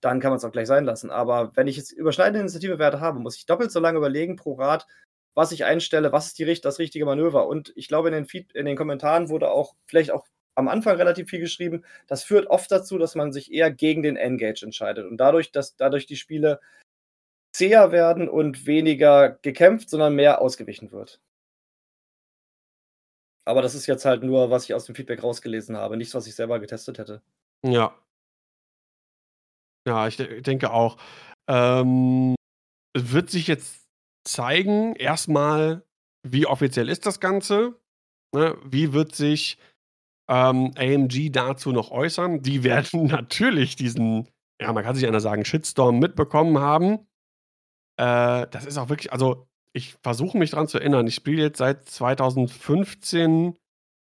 Dann 0.00 0.20
kann 0.20 0.30
man 0.30 0.38
es 0.38 0.44
auch 0.44 0.52
gleich 0.52 0.68
sein 0.68 0.84
lassen. 0.84 1.10
Aber 1.10 1.54
wenn 1.54 1.66
ich 1.66 1.76
jetzt 1.76 1.92
überschneidende 1.92 2.40
Initiativewerte 2.40 3.00
habe, 3.00 3.18
muss 3.18 3.36
ich 3.36 3.46
doppelt 3.46 3.70
so 3.70 3.80
lange 3.80 3.98
überlegen 3.98 4.36
pro 4.36 4.54
Rad, 4.54 4.86
was 5.34 5.52
ich 5.52 5.64
einstelle, 5.64 6.12
was 6.12 6.28
ist 6.28 6.38
die, 6.38 6.60
das 6.60 6.78
richtige 6.78 7.04
Manöver. 7.04 7.46
Und 7.46 7.72
ich 7.76 7.88
glaube, 7.88 8.08
in 8.08 8.14
den, 8.14 8.26
Feed, 8.26 8.52
in 8.52 8.64
den 8.64 8.76
Kommentaren 8.76 9.28
wurde 9.28 9.50
auch 9.50 9.74
vielleicht 9.86 10.12
auch 10.12 10.26
am 10.54 10.68
Anfang 10.68 10.96
relativ 10.96 11.28
viel 11.28 11.40
geschrieben. 11.40 11.84
Das 12.06 12.24
führt 12.24 12.48
oft 12.48 12.70
dazu, 12.72 12.98
dass 12.98 13.14
man 13.14 13.32
sich 13.32 13.52
eher 13.52 13.70
gegen 13.70 14.02
den 14.02 14.16
Engage 14.16 14.64
entscheidet. 14.64 15.06
Und 15.06 15.18
dadurch, 15.18 15.52
dass 15.52 15.76
dadurch 15.76 16.06
die 16.06 16.16
Spiele 16.16 16.58
zäher 17.52 17.92
werden 17.92 18.28
und 18.28 18.66
weniger 18.66 19.30
gekämpft, 19.42 19.90
sondern 19.90 20.14
mehr 20.14 20.40
ausgewichen 20.40 20.92
wird. 20.92 21.20
Aber 23.48 23.62
das 23.62 23.74
ist 23.74 23.86
jetzt 23.86 24.04
halt 24.04 24.22
nur, 24.22 24.50
was 24.50 24.64
ich 24.64 24.74
aus 24.74 24.84
dem 24.84 24.94
Feedback 24.94 25.22
rausgelesen 25.22 25.76
habe, 25.76 25.96
nichts, 25.96 26.14
was 26.14 26.26
ich 26.26 26.34
selber 26.34 26.60
getestet 26.60 26.98
hätte. 26.98 27.22
Ja. 27.64 27.96
Ja, 29.86 30.06
ich 30.06 30.18
de 30.18 30.42
denke 30.42 30.70
auch. 30.70 30.98
Ähm, 31.48 32.34
es 32.94 33.12
wird 33.12 33.30
sich 33.30 33.46
jetzt 33.46 33.88
zeigen, 34.24 34.94
erstmal, 34.96 35.82
wie 36.22 36.46
offiziell 36.46 36.90
ist 36.90 37.06
das 37.06 37.20
Ganze? 37.20 37.80
Ne? 38.34 38.58
Wie 38.64 38.92
wird 38.92 39.14
sich 39.14 39.58
ähm, 40.28 40.72
AMG 40.76 41.30
dazu 41.30 41.72
noch 41.72 41.90
äußern? 41.90 42.42
Die 42.42 42.64
werden 42.64 43.06
natürlich 43.06 43.76
diesen, 43.76 44.28
ja, 44.60 44.74
man 44.74 44.84
kann 44.84 44.94
sich 44.94 45.06
einer 45.06 45.20
sagen, 45.20 45.46
Shitstorm 45.46 45.98
mitbekommen 45.98 46.58
haben. 46.58 47.07
Äh, 47.98 48.46
das 48.50 48.64
ist 48.64 48.78
auch 48.78 48.88
wirklich, 48.88 49.12
also 49.12 49.46
ich 49.72 49.96
versuche 50.02 50.38
mich 50.38 50.50
daran 50.50 50.68
zu 50.68 50.78
erinnern. 50.78 51.06
Ich 51.06 51.14
spiele 51.16 51.42
jetzt 51.42 51.58
seit 51.58 51.84
2015 51.88 53.56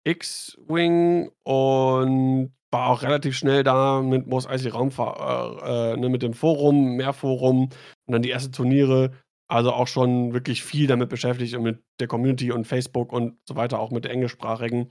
X-Wing 0.04 1.30
und 1.42 2.52
war 2.70 2.90
auch 2.90 3.02
relativ 3.02 3.36
schnell 3.36 3.64
da 3.64 4.02
mit 4.02 4.26
Mos 4.26 4.46
Eisley 4.46 4.70
Raumfahrt, 4.70 5.62
äh, 5.62 5.92
äh, 5.92 5.96
ne, 5.96 6.08
mit 6.10 6.22
dem 6.22 6.34
Forum, 6.34 6.96
Mehrforum 6.96 7.64
und 7.64 8.12
dann 8.12 8.22
die 8.22 8.30
ersten 8.30 8.52
Turniere. 8.52 9.12
Also 9.50 9.72
auch 9.72 9.86
schon 9.86 10.34
wirklich 10.34 10.62
viel 10.62 10.86
damit 10.86 11.08
beschäftigt 11.08 11.54
und 11.54 11.62
mit 11.62 11.82
der 12.00 12.06
Community 12.06 12.52
und 12.52 12.66
Facebook 12.66 13.12
und 13.14 13.38
so 13.48 13.56
weiter, 13.56 13.80
auch 13.80 13.90
mit 13.90 14.04
der 14.04 14.12
englischsprachigen. 14.12 14.90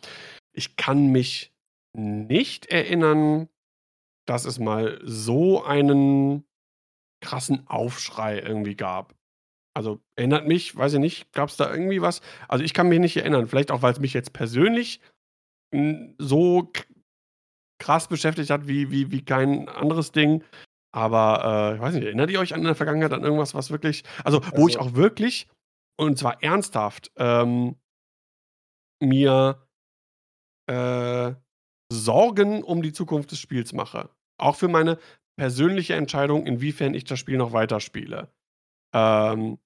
Ich 0.51 0.75
kann 0.75 1.11
mich 1.11 1.53
nicht 1.93 2.65
erinnern, 2.65 3.49
dass 4.25 4.45
es 4.45 4.57
mal 4.57 4.99
so 5.03 5.63
einen 5.63 6.43
krassen 7.21 7.67
Aufschrei 7.67 8.39
irgendwie 8.39 8.75
gab. 8.75 9.15
Also 9.75 9.99
erinnert 10.15 10.47
mich, 10.47 10.75
weiß 10.75 10.93
ich 10.93 10.99
nicht, 10.99 11.33
gab 11.33 11.49
es 11.49 11.57
da 11.57 11.71
irgendwie 11.71 12.01
was? 12.01 12.21
Also 12.47 12.63
ich 12.63 12.73
kann 12.73 12.89
mich 12.89 12.99
nicht 12.99 13.17
erinnern. 13.17 13.47
Vielleicht 13.47 13.71
auch, 13.71 13.81
weil 13.81 13.93
es 13.93 13.99
mich 13.99 14.13
jetzt 14.13 14.33
persönlich 14.33 15.01
so 16.17 16.71
krass 17.79 18.07
beschäftigt 18.07 18.49
hat 18.49 18.67
wie, 18.67 18.91
wie, 18.91 19.11
wie 19.11 19.23
kein 19.23 19.69
anderes 19.69 20.11
Ding. 20.11 20.43
Aber 20.91 21.71
äh, 21.71 21.75
ich 21.75 21.81
weiß 21.81 21.93
nicht, 21.93 22.05
erinnert 22.05 22.31
ihr 22.31 22.39
euch 22.39 22.53
an 22.53 22.61
in 22.61 22.65
der 22.65 22.75
Vergangenheit 22.75 23.13
an 23.13 23.23
irgendwas, 23.23 23.53
was 23.53 23.69
wirklich, 23.69 24.03
also 24.23 24.41
wo 24.41 24.47
also, 24.47 24.67
ich 24.69 24.77
auch 24.79 24.93
wirklich, 24.95 25.47
und 25.99 26.17
zwar 26.17 26.41
ernsthaft, 26.41 27.11
ähm, 27.17 27.75
mir 28.99 29.67
äh, 30.67 31.33
Sorgen 31.91 32.63
um 32.63 32.81
die 32.81 32.93
Zukunft 32.93 33.31
des 33.31 33.39
Spiels 33.39 33.73
mache. 33.73 34.09
Auch 34.39 34.55
für 34.55 34.67
meine 34.67 34.97
persönliche 35.37 35.95
Entscheidung, 35.95 36.45
inwiefern 36.45 36.93
ich 36.93 37.05
das 37.05 37.19
Spiel 37.19 37.37
noch 37.37 37.53
weiterspiele. 37.53 38.29
Ähm, 38.93 39.59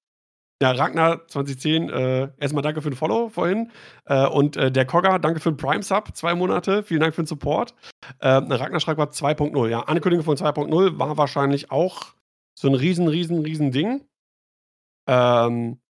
ja, 0.61 0.72
Ragnar 0.72 1.27
2010, 1.27 1.89
äh, 1.89 2.30
erstmal 2.38 2.61
danke 2.61 2.84
für 2.84 2.91
den 2.91 2.95
Follow 2.95 3.30
vorhin. 3.30 3.72
Äh, 4.06 4.27
und 4.27 4.57
äh, 4.57 4.72
der 4.72 4.85
Kogger, 4.85 5.18
danke 5.18 5.39
für 5.39 5.52
den 5.52 5.57
Prime-Sub, 5.57 6.15
zwei 6.15 6.35
Monate. 6.35 6.84
Vielen 6.84 6.99
Dank 6.99 7.15
für 7.15 7.23
den 7.23 7.27
Support. 7.27 7.73
Äh, 8.19 8.27
Ragnar 8.27 8.80
schreibt 8.80 8.99
gerade 8.99 9.11
2.0. 9.11 9.69
Ja, 9.69 9.81
Ankündigung 9.81 10.23
von 10.23 10.38
2.0 10.38 10.99
war 10.99 11.18
wahrscheinlich 11.18 11.72
auch 11.72 12.14
so 12.53 12.68
ein 12.68 12.76
riesen, 12.76 13.07
riesen, 13.07 13.39
riesen 13.39 13.72
Ding. 13.72 14.06
Ähm, 15.07 15.81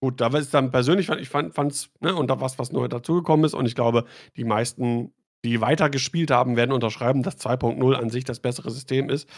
gut, 0.00 0.20
da 0.20 0.28
ist 0.28 0.54
dann 0.54 0.70
persönlich, 0.70 1.08
ich 1.08 1.28
fand 1.28 1.56
es, 1.58 1.90
ne, 1.98 2.14
und 2.14 2.28
da 2.28 2.40
was, 2.40 2.60
was 2.60 2.70
neu 2.70 2.86
dazugekommen 2.86 3.44
ist. 3.44 3.54
Und 3.54 3.66
ich 3.66 3.74
glaube, 3.74 4.04
die 4.36 4.44
meisten 4.44 5.12
die 5.44 5.60
weiter 5.60 5.90
gespielt 5.90 6.30
haben, 6.30 6.56
werden 6.56 6.72
unterschreiben, 6.72 7.22
dass 7.22 7.38
2.0 7.38 7.94
an 7.94 8.10
sich 8.10 8.24
das 8.24 8.40
bessere 8.40 8.70
System 8.70 9.08
ist. 9.08 9.28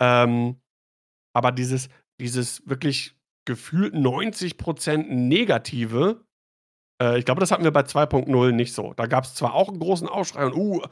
Ähm, 0.00 0.60
aber 1.34 1.52
dieses, 1.52 1.88
dieses 2.20 2.66
wirklich 2.68 3.16
gefühlt 3.46 3.94
90% 3.94 5.06
Negative, 5.08 6.24
äh, 7.02 7.18
ich 7.18 7.24
glaube, 7.24 7.40
das 7.40 7.50
hatten 7.50 7.64
wir 7.64 7.72
bei 7.72 7.82
2.0 7.82 8.52
nicht 8.52 8.72
so. 8.72 8.94
Da 8.94 9.06
gab 9.06 9.24
es 9.24 9.34
zwar 9.34 9.54
auch 9.54 9.68
einen 9.68 9.78
großen 9.78 10.08
Aufschrei 10.08 10.46
und, 10.46 10.54
uh, 10.54 10.82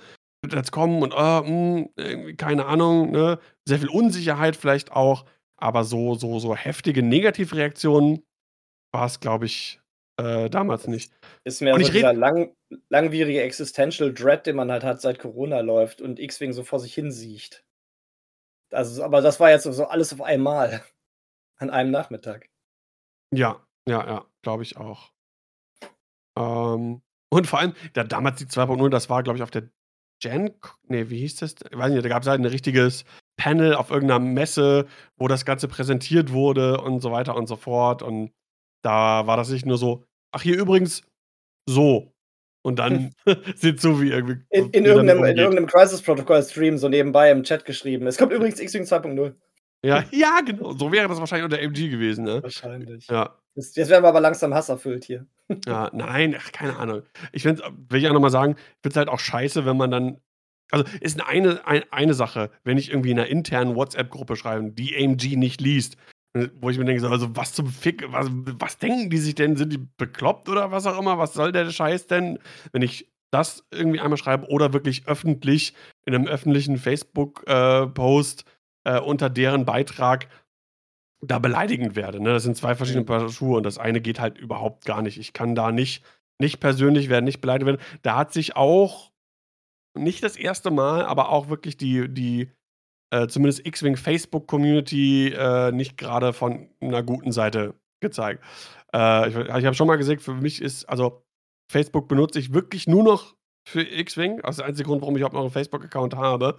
wird 0.44 0.55
jetzt 0.55 0.72
kommen 0.72 1.02
und, 1.02 1.12
uh, 1.14 1.43
mh, 1.43 2.34
keine 2.36 2.66
Ahnung, 2.66 3.10
ne? 3.12 3.39
sehr 3.66 3.78
viel 3.78 3.89
Unsicherheit 3.89 4.56
vielleicht 4.56 4.93
auch, 4.93 5.24
aber 5.56 5.84
so, 5.84 6.14
so, 6.14 6.39
so 6.40 6.55
heftige 6.56 7.02
Negativreaktionen 7.02 8.24
war 8.93 9.06
es, 9.06 9.20
glaube 9.20 9.47
ich, 9.47 9.80
äh, 10.20 10.51
damals 10.51 10.89
nicht. 10.89 11.12
Ist 11.44 11.62
mehr 11.62 11.78
so 11.78 11.90
dieser 11.90 12.12
lang, 12.12 12.55
langwierige 12.89 13.43
Existential 13.43 14.12
Dread, 14.12 14.47
den 14.47 14.57
man 14.57 14.70
halt 14.70 14.85
hat, 14.85 15.01
seit 15.01 15.19
Corona 15.19 15.61
läuft 15.61 16.01
und 16.01 16.19
X-Wing 16.19 16.53
so 16.53 16.65
vor 16.65 16.81
sich 16.81 16.94
hin 16.94 17.11
sieht. 17.11 17.65
Also, 18.70 19.03
aber 19.03 19.20
das 19.20 19.40
war 19.40 19.51
jetzt 19.51 19.65
so 19.65 19.85
alles 19.85 20.12
auf 20.12 20.23
einmal. 20.23 20.82
An 21.59 21.70
einem 21.70 21.90
Nachmittag. 21.90 22.49
Ja, 23.32 23.65
ja, 23.86 24.05
ja, 24.07 24.27
glaube 24.43 24.65
ich 24.65 24.77
auch. 24.77 25.12
Ähm, 26.36 27.03
und 27.31 27.47
vor 27.47 27.61
allem, 27.61 27.74
ja, 27.94 28.05
damals 28.05 28.39
die 28.39 28.47
2.0, 28.47 28.89
das 28.89 29.09
war, 29.09 29.23
glaube 29.23 29.36
ich, 29.39 29.43
auf 29.43 29.51
der 29.51 29.69
Gen. 30.20 30.55
Nee, 30.89 31.11
wie 31.11 31.19
hieß 31.19 31.36
das? 31.36 31.55
Ich 31.70 31.77
weiß 31.77 31.93
nicht, 31.93 32.05
da 32.05 32.09
gab 32.09 32.23
es 32.23 32.28
halt 32.28 32.40
ein 32.40 32.47
richtiges 32.47 33.05
Panel 33.36 33.74
auf 33.74 33.90
irgendeiner 33.90 34.20
Messe, 34.20 34.86
wo 35.16 35.28
das 35.28 35.44
Ganze 35.44 35.69
präsentiert 35.69 36.32
wurde 36.32 36.81
und 36.81 37.01
so 37.01 37.11
weiter 37.11 37.36
und 37.36 37.47
so 37.47 37.57
fort. 37.57 38.03
Und 38.03 38.32
da 38.82 39.27
war 39.27 39.36
das 39.36 39.51
nicht 39.51 39.66
nur 39.66 39.78
so, 39.78 40.05
ach 40.32 40.43
hier 40.43 40.59
übrigens, 40.59 41.03
so. 41.69 42.12
Und 42.62 42.78
dann 42.78 43.12
sind 43.56 43.80
so 43.80 44.01
wie 44.01 44.10
irgendwie. 44.10 44.44
In, 44.51 44.70
in 44.70 44.84
irgendeinem, 44.84 45.24
in 45.24 45.36
irgendeinem 45.36 45.66
Crisis-Protokoll-Stream 45.66 46.78
so 46.78 46.89
nebenbei 46.89 47.30
im 47.30 47.43
Chat 47.43 47.64
geschrieben. 47.64 48.06
Es 48.06 48.16
kommt 48.16 48.32
übrigens 48.32 48.60
X-Wing 48.60 48.84
2.0. 48.84 49.34
Ja, 49.84 50.05
ja, 50.12 50.40
genau. 50.40 50.72
So 50.72 50.93
wäre 50.93 51.09
das 51.09 51.18
wahrscheinlich 51.18 51.44
unter 51.44 51.59
MG 51.59 51.89
gewesen, 51.89 52.24
ne? 52.24 52.43
Wahrscheinlich. 52.43 53.09
Ja. 53.09 53.36
Jetzt, 53.55 53.76
jetzt 53.76 53.90
werden 53.90 54.05
wir 54.05 54.09
aber 54.09 54.20
langsam 54.20 54.55
Hass 54.55 54.68
erfüllt 54.68 55.05
hier. 55.05 55.26
Ja, 55.66 55.90
nein, 55.93 56.34
ach, 56.39 56.51
keine 56.52 56.78
Ahnung. 56.78 57.02
Ich 57.30 57.43
finde, 57.43 57.62
will 57.89 58.01
ich 58.01 58.09
auch 58.09 58.14
nochmal 58.14 58.30
sagen, 58.30 58.52
ich 58.56 58.82
finde 58.82 58.89
es 58.89 58.97
halt 58.97 59.09
auch 59.10 59.18
scheiße, 59.20 59.66
wenn 59.66 59.76
man 59.76 59.90
dann. 59.90 60.20
Also 60.70 60.86
ist 61.02 61.20
eine, 61.20 61.66
eine, 61.66 61.84
eine 61.93 62.14
Sache, 62.14 62.51
wenn 62.64 62.78
ich 62.78 62.89
irgendwie 62.89 63.10
in 63.10 63.18
einer 63.18 63.28
internen 63.28 63.76
WhatsApp-Gruppe 63.76 64.36
schreibe, 64.36 64.70
die 64.70 64.97
AMG 64.97 65.36
nicht 65.36 65.60
liest, 65.60 65.98
wo 66.60 66.70
ich 66.70 66.78
mir 66.78 66.84
denke, 66.84 67.00
so, 67.00 67.09
also 67.09 67.36
was 67.36 67.52
zum 67.52 67.66
Fick, 67.66 68.10
was, 68.10 68.28
was 68.30 68.78
denken 68.78 69.10
die 69.10 69.18
sich 69.18 69.34
denn? 69.34 69.56
Sind 69.56 69.72
die 69.72 69.86
bekloppt 69.98 70.48
oder 70.48 70.70
was 70.70 70.86
auch 70.86 70.98
immer? 70.98 71.18
Was 71.18 71.34
soll 71.34 71.52
der 71.52 71.70
Scheiß 71.70 72.06
denn? 72.06 72.38
Wenn 72.72 72.82
ich 72.82 73.12
das 73.32 73.66
irgendwie 73.70 74.00
einmal 74.00 74.18
schreibe 74.18 74.48
oder 74.48 74.72
wirklich 74.72 75.06
öffentlich 75.06 75.74
in 76.06 76.14
einem 76.14 76.26
öffentlichen 76.26 76.76
Facebook-Post 76.78 78.44
äh, 78.84 78.96
äh, 78.96 79.00
unter 79.00 79.30
deren 79.30 79.64
Beitrag 79.64 80.28
da 81.24 81.38
beleidigend 81.38 81.96
werde. 81.96 82.20
Ne? 82.20 82.30
Das 82.30 82.42
sind 82.42 82.56
zwei 82.56 82.74
verschiedene 82.74 83.04
Paar 83.04 83.28
Schuhe 83.28 83.56
und 83.56 83.62
das 83.64 83.78
eine 83.78 84.00
geht 84.00 84.20
halt 84.20 84.38
überhaupt 84.38 84.84
gar 84.84 85.02
nicht. 85.02 85.18
Ich 85.18 85.32
kann 85.32 85.54
da 85.54 85.70
nicht, 85.70 86.04
nicht 86.40 86.60
persönlich 86.60 87.09
werden, 87.09 87.24
nicht 87.24 87.40
beleidigt 87.40 87.66
werden. 87.66 87.80
Da 88.02 88.16
hat 88.16 88.32
sich 88.32 88.56
auch 88.56 89.12
nicht 89.96 90.22
das 90.22 90.36
erste 90.36 90.70
Mal, 90.70 91.04
aber 91.04 91.28
auch 91.28 91.48
wirklich 91.48 91.76
die, 91.76 92.09
die 92.09 92.50
äh, 93.12 93.28
zumindest 93.28 93.66
X-Wing 93.66 93.97
Facebook-Community 93.97 95.28
äh, 95.28 95.70
nicht 95.70 95.98
gerade 95.98 96.32
von 96.32 96.70
einer 96.80 97.02
guten 97.02 97.30
Seite 97.30 97.74
gezeigt. 98.01 98.43
Äh, 98.94 99.28
ich, 99.28 99.36
ich 99.36 99.64
habe 99.66 99.74
schon 99.74 99.86
mal 99.86 99.97
gesagt, 99.97 100.22
für 100.22 100.34
mich 100.34 100.62
ist, 100.62 100.89
also 100.89 101.22
Facebook 101.70 102.09
benutze 102.09 102.39
ich 102.39 102.55
wirklich 102.55 102.86
nur 102.86 103.05
noch 103.05 103.36
für 103.68 103.82
X-Wing. 103.82 104.39
Das 104.39 104.52
ist 104.52 104.59
der 104.60 104.66
einzige 104.66 104.89
Grund, 104.89 105.02
warum 105.02 105.14
ich 105.14 105.20
überhaupt 105.20 105.34
noch 105.34 105.43
einen 105.43 105.51
Facebook-Account 105.51 106.16
habe. 106.16 106.56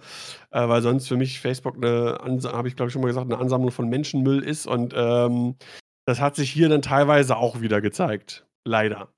Äh, 0.52 0.68
weil 0.68 0.80
sonst 0.80 1.08
für 1.08 1.16
mich 1.16 1.40
Facebook 1.40 1.76
eine, 1.76 2.18
habe 2.52 2.68
ich 2.68 2.76
glaube 2.76 2.88
ich 2.88 2.92
schon 2.92 3.02
mal 3.02 3.08
gesagt, 3.08 3.26
eine 3.26 3.38
Ansammlung 3.40 3.72
von 3.72 3.88
Menschenmüll 3.88 4.42
ist. 4.44 4.66
Und 4.66 4.94
ähm, 4.96 5.56
das 6.06 6.20
hat 6.20 6.36
sich 6.36 6.50
hier 6.50 6.68
dann 6.68 6.82
teilweise 6.82 7.36
auch 7.36 7.60
wieder 7.62 7.80
gezeigt. 7.80 8.46
Leider. 8.64 9.12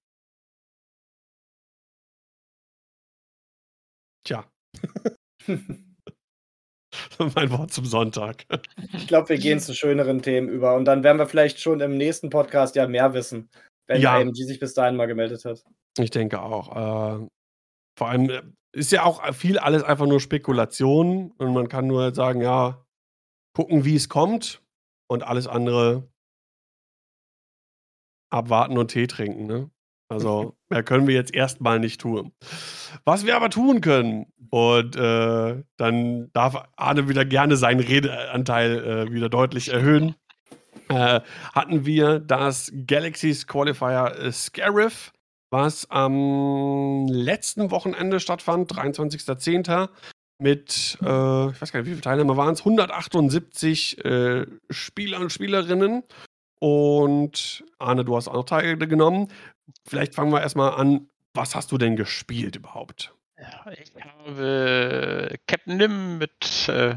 Tja. 4.25 4.45
mein 7.35 7.51
Wort 7.51 7.73
zum 7.73 7.85
Sonntag. 7.85 8.45
Ich 8.93 9.07
glaube, 9.07 9.29
wir 9.31 9.39
gehen 9.39 9.61
zu 9.61 9.75
schöneren 9.75 10.23
Themen 10.23 10.49
über 10.49 10.75
und 10.75 10.85
dann 10.85 11.03
werden 11.03 11.19
wir 11.19 11.27
vielleicht 11.27 11.61
schon 11.61 11.81
im 11.81 11.97
nächsten 11.97 12.31
Podcast 12.31 12.77
ja 12.77 12.87
mehr 12.87 13.15
wissen, 13.15 13.51
wenn 13.87 14.01
ja. 14.01 14.17
AMG 14.17 14.35
sich 14.35 14.61
bis 14.61 14.75
dahin 14.75 14.97
mal 14.97 15.07
gemeldet 15.07 15.45
hat. 15.45 15.65
Ich 15.99 16.11
denke 16.11 16.41
auch. 16.41 17.21
Äh, 17.23 17.27
vor 17.99 18.09
allem 18.09 18.31
äh, 18.31 18.43
ist 18.73 18.93
ja 18.93 19.05
auch 19.05 19.33
viel 19.35 19.59
alles 19.59 19.83
einfach 19.83 20.07
nur 20.07 20.21
Spekulation 20.21 21.33
und 21.39 21.53
man 21.55 21.69
kann 21.69 21.87
nur 21.87 22.15
sagen, 22.15 22.43
ja, 22.43 22.85
gucken, 23.55 23.85
wie 23.85 23.97
es 23.97 24.09
kommt 24.09 24.63
und 25.09 25.23
alles 25.23 25.47
andere 25.47 26.09
abwarten 28.31 28.77
und 28.77 28.89
Tee 28.89 29.07
trinken. 29.07 29.47
Ne? 29.47 29.71
Also, 30.09 30.57
mehr 30.69 30.83
können 30.83 31.07
wir 31.07 31.15
jetzt 31.15 31.35
erstmal 31.35 31.81
nicht 31.81 32.01
tun. 32.01 32.33
Was 33.05 33.27
wir 33.27 33.37
aber 33.37 33.51
tun 33.51 33.81
können, 33.81 34.27
und 34.51 34.97
äh, 34.97 35.63
dann 35.77 36.33
darf 36.33 36.69
Arne 36.77 37.09
wieder 37.09 37.25
gerne 37.25 37.57
seinen 37.57 37.81
Redeanteil 37.81 38.85
äh, 39.09 39.13
wieder 39.13 39.29
deutlich 39.29 39.73
erhöhen, 39.73 40.15
äh, 40.89 41.21
hatten 41.53 41.85
wir 41.85 42.21
das 42.21 42.73
Galaxies 42.87 43.47
Qualifier 43.47 44.15
äh, 44.19 44.33
Scarif, 44.33 45.13
was 45.51 45.91
am 45.91 47.07
letzten 47.09 47.71
Wochenende 47.71 48.21
stattfand, 48.21 48.73
23.10. 48.73 49.89
mit, 50.39 50.99
äh, 51.03 51.51
ich 51.51 51.61
weiß 51.61 51.73
gar 51.73 51.81
nicht, 51.81 51.87
wie 51.87 51.91
viele 51.91 52.01
Teilnehmer 52.01 52.37
waren 52.37 52.55
es, 52.55 52.61
178 52.61 54.05
äh, 54.05 54.47
Spieler 54.71 55.21
und 55.21 55.33
Spielerinnen. 55.33 56.05
Und 56.59 57.65
Arne, 57.79 58.05
du 58.05 58.17
hast 58.17 58.29
auch 58.29 58.45
Teilgenommen. 58.45 59.29
Vielleicht 59.87 60.15
fangen 60.15 60.33
wir 60.33 60.41
erstmal 60.41 60.73
an. 60.73 61.09
Was 61.35 61.55
hast 61.55 61.71
du 61.71 61.79
denn 61.79 61.97
gespielt 61.97 62.57
überhaupt? 62.57 63.15
Ja, 63.39 63.71
ich 63.73 63.93
habe 64.03 65.37
Captain 65.47 65.77
Nim 65.77 66.17
mit 66.19 66.69
äh, 66.69 66.97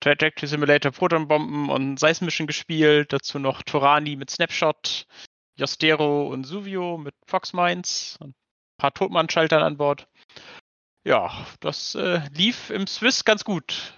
Trajectory 0.00 0.46
Simulator, 0.46 0.92
Protonbomben 0.92 1.70
und 1.70 1.98
Seismischen 1.98 2.46
gespielt. 2.46 3.12
Dazu 3.12 3.38
noch 3.38 3.62
Torani 3.62 4.16
mit 4.16 4.30
Snapshot, 4.30 5.06
Jostero 5.56 6.28
und 6.28 6.44
Suvio 6.44 6.98
mit 6.98 7.14
Fox 7.26 7.54
Mines, 7.54 8.18
ein 8.20 8.34
paar 8.78 8.92
Totmann-Schaltern 8.92 9.62
an 9.62 9.78
Bord. 9.78 10.06
Ja, 11.04 11.46
das 11.60 11.94
äh, 11.94 12.20
lief 12.34 12.68
im 12.68 12.86
Swiss 12.86 13.24
ganz 13.24 13.44
gut. 13.44 13.94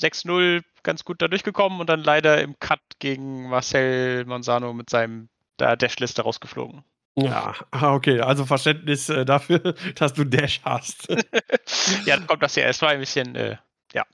Mit 0.00 0.12
6-0 0.12 0.62
ganz 0.82 1.04
gut 1.04 1.22
da 1.22 1.28
durchgekommen 1.28 1.80
und 1.80 1.88
dann 1.88 2.02
leider 2.02 2.40
im 2.40 2.58
Cut 2.58 2.80
gegen 2.98 3.48
Marcel 3.48 4.24
Manzano 4.24 4.72
mit 4.72 4.90
seinem 4.90 5.28
der 5.58 5.76
Dash-Liste 5.76 6.22
rausgeflogen. 6.22 6.82
Ja, 7.16 7.54
ah, 7.70 7.94
okay, 7.94 8.20
also 8.20 8.46
Verständnis 8.46 9.08
äh, 9.10 9.24
dafür, 9.24 9.58
dass 9.96 10.14
du 10.14 10.24
Dash 10.24 10.60
hast. 10.64 11.08
ja, 12.06 12.16
dann 12.16 12.26
kommt 12.26 12.42
das 12.42 12.56
ja. 12.56 12.64
Es 12.64 12.80
war 12.80 12.88
ein 12.88 13.00
bisschen, 13.00 13.36
äh, 13.36 13.56
ja. 13.92 14.04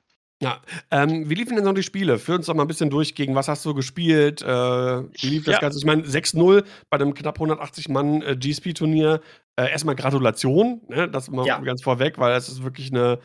Ja, 0.40 0.60
ähm, 0.90 1.28
wie 1.28 1.34
liefen 1.34 1.56
denn 1.56 1.64
so 1.64 1.72
die 1.72 1.82
Spiele? 1.82 2.18
Führ 2.18 2.36
uns 2.36 2.46
doch 2.46 2.54
mal 2.54 2.62
ein 2.62 2.68
bisschen 2.68 2.90
durch, 2.90 3.14
gegen 3.14 3.34
was 3.36 3.48
hast 3.48 3.64
du 3.64 3.74
gespielt? 3.74 4.42
Äh, 4.42 4.46
wie 4.46 5.28
lief 5.28 5.44
das 5.44 5.54
ja. 5.54 5.60
Ganze? 5.60 5.78
Ich 5.78 5.84
meine, 5.84 6.02
6-0 6.02 6.64
bei 6.90 6.96
einem 6.96 7.14
knapp 7.14 7.36
180 7.36 7.88
Mann 7.88 8.22
äh, 8.22 8.36
GSP-Turnier. 8.36 9.20
Äh, 9.56 9.70
erstmal 9.70 9.96
Gratulation, 9.96 10.80
ne? 10.88 11.08
das 11.08 11.30
mal 11.30 11.46
ja. 11.46 11.58
ganz 11.60 11.82
vorweg, 11.82 12.18
weil 12.18 12.36
es 12.36 12.48
ist 12.48 12.62
wirklich 12.62 12.92
eine 12.92 13.18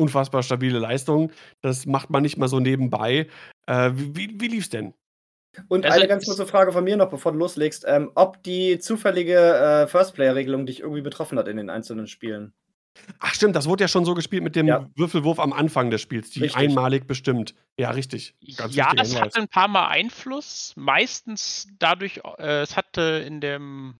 unfassbar 0.00 0.42
stabile 0.42 0.78
Leistung. 0.78 1.30
Das 1.60 1.86
macht 1.86 2.10
man 2.10 2.22
nicht 2.22 2.38
mal 2.38 2.48
so 2.48 2.58
nebenbei. 2.58 3.28
Äh, 3.66 3.90
wie, 3.94 4.40
wie, 4.40 4.48
lief's 4.48 4.70
denn? 4.70 4.94
Und 5.68 5.84
also 5.84 5.98
eine 5.98 6.08
ganz 6.08 6.26
kurze 6.26 6.46
Frage 6.46 6.72
von 6.72 6.84
mir 6.84 6.96
noch, 6.96 7.10
bevor 7.10 7.32
du 7.32 7.38
loslegst, 7.38 7.84
ähm, 7.86 8.10
ob 8.14 8.42
die 8.42 8.78
zufällige 8.78 9.36
äh, 9.36 9.86
First-Player-Regelung 9.86 10.66
dich 10.66 10.80
irgendwie 10.80 11.02
betroffen 11.02 11.38
hat 11.38 11.48
in 11.48 11.56
den 11.56 11.70
einzelnen 11.70 12.06
Spielen. 12.06 12.52
Ach 13.18 13.34
stimmt, 13.34 13.56
das 13.56 13.66
wurde 13.66 13.84
ja 13.84 13.88
schon 13.88 14.04
so 14.04 14.14
gespielt 14.14 14.42
mit 14.42 14.56
dem 14.56 14.66
ja. 14.66 14.88
Würfelwurf 14.96 15.38
am 15.38 15.52
Anfang 15.52 15.90
des 15.90 16.00
Spiels, 16.00 16.30
die 16.30 16.40
richtig. 16.40 16.56
einmalig 16.56 17.06
bestimmt. 17.06 17.54
Ja, 17.78 17.90
richtig. 17.90 18.34
Ganz 18.56 18.74
ja, 18.74 18.92
es 19.00 19.20
hatte 19.20 19.40
ein 19.40 19.48
paar 19.48 19.68
Mal 19.68 19.88
Einfluss. 19.88 20.72
Meistens 20.76 21.68
dadurch, 21.78 22.20
äh, 22.38 22.62
es 22.62 22.76
hatte 22.76 23.22
in 23.26 23.40
dem 23.40 23.98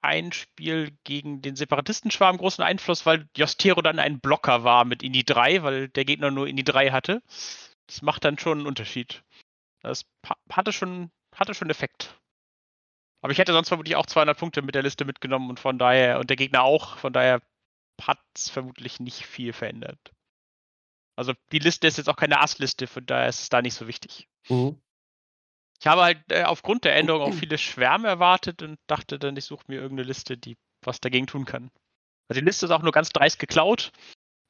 ein 0.00 0.32
Spiel 0.32 0.96
gegen 1.04 1.42
den 1.42 1.56
Separatistenschwarm 1.56 2.38
großen 2.38 2.62
Einfluss, 2.62 3.06
weil 3.06 3.28
Jostero 3.36 3.82
dann 3.82 3.98
ein 3.98 4.20
Blocker 4.20 4.64
war 4.64 4.84
mit 4.84 5.02
Indie 5.02 5.24
3, 5.24 5.62
weil 5.62 5.88
der 5.88 6.04
Gegner 6.04 6.30
nur 6.30 6.46
Indie 6.46 6.64
3 6.64 6.90
hatte. 6.90 7.22
Das 7.86 8.02
macht 8.02 8.24
dann 8.24 8.38
schon 8.38 8.58
einen 8.58 8.66
Unterschied. 8.66 9.22
Das 9.82 10.04
hatte 10.50 10.72
schon, 10.72 11.10
hatte 11.34 11.54
schon 11.54 11.70
Effekt. 11.70 12.14
Aber 13.20 13.32
ich 13.32 13.38
hätte 13.38 13.52
sonst 13.52 13.68
vermutlich 13.68 13.96
auch 13.96 14.06
200 14.06 14.38
Punkte 14.38 14.62
mit 14.62 14.74
der 14.74 14.82
Liste 14.82 15.04
mitgenommen 15.04 15.50
und 15.50 15.58
von 15.58 15.78
daher, 15.78 16.20
und 16.20 16.30
der 16.30 16.36
Gegner 16.36 16.62
auch, 16.62 16.98
von 16.98 17.12
daher 17.12 17.40
hat 18.00 18.20
es 18.34 18.48
vermutlich 18.48 19.00
nicht 19.00 19.26
viel 19.26 19.52
verändert. 19.52 19.98
Also 21.16 21.34
die 21.50 21.58
Liste 21.58 21.88
ist 21.88 21.98
jetzt 21.98 22.08
auch 22.08 22.16
keine 22.16 22.40
Ass-Liste, 22.40 22.86
von 22.86 23.04
daher 23.04 23.28
ist 23.28 23.40
es 23.40 23.48
da 23.48 23.60
nicht 23.60 23.74
so 23.74 23.88
wichtig. 23.88 24.28
Mhm. 24.48 24.80
Ich 25.80 25.86
habe 25.86 26.02
halt 26.02 26.18
äh, 26.30 26.42
aufgrund 26.44 26.84
der 26.84 26.96
Änderung 26.96 27.22
auch 27.22 27.34
viele 27.38 27.58
Schwärme 27.58 28.08
erwartet 28.08 28.62
und 28.62 28.78
dachte 28.86 29.18
dann, 29.18 29.36
ich 29.36 29.44
suche 29.44 29.64
mir 29.68 29.80
irgendeine 29.80 30.08
Liste, 30.08 30.36
die 30.36 30.56
was 30.84 31.00
dagegen 31.00 31.26
tun 31.26 31.44
kann. 31.44 31.70
Also 32.28 32.40
die 32.40 32.46
Liste 32.46 32.66
ist 32.66 32.72
auch 32.72 32.82
nur 32.82 32.92
ganz 32.92 33.10
dreist 33.10 33.38
geklaut. 33.38 33.92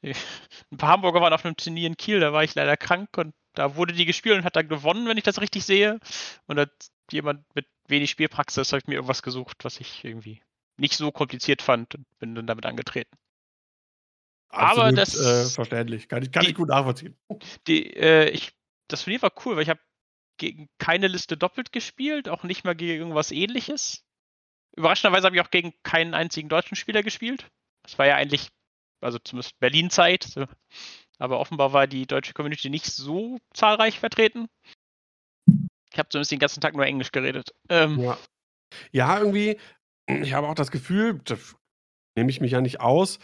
Ein 0.02 0.76
paar 0.76 0.90
Hamburger 0.90 1.20
waren 1.20 1.32
auf 1.32 1.44
einem 1.44 1.56
Turnier 1.56 1.86
in 1.86 1.96
Kiel, 1.96 2.20
da 2.20 2.32
war 2.32 2.44
ich 2.44 2.54
leider 2.54 2.76
krank 2.76 3.16
und 3.16 3.34
da 3.54 3.74
wurde 3.74 3.92
die 3.92 4.04
gespielt 4.04 4.38
und 4.38 4.44
hat 4.44 4.54
dann 4.54 4.68
gewonnen, 4.68 5.08
wenn 5.08 5.16
ich 5.16 5.24
das 5.24 5.40
richtig 5.40 5.64
sehe. 5.64 5.98
Und 6.46 6.60
hat 6.60 6.70
jemand 7.10 7.44
mit 7.54 7.66
wenig 7.88 8.10
Spielpraxis 8.10 8.72
habe 8.72 8.78
ich 8.78 8.86
mir 8.86 8.94
irgendwas 8.94 9.22
gesucht, 9.22 9.64
was 9.64 9.80
ich 9.80 10.04
irgendwie 10.04 10.40
nicht 10.76 10.94
so 10.94 11.10
kompliziert 11.10 11.62
fand 11.62 11.94
und 11.94 12.06
bin 12.18 12.34
dann 12.34 12.46
damit 12.46 12.66
angetreten. 12.66 13.16
Absolut, 14.50 14.86
Aber 14.86 14.92
das 14.92 15.18
äh, 15.18 15.46
verständlich, 15.46 16.08
kann 16.08 16.22
ich, 16.22 16.32
kann 16.32 16.44
die, 16.44 16.50
ich 16.50 16.54
gut 16.54 16.68
nachvollziehen. 16.68 17.18
Die, 17.66 17.94
äh, 17.96 18.30
ich, 18.30 18.52
das 18.86 19.04
Turnier 19.04 19.20
war 19.22 19.32
cool, 19.44 19.56
weil 19.56 19.62
ich 19.64 19.68
habe 19.68 19.80
gegen 20.38 20.68
keine 20.78 21.08
Liste 21.08 21.36
doppelt 21.36 21.72
gespielt, 21.72 22.28
auch 22.28 22.42
nicht 22.44 22.64
mal 22.64 22.74
gegen 22.74 23.00
irgendwas 23.00 23.30
ähnliches. 23.30 24.04
Überraschenderweise 24.76 25.26
habe 25.26 25.36
ich 25.36 25.42
auch 25.42 25.50
gegen 25.50 25.74
keinen 25.82 26.14
einzigen 26.14 26.48
deutschen 26.48 26.76
Spieler 26.76 27.02
gespielt. 27.02 27.50
Das 27.82 27.98
war 27.98 28.06
ja 28.06 28.16
eigentlich, 28.16 28.48
also 29.00 29.18
zumindest 29.18 29.58
Berlin-Zeit. 29.58 30.24
So 30.24 30.46
aber 31.18 31.40
offenbar 31.40 31.72
war 31.72 31.86
die 31.86 32.06
deutsche 32.06 32.32
Community 32.32 32.70
nicht 32.70 32.86
so 32.86 33.38
zahlreich 33.52 33.98
vertreten. 33.98 34.48
Ich 35.90 35.98
habe 35.98 36.08
zumindest 36.08 36.30
den 36.30 36.38
ganzen 36.38 36.60
Tag 36.60 36.74
nur 36.74 36.86
Englisch 36.86 37.10
geredet. 37.10 37.54
Ähm, 37.68 37.98
ja. 37.98 38.18
ja, 38.92 39.18
irgendwie, 39.18 39.58
ich 40.06 40.32
habe 40.32 40.48
auch 40.48 40.54
das 40.54 40.70
Gefühl, 40.70 41.20
das 41.24 41.56
nehme 42.16 42.30
ich 42.30 42.40
mich 42.40 42.52
ja 42.52 42.60
nicht 42.60 42.80
aus, 42.80 43.18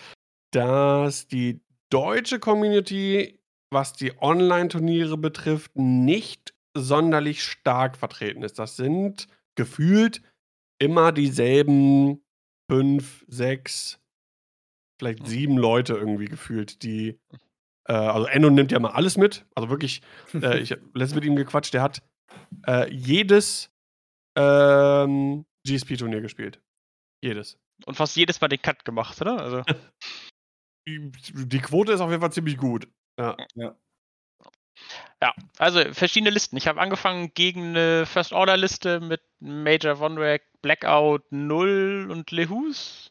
dass 0.51 1.29
die 1.29 1.61
deutsche 1.91 2.41
Community, 2.41 3.41
was 3.71 3.93
die 3.93 4.21
Online-Turniere 4.21 5.17
betrifft, 5.17 5.77
nicht 5.77 6.55
sonderlich 6.77 7.43
stark 7.43 7.97
vertreten 7.97 8.43
ist. 8.43 8.59
Das 8.59 8.77
sind 8.77 9.29
gefühlt 9.57 10.23
immer 10.81 11.13
dieselben 11.13 12.23
fünf, 12.71 13.25
sechs, 13.29 14.01
vielleicht 15.01 15.21
Mhm. 15.21 15.27
sieben 15.27 15.57
Leute 15.59 15.95
irgendwie 15.95 16.27
gefühlt, 16.27 16.83
die 16.83 17.19
äh, 17.89 17.93
also 17.93 18.27
Enno 18.27 18.51
nimmt 18.51 18.73
ja 18.73 18.79
mal 18.81 18.93
alles 18.93 19.17
mit. 19.17 19.47
Also 19.55 19.69
wirklich, 19.71 20.03
äh, 20.35 20.59
ich 20.59 20.73
habe 20.73 20.83
letztens 20.95 21.15
mit 21.17 21.25
ihm 21.25 21.37
gequatscht, 21.37 21.75
der 21.75 21.83
hat 21.83 22.03
äh, 22.67 22.91
jedes 22.93 23.71
ähm, 24.37 25.45
GSP-Turnier 25.67 26.21
gespielt. 26.21 26.61
Jedes. 27.23 27.59
Und 27.87 27.97
fast 27.97 28.17
jedes 28.17 28.41
Mal 28.41 28.49
den 28.49 28.63
Cut 28.63 28.85
gemacht, 28.85 29.21
oder? 29.21 29.39
Also, 29.41 29.63
Die, 30.89 31.11
die 31.47 31.59
Quote 31.61 31.93
ist 31.93 32.01
auf 32.01 32.11
jeden 32.11 32.21
Fall 32.21 32.33
ziemlich 32.33 32.57
gut. 32.57 32.89
Ja. 33.19 33.37
ja, 33.55 33.77
also 35.59 35.81
verschiedene 35.93 36.31
Listen. 36.31 36.57
Ich 36.57 36.67
habe 36.67 36.81
angefangen 36.81 37.33
gegen 37.35 37.69
eine 37.71 38.07
First-Order-Liste 38.07 39.01
mit 39.01 39.23
Major 39.41 39.99
Vonrek, 39.99 40.43
Blackout 40.63 41.23
0 41.31 42.09
und 42.11 42.31
Lehus. 42.31 43.11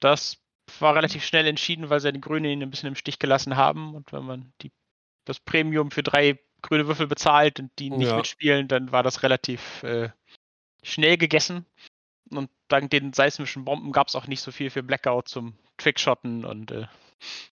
Das 0.00 0.38
war 0.78 0.94
relativ 0.94 1.24
schnell 1.24 1.46
entschieden, 1.46 1.90
weil 1.90 2.00
sie 2.00 2.12
die 2.12 2.20
Grünen 2.20 2.46
ihn 2.50 2.62
ein 2.62 2.70
bisschen 2.70 2.88
im 2.88 2.96
Stich 2.96 3.18
gelassen 3.18 3.56
haben. 3.56 3.94
Und 3.94 4.12
wenn 4.12 4.24
man 4.24 4.52
die, 4.62 4.72
das 5.24 5.40
Premium 5.40 5.90
für 5.90 6.02
drei 6.02 6.38
grüne 6.62 6.86
Würfel 6.86 7.06
bezahlt 7.06 7.58
und 7.58 7.70
die 7.78 7.90
nicht 7.90 8.10
Ja. 8.10 8.16
mitspielen, 8.16 8.68
dann 8.68 8.92
war 8.92 9.02
das 9.02 9.22
relativ 9.22 9.82
äh, 9.82 10.10
schnell 10.82 11.16
gegessen. 11.16 11.66
Und 12.30 12.50
dank 12.68 12.90
den 12.90 13.12
seismischen 13.12 13.64
Bomben 13.64 13.92
gab 13.92 14.08
es 14.08 14.14
auch 14.14 14.26
nicht 14.26 14.40
so 14.40 14.52
viel 14.52 14.70
für 14.70 14.82
Blackout 14.82 15.28
zum 15.28 15.58
Trickshotten 15.78 16.44
und 16.44 16.70
äh, 16.70 16.86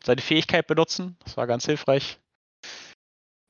seine 0.02 0.20
Fähigkeit 0.20 0.66
benutzen. 0.66 1.16
Das 1.24 1.36
war 1.36 1.47
ganz 1.47 1.66
hilfreich. 1.66 2.19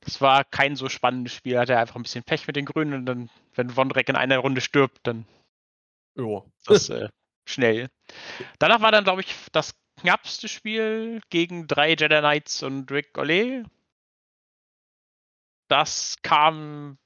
Das 0.05 0.21
war 0.21 0.43
kein 0.43 0.75
so 0.75 0.87
spannendes 0.87 1.33
Spiel. 1.33 1.57
Hatte 1.57 1.77
einfach 1.77 1.95
ein 1.95 2.03
bisschen 2.03 2.23
Pech 2.23 2.45
mit 2.45 2.55
den 2.55 2.65
Grünen 2.65 2.93
und 2.93 3.05
dann, 3.05 3.29
wenn 3.55 3.75
Vondrek 3.75 4.07
in 4.07 4.15
einer 4.15 4.37
Runde 4.37 4.61
stirbt, 4.61 4.99
dann 5.03 5.25
Jo. 6.15 6.45
das 6.65 6.89
äh, 6.89 7.09
schnell. 7.45 7.89
Danach 8.59 8.81
war 8.81 8.91
dann, 8.91 9.03
glaube 9.03 9.21
ich, 9.21 9.35
das 9.51 9.73
knappste 9.99 10.47
Spiel 10.47 11.21
gegen 11.29 11.67
drei 11.67 11.89
Jedi 11.89 12.19
Knights 12.19 12.61
und 12.63 12.91
Rick 12.91 13.17
Olé. 13.17 13.65
Das 15.67 16.17
kam, 16.21 16.99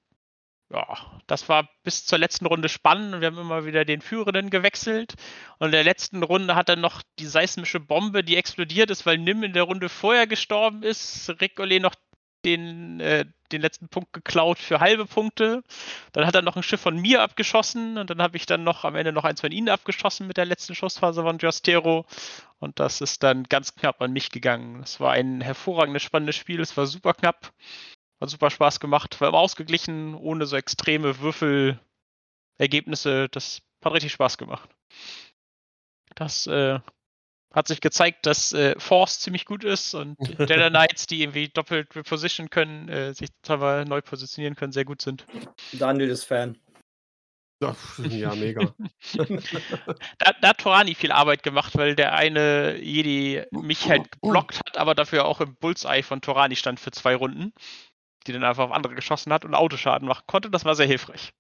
ja, 0.69 1.21
das 1.27 1.47
war 1.47 1.69
bis 1.83 2.05
zur 2.05 2.19
letzten 2.19 2.45
Runde 2.47 2.67
spannend 2.67 3.15
und 3.15 3.21
wir 3.21 3.27
haben 3.27 3.37
immer 3.37 3.65
wieder 3.65 3.85
den 3.85 4.01
Führenden 4.01 4.49
gewechselt. 4.49 5.13
Und 5.59 5.67
in 5.67 5.71
der 5.71 5.85
letzten 5.85 6.21
Runde 6.21 6.55
hat 6.55 6.67
dann 6.67 6.81
noch 6.81 7.01
die 7.19 7.27
seismische 7.27 7.79
Bombe, 7.79 8.25
die 8.25 8.35
explodiert 8.35 8.89
ist, 8.89 9.05
weil 9.05 9.17
Nim 9.17 9.43
in 9.43 9.53
der 9.53 9.63
Runde 9.63 9.87
vorher 9.87 10.27
gestorben 10.27 10.83
ist. 10.83 11.29
Rick 11.39 11.59
Olé 11.59 11.79
noch 11.79 11.95
den, 12.45 12.99
äh, 12.99 13.25
den 13.51 13.61
letzten 13.61 13.89
Punkt 13.89 14.13
geklaut 14.13 14.59
für 14.59 14.79
halbe 14.79 15.05
Punkte. 15.05 15.63
Dann 16.11 16.25
hat 16.25 16.35
er 16.35 16.41
noch 16.41 16.55
ein 16.55 16.63
Schiff 16.63 16.81
von 16.81 16.97
mir 16.97 17.21
abgeschossen 17.21 17.97
und 17.97 18.09
dann 18.09 18.21
habe 18.21 18.37
ich 18.37 18.45
dann 18.45 18.63
noch 18.63 18.85
am 18.85 18.95
Ende 18.95 19.11
noch 19.11 19.25
eins 19.25 19.41
von 19.41 19.51
ihnen 19.51 19.69
abgeschossen 19.69 20.27
mit 20.27 20.37
der 20.37 20.45
letzten 20.45 20.75
Schussphase 20.75 21.23
von 21.23 21.37
Giostero. 21.37 22.05
Und 22.59 22.79
das 22.79 23.01
ist 23.01 23.23
dann 23.23 23.43
ganz 23.43 23.75
knapp 23.75 24.01
an 24.01 24.11
mich 24.11 24.31
gegangen. 24.31 24.81
Es 24.83 24.99
war 24.99 25.13
ein 25.13 25.41
hervorragendes, 25.41 26.03
spannendes 26.03 26.35
Spiel. 26.35 26.61
Es 26.61 26.77
war 26.77 26.85
super 26.85 27.13
knapp. 27.13 27.51
Hat 28.21 28.29
super 28.29 28.49
Spaß 28.49 28.79
gemacht. 28.79 29.19
War 29.21 29.29
immer 29.29 29.39
ausgeglichen, 29.39 30.15
ohne 30.15 30.45
so 30.45 30.55
extreme 30.55 31.19
Würfelergebnisse. 31.19 33.29
Das 33.29 33.61
hat 33.83 33.93
richtig 33.93 34.11
Spaß 34.11 34.37
gemacht. 34.37 34.69
Das 36.15 36.47
äh, 36.47 36.79
hat 37.53 37.67
sich 37.67 37.81
gezeigt, 37.81 38.25
dass 38.25 38.53
äh, 38.53 38.79
Force 38.79 39.19
ziemlich 39.19 39.45
gut 39.45 39.63
ist 39.63 39.93
und 39.93 40.17
Jedi 40.39 40.69
Knights, 40.69 41.07
die 41.07 41.21
irgendwie 41.21 41.47
doppelt 41.47 41.95
reposition 41.95 42.49
können, 42.49 42.89
äh, 42.89 43.13
sich 43.13 43.29
zwar 43.41 43.85
neu 43.85 44.01
positionieren 44.01 44.55
können, 44.55 44.71
sehr 44.71 44.85
gut 44.85 45.01
sind. 45.01 45.25
Daniel 45.73 46.09
ist 46.09 46.25
Fan. 46.25 46.57
Ja, 47.61 47.75
ja, 47.97 48.35
mega. 48.35 48.73
Da, 50.17 50.33
da 50.41 50.49
hat 50.49 50.59
Torani 50.59 50.95
viel 50.95 51.11
Arbeit 51.11 51.43
gemacht, 51.43 51.77
weil 51.77 51.95
der 51.95 52.13
eine 52.13 52.77
Jedi 52.77 53.43
mich 53.51 53.89
halt 53.89 54.11
geblockt 54.11 54.59
hat, 54.59 54.77
aber 54.77 54.95
dafür 54.95 55.25
auch 55.25 55.41
im 55.41 55.55
Bullseye 55.55 56.03
von 56.03 56.21
Torani 56.21 56.55
stand 56.55 56.79
für 56.79 56.91
zwei 56.91 57.15
Runden, 57.15 57.53
die 58.27 58.31
dann 58.31 58.45
einfach 58.45 58.65
auf 58.65 58.71
andere 58.71 58.95
geschossen 58.95 59.33
hat 59.33 59.43
und 59.43 59.55
Autoschaden 59.55 60.07
machen 60.07 60.23
konnte. 60.25 60.49
Das 60.49 60.63
war 60.63 60.75
sehr 60.75 60.87
hilfreich. 60.87 61.33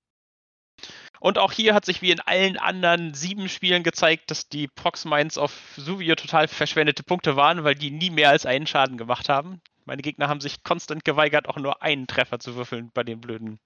Und 1.19 1.37
auch 1.37 1.51
hier 1.51 1.73
hat 1.73 1.85
sich 1.85 2.01
wie 2.01 2.11
in 2.11 2.21
allen 2.21 2.57
anderen 2.57 3.13
sieben 3.13 3.49
Spielen 3.49 3.83
gezeigt, 3.83 4.31
dass 4.31 4.47
die 4.47 4.67
Prox-Mines 4.67 5.37
auf 5.37 5.51
Suvio 5.75 6.15
total 6.15 6.47
verschwendete 6.47 7.03
Punkte 7.03 7.35
waren, 7.35 7.63
weil 7.63 7.75
die 7.75 7.91
nie 7.91 8.09
mehr 8.09 8.29
als 8.29 8.45
einen 8.45 8.67
Schaden 8.67 8.97
gemacht 8.97 9.29
haben. 9.29 9.61
Meine 9.85 10.03
Gegner 10.03 10.27
haben 10.27 10.39
sich 10.39 10.61
konstant 10.63 11.03
geweigert, 11.03 11.49
auch 11.49 11.57
nur 11.57 11.81
einen 11.81 12.05
Treffer 12.05 12.39
zu 12.39 12.55
würfeln 12.55 12.91
bei 12.93 13.03
den 13.03 13.19
blöden 13.19 13.59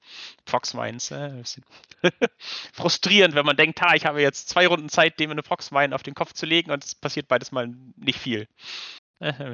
Prox-Mines. 0.46 1.12
Äh, 1.12 1.44
frustrierend, 2.74 3.36
wenn 3.36 3.46
man 3.46 3.58
denkt, 3.58 3.82
ha, 3.82 3.94
ich 3.94 4.06
habe 4.06 4.22
jetzt 4.22 4.48
zwei 4.48 4.66
Runden 4.66 4.88
Zeit, 4.88 5.20
dem 5.20 5.32
eine 5.32 5.44
Prox-Mine 5.44 5.94
auf 5.94 6.02
den 6.02 6.14
Kopf 6.16 6.32
zu 6.32 6.46
legen 6.46 6.72
und 6.72 6.84
es 6.84 6.96
passiert 6.96 7.28
beides 7.28 7.52
mal 7.52 7.68
nicht 7.98 8.20
viel. 8.20 8.48
Äh. 9.20 9.54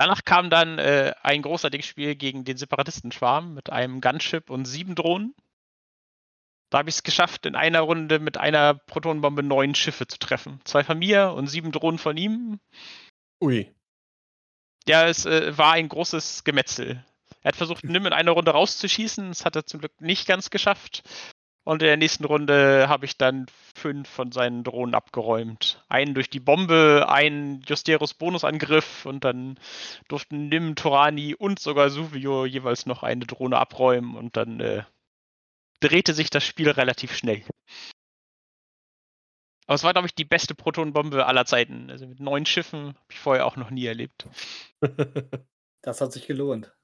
Danach 0.00 0.24
kam 0.24 0.48
dann 0.48 0.78
äh, 0.78 1.12
ein 1.22 1.42
großartiges 1.42 1.84
Spiel 1.84 2.14
gegen 2.14 2.42
den 2.44 2.56
Separatistenschwarm 2.56 3.52
mit 3.52 3.68
einem 3.68 4.00
Gunship 4.00 4.48
und 4.48 4.64
sieben 4.64 4.94
Drohnen. 4.94 5.34
Da 6.70 6.78
habe 6.78 6.88
ich 6.88 6.94
es 6.94 7.02
geschafft, 7.02 7.44
in 7.44 7.54
einer 7.54 7.80
Runde 7.82 8.18
mit 8.18 8.38
einer 8.38 8.72
Protonenbombe 8.72 9.42
neun 9.42 9.74
Schiffe 9.74 10.06
zu 10.06 10.18
treffen. 10.18 10.58
Zwei 10.64 10.84
von 10.84 10.98
mir 10.98 11.32
und 11.32 11.48
sieben 11.48 11.70
Drohnen 11.70 11.98
von 11.98 12.16
ihm. 12.16 12.60
Ui. 13.42 13.70
Ja, 14.88 15.06
es 15.06 15.26
äh, 15.26 15.58
war 15.58 15.72
ein 15.72 15.90
großes 15.90 16.44
Gemetzel. 16.44 17.04
Er 17.42 17.48
hat 17.48 17.56
versucht, 17.56 17.84
Nim 17.84 18.06
in 18.06 18.14
einer 18.14 18.32
Runde 18.32 18.52
rauszuschießen. 18.52 19.28
Das 19.28 19.44
hat 19.44 19.54
er 19.54 19.66
zum 19.66 19.80
Glück 19.80 20.00
nicht 20.00 20.26
ganz 20.26 20.48
geschafft. 20.48 21.02
Und 21.70 21.82
in 21.82 21.86
der 21.86 21.96
nächsten 21.96 22.24
Runde 22.24 22.88
habe 22.88 23.04
ich 23.04 23.16
dann 23.16 23.46
fünf 23.76 24.08
von 24.08 24.32
seinen 24.32 24.64
Drohnen 24.64 24.92
abgeräumt. 24.92 25.84
Einen 25.88 26.14
durch 26.14 26.28
die 26.28 26.40
Bombe, 26.40 27.06
einen 27.08 27.62
Justeros 27.62 28.12
Bonusangriff 28.14 29.06
und 29.06 29.22
dann 29.22 29.56
durften 30.08 30.48
Nim, 30.48 30.74
Torani 30.74 31.36
und 31.36 31.60
sogar 31.60 31.90
Suvio 31.90 32.44
jeweils 32.44 32.86
noch 32.86 33.04
eine 33.04 33.24
Drohne 33.24 33.56
abräumen 33.56 34.16
und 34.16 34.36
dann 34.36 34.58
äh, 34.58 34.82
drehte 35.78 36.12
sich 36.12 36.28
das 36.28 36.42
Spiel 36.42 36.70
relativ 36.70 37.14
schnell. 37.14 37.44
Aber 39.66 39.76
es 39.76 39.84
war, 39.84 39.92
glaube 39.92 40.08
ich, 40.08 40.14
die 40.16 40.24
beste 40.24 40.56
Protonenbombe 40.56 41.24
aller 41.24 41.44
Zeiten. 41.44 41.88
Also 41.88 42.04
mit 42.08 42.18
neun 42.18 42.46
Schiffen 42.46 42.96
habe 42.96 43.12
ich 43.12 43.20
vorher 43.20 43.46
auch 43.46 43.54
noch 43.54 43.70
nie 43.70 43.86
erlebt. 43.86 44.26
Das 45.82 46.02
hat 46.02 46.12
sich 46.12 46.26
gelohnt. 46.26 46.74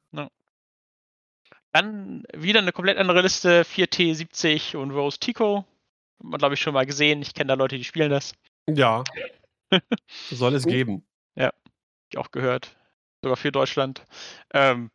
Dann 1.76 2.24
wieder 2.34 2.60
eine 2.60 2.72
komplett 2.72 2.96
andere 2.96 3.20
Liste: 3.20 3.60
4T70 3.60 4.78
und 4.78 4.92
Rose 4.92 5.18
Tico. 5.18 5.58
Hat 5.58 6.24
man, 6.24 6.38
glaube 6.38 6.54
ich, 6.54 6.60
schon 6.62 6.72
mal 6.72 6.86
gesehen. 6.86 7.20
Ich 7.20 7.34
kenne 7.34 7.48
da 7.48 7.54
Leute, 7.54 7.76
die 7.76 7.84
spielen 7.84 8.08
das. 8.08 8.32
Ja. 8.66 9.04
Soll 10.30 10.54
es 10.54 10.64
geben. 10.64 11.06
Hab 11.38 11.54
ich 12.10 12.16
auch 12.16 12.30
gehört. 12.30 12.74
Sogar 13.20 13.36
für 13.36 13.52
Deutschland. 13.52 14.06
Ähm, 14.54 14.90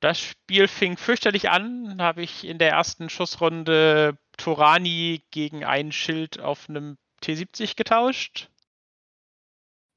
das 0.00 0.18
Spiel 0.18 0.66
fing 0.66 0.96
fürchterlich 0.96 1.48
an. 1.48 1.96
Da 1.98 2.06
habe 2.06 2.22
ich 2.22 2.44
in 2.44 2.58
der 2.58 2.70
ersten 2.70 3.08
Schussrunde 3.08 4.18
Torani 4.36 5.22
gegen 5.30 5.64
ein 5.64 5.92
Schild 5.92 6.40
auf 6.40 6.68
einem 6.68 6.98
T70 7.22 7.76
getauscht. 7.76 8.50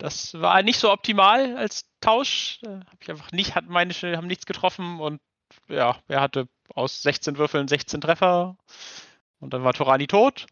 Das 0.03 0.33
war 0.33 0.61
nicht 0.63 0.79
so 0.79 0.91
optimal 0.91 1.55
als 1.55 1.85
Tausch. 2.01 2.59
Da 2.61 2.71
Habe 2.71 2.97
ich 2.99 3.09
einfach 3.09 3.31
nicht, 3.31 3.55
hat 3.55 3.69
meine 3.69 3.93
haben 4.17 4.27
nichts 4.27 4.45
getroffen 4.45 4.99
und 4.99 5.21
ja, 5.69 5.95
er 6.09 6.19
hatte 6.19 6.49
aus 6.75 7.03
16 7.03 7.37
Würfeln 7.37 7.69
16 7.69 8.01
Treffer 8.01 8.57
und 9.39 9.53
dann 9.53 9.63
war 9.63 9.71
Torani 9.71 10.07
tot. 10.07 10.45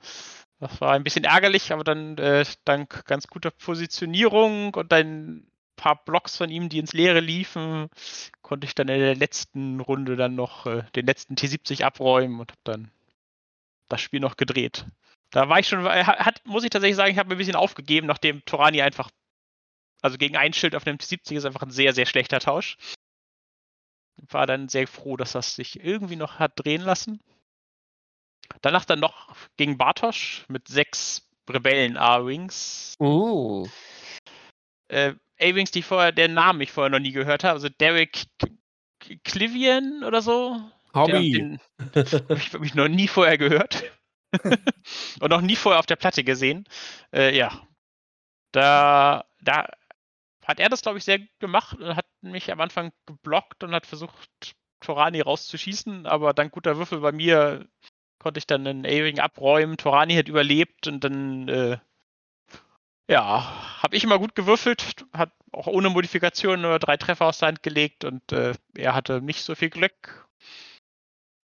Das 0.61 0.79
war 0.79 0.93
ein 0.93 1.03
bisschen 1.03 1.25
ärgerlich, 1.25 1.73
aber 1.73 1.83
dann 1.83 2.17
äh, 2.17 2.45
dank 2.63 3.03
ganz 3.07 3.27
guter 3.27 3.51
Positionierung 3.51 4.73
und 4.73 4.93
ein 4.93 5.45
paar 5.75 6.01
Blocks 6.05 6.37
von 6.37 6.49
ihm, 6.49 6.69
die 6.69 6.79
ins 6.79 6.93
Leere 6.93 7.19
liefen, 7.19 7.89
konnte 8.41 8.65
ich 8.65 8.73
dann 8.73 8.87
in 8.87 9.01
der 9.01 9.15
letzten 9.15 9.81
Runde 9.81 10.15
dann 10.15 10.33
noch 10.33 10.65
äh, 10.65 10.83
den 10.95 11.05
letzten 11.05 11.35
T70 11.35 11.83
abräumen 11.83 12.39
und 12.39 12.51
habe 12.51 12.61
dann 12.63 12.91
das 13.89 13.99
Spiel 13.99 14.21
noch 14.21 14.37
gedreht. 14.37 14.85
Da 15.29 15.49
war 15.49 15.59
ich 15.59 15.67
schon, 15.67 15.85
äh, 15.85 16.05
hat, 16.05 16.41
muss 16.45 16.63
ich 16.63 16.69
tatsächlich 16.69 16.95
sagen, 16.95 17.11
ich 17.11 17.17
habe 17.17 17.27
mir 17.27 17.35
ein 17.35 17.37
bisschen 17.37 17.57
aufgegeben, 17.57 18.07
nachdem 18.07 18.45
Torani 18.45 18.81
einfach, 18.81 19.09
also 20.01 20.17
gegen 20.17 20.35
ein 20.35 20.53
Schild 20.53 20.75
auf 20.75 20.85
einem 20.85 20.97
T70 20.97 21.35
ist 21.35 21.45
einfach 21.45 21.61
ein 21.61 21.71
sehr, 21.71 21.93
sehr 21.93 22.05
schlechter 22.05 22.39
Tausch. 22.39 22.77
War 24.29 24.45
dann 24.45 24.69
sehr 24.69 24.87
froh, 24.87 25.17
dass 25.17 25.31
das 25.31 25.55
sich 25.55 25.83
irgendwie 25.83 26.15
noch 26.15 26.39
hat 26.39 26.53
drehen 26.55 26.81
lassen. 26.81 27.21
Danach 28.61 28.85
dann 28.85 28.99
noch 28.99 29.35
gegen 29.57 29.77
Bartosch 29.77 30.45
mit 30.47 30.67
sechs 30.67 31.27
Rebellen 31.49 31.97
A-Wings. 31.97 32.95
Oh. 32.99 33.67
Äh, 34.87 35.13
A-Wings, 35.39 35.71
die 35.71 35.81
vorher, 35.81 36.11
der 36.11 36.27
Namen 36.27 36.61
ich 36.61 36.71
vorher 36.71 36.89
noch 36.89 36.99
nie 36.99 37.11
gehört 37.11 37.43
habe. 37.43 37.55
Also 37.55 37.69
Derek 37.69 38.25
Clivian 39.23 40.03
oder 40.03 40.21
so. 40.21 40.59
Hobby. 40.93 41.31
Den, 41.31 41.59
den 41.95 42.05
habe 42.05 42.35
ich, 42.35 42.53
hab 42.53 42.63
ich 42.63 42.75
noch 42.75 42.87
nie 42.87 43.07
vorher 43.07 43.37
gehört. 43.37 43.83
Und 45.19 45.29
noch 45.29 45.41
nie 45.41 45.55
vorher 45.55 45.79
auf 45.79 45.85
der 45.85 45.95
Platte 45.95 46.23
gesehen. 46.23 46.65
Äh, 47.13 47.35
ja. 47.35 47.67
Da, 48.51 49.25
da 49.41 49.67
hat 50.51 50.59
er 50.59 50.69
das, 50.69 50.81
glaube 50.81 50.97
ich, 50.97 51.05
sehr 51.05 51.19
gemacht 51.39 51.79
und 51.79 51.95
hat 51.95 52.05
mich 52.21 52.51
am 52.51 52.61
Anfang 52.61 52.91
geblockt 53.05 53.63
und 53.63 53.73
hat 53.73 53.87
versucht, 53.87 54.55
Torani 54.81 55.21
rauszuschießen, 55.21 56.05
aber 56.05 56.33
dank 56.33 56.51
guter 56.51 56.77
Würfel 56.77 56.99
bei 56.99 57.11
mir 57.11 57.67
konnte 58.19 58.39
ich 58.39 58.47
dann 58.47 58.67
einen 58.67 58.85
A-Wing 58.85 59.19
abräumen. 59.19 59.77
Torani 59.77 60.15
hat 60.15 60.27
überlebt 60.27 60.87
und 60.87 61.03
dann, 61.03 61.47
äh, 61.47 61.77
ja, 63.09 63.81
habe 63.81 63.95
ich 63.95 64.03
immer 64.03 64.19
gut 64.19 64.35
gewürfelt, 64.35 65.05
hat 65.13 65.31
auch 65.51 65.67
ohne 65.67 65.89
Modifikation 65.89 66.61
nur 66.61 66.79
drei 66.79 66.97
Treffer 66.97 67.25
aus 67.25 67.39
der 67.39 67.49
Hand 67.49 67.63
gelegt 67.63 68.05
und 68.05 68.31
äh, 68.31 68.53
er 68.75 68.93
hatte 68.93 69.21
nicht 69.21 69.43
so 69.43 69.55
viel 69.55 69.69
Glück. 69.69 70.27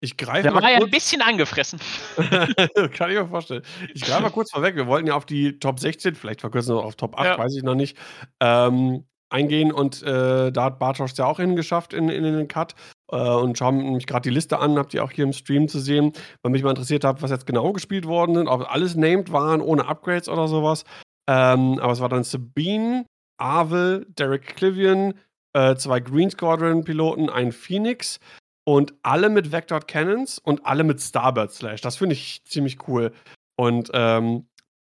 Ich 0.01 0.17
greife 0.17 0.43
Der 0.43 0.51
mal 0.53 0.61
war 0.61 0.69
ja 0.69 0.76
ein 0.76 0.81
kurz. 0.81 0.91
bisschen 0.91 1.22
angefressen. 1.22 1.80
Kann 2.17 3.09
ich 3.11 3.17
mir 3.17 3.27
vorstellen. 3.27 3.63
Ich 3.93 4.01
greife 4.03 4.22
mal 4.22 4.30
kurz 4.30 4.51
vorweg. 4.51 4.76
Wir 4.76 4.88
wollten 4.88 5.07
ja 5.07 5.15
auf 5.15 5.26
die 5.26 5.57
Top 5.59 5.80
16, 5.80 6.15
vielleicht 6.15 6.41
verkürzen 6.41 6.72
wir 6.73 6.76
noch 6.80 6.85
auf 6.85 6.95
Top 6.95 7.17
8, 7.17 7.26
Ja. 7.26 7.38
weiß 7.38 7.55
ich 7.55 7.63
noch 7.63 7.76
nicht, 7.76 7.97
ähm, 8.41 9.05
eingehen. 9.30 9.72
Und 9.72 10.03
äh, 10.03 10.51
da 10.51 10.63
hat 10.65 10.80
Bartosch 10.80 11.11
es 11.13 11.17
ja 11.17 11.26
auch 11.26 11.39
hingeschafft 11.39 11.93
in, 11.93 12.09
in 12.09 12.23
den 12.23 12.47
Cut. 12.47 12.76
Äh, 13.11 13.15
und 13.17 13.57
schauen 13.57 13.93
mich 13.93 14.05
gerade 14.07 14.30
die 14.30 14.34
Liste 14.35 14.59
an, 14.59 14.77
habt 14.77 14.93
ihr 14.93 15.03
auch 15.03 15.11
hier 15.11 15.23
im 15.26 15.34
Stream 15.34 15.67
zu 15.67 15.80
sehen, 15.80 16.11
weil 16.41 16.51
mich 16.51 16.63
mal 16.63 16.72
interessiert 16.72 17.03
hat, 17.03 17.22
was 17.22 17.31
jetzt 17.31 17.45
genau 17.47 17.72
gespielt 17.72 18.05
worden 18.05 18.35
sind, 18.35 18.47
ob 18.47 18.69
alles 18.72 18.95
named 18.95 19.31
waren, 19.31 19.61
ohne 19.61 19.88
Upgrades 19.88 20.27
oder 20.30 20.47
sowas. 20.47 20.84
Ähm, 21.27 21.80
aber 21.80 21.93
es 21.93 21.99
war 22.01 22.09
dann 22.09 22.23
Sabine, 22.23 23.05
Arvel, 23.38 24.05
Derek 24.09 24.55
Clivian, 24.55 25.13
äh, 25.53 25.76
zwei 25.76 25.99
Green 25.99 26.30
Squadron-Piloten, 26.30 27.30
ein 27.30 27.51
Phoenix 27.51 28.19
und 28.68 28.94
alle 29.04 29.30
mit 29.30 29.52
Vectored 29.52 29.88
Cannons 29.88 30.40
und 30.40 30.66
alle 30.66 30.84
mit 30.84 31.00
Starbird 31.00 31.52
Slash. 31.52 31.82
Das 31.82 31.98
finde 31.98 32.14
ich 32.14 32.44
ziemlich 32.46 32.88
cool. 32.88 33.12
Und 33.58 33.92
ähm, 33.94 34.48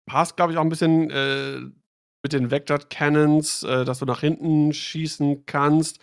passt, 0.06 0.36
glaube 0.36 0.52
ich, 0.52 0.58
auch 0.58 0.64
ein 0.64 0.70
bisschen 0.70 1.10
äh, 1.10 1.60
mit 2.24 2.34
den 2.34 2.52
Vectored 2.52 2.90
Cannons, 2.90 3.64
äh, 3.64 3.86
dass 3.86 4.00
du 4.00 4.06
nach 4.06 4.20
hinten 4.20 4.74
schießen 4.74 5.46
kannst. 5.46 6.00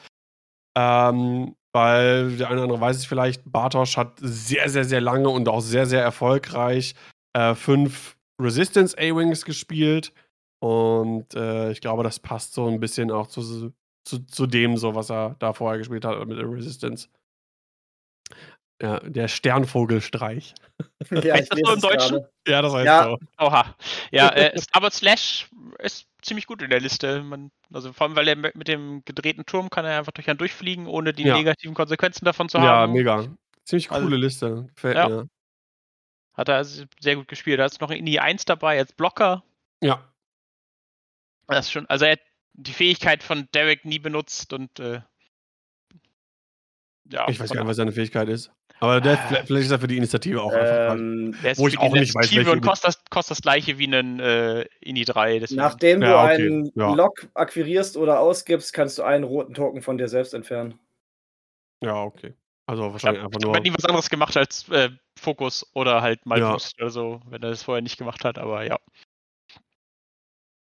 Ähm, 0.76 1.54
weil 1.72 2.36
der 2.36 2.48
eine 2.48 2.56
oder 2.56 2.64
andere 2.64 2.80
weiß 2.80 2.96
es 2.96 3.04
vielleicht, 3.04 3.42
Bartosch 3.44 3.96
hat 3.96 4.18
sehr, 4.20 4.68
sehr, 4.68 4.84
sehr 4.84 5.00
lange 5.00 5.28
und 5.28 5.48
auch 5.48 5.60
sehr, 5.60 5.86
sehr 5.86 6.02
erfolgreich 6.02 6.94
äh, 7.34 7.54
fünf 7.54 8.16
Resistance 8.40 8.96
A-Wings 8.96 9.44
gespielt. 9.44 10.12
Und 10.60 11.34
äh, 11.34 11.70
ich 11.70 11.80
glaube, 11.80 12.02
das 12.02 12.18
passt 12.18 12.54
so 12.54 12.66
ein 12.66 12.80
bisschen 12.80 13.10
auch 13.10 13.26
zu, 13.28 13.72
zu, 14.04 14.26
zu 14.26 14.46
dem, 14.46 14.76
so 14.76 14.94
was 14.94 15.10
er 15.10 15.36
da 15.38 15.52
vorher 15.52 15.78
gespielt 15.78 16.04
hat 16.04 16.26
mit 16.26 16.38
der 16.38 16.50
Resistance. 16.50 17.08
Ja, 18.80 19.00
der 19.00 19.28
Sternvogelstreich. 19.28 20.54
Ja, 21.10 21.34
Heißt 21.34 21.52
das 21.52 21.60
so 21.64 21.72
im 21.74 21.80
Deutschen? 21.80 22.16
gerade. 22.18 22.30
Ja, 22.46 22.62
das 22.62 22.72
heißt 22.72 22.86
Ja. 22.86 23.04
so. 23.04 23.18
Oha. 23.38 23.74
Ja, 24.12 24.28
äh, 24.34 24.60
Starboard 24.60 24.92
Slash 24.94 25.48
ist 25.78 26.06
ziemlich 26.22 26.46
gut 26.46 26.62
in 26.62 26.70
der 26.70 26.80
Liste. 26.80 27.22
Man, 27.22 27.50
also 27.72 27.92
vor 27.92 28.06
allem, 28.06 28.16
weil 28.16 28.28
er 28.28 28.36
mit 28.36 28.54
mit 28.54 28.68
dem 28.68 29.02
gedrehten 29.04 29.44
Turm 29.46 29.70
kann 29.70 29.84
er 29.84 29.98
einfach 29.98 30.12
durch 30.12 30.28
einen 30.28 30.38
durchfliegen, 30.38 30.86
ohne 30.86 31.12
die 31.12 31.24
Ja. 31.24 31.36
negativen 31.36 31.74
Konsequenzen 31.74 32.24
davon 32.24 32.48
zu 32.48 32.58
Ja, 32.58 32.64
haben. 32.64 32.92
mega. 32.92 33.26
Ziemlich 33.64 33.90
Also- 33.90 34.04
coole 34.06 34.16
Liste. 34.16 34.68
Gefällt 34.74 34.96
Ja. 34.96 35.08
mir. 35.08 35.28
Hat 36.34 36.48
er 36.48 36.56
also 36.56 36.84
sehr 37.00 37.16
gut 37.16 37.26
gespielt. 37.28 37.58
Da 37.58 37.64
ist 37.64 37.80
noch 37.80 37.90
Indie 37.90 38.20
1 38.20 38.44
dabei 38.44 38.78
als 38.78 38.92
Blocker. 38.92 39.42
Ja. 39.82 40.04
Das 41.48 41.66
ist 41.66 41.72
schon, 41.72 41.86
also 41.86 42.04
er 42.04 42.12
hat 42.12 42.20
die 42.52 42.72
Fähigkeit 42.72 43.22
von 43.24 43.48
Derek 43.54 43.84
nie 43.84 43.98
benutzt 43.98 44.52
und 44.52 44.78
äh, 44.78 45.00
ja, 47.10 47.28
Ich 47.28 47.40
weiß 47.40 47.50
gar 47.50 47.60
nicht, 47.62 47.68
was 47.68 47.76
seine 47.76 47.92
Fähigkeit 47.92 48.28
ist. 48.28 48.52
Aber 48.80 49.00
der, 49.00 49.18
Ah. 49.18 49.42
vielleicht 49.44 49.66
ist 49.66 49.70
er 49.72 49.78
für 49.80 49.88
die 49.88 49.96
Initiative 49.96 50.40
auch 50.42 50.52
einfach. 50.52 50.94
Ähm, 50.94 51.36
der 51.42 51.52
ist 51.52 51.58
wo 51.58 51.66
ich 51.68 51.74
für 51.74 51.80
die 51.80 51.86
auch 51.86 51.92
nicht 51.94 52.14
weiß, 52.14 52.26
Initiative 52.26 52.46
welche 52.46 52.52
und 52.52 52.60
kostet 52.66 52.88
das, 52.88 53.04
kostet 53.10 53.36
das 53.38 53.42
gleiche 53.42 53.78
wie 53.78 53.86
einen 53.86 54.20
äh, 54.20 54.62
Indie 54.80 55.04
3. 55.04 55.40
Deswegen. 55.40 55.60
nachdem 55.60 56.00
du 56.00 56.06
Ja, 56.06 56.24
okay. 56.24 56.34
einen 56.34 56.70
Ja. 56.76 56.94
Lock 56.94 57.26
akquirierst 57.34 57.96
oder 57.96 58.20
ausgibst, 58.20 58.72
kannst 58.72 58.98
du 58.98 59.02
einen 59.02 59.24
roten 59.24 59.54
Token 59.54 59.82
von 59.82 59.98
dir 59.98 60.08
selbst 60.08 60.32
entfernen. 60.34 60.78
Ja, 61.82 62.02
okay. 62.02 62.34
Also 62.66 62.92
wahrscheinlich 62.92 63.22
einfach 63.24 63.38
Ich 63.40 63.44
nur. 63.44 63.54
habe 63.54 63.68
nie 63.68 63.74
was 63.74 63.84
anderes 63.84 64.10
gemacht 64.10 64.36
als 64.36 64.68
äh, 64.68 64.90
Fokus 65.18 65.66
oder 65.74 66.02
halt 66.02 66.24
mal 66.26 66.38
Ja. 66.38 66.56
Oder 66.78 66.90
so, 66.90 67.20
wenn 67.26 67.42
er 67.42 67.50
das 67.50 67.62
vorher 67.62 67.82
nicht 67.82 67.96
gemacht 67.98 68.24
hat, 68.24 68.38
aber 68.38 68.64
ja. 68.64 68.78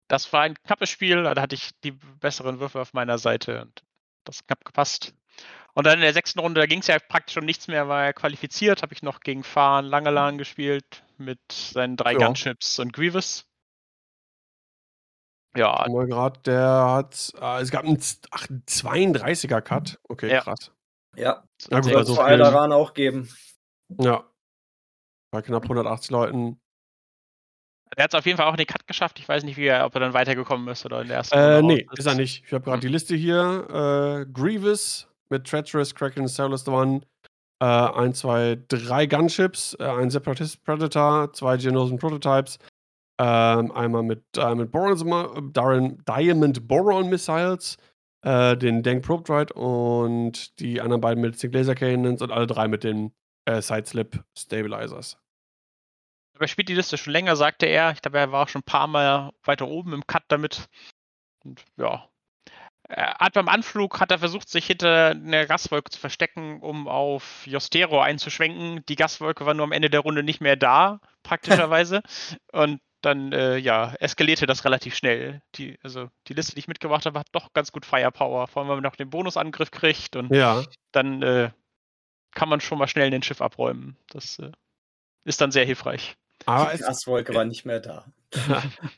Das 0.10 0.32
war 0.32 0.42
ein 0.44 0.56
knappes 0.64 0.90
Spiel, 0.90 1.24
da 1.24 1.40
hatte 1.42 1.56
ich 1.56 1.72
die 1.84 1.92
besseren 1.92 2.60
Würfe 2.62 2.80
auf 2.80 2.94
meiner 2.94 3.18
Seite 3.18 3.62
und 3.64 3.84
das 4.24 4.38
hat 4.40 4.48
knapp 4.48 4.66
gepasst. 4.66 5.14
Und 5.78 5.86
dann 5.86 6.00
in 6.00 6.02
der 6.02 6.14
sechsten 6.14 6.40
Runde, 6.40 6.60
da 6.60 6.66
ging 6.66 6.80
es 6.80 6.88
ja 6.88 6.98
praktisch 6.98 7.38
um 7.38 7.46
nichts 7.46 7.68
mehr, 7.68 7.88
war 7.88 8.04
er 8.06 8.14
qualifiziert, 8.14 8.82
habe 8.82 8.96
ich 8.96 9.04
noch 9.04 9.20
gegen 9.20 9.44
Fahren 9.44 9.86
Langelan 9.86 10.40
gespielt 10.40 11.04
mit 11.20 11.40
seinen 11.52 11.96
drei 11.98 12.14
Ja. 12.14 12.26
Gunships 12.26 12.80
und 12.80 12.94
Grievous. 12.94 13.46
Ja, 15.56 15.86
Mal 15.88 16.08
gerade, 16.08 16.40
der 16.42 16.86
hat. 16.90 17.32
Äh, 17.40 17.62
es 17.62 17.70
gab 17.70 17.84
einen, 17.84 18.00
Z- 18.00 18.28
ach, 18.32 18.50
einen 18.50 18.64
32er 18.66 19.62
Cut. 19.62 20.00
Okay, 20.10 20.32
Ja. 20.32 20.42
krass. 20.42 20.72
Ja, 21.16 21.44
Na 21.70 21.78
gut, 21.78 21.86
sehr 21.86 21.94
soll 21.94 22.00
also 22.02 22.16
vor 22.16 22.26
Alderan 22.26 22.72
auch 22.72 22.96
geben. 22.96 23.30
Ja. 24.00 24.24
Bei 25.32 25.44
knapp 25.44 25.62
180 25.64 26.10
Leuten. 26.10 26.60
Er 27.96 28.06
hat 28.06 28.14
es 28.14 28.18
auf 28.20 28.26
jeden 28.26 28.38
Fall 28.38 28.48
auch 28.48 28.54
in 28.54 28.58
den 28.58 28.66
Cut 28.68 28.88
geschafft. 28.88 29.20
Ich 29.20 29.30
weiß 29.30 29.44
nicht, 29.44 29.58
wie 29.58 29.68
er, 29.68 29.86
ob 29.86 29.94
er 29.96 30.00
dann 30.00 30.14
weitergekommen 30.14 30.68
ist 30.70 30.86
oder 30.86 31.02
in 31.04 31.08
der 31.08 31.18
ersten 31.18 31.36
Äh, 31.38 31.56
Runde 31.58 31.76
nee, 31.76 31.88
ist 31.96 32.06
er 32.08 32.16
nicht. 32.16 32.44
Ich 32.46 32.52
habe 32.54 32.64
gerade 32.64 32.82
die 32.82 32.88
Liste 32.88 33.16
hier. 33.16 34.26
Äh, 34.28 34.32
Grievous 34.32 35.08
mit 35.30 35.46
Treacherous, 35.46 35.94
Kraken, 35.94 36.28
Sailor's 36.28 36.68
One. 36.68 37.02
Äh, 37.60 37.66
ein, 37.66 38.14
zwei, 38.14 38.58
drei 38.68 39.08
Gunships, 39.08 39.76
äh, 39.80 39.86
ein 39.86 40.12
Separatist 40.12 40.64
Predator, 40.64 41.34
zwei 41.34 41.58
Genosen 41.58 41.98
Prototypes. 41.98 42.60
Ähm, 43.20 43.72
einmal 43.72 44.04
mit 44.04 44.24
Diamond 44.36 44.72
Boron, 44.72 46.04
Diamond, 46.06 46.68
Boron 46.68 47.10
Missiles, 47.10 47.78
äh, 48.24 48.56
den 48.56 48.84
Dank 48.84 49.04
Probe 49.04 49.24
Droid 49.24 49.52
und 49.54 50.60
die 50.60 50.82
anderen 50.82 51.02
beiden 51.02 51.22
mit 51.22 51.40
Sync 51.40 51.56
Laser 51.56 51.74
Cannons 51.74 52.22
und 52.22 52.32
alle 52.32 52.46
drei 52.46 52.68
mit 52.68 52.84
den 52.84 53.12
äh, 53.46 53.60
Sideslip 53.60 54.24
Stabilizers. 54.38 55.18
Aber 56.36 56.44
er 56.44 56.48
spielt 56.48 56.70
die 56.70 56.76
Liste 56.76 56.98
schon 56.98 57.14
länger, 57.14 57.36
sagte 57.36 57.66
er. 57.66 57.92
Ich 57.92 58.04
glaube, 58.04 58.20
er 58.20 58.32
war 58.32 58.44
auch 58.44 58.50
schon 58.50 58.62
ein 58.62 58.72
paar 58.72 58.86
Mal 58.86 59.32
weiter 59.44 59.68
oben 59.68 59.94
im 59.94 60.06
Cut 60.06 60.24
damit. 60.28 60.70
Und 61.44 61.66
ja. 61.78 62.08
Er 62.90 63.18
hat 63.20 63.34
beim 63.34 63.50
Anflug 63.50 64.00
hat 64.00 64.12
er 64.12 64.20
versucht, 64.20 64.48
sich 64.48 64.66
hinter 64.66 65.10
einer 65.10 65.46
Gaswolke 65.46 65.92
zu 65.92 66.00
verstecken, 66.00 66.62
um 66.62 66.88
auf 66.88 67.46
Jostero 67.46 68.00
einzuschwenken. 68.00 68.86
Die 68.88 68.96
Gaswolke 68.96 69.46
war 69.46 69.54
nur 69.54 69.66
am 69.66 69.74
Ende 69.74 69.90
der 69.90 70.00
Runde 70.00 70.24
nicht 70.24 70.40
mehr 70.40 70.56
da, 70.56 71.02
praktischerweise. 71.24 72.02
Und 72.54 72.80
dann 73.02 73.32
äh, 73.32 73.58
ja, 73.58 73.94
eskalierte 74.00 74.46
das 74.46 74.66
relativ 74.66 74.96
schnell. 74.96 75.42
Die, 75.56 75.78
also 75.84 76.10
die 76.28 76.34
Liste, 76.34 76.56
die 76.56 76.60
ich 76.60 76.68
mitgebracht 76.68 77.06
habe, 77.06 77.20
hat 77.20 77.28
doch 77.32 77.54
ganz 77.54 77.72
gut 77.72 77.86
Firepower. 77.86 78.48
Vor 78.48 78.62
allem, 78.62 78.70
wenn 78.70 78.78
man 78.78 78.84
noch 78.84 78.96
den 78.96 79.10
Bonusangriff 79.10 79.72
kriegt 79.72 80.16
und 80.16 80.34
Ja, 80.34 80.64
dann 80.92 81.22
äh, 81.22 81.52
kann 82.34 82.50
man 82.50 82.62
schon 82.62 82.78
mal 82.78 82.88
schnell 82.88 83.12
den 83.12 83.24
Schiff 83.24 83.42
abräumen. 83.42 83.98
Das 84.10 84.40
äh, 84.40 84.52
ist 85.26 85.42
dann 85.42 85.52
sehr 85.52 85.66
hilfreich. 85.66 86.16
Aber 86.48 86.70
Die 86.72 86.76
es, 86.76 86.82
Gaswolke 86.82 87.34
war 87.34 87.46
nicht 87.46 87.66
mehr 87.66 87.80
da. 87.80 88.06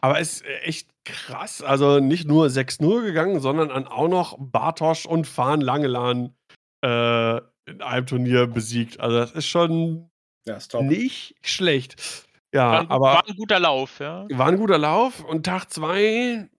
Aber 0.02 0.20
es 0.20 0.42
ist 0.42 0.46
echt 0.64 0.90
krass. 1.04 1.62
Also 1.62 2.00
nicht 2.00 2.28
nur 2.28 2.48
6-0 2.48 3.04
gegangen, 3.04 3.40
sondern 3.40 3.70
dann 3.70 3.88
auch 3.88 4.08
noch 4.08 4.38
Bartosch 4.40 5.06
und 5.06 5.26
Fahn 5.26 5.62
Langelan 5.62 6.36
äh, 6.84 7.38
in 7.66 7.82
einem 7.82 8.06
Turnier 8.06 8.48
besiegt. 8.48 9.00
Also 9.00 9.18
das 9.18 9.32
ist 9.32 9.48
schon 9.48 10.10
Ja, 10.46 10.56
ist 10.56 10.74
nicht 10.74 11.36
schlecht. 11.42 12.26
Ja, 12.54 12.72
War, 12.72 12.80
ein, 12.80 12.90
aber 12.90 13.06
war 13.06 13.28
ein 13.28 13.36
guter 13.36 13.60
Lauf, 13.60 14.00
ja. 14.00 14.26
war 14.32 14.48
ein 14.48 14.58
guter 14.58 14.78
Lauf 14.80 15.24
und 15.24 15.46
Tag 15.46 15.70
2 15.72 16.50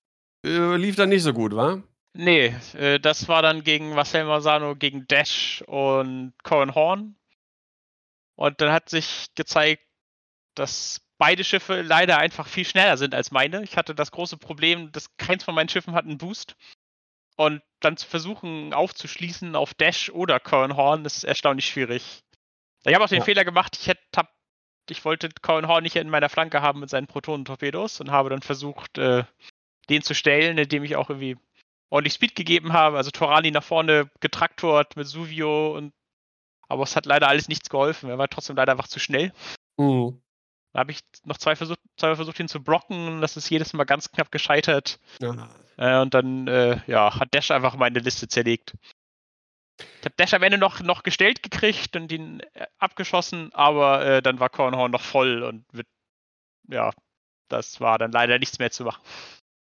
äh, 0.47 0.77
lief 0.77 0.97
dann 0.97 1.09
nicht 1.09 1.23
so 1.23 1.33
gut, 1.33 1.55
wa? 1.55 1.83
Nee, 2.15 2.55
äh, 2.75 2.99
das 2.99 3.29
war 3.29 3.43
dann 3.43 3.63
gegen 3.63 3.95
Marcel 3.95 4.25
Marzano, 4.25 4.75
gegen 4.77 5.07
Dash 5.07 5.63
und 5.67 6.33
Cohen 6.43 6.75
Horn. 6.75 7.17
Und 8.37 8.61
dann 8.61 8.73
hat 8.73 8.89
sich 8.89 9.27
gezeigt, 9.35 9.83
dass 10.61 11.01
beide 11.17 11.43
Schiffe 11.43 11.81
leider 11.81 12.19
einfach 12.19 12.47
viel 12.47 12.67
schneller 12.67 12.99
sind 12.99 13.15
als 13.15 13.31
meine. 13.31 13.63
Ich 13.63 13.79
hatte 13.79 13.95
das 13.95 14.11
große 14.11 14.37
Problem, 14.37 14.93
dass 14.93 15.17
keins 15.17 15.43
von 15.43 15.55
meinen 15.55 15.71
Schiffen 15.71 15.95
hat 15.95 16.05
einen 16.05 16.19
Boost. 16.19 16.55
Und 17.37 17.63
dann 17.81 17.97
zu 17.97 18.07
versuchen 18.07 18.75
aufzuschließen 18.75 19.57
auf 19.57 19.73
Dash 19.73 20.11
oder 20.11 20.39
Cohen 20.39 20.77
Horn 20.77 21.07
ist 21.07 21.25
erstaunlich 21.25 21.67
schwierig. 21.67 22.21
Ich 22.85 22.95
habe 22.95 23.03
auch 23.03 23.09
den 23.09 23.21
Ja. 23.21 23.25
Fehler 23.25 23.47
gemacht, 23.47 23.79
ich 23.81 23.89
hätte 23.89 24.03
hab, 24.15 24.35
ich 24.91 25.03
wollte 25.07 25.31
Cohen 25.41 25.67
Horn 25.67 25.83
nicht 25.83 25.97
in 25.97 26.11
meiner 26.11 26.29
Flanke 26.29 26.61
haben 26.61 26.81
mit 26.81 26.91
seinen 26.91 27.07
Protonentorpedos 27.07 28.01
und 28.03 28.11
habe 28.11 28.29
dann 28.29 28.43
versucht, 28.43 28.99
äh, 28.99 29.25
den 29.89 30.03
zu 30.03 30.15
stellen, 30.15 30.59
indem 30.59 30.85
ich 30.85 30.97
auch 30.97 31.09
irgendwie 31.09 31.39
ordentlich 31.89 32.15
Speed 32.15 32.35
gegeben 32.35 32.75
habe. 32.75 32.99
Also 32.99 33.11
Torani 33.11 33.51
nach 33.51 33.65
vorne 33.65 34.11
getraktort 34.21 34.97
mit 34.97 35.07
Suvio 35.07 35.75
und 35.75 35.95
aber 36.69 36.83
es 36.83 36.95
hat 36.97 37.07
leider 37.07 37.29
alles 37.29 37.49
nichts 37.49 37.71
geholfen. 37.71 38.11
Er 38.11 38.19
war 38.19 38.29
trotzdem 38.29 38.57
leider 38.57 38.73
einfach 38.73 38.89
zu 38.89 39.01
schnell. 39.01 39.33
Mhm. 39.79 40.21
Da 40.73 40.81
habe 40.81 40.93
ich 40.93 41.01
noch 41.25 41.39
zwei 41.39 41.57
versucht, 41.57 41.81
zweimal 41.97 42.17
versucht, 42.17 42.39
ihn 42.39 42.49
zu 42.49 42.63
blocken. 42.63 43.21
Das 43.21 43.37
ist 43.37 43.51
jedes 43.51 43.73
Mal 43.73 43.85
ganz 43.85 44.13
knapp 44.13 44.31
gescheitert. 44.31 45.01
Ja. 45.21 45.49
Äh, 45.77 46.01
und 46.01 46.15
dann 46.15 46.47
äh, 46.47 46.81
ja, 46.87 47.19
hat 47.19 47.35
Dash 47.35 47.51
einfach 47.51 47.77
meine 47.77 47.99
Liste 47.99 48.29
zerlegt. 48.29 48.75
Ich 49.79 50.05
habe 50.05 50.15
Dash 50.17 50.35
am 50.35 50.43
Ende 50.43 50.59
noch, 50.59 50.81
noch 50.81 51.03
gestellt 51.03 51.43
gekriegt 51.43 51.97
und 51.97 52.13
ihn 52.13 52.41
äh, 52.55 52.67
abgeschossen, 52.79 53.51
aber 53.53 54.05
äh, 54.05 54.23
dann 54.23 54.39
war 54.39 54.49
Cornhorn 54.49 54.91
noch 54.91 55.03
voll 55.03 55.43
und 55.43 55.65
wird, 55.73 55.89
ja, 56.69 56.93
das 57.49 57.81
war 57.81 57.99
dann 57.99 58.13
leider 58.13 58.39
nichts 58.39 58.59
mehr 58.59 58.71
zu 58.71 58.85
machen. 58.85 59.03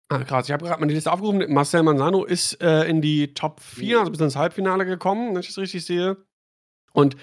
Ah, 0.08 0.22
krass. 0.22 0.46
Ich 0.46 0.52
habe 0.52 0.64
gerade 0.64 0.80
mal 0.80 0.86
die 0.86 0.94
Liste 0.94 1.12
aufgerufen. 1.12 1.52
Marcel 1.52 1.82
Manzano 1.82 2.24
ist 2.24 2.62
äh, 2.62 2.84
in 2.84 3.02
die 3.02 3.34
Top 3.34 3.60
4, 3.60 3.98
also 3.98 4.12
bis 4.12 4.20
ins 4.20 4.36
Halbfinale 4.36 4.86
gekommen, 4.86 5.34
wenn 5.34 5.40
ich 5.40 5.48
das 5.48 5.58
richtig 5.58 5.84
sehe. 5.84 6.16
Und 6.92 7.16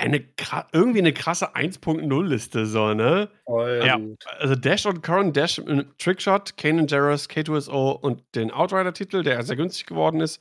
eine 0.00 0.24
irgendwie 0.72 0.98
eine 0.98 1.12
krasse 1.12 1.54
1.0-Liste, 1.54 2.66
so, 2.66 2.94
ne? 2.94 3.28
Voll 3.44 3.82
Ja. 3.84 3.96
gut. 3.96 4.24
Also 4.38 4.54
Dash 4.54 4.86
und 4.86 5.02
Current 5.02 5.36
Dash, 5.36 5.58
äh, 5.58 5.84
Trickshot, 5.98 6.56
Kanan 6.56 6.86
Jarrus, 6.86 7.28
K2SO 7.28 7.92
und 7.92 8.22
den 8.34 8.50
Outrider-Titel, 8.50 9.22
der 9.22 9.42
sehr 9.42 9.56
günstig 9.56 9.86
geworden 9.86 10.20
ist. 10.20 10.40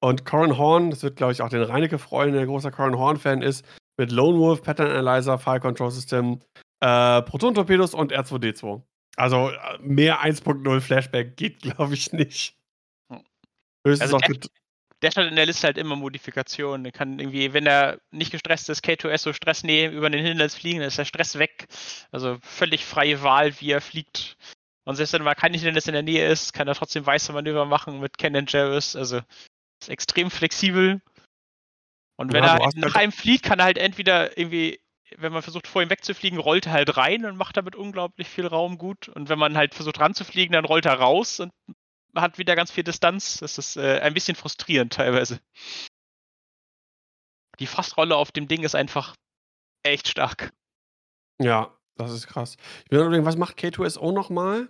Und 0.00 0.24
Corin 0.26 0.58
Horn, 0.58 0.90
das 0.90 1.02
wird, 1.02 1.16
glaube 1.16 1.32
ich, 1.32 1.40
auch 1.40 1.48
den 1.48 1.62
Reinecke 1.62 1.98
freuen, 1.98 2.34
der 2.34 2.44
großer 2.46 2.70
Corin 2.70 2.98
Horn-Fan 2.98 3.40
ist, 3.42 3.64
mit 3.96 4.12
Lone 4.12 4.38
Wolf, 4.38 4.62
Pattern 4.62 4.90
Analyzer, 4.90 5.38
File 5.38 5.60
Control 5.60 5.90
System, 5.90 6.40
äh, 6.80 7.22
Proton-Torpedos 7.22 7.94
und 7.94 8.12
R2D2. 8.12 8.82
Also 9.16 9.50
äh, 9.50 9.78
mehr 9.80 10.20
1.0 10.20 10.80
Flashback 10.80 11.36
geht, 11.36 11.60
glaube 11.62 11.94
ich, 11.94 12.12
nicht. 12.12 12.58
Hm. 13.10 13.22
Höchstens 13.86 14.12
Also 14.12 14.18
mit, 14.28 14.50
Der 15.02 15.10
hat 15.10 15.18
in 15.18 15.36
der 15.36 15.46
Liste 15.46 15.66
halt 15.66 15.78
immer 15.78 15.96
Modifikationen. 15.96 16.84
Der 16.84 16.92
kann 16.92 17.18
irgendwie, 17.18 17.52
wenn 17.52 17.66
er 17.66 17.98
nicht 18.10 18.30
gestresst 18.32 18.68
ist, 18.70 18.84
K2S 18.84 19.18
so 19.18 19.32
Stress 19.32 19.62
nehmen, 19.62 19.94
über 19.94 20.08
den 20.08 20.24
Hindernis 20.24 20.54
fliegen, 20.54 20.78
dann 20.80 20.88
ist 20.88 20.98
der 20.98 21.04
Stress 21.04 21.38
weg. 21.38 21.66
Also 22.10 22.38
völlig 22.42 22.84
freie 22.84 23.22
Wahl, 23.22 23.60
wie 23.60 23.70
er 23.70 23.80
fliegt. 23.80 24.36
Und 24.84 24.96
selbst 24.96 25.12
wenn 25.12 25.22
mal 25.22 25.34
kein 25.34 25.52
Hindernis 25.54 25.86
in 25.88 25.94
der 25.94 26.02
Nähe 26.02 26.28
ist, 26.28 26.52
kann 26.52 26.68
er 26.68 26.74
trotzdem 26.74 27.04
weiße 27.06 27.32
Manöver 27.32 27.64
machen 27.66 28.00
mit 28.00 28.18
Ken 28.18 28.46
Jarrus. 28.46 28.96
Also 28.96 29.20
ist 29.80 29.88
extrem 29.88 30.30
flexibel. 30.30 31.00
Und 32.16 32.32
wenn 32.32 32.44
Ja, 32.44 32.56
er 32.56 32.64
halt 32.64 32.76
nach 32.76 32.94
einem 32.94 33.12
fliegt, 33.12 33.44
kann 33.44 33.58
er 33.58 33.64
halt 33.66 33.78
entweder 33.78 34.38
irgendwie, 34.38 34.80
wenn 35.16 35.32
man 35.32 35.42
versucht 35.42 35.66
vor 35.66 35.82
ihm 35.82 35.90
wegzufliegen, 35.90 36.38
rollt 36.38 36.66
er 36.66 36.72
halt 36.72 36.96
rein 36.96 37.24
und 37.24 37.36
macht 37.36 37.56
damit 37.56 37.76
unglaublich 37.76 38.28
viel 38.28 38.46
Raum 38.46 38.78
gut. 38.78 39.08
Und 39.08 39.28
wenn 39.28 39.38
man 39.38 39.56
halt 39.56 39.74
versucht 39.74 40.00
ranzufliegen, 40.00 40.52
dann 40.52 40.64
rollt 40.64 40.86
er 40.86 40.94
raus 40.94 41.40
und 41.40 41.52
hat 42.16 42.38
wieder 42.38 42.56
ganz 42.56 42.70
viel 42.70 42.84
Distanz. 42.84 43.38
Das 43.38 43.58
ist 43.58 43.76
äh, 43.76 44.00
ein 44.00 44.14
bisschen 44.14 44.36
frustrierend 44.36 44.92
teilweise. 44.92 45.40
Die 47.60 47.66
Fastrolle 47.66 48.16
auf 48.16 48.32
dem 48.32 48.48
Ding 48.48 48.62
ist 48.64 48.74
einfach 48.74 49.14
echt 49.84 50.08
stark. 50.08 50.50
ja, 51.40 51.70
das 51.96 52.10
ist 52.12 52.26
krass. 52.26 52.56
Ich 52.84 52.90
bin 52.90 52.98
überlegen, 53.00 53.24
was 53.24 53.36
macht 53.36 53.56
K2SO 53.58 54.12
nochmal? 54.12 54.68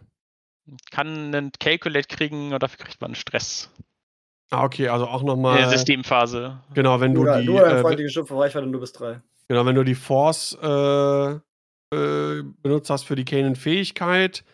Kann 0.90 1.34
einen 1.34 1.52
Calculate 1.58 2.06
kriegen 2.08 2.52
und 2.52 2.62
dafür 2.62 2.84
kriegt 2.84 3.00
man 3.00 3.08
einen 3.08 3.14
Stress. 3.14 3.70
Ah, 4.50 4.62
okay, 4.64 4.88
also 4.88 5.06
auch 5.06 5.20
In 5.20 5.26
der 5.26 5.34
nochmal. 5.36 5.68
Systemphase. 5.70 6.60
Genau, 6.74 7.00
wenn 7.00 7.14
du 7.14 7.24
Nur, 7.24 7.38
die. 7.38 7.46
nur 7.46 7.66
ein 7.66 7.76
äh, 7.76 7.80
freundliche 7.80 8.10
Schupfreichweite 8.10 8.66
und 8.66 8.72
du 8.72 8.80
bist 8.80 9.00
drei. 9.00 9.22
Genau, 9.48 9.64
wenn 9.64 9.74
du 9.74 9.84
die 9.84 9.94
Force 9.94 10.56
äh, 10.62 11.32
äh, 11.94 12.42
benutzt 12.62 12.90
hast 12.90 13.04
für 13.04 13.16
die 13.16 13.24
Kanan-Fähigkeit 13.24 14.44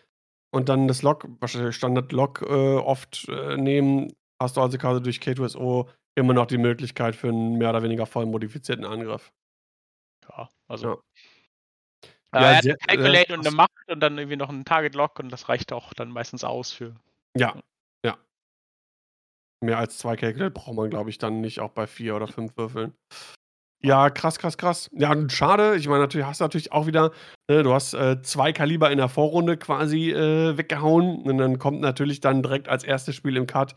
und 0.53 0.69
dann 0.69 0.87
das 0.87 1.01
Lock, 1.01 1.27
wahrscheinlich 1.39 1.75
Standard-Lock 1.75 2.41
äh, 2.43 2.75
oft 2.77 3.27
äh, 3.29 3.57
nehmen, 3.57 4.13
hast 4.41 4.57
du 4.57 4.61
also 4.61 4.77
quasi 4.77 5.01
durch 5.01 5.17
K2SO 5.19 5.89
immer 6.15 6.33
noch 6.33 6.45
die 6.47 6.57
Möglichkeit 6.57 7.15
für 7.15 7.29
einen 7.29 7.57
mehr 7.57 7.69
oder 7.69 7.83
weniger 7.83 8.05
voll 8.05 8.25
modifizierten 8.25 8.85
Angriff. 8.85 9.31
Ja, 10.29 10.49
also. 10.67 10.87
Ja. 10.87 10.93
Äh, 12.33 12.41
Ja, 12.41 12.41
er 12.51 12.55
hat 12.57 12.63
sehr- 12.63 12.77
Calculate 12.77 13.27
sehr 13.27 13.37
und 13.37 13.47
eine 13.47 13.55
Macht 13.55 13.89
und 13.89 13.99
dann 13.99 14.17
irgendwie 14.17 14.37
noch 14.37 14.49
einen 14.49 14.65
Target 14.65 14.95
Lock 14.95 15.19
und 15.19 15.29
das 15.29 15.49
reicht 15.49 15.73
auch 15.73 15.93
dann 15.93 16.09
meistens 16.11 16.43
aus 16.43 16.71
für. 16.71 16.95
Ja, 17.37 17.55
ja. 18.05 18.17
Mehr 19.63 19.77
als 19.77 19.97
zwei 19.97 20.15
Calculate 20.15 20.51
braucht 20.51 20.75
man, 20.75 20.89
glaube 20.89 21.09
ich, 21.09 21.17
dann 21.17 21.41
nicht, 21.41 21.59
auch 21.59 21.71
bei 21.71 21.87
vier 21.87 22.15
oder 22.15 22.27
fünf 22.27 22.55
Würfeln. 22.57 22.93
Ja, 23.83 24.09
krass, 24.09 24.37
krass, 24.37 24.57
krass. 24.57 24.89
Ja, 24.93 25.15
schade. 25.29 25.75
Ich 25.75 25.87
meine, 25.87 26.01
natürlich 26.01 26.27
hast 26.27 26.39
du 26.39 26.43
natürlich 26.43 26.71
auch 26.71 26.85
wieder, 26.85 27.11
ne, 27.49 27.63
du 27.63 27.73
hast 27.73 27.93
äh, 27.93 28.21
zwei 28.21 28.53
Kaliber 28.53 28.91
in 28.91 28.97
der 28.97 29.09
Vorrunde 29.09 29.57
quasi 29.57 30.11
äh, 30.11 30.57
weggehauen. 30.57 31.23
Und 31.23 31.37
dann 31.37 31.57
kommt 31.57 31.81
natürlich 31.81 32.19
dann 32.19 32.43
direkt 32.43 32.69
als 32.69 32.83
erstes 32.83 33.15
Spiel 33.15 33.37
im 33.37 33.47
Cut 33.47 33.75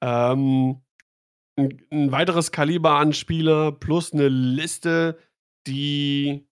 ähm, 0.00 0.80
ein, 1.56 1.82
ein 1.90 2.12
weiteres 2.12 2.50
Kaliber 2.50 2.98
an 2.98 3.12
Spieler 3.12 3.72
plus 3.72 4.12
eine 4.12 4.28
Liste, 4.28 5.18
die 5.66 6.46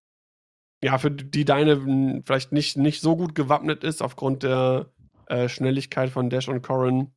ja, 0.83 0.99
für 0.99 1.11
die 1.11 1.45
deine 1.45 2.23
vielleicht 2.25 2.53
nicht, 2.53 2.77
nicht 2.77 3.01
so 3.01 3.17
gut 3.17 3.35
gewappnet 3.35 3.85
ist 3.85 4.03
aufgrund 4.03 4.43
der 4.43 4.91
äh, 5.27 5.49
Schnelligkeit 5.49 6.11
von 6.11 6.31
Dash 6.31 6.49
und 6.49 6.63
Corin. 6.63 7.13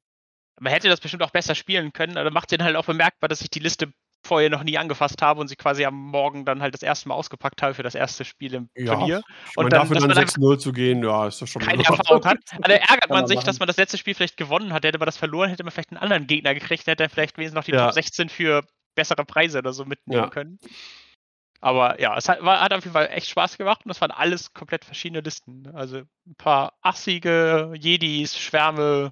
Man 0.60 0.74
hätte 0.74 0.90
das 0.90 1.00
bestimmt 1.00 1.24
auch 1.24 1.32
besser 1.32 1.56
spielen 1.56 1.94
können, 1.94 2.18
aber 2.18 2.30
macht 2.30 2.52
den 2.52 2.64
halt 2.64 2.76
auch 2.76 2.86
bemerkbar, 2.86 3.28
dass 3.30 3.42
ich 3.42 3.50
die 3.50 3.60
Liste 3.60 3.92
vorher 4.26 4.50
noch 4.50 4.64
nie 4.64 4.78
angefasst 4.78 5.22
habe 5.22 5.42
und 5.42 5.48
sie 5.48 5.56
quasi 5.56 5.86
am 5.86 5.96
Morgen 5.96 6.46
dann 6.46 6.62
halt 6.62 6.74
das 6.74 6.82
erste 6.82 7.10
Mal 7.10 7.16
ausgepackt 7.16 7.62
habe 7.62 7.74
für 7.74 7.84
das 7.84 7.96
erste 7.96 8.24
Spiel 8.26 8.54
im 8.54 8.70
Turnier. 8.86 9.22
Ich 9.50 9.58
Und 9.58 9.72
dann- 9.72 9.82
dafür 9.82 9.98
dann 10.00 10.08
man 10.08 10.18
6-0 10.18 10.58
zu 10.60 10.72
gehen, 10.72 11.04
ja, 11.04 11.28
ist 11.28 11.42
doch 11.42 11.48
schon 11.48 11.62
keine. 11.62 11.84
Erfahrung 11.84 12.24
hat. 12.26 12.38
Also 12.52 12.62
da 12.64 12.74
ärgert 12.76 13.10
man 13.10 13.28
sich, 13.28 13.36
machen. 13.36 13.46
dass 13.46 13.60
man 13.60 13.68
das 13.68 13.78
letzte 13.78 13.98
Spiel 13.98 14.14
vielleicht 14.16 14.38
gewonnen 14.38 14.72
hat. 14.74 14.84
Hätte 14.86 14.98
man 15.00 15.06
das 15.06 15.18
verloren, 15.18 15.50
hätte 15.50 15.64
man 15.64 15.72
vielleicht 15.72 15.92
einen 15.92 15.98
anderen 16.02 16.28
Gegner 16.28 16.54
gekriegt, 16.54 16.88
hätte 16.88 17.04
er 17.04 17.10
vielleicht 17.10 17.38
wenigstens 17.38 17.56
noch 17.56 17.64
die 17.66 17.72
Ja. 17.72 17.86
Top 17.86 17.94
16 17.94 18.30
für 18.30 18.64
bessere 18.96 19.26
Preise 19.26 19.58
oder 19.60 19.74
so 19.74 19.86
mitnehmen 19.86 20.24
Ja. 20.24 20.30
können. 20.30 20.60
Aber 21.60 22.00
ja, 22.02 22.18
es 22.18 22.28
hat, 22.28 22.44
war, 22.44 22.60
hat 22.62 22.74
auf 22.74 22.84
jeden 22.84 22.94
Fall 22.94 23.08
echt 23.12 23.30
Spaß 23.30 23.58
gemacht 23.58 23.82
und 23.86 23.90
das 23.90 24.02
waren 24.02 24.12
alles 24.12 24.54
komplett 24.54 24.84
verschiedene 24.86 25.22
Listen. 25.22 25.68
Also 25.74 26.00
ein 26.28 26.36
paar 26.38 26.74
assige 26.82 27.72
Jedis, 27.78 28.38
Schwärme, 28.38 29.12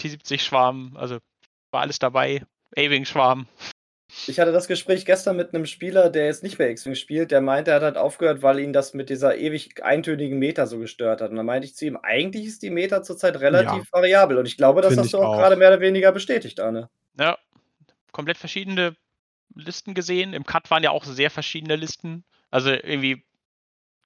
T70-Schwarm, 0.00 0.96
also 0.96 1.18
war 1.72 1.80
alles 1.82 1.98
dabei. 1.98 2.44
A-Wing-Schwarm. 2.76 3.46
Ich 4.26 4.38
hatte 4.38 4.52
das 4.52 4.68
Gespräch 4.68 5.06
gestern 5.06 5.36
mit 5.36 5.54
einem 5.54 5.66
Spieler, 5.66 6.10
der 6.10 6.26
jetzt 6.26 6.42
nicht 6.42 6.58
mehr 6.58 6.70
X-Wing 6.70 6.94
spielt, 6.94 7.30
der 7.30 7.40
meinte, 7.40 7.70
er 7.70 7.76
hat 7.76 7.82
halt 7.82 7.96
aufgehört, 7.96 8.42
weil 8.42 8.58
ihn 8.58 8.72
das 8.72 8.94
mit 8.94 9.08
dieser 9.08 9.36
ewig 9.36 9.82
eintönigen 9.82 10.38
Meta 10.38 10.66
so 10.66 10.78
gestört 10.78 11.20
hat. 11.20 11.30
Und 11.30 11.36
dann 11.36 11.46
meinte 11.46 11.66
ich 11.66 11.74
zu 11.74 11.86
ihm, 11.86 11.96
eigentlich 11.96 12.46
ist 12.46 12.62
die 12.62 12.70
Meta 12.70 13.02
zurzeit 13.02 13.40
relativ 13.40 13.90
variabel. 13.90 14.38
Und 14.38 14.46
ich 14.46 14.56
glaube, 14.56 14.82
das 14.82 14.94
Find 14.94 15.04
hast 15.04 15.14
du 15.14 15.18
auch, 15.18 15.34
auch. 15.34 15.38
gerade 15.38 15.56
mehr 15.56 15.68
oder 15.68 15.80
weniger 15.80 16.12
bestätigt, 16.12 16.60
Arne. 16.60 16.90
Ja, 17.18 17.38
komplett 18.12 18.36
verschiedene 18.36 18.96
Listen 19.54 19.94
gesehen. 19.94 20.34
Im 20.34 20.44
Cut 20.44 20.70
waren 20.70 20.82
ja 20.82 20.90
auch 20.90 21.04
sehr 21.04 21.30
verschiedene 21.30 21.76
Listen. 21.76 22.24
Also 22.50 22.70
irgendwie 22.70 23.24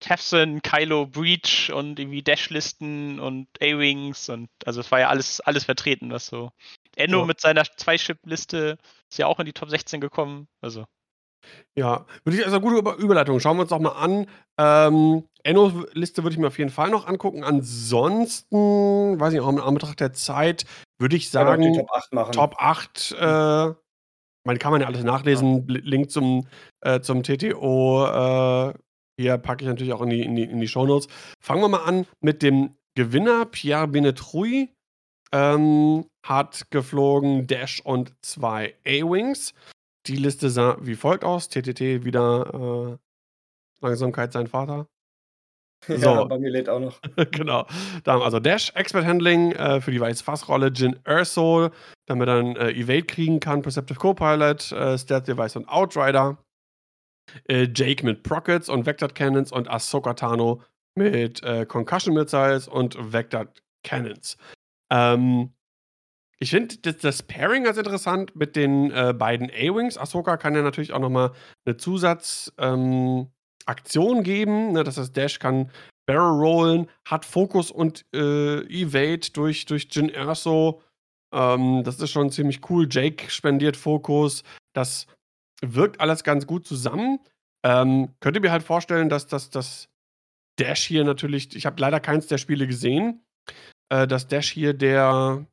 Tefson, 0.00 0.62
Kylo 0.62 1.06
Breach 1.06 1.72
und 1.72 1.98
irgendwie 1.98 2.22
Dash-Listen 2.22 3.18
und 3.18 3.48
A-Wings 3.60 4.28
und 4.28 4.50
also 4.64 4.80
es 4.80 4.90
war 4.90 5.00
ja 5.00 5.08
alles, 5.08 5.40
alles 5.40 5.64
vertreten, 5.64 6.10
was 6.10 6.26
so. 6.26 6.52
Enno 6.96 7.20
Ja. 7.20 7.24
mit 7.26 7.40
seiner 7.40 7.62
Zwei-Chip-Liste 7.64 8.78
ist 9.10 9.18
ja 9.18 9.26
auch 9.26 9.38
in 9.38 9.46
die 9.46 9.52
Top 9.52 9.70
16 9.70 10.00
gekommen. 10.00 10.48
Also, 10.60 10.84
Ja, 11.76 12.06
würde 12.24 12.38
ich, 12.38 12.44
also 12.44 12.60
gute 12.60 12.76
Über 12.78 12.96
Überleitung. 12.96 13.38
Schauen 13.38 13.56
wir 13.58 13.62
uns 13.62 13.70
doch 13.70 13.78
mal 13.78 13.90
an. 13.92 14.26
Ähm, 14.58 15.24
Enno-Liste 15.44 16.24
würde 16.24 16.34
ich 16.34 16.38
mir 16.40 16.48
auf 16.48 16.58
jeden 16.58 16.70
Fall 16.70 16.90
noch 16.90 17.06
angucken. 17.06 17.44
Ansonsten, 17.44 19.20
weiß 19.20 19.32
ich 19.32 19.40
auch 19.40 19.48
in 19.48 19.60
Anbetracht 19.60 20.00
der 20.00 20.12
Zeit, 20.12 20.64
würde 20.98 21.16
ich 21.16 21.28
auch 21.28 21.32
sagen, 21.32 21.74
Top 21.74 21.90
8 21.92 22.12
machen. 22.14 22.32
Top 22.32 22.54
8, 22.58 23.12
äh, 23.18 23.74
man 24.44 24.58
kann 24.58 24.72
man 24.72 24.80
ja 24.80 24.86
alles 24.86 25.04
nachlesen. 25.04 25.66
Bl- 25.66 25.82
Link 25.82 26.10
zum, 26.10 26.48
äh, 26.80 27.00
zum 27.00 27.22
TTO, 27.22 28.06
äh, 28.06 28.74
hier 29.18 29.38
packe 29.38 29.62
ich 29.64 29.68
natürlich 29.68 29.92
auch 29.92 30.02
in 30.02 30.10
die, 30.10 30.22
in 30.22 30.34
die, 30.34 30.42
in 30.44 30.60
die 30.60 30.68
Shownotes. 30.68 31.08
Fangen 31.40 31.62
wir 31.62 31.68
mal 31.68 31.84
an 31.84 32.06
mit 32.20 32.42
dem 32.42 32.76
Gewinner, 32.96 33.44
Pierre 33.46 33.86
Benetrui. 33.88 34.70
Ähm, 35.32 36.06
hat 36.28 36.70
geflogen 36.70 37.46
Dash 37.46 37.80
und 37.80 38.14
zwei 38.22 38.74
A-Wings. 38.84 39.54
Die 40.06 40.16
Liste 40.16 40.50
sah 40.50 40.76
wie 40.80 40.94
folgt 40.94 41.24
aus. 41.24 41.48
TTT 41.48 42.04
wieder 42.04 42.98
äh, 43.82 43.84
Langsamkeit 43.84 44.32
sein 44.32 44.46
Vater. 44.46 44.86
Ja, 45.88 45.98
So. 45.98 46.26
bei 46.26 46.38
mir 46.38 46.50
lädt 46.50 46.68
auch 46.70 46.80
noch. 46.80 47.00
genau. 47.30 47.66
Da 48.02 48.12
haben 48.12 48.20
wir 48.20 48.24
also 48.24 48.40
Dash, 48.40 48.70
Expert 48.74 49.04
Handling 49.04 49.52
äh, 49.52 49.80
für 49.80 49.90
die 49.92 50.00
weiße 50.00 50.24
Fassrolle, 50.24 50.68
Jin 50.68 50.98
Erso, 51.04 51.68
damit 52.06 52.28
er 52.28 52.36
dann 52.36 52.56
äh, 52.56 52.70
Evade 52.70 53.04
kriegen 53.04 53.40
kann, 53.40 53.60
Perceptive 53.62 53.98
Copilot, 53.98 54.72
äh, 54.72 54.96
Stealth 54.98 55.28
Device 55.28 55.54
und 55.54 55.68
Outrider. 55.68 56.38
Äh, 57.48 57.68
Jake 57.74 58.04
mit 58.04 58.22
Prockets 58.22 58.68
und 58.68 58.86
Vectored 58.86 59.14
Cannons 59.14 59.52
und 59.52 59.68
Ahsoka 59.68 60.14
Tano 60.14 60.62
mit 60.96 61.42
äh, 61.42 61.66
Concussion 61.66 62.14
Missiles 62.14 62.68
und 62.68 62.96
Vectored 63.12 63.62
Cannons. 63.84 64.38
Ähm, 64.90 65.52
ich 66.38 66.50
finde 66.50 66.76
das, 66.78 66.98
das 66.98 67.22
Pairing 67.22 67.64
ganz 67.64 67.78
interessant 67.78 68.36
mit 68.36 68.56
den 68.56 68.90
äh, 68.90 69.14
beiden 69.16 69.50
A-Wings. 69.50 69.96
Ahsoka 69.96 70.36
kann 70.36 70.54
ja 70.54 70.62
natürlich 70.62 70.92
auch 70.92 71.00
nochmal 71.00 71.32
eine 71.64 71.76
Zusatzaktion 71.76 73.28
ähm, 74.18 74.22
geben. 74.22 74.72
Ne, 74.72 74.84
das 74.84 74.98
heißt, 74.98 75.16
Dash 75.16 75.38
kann 75.38 75.70
Barrel 76.06 76.38
rollen, 76.38 76.90
hat 77.06 77.24
Fokus 77.24 77.70
und 77.70 78.04
äh, 78.14 78.60
Evade 78.66 79.30
durch, 79.32 79.64
durch 79.64 79.88
Jin 79.90 80.08
Erso. 80.08 80.82
Ähm, 81.34 81.82
das 81.84 82.00
ist 82.00 82.10
schon 82.10 82.30
ziemlich 82.30 82.60
cool. 82.70 82.86
Jake 82.90 83.30
spendiert 83.30 83.76
Fokus. 83.76 84.44
Das 84.74 85.06
wirkt 85.62 86.00
alles 86.00 86.22
ganz 86.22 86.46
gut 86.46 86.66
zusammen. 86.66 87.18
Ähm, 87.64 88.14
könnt 88.20 88.36
ihr 88.36 88.42
mir 88.42 88.52
halt 88.52 88.62
vorstellen, 88.62 89.08
dass 89.08 89.26
das 89.26 89.50
dass 89.50 89.88
Dash 90.58 90.84
hier 90.84 91.04
natürlich, 91.04 91.54
ich 91.54 91.66
habe 91.66 91.80
leider 91.80 92.00
keins 92.00 92.26
der 92.26 92.38
Spiele 92.38 92.66
gesehen, 92.66 93.24
äh, 93.88 94.06
dass 94.06 94.28
Dash 94.28 94.50
hier 94.50 94.74
der, 94.74 95.46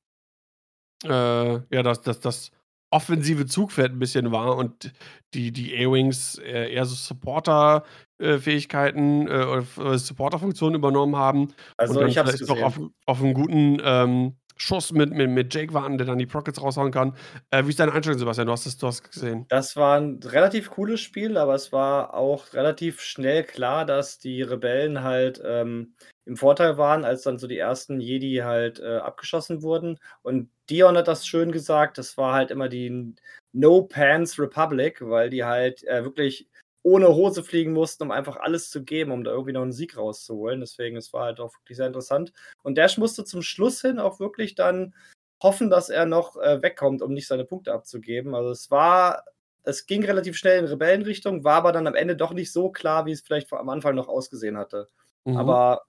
äh, 1.05 1.75
ja, 1.75 1.83
das, 1.83 2.01
das, 2.01 2.19
das 2.19 2.51
offensive 2.93 3.45
Zugpferd 3.47 3.91
ein 3.91 3.99
bisschen 3.99 4.31
war 4.31 4.55
und 4.55 4.93
die, 5.33 5.51
die 5.51 5.75
A-Wings 5.75 6.37
äh, 6.37 6.71
eher 6.73 6.85
so 6.85 6.95
Supporter-Fähigkeiten 6.95 9.27
äh, 9.27 9.45
oder 9.45 9.65
Supporter-Funktionen 9.97 10.75
übernommen 10.75 11.15
haben 11.15 11.51
Also 11.77 12.05
ich 12.05 12.19
hab's 12.19 12.35
vielleicht 12.35 12.47
noch 12.47 12.61
auf, 12.61 12.79
auf 13.05 13.21
einen 13.21 13.33
guten 13.33 13.81
ähm, 13.83 14.37
Schuss 14.55 14.91
mit, 14.91 15.11
mit, 15.11 15.29
mit 15.29 15.53
Jake 15.53 15.73
warten, 15.73 15.97
der 15.97 16.07
dann 16.07 16.17
die 16.17 16.25
Prockets 16.25 16.61
raushauen 16.61 16.91
kann. 16.91 17.15
Äh, 17.51 17.65
wie 17.65 17.69
ist 17.69 17.79
deine 17.79 17.91
Einstellung, 17.91 18.19
Sebastian? 18.19 18.47
Du 18.47 18.53
hast 18.53 18.65
es 18.65 18.77
du 18.77 18.87
hast 18.87 19.03
gesehen. 19.03 19.45
Das 19.49 19.75
war 19.75 19.99
ein 19.99 20.19
relativ 20.23 20.69
cooles 20.71 21.01
Spiel, 21.01 21.37
aber 21.37 21.55
es 21.55 21.71
war 21.71 22.13
auch 22.13 22.53
relativ 22.53 23.01
schnell 23.01 23.43
klar, 23.43 23.85
dass 23.85 24.19
die 24.19 24.41
Rebellen 24.41 25.03
halt 25.03 25.41
ähm, 25.45 25.93
im 26.25 26.37
Vorteil 26.37 26.77
waren, 26.77 27.03
als 27.03 27.23
dann 27.23 27.37
so 27.37 27.47
die 27.47 27.57
ersten 27.57 27.99
Jedi 27.99 28.41
halt 28.43 28.79
äh, 28.79 28.97
abgeschossen 28.97 29.61
wurden. 29.61 29.99
Und 30.21 30.49
Dion 30.69 30.97
hat 30.97 31.07
das 31.07 31.27
schön 31.27 31.51
gesagt, 31.51 31.97
das 31.97 32.17
war 32.17 32.33
halt 32.33 32.51
immer 32.51 32.69
die 32.69 33.13
No 33.51 33.83
Pants 33.83 34.39
Republic, 34.39 35.01
weil 35.01 35.29
die 35.29 35.43
halt 35.43 35.83
äh, 35.83 36.03
wirklich 36.03 36.47
ohne 36.83 37.07
Hose 37.15 37.43
fliegen 37.43 37.73
mussten, 37.73 38.03
um 38.03 38.11
einfach 38.11 38.35
alles 38.37 38.69
zu 38.69 38.83
geben, 38.83 39.11
um 39.11 39.23
da 39.23 39.31
irgendwie 39.31 39.53
noch 39.53 39.61
einen 39.61 39.71
Sieg 39.71 39.97
rauszuholen. 39.97 40.59
Deswegen, 40.59 40.97
es 40.97 41.13
war 41.13 41.23
halt 41.23 41.39
auch 41.39 41.53
wirklich 41.57 41.77
sehr 41.77 41.87
interessant. 41.87 42.33
Und 42.61 42.77
Dash 42.77 42.97
musste 42.97 43.23
zum 43.23 43.41
Schluss 43.41 43.81
hin 43.81 43.99
auch 43.99 44.19
wirklich 44.19 44.55
dann 44.55 44.93
hoffen, 45.41 45.69
dass 45.69 45.89
er 45.89 46.05
noch 46.05 46.35
äh, 46.37 46.61
wegkommt, 46.61 47.01
um 47.01 47.13
nicht 47.13 47.27
seine 47.27 47.45
Punkte 47.45 47.73
abzugeben. 47.73 48.35
Also 48.35 48.51
es 48.51 48.69
war, 48.69 49.23
es 49.63 49.85
ging 49.85 50.03
relativ 50.03 50.37
schnell 50.37 50.59
in 50.59 50.65
Rebellenrichtung, 50.65 51.43
war 51.43 51.55
aber 51.55 51.71
dann 51.71 51.87
am 51.87 51.95
Ende 51.95 52.17
doch 52.17 52.33
nicht 52.33 52.51
so 52.51 52.69
klar, 52.69 53.05
wie 53.05 53.11
es 53.11 53.21
vielleicht 53.21 53.51
am 53.53 53.69
Anfang 53.69 53.95
noch 53.95 54.09
ausgesehen 54.09 54.57
hatte. 54.57 54.89
Mhm. 55.23 55.37
Aber 55.37 55.83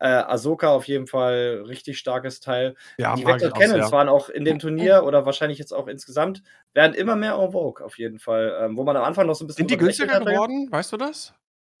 äh, 0.00 0.08
Ahsoka 0.08 0.68
auf 0.70 0.88
jeden 0.88 1.06
Fall 1.06 1.64
richtig 1.66 1.98
starkes 1.98 2.40
Teil. 2.40 2.74
Ja, 2.98 3.14
die 3.14 3.24
Vector 3.24 3.50
Cannons 3.50 3.86
ja. 3.86 3.92
waren 3.92 4.08
auch 4.08 4.28
in 4.30 4.44
dem 4.44 4.58
Turnier 4.58 5.04
oder 5.04 5.26
wahrscheinlich 5.26 5.58
jetzt 5.58 5.72
auch 5.72 5.86
insgesamt, 5.86 6.42
werden 6.72 6.94
immer 6.94 7.16
mehr 7.16 7.34
en 7.34 7.52
vogue 7.52 7.84
auf 7.84 7.98
jeden 7.98 8.18
Fall. 8.18 8.58
Ähm, 8.62 8.76
wo 8.76 8.84
man 8.84 8.96
am 8.96 9.04
Anfang 9.04 9.26
noch 9.26 9.34
so 9.34 9.44
ein 9.44 9.46
bisschen. 9.46 9.68
Sind 9.68 9.70
die 9.70 9.76
günstiger 9.76 10.20
geworden? 10.20 10.68
Weißt 10.70 10.92
du 10.92 10.96
das? 10.96 11.34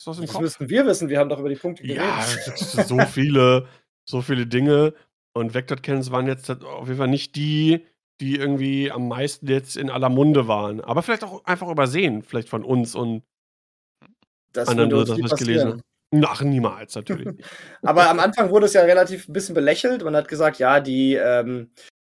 das, 0.04 0.18
das 0.18 0.40
müssten 0.40 0.68
wir 0.68 0.86
wissen, 0.86 1.08
wir 1.08 1.18
haben 1.18 1.28
doch 1.28 1.40
über 1.40 1.48
die 1.48 1.56
Punkte 1.56 1.82
geredet. 1.82 2.04
Ja, 2.04 2.84
so 2.84 2.98
viele, 3.00 3.66
so 4.04 4.22
viele 4.22 4.46
Dinge. 4.46 4.94
Und 5.32 5.54
Vector 5.54 5.76
Cannons 5.76 6.10
waren 6.10 6.26
jetzt 6.26 6.50
auf 6.50 6.86
jeden 6.86 6.98
Fall 6.98 7.08
nicht 7.08 7.36
die, 7.36 7.86
die 8.20 8.36
irgendwie 8.36 8.90
am 8.90 9.08
meisten 9.08 9.46
jetzt 9.46 9.76
in 9.76 9.88
aller 9.90 10.08
Munde 10.08 10.48
waren. 10.48 10.80
Aber 10.80 11.02
vielleicht 11.02 11.24
auch 11.24 11.44
einfach 11.44 11.68
übersehen, 11.68 12.22
vielleicht 12.22 12.48
von 12.48 12.64
uns 12.64 12.94
und 12.94 13.22
das 14.52 14.68
anderen, 14.68 14.90
die 14.90 14.96
das 14.96 15.32
was 15.32 15.38
gelesen 15.38 15.68
haben. 15.70 15.82
Ach, 16.24 16.42
niemals, 16.42 16.94
natürlich. 16.96 17.28
Aber 17.82 18.10
am 18.10 18.18
Anfang 18.18 18.50
wurde 18.50 18.66
es 18.66 18.72
ja 18.72 18.82
relativ 18.82 19.28
ein 19.28 19.32
bisschen 19.32 19.54
belächelt. 19.54 20.02
Man 20.02 20.16
hat 20.16 20.28
gesagt, 20.28 20.58
ja, 20.58 20.80
die, 20.80 21.14
ähm, 21.14 21.70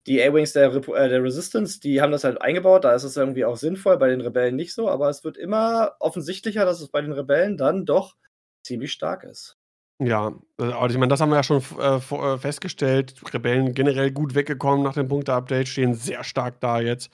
die 0.06 0.22
A-Wings 0.22 0.54
der, 0.54 0.72
äh, 0.72 1.08
der 1.08 1.22
Resistance, 1.22 1.78
die 1.80 2.00
haben 2.00 2.12
das 2.12 2.24
halt 2.24 2.40
eingebaut. 2.40 2.84
Da 2.84 2.94
ist 2.94 3.04
es 3.04 3.16
irgendwie 3.16 3.44
auch 3.44 3.56
sinnvoll, 3.56 3.98
bei 3.98 4.08
den 4.08 4.20
Rebellen 4.20 4.56
nicht 4.56 4.74
so. 4.74 4.88
Aber 4.88 5.10
es 5.10 5.24
wird 5.24 5.36
immer 5.36 5.96
offensichtlicher, 6.00 6.64
dass 6.64 6.80
es 6.80 6.88
bei 6.88 7.02
den 7.02 7.12
Rebellen 7.12 7.56
dann 7.56 7.84
doch 7.84 8.16
ziemlich 8.64 8.92
stark 8.92 9.24
ist. 9.24 9.58
Ja, 9.98 10.32
äh, 10.58 10.64
aber 10.64 10.90
ich 10.90 10.96
meine, 10.96 11.08
das 11.08 11.20
haben 11.20 11.30
wir 11.30 11.36
ja 11.36 11.42
schon 11.42 11.62
äh, 11.78 11.96
äh, 11.96 12.38
festgestellt. 12.38 13.14
Rebellen 13.32 13.74
generell 13.74 14.10
gut 14.10 14.34
weggekommen 14.34 14.82
nach 14.82 14.94
dem 14.94 15.08
Punkte-Update, 15.08 15.68
stehen 15.68 15.94
sehr 15.94 16.24
stark 16.24 16.60
da 16.60 16.80
jetzt. 16.80 17.10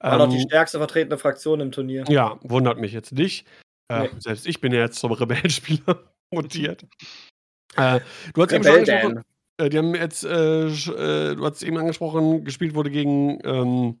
War 0.00 0.14
ähm, 0.14 0.18
noch 0.18 0.28
die 0.28 0.40
stärkste 0.40 0.78
vertretene 0.78 1.18
Fraktion 1.18 1.60
im 1.60 1.70
Turnier. 1.70 2.04
Ja, 2.08 2.38
wundert 2.42 2.78
mich 2.78 2.92
jetzt 2.92 3.12
nicht. 3.12 3.46
Äh, 3.88 4.04
nee. 4.04 4.10
Selbst 4.18 4.46
ich 4.46 4.60
bin 4.60 4.72
ja 4.72 4.80
jetzt 4.80 4.98
zum 4.98 5.12
Rebellenspieler 5.12 6.11
mutiert. 6.32 6.86
äh, 7.76 8.00
du 8.34 8.42
hast 8.42 8.52
eben 8.52 8.64
schon 8.64 8.74
angesprochen, 8.74 9.22
äh, 9.58 9.68
die 9.68 9.78
haben 9.78 9.94
jetzt, 9.94 10.24
äh, 10.24 10.66
äh, 10.66 11.34
du 11.36 11.44
hast 11.44 11.62
eben 11.62 11.78
angesprochen, 11.78 12.44
gespielt 12.44 12.74
wurde 12.74 12.90
gegen 12.90 13.38
ähm, 13.44 14.00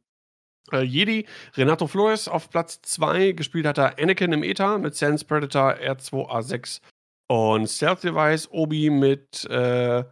äh, 0.72 0.82
Jedi. 0.82 1.26
Renato 1.56 1.86
Flores 1.86 2.28
auf 2.28 2.50
Platz 2.50 2.80
2. 2.82 3.32
Gespielt 3.32 3.66
hat 3.66 3.78
er 3.78 3.98
Anakin 3.98 4.32
im 4.32 4.42
ETA 4.42 4.78
mit 4.78 4.94
Sans 4.94 5.24
Predator 5.24 5.74
R2A6 5.74 6.80
und 7.28 7.68
Stealth 7.68 8.04
Device. 8.04 8.48
Obi 8.50 8.90
mit 8.90 9.44
äh, 9.46 10.04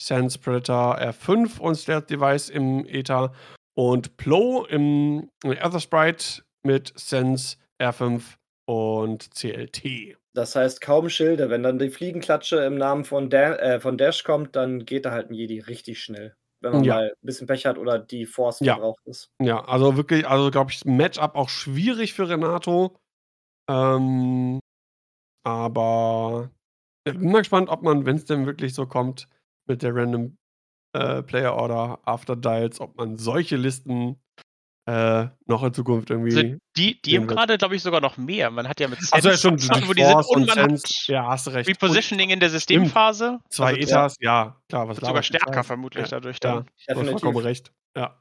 Sans 0.00 0.38
Predator 0.38 0.98
R5 0.98 1.58
und 1.58 1.76
Stealth 1.76 2.10
Device 2.10 2.48
im 2.48 2.86
ETA. 2.86 3.32
Und 3.74 4.16
Plo 4.16 4.66
im 4.66 5.30
Other 5.44 5.80
Sprite 5.80 6.42
mit 6.62 6.92
Sense 6.96 7.56
R5 7.80 8.22
und 8.66 9.30
CLT. 9.34 10.16
Das 10.34 10.56
heißt 10.56 10.80
kaum 10.80 11.08
Schilde. 11.08 11.50
Wenn 11.50 11.62
dann 11.62 11.78
die 11.78 11.90
Fliegenklatsche 11.90 12.56
im 12.64 12.76
Namen 12.76 13.04
von, 13.04 13.28
da 13.28 13.54
äh, 13.56 13.80
von 13.80 13.98
Dash 13.98 14.24
kommt, 14.24 14.56
dann 14.56 14.84
geht 14.84 15.04
da 15.04 15.12
halt 15.12 15.30
ein 15.30 15.34
Jedi 15.34 15.60
richtig 15.60 16.02
schnell. 16.02 16.36
Wenn 16.60 16.72
man 16.72 16.84
ja. 16.84 16.94
mal 16.94 17.08
ein 17.08 17.26
bisschen 17.26 17.46
Pech 17.46 17.66
hat 17.66 17.76
oder 17.76 17.98
die 17.98 18.24
Force 18.24 18.60
ja. 18.60 18.74
verbraucht 18.74 19.04
ist. 19.06 19.30
Ja, 19.40 19.64
also 19.64 19.96
wirklich, 19.96 20.26
also 20.26 20.50
glaube 20.50 20.70
ich, 20.70 20.84
Matchup 20.84 21.34
auch 21.34 21.48
schwierig 21.48 22.14
für 22.14 22.28
Renato. 22.28 22.96
Ähm, 23.68 24.60
aber 25.44 26.50
ich 27.04 27.14
bin 27.14 27.32
mal 27.32 27.38
gespannt, 27.38 27.68
ob 27.68 27.82
man, 27.82 28.06
wenn 28.06 28.16
es 28.16 28.24
denn 28.24 28.46
wirklich 28.46 28.74
so 28.74 28.86
kommt, 28.86 29.28
mit 29.66 29.82
der 29.82 29.94
Random 29.94 30.36
äh, 30.94 31.22
Player 31.22 31.54
Order 31.54 31.98
After 32.04 32.36
Dials, 32.36 32.80
ob 32.80 32.96
man 32.96 33.18
solche 33.18 33.56
Listen 33.56 34.20
äh, 34.86 35.26
noch 35.46 35.62
in 35.62 35.72
Zukunft 35.72 36.10
irgendwie. 36.10 36.36
Also 36.36 36.56
die, 36.76 37.00
die 37.02 37.16
haben 37.16 37.26
gerade, 37.26 37.56
glaube 37.56 37.76
ich, 37.76 37.82
sogar 37.82 38.00
noch 38.00 38.16
mehr. 38.16 38.50
Man 38.50 38.68
hat 38.68 38.80
ja 38.80 38.88
mit 38.88 38.98
Sense, 38.98 39.14
also 39.14 39.28
ja 39.30 39.36
schon 39.36 39.56
die 39.56 39.88
wo 39.88 39.92
die 39.92 40.04
sind 40.04 40.14
und 40.14 40.46
man 40.46 40.70
Sense, 40.70 40.86
hat 40.86 41.06
ja, 41.08 41.26
hast 41.26 41.48
recht. 41.52 41.68
Repositioning 41.68 42.30
in 42.30 42.40
der 42.40 42.50
Systemphase. 42.50 43.38
Zwei 43.48 43.74
also, 43.74 43.80
Etas, 43.80 44.16
ja, 44.20 44.56
klar. 44.68 44.88
Was 44.88 44.96
sogar 44.98 45.22
stärker 45.22 45.54
ja. 45.54 45.62
vermutlich 45.62 46.04
ja. 46.04 46.10
dadurch 46.10 46.40
dann. 46.40 46.66
Ja, 46.88 46.94
du 46.94 47.00
hast 47.00 47.10
vollkommen 47.10 47.38
recht. 47.38 47.72
Ja. 47.96 48.18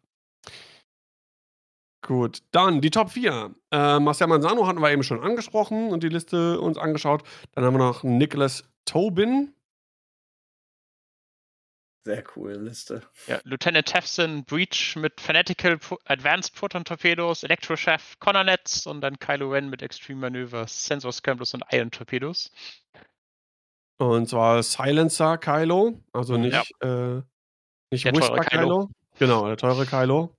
Gut, 2.03 2.39
dann 2.51 2.81
die 2.81 2.89
Top 2.89 3.11
4. 3.11 3.55
Äh, 3.71 3.99
Marcel 3.99 4.27
Manzano 4.27 4.67
hatten 4.67 4.81
wir 4.81 4.91
eben 4.91 5.03
schon 5.03 5.21
angesprochen 5.21 5.89
und 5.89 6.03
die 6.03 6.09
Liste 6.09 6.59
uns 6.59 6.77
angeschaut. 6.77 7.23
Dann 7.53 7.63
haben 7.63 7.75
wir 7.75 7.79
noch 7.79 8.03
Nicholas 8.03 8.69
Tobin, 8.85 9.53
sehr 12.03 12.23
coole 12.23 12.55
Liste. 12.55 13.01
Ja, 13.27 13.39
Lieutenant 13.43 13.85
Tefson, 13.85 14.43
Breach 14.43 14.95
mit 14.95 15.21
Fanatical 15.21 15.77
Pro 15.77 15.97
Advanced 16.05 16.55
Proton 16.55 16.83
Torpedos, 16.83 17.43
Electrochef, 17.43 18.17
Connornets 18.19 18.87
und 18.87 19.01
dann 19.01 19.19
Kylo 19.19 19.51
Ren 19.51 19.69
mit 19.69 19.81
Extreme 19.81 20.21
Manövers, 20.21 20.85
Sensor 20.85 21.11
Scramblers 21.11 21.53
und 21.53 21.63
Iron 21.71 21.91
Torpedos. 21.91 22.51
Und 23.97 24.29
zwar 24.29 24.63
Silencer 24.63 25.37
Kylo, 25.37 25.99
also 26.11 26.37
nicht, 26.37 26.53
ja. 26.81 27.17
äh, 27.17 27.21
nicht 27.91 28.05
der 28.05 28.13
Whisper 28.13 28.39
Kylo. 28.39 28.61
Kylo. 28.61 28.89
Genau, 29.19 29.45
der 29.45 29.57
teure 29.57 29.85
Kylo. 29.85 30.35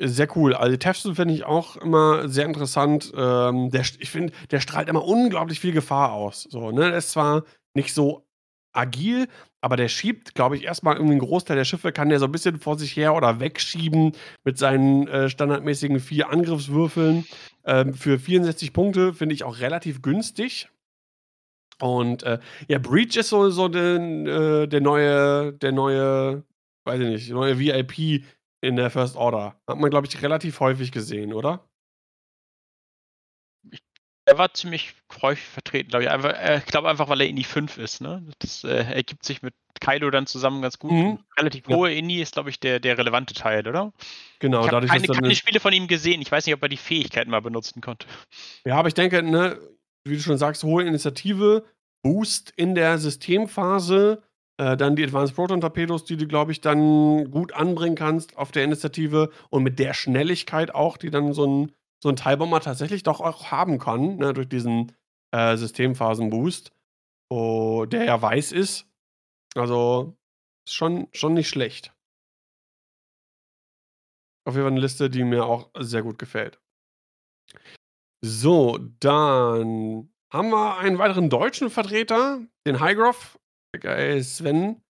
Sehr 0.00 0.36
cool. 0.36 0.54
Also 0.54 0.76
Tefson 0.76 1.16
finde 1.16 1.34
ich 1.34 1.44
auch 1.44 1.76
immer 1.76 2.28
sehr 2.28 2.44
interessant. 2.44 3.12
Ähm, 3.16 3.70
der, 3.70 3.80
ich 3.80 4.10
finde, 4.10 4.32
der 4.50 4.60
strahlt 4.60 4.88
immer 4.88 5.04
unglaublich 5.04 5.58
viel 5.58 5.72
Gefahr 5.72 6.12
aus. 6.12 6.42
So, 6.42 6.70
ne? 6.70 6.90
Der 6.90 6.98
ist 6.98 7.10
zwar 7.10 7.44
nicht 7.74 7.94
so 7.94 8.28
agil, 8.72 9.28
aber 9.60 9.76
der 9.76 9.88
schiebt, 9.88 10.34
glaube 10.34 10.56
ich, 10.56 10.64
erstmal 10.64 10.94
irgendwie 10.94 11.12
einen 11.12 11.20
Großteil 11.20 11.56
der 11.56 11.64
Schiffe, 11.64 11.92
kann 11.92 12.08
der 12.08 12.18
so 12.18 12.26
ein 12.26 12.32
bisschen 12.32 12.58
vor 12.58 12.78
sich 12.78 12.96
her 12.96 13.14
oder 13.14 13.40
wegschieben 13.40 14.12
mit 14.44 14.58
seinen 14.58 15.08
äh, 15.08 15.28
standardmäßigen 15.28 16.00
vier 16.00 16.30
Angriffswürfeln. 16.30 17.26
Ähm, 17.64 17.94
für 17.94 18.18
64 18.18 18.72
Punkte 18.72 19.12
finde 19.14 19.34
ich 19.34 19.44
auch 19.44 19.58
relativ 19.58 20.00
günstig. 20.00 20.68
Und 21.80 22.22
äh, 22.24 22.38
ja, 22.68 22.78
Breach 22.78 23.16
ist 23.16 23.28
so, 23.28 23.50
so 23.50 23.68
den, 23.68 24.26
äh, 24.26 24.68
der 24.68 24.80
neue, 24.80 25.52
der 25.52 25.72
neue, 25.72 26.44
weiß 26.84 27.00
ich 27.00 27.08
nicht, 27.08 27.30
neue 27.30 27.58
VIP 27.58 28.24
in 28.60 28.76
der 28.76 28.90
First 28.90 29.16
Order. 29.16 29.56
Hat 29.68 29.78
man, 29.78 29.90
glaube 29.90 30.06
ich, 30.06 30.22
relativ 30.22 30.60
häufig 30.60 30.92
gesehen, 30.92 31.32
oder? 31.32 31.67
Er 34.28 34.36
war 34.36 34.52
ziemlich 34.52 34.94
häufig 35.22 35.44
vertreten, 35.44 35.88
glaube 35.88 36.04
ich. 36.04 36.10
Einfach, 36.10 36.34
äh, 36.34 36.58
ich 36.58 36.66
glaube 36.66 36.88
einfach, 36.88 37.08
weil 37.08 37.22
er 37.22 37.28
Indie 37.28 37.44
5 37.44 37.78
ist. 37.78 38.02
Ne? 38.02 38.22
Das 38.40 38.62
äh, 38.62 38.84
ergibt 38.92 39.24
sich 39.24 39.40
mit 39.40 39.54
Kylo 39.80 40.10
dann 40.10 40.26
zusammen 40.26 40.60
ganz 40.60 40.78
gut. 40.78 40.92
Mhm. 40.92 41.18
Relativ 41.38 41.66
ja. 41.66 41.76
hohe 41.76 41.94
Indie 41.94 42.20
ist, 42.20 42.34
glaube 42.34 42.50
ich, 42.50 42.60
der, 42.60 42.78
der 42.78 42.98
relevante 42.98 43.32
Teil, 43.32 43.66
oder? 43.66 43.92
Genau, 44.38 44.66
ich 44.66 44.70
habe 44.70 44.86
keine, 44.86 45.06
keine 45.06 45.34
Spiele 45.34 45.60
von 45.60 45.72
ihm 45.72 45.88
gesehen. 45.88 46.20
Ich 46.20 46.30
weiß 46.30 46.44
nicht, 46.44 46.54
ob 46.54 46.62
er 46.62 46.68
die 46.68 46.76
Fähigkeiten 46.76 47.30
mal 47.30 47.40
benutzen 47.40 47.80
konnte. 47.80 48.06
Ja, 48.66 48.76
aber 48.76 48.88
ich 48.88 48.94
denke, 48.94 49.22
ne, 49.22 49.58
wie 50.04 50.16
du 50.16 50.22
schon 50.22 50.36
sagst, 50.36 50.62
hohe 50.62 50.84
Initiative, 50.84 51.64
Boost 52.02 52.52
in 52.54 52.74
der 52.74 52.98
Systemphase, 52.98 54.22
äh, 54.58 54.76
dann 54.76 54.94
die 54.94 55.04
Advanced 55.04 55.36
Proton 55.36 55.62
Torpedos, 55.62 56.04
die 56.04 56.18
du, 56.18 56.26
glaube 56.26 56.52
ich, 56.52 56.60
dann 56.60 57.30
gut 57.30 57.54
anbringen 57.54 57.96
kannst 57.96 58.36
auf 58.36 58.52
der 58.52 58.64
Initiative 58.64 59.30
und 59.48 59.62
mit 59.62 59.78
der 59.78 59.94
Schnelligkeit 59.94 60.74
auch, 60.74 60.98
die 60.98 61.10
dann 61.10 61.32
so 61.32 61.46
ein 61.46 61.72
so 62.02 62.08
ein 62.08 62.16
Teilbomber 62.16 62.60
tatsächlich 62.60 63.02
doch 63.02 63.20
auch 63.20 63.50
haben 63.50 63.78
kann, 63.78 64.16
ne, 64.16 64.32
durch 64.32 64.48
diesen 64.48 64.92
äh, 65.32 65.56
Systemphasen-Boost, 65.56 66.72
oh, 67.30 67.86
der 67.86 68.04
ja 68.04 68.20
weiß 68.20 68.52
ist. 68.52 68.86
Also 69.54 70.16
ist 70.66 70.74
schon, 70.74 71.08
schon 71.12 71.34
nicht 71.34 71.48
schlecht. 71.48 71.94
Auf 74.46 74.54
jeden 74.54 74.64
Fall 74.64 74.72
eine 74.72 74.80
Liste, 74.80 75.10
die 75.10 75.24
mir 75.24 75.44
auch 75.44 75.70
sehr 75.78 76.02
gut 76.02 76.18
gefällt. 76.18 76.60
So, 78.24 78.78
dann 79.00 80.10
haben 80.32 80.50
wir 80.50 80.78
einen 80.78 80.98
weiteren 80.98 81.30
deutschen 81.30 81.70
Vertreter, 81.70 82.40
den 82.66 82.80
Highgroff. 82.80 83.38
Sven 83.76 84.82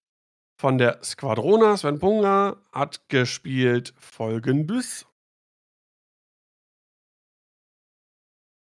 von 0.60 0.78
der 0.78 1.02
Squadrona. 1.02 1.76
Sven 1.76 1.98
Punga 1.98 2.62
hat 2.72 3.08
gespielt 3.08 3.94
folgendes. 3.98 5.07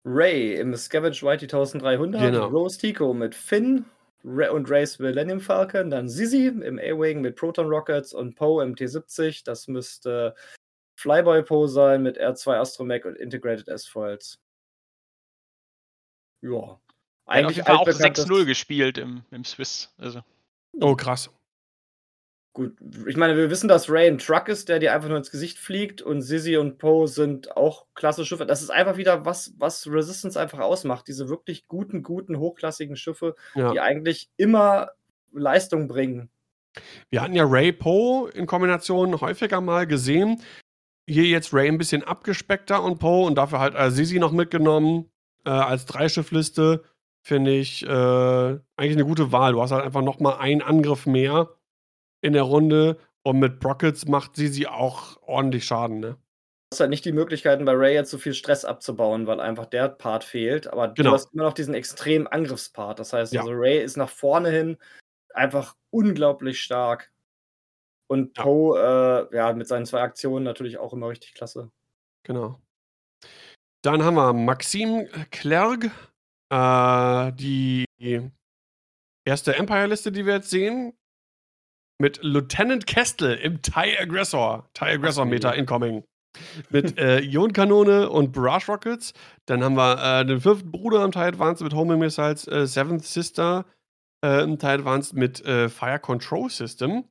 Ray 0.05 0.53
im 0.55 0.75
Scavenge 0.75 1.21
Whitey 1.21 1.45
1300, 1.45 2.21
genau. 2.21 2.45
Rose 2.47 2.77
Tico 2.77 3.13
mit 3.13 3.33
Finn, 3.33 3.85
und 4.25 4.71
Race 4.71 4.97
Millennium 4.99 5.39
Falcon, 5.39 5.91
dann 5.91 6.09
Zizi 6.09 6.47
im 6.47 6.79
A-Wing 6.79 7.21
mit 7.21 7.35
Proton 7.35 7.67
Rockets 7.67 8.13
und 8.13 8.35
Poe 8.35 8.63
im 8.63 8.75
T-70. 8.75 9.43
Das 9.45 9.67
müsste 9.67 10.35
Flyboy 10.97 11.43
Poe 11.43 11.67
sein 11.67 12.01
mit 12.01 12.19
R2 12.19 12.59
Astromech 12.59 13.05
und 13.05 13.17
Integrated 13.17 13.67
S-Foils. 13.67 14.39
Ja. 16.41 16.79
Eigentlich 17.27 17.59
hat 17.59 17.69
auf 17.69 17.87
jeden 17.87 17.99
Fall 17.99 18.09
auch 18.09 18.13
6-0 18.13 18.45
gespielt 18.45 18.97
im, 18.97 19.23
im 19.31 19.43
Swiss. 19.43 19.93
Also. 19.97 20.21
Oh, 20.79 20.95
krass. 20.95 21.29
Gut, 22.55 22.73
ich 23.05 23.17
meine, 23.17 23.35
wir 23.35 23.49
wissen, 23.49 23.67
dass 23.67 23.89
Ray 23.89 24.07
ein 24.07 24.17
Truck 24.17 24.47
ist, 24.47 24.69
der 24.69 24.79
dir 24.79 24.93
einfach 24.93 25.09
nur 25.09 25.17
ins 25.17 25.29
Gesicht 25.29 25.59
fliegt 25.59 26.01
und 26.01 26.21
Sissy 26.21 26.55
und 26.55 26.77
Poe 26.77 27.05
sind 27.05 27.57
auch 27.57 27.85
klasse 27.95 28.25
Schiffe. 28.25 28.45
Das 28.45 28.61
ist 28.61 28.69
einfach 28.69 28.95
wieder 28.95 29.25
was, 29.25 29.53
was 29.57 29.85
Resistance 29.91 30.39
einfach 30.39 30.59
ausmacht. 30.59 31.05
Diese 31.09 31.27
wirklich 31.27 31.67
guten, 31.67 32.01
guten, 32.01 32.39
hochklassigen 32.39 32.95
Schiffe, 32.95 33.35
ja. 33.55 33.73
die 33.73 33.81
eigentlich 33.81 34.29
immer 34.37 34.91
Leistung 35.33 35.89
bringen. 35.89 36.29
Wir 37.09 37.21
hatten 37.21 37.35
ja 37.35 37.43
Ray 37.45 37.73
Poe 37.73 38.29
in 38.29 38.45
Kombination 38.45 39.19
häufiger 39.19 39.59
mal 39.59 39.85
gesehen. 39.85 40.41
Hier 41.09 41.25
jetzt 41.25 41.53
Ray 41.53 41.67
ein 41.67 41.77
bisschen 41.77 42.03
abgespeckter 42.03 42.81
und 42.81 42.99
Poe 42.99 43.25
und 43.25 43.35
dafür 43.35 43.59
halt 43.59 43.75
äh, 43.75 43.91
Sissy 43.91 44.17
noch 44.17 44.31
mitgenommen 44.31 45.11
äh, 45.45 45.49
als 45.49 45.87
Dreischiffliste. 45.87 46.85
Finde 47.21 47.51
ich 47.51 47.85
äh, 47.85 47.89
eigentlich 47.89 48.95
eine 48.95 49.03
gute 49.03 49.33
Wahl. 49.33 49.51
Du 49.51 49.61
hast 49.61 49.71
halt 49.71 49.83
einfach 49.83 50.01
nochmal 50.01 50.37
einen 50.37 50.61
Angriff 50.61 51.05
mehr 51.05 51.49
in 52.25 52.33
der 52.33 52.43
Runde. 52.43 52.97
Und 53.23 53.39
mit 53.39 53.59
Brockets 53.59 54.07
macht 54.07 54.35
sie 54.35 54.47
sie 54.47 54.67
auch 54.67 55.17
ordentlich 55.21 55.65
Schaden, 55.65 55.99
ne? 55.99 56.17
Du 56.69 56.75
hast 56.75 56.79
halt 56.79 56.89
nicht 56.89 57.05
die 57.05 57.11
Möglichkeiten, 57.11 57.63
bei 57.63 57.73
Ray 57.73 57.93
jetzt 57.93 58.11
so 58.11 58.17
viel 58.17 58.33
Stress 58.33 58.65
abzubauen, 58.65 59.27
weil 59.27 59.39
einfach 59.39 59.67
der 59.67 59.87
Part 59.87 60.23
fehlt. 60.23 60.67
Aber 60.67 60.89
genau. 60.89 61.09
du 61.09 61.15
hast 61.15 61.33
immer 61.33 61.43
noch 61.43 61.53
diesen 61.53 61.73
extremen 61.73 62.27
Angriffspart. 62.27 62.99
Das 62.99 63.13
heißt, 63.13 63.33
ja. 63.33 63.41
also 63.41 63.53
Ray 63.53 63.81
ist 63.81 63.97
nach 63.97 64.09
vorne 64.09 64.49
hin 64.49 64.77
einfach 65.33 65.75
unglaublich 65.91 66.61
stark. 66.61 67.11
Und 68.07 68.37
ja. 68.37 68.43
Poe, 68.43 68.79
äh, 69.31 69.35
ja, 69.35 69.53
mit 69.53 69.67
seinen 69.67 69.85
zwei 69.85 70.01
Aktionen 70.01 70.43
natürlich 70.43 70.77
auch 70.77 70.93
immer 70.93 71.09
richtig 71.09 71.33
klasse. 71.33 71.71
Genau. 72.23 72.59
Dann 73.83 74.03
haben 74.03 74.15
wir 74.15 74.33
Maxime 74.33 75.07
Clerc, 75.31 75.91
äh, 76.49 77.31
die 77.33 77.85
erste 79.23 79.55
Empire-Liste, 79.55 80.11
die 80.11 80.25
wir 80.25 80.35
jetzt 80.35 80.49
sehen 80.49 80.93
mit 81.99 82.19
Lieutenant 82.23 82.87
Kestel 82.87 83.35
im 83.35 83.61
TIE 83.61 83.97
Aggressor. 83.99 84.69
TIE 84.73 84.85
Aggressor 84.95 85.25
Meter 85.25 85.55
incoming. 85.55 86.03
Mit 86.69 86.97
äh, 86.99 87.21
Ionkanone 87.21 88.09
und 88.09 88.33
Barrage 88.33 88.67
Rockets. 88.67 89.13
Dann 89.45 89.63
haben 89.63 89.75
wir 89.75 90.21
äh, 90.21 90.25
den 90.25 90.41
fünften 90.41 90.71
Bruder 90.71 91.05
im 91.05 91.11
TIE 91.11 91.19
Advanced 91.19 91.63
mit 91.63 91.73
Homing 91.73 91.99
Missiles, 91.99 92.47
äh, 92.47 92.67
Seventh 92.67 93.05
Sister 93.05 93.65
äh, 94.23 94.43
im 94.43 94.59
TIE 94.59 94.67
Advanced 94.67 95.13
mit 95.13 95.45
äh, 95.45 95.69
Fire 95.69 95.99
Control 95.99 96.49
System. 96.49 97.05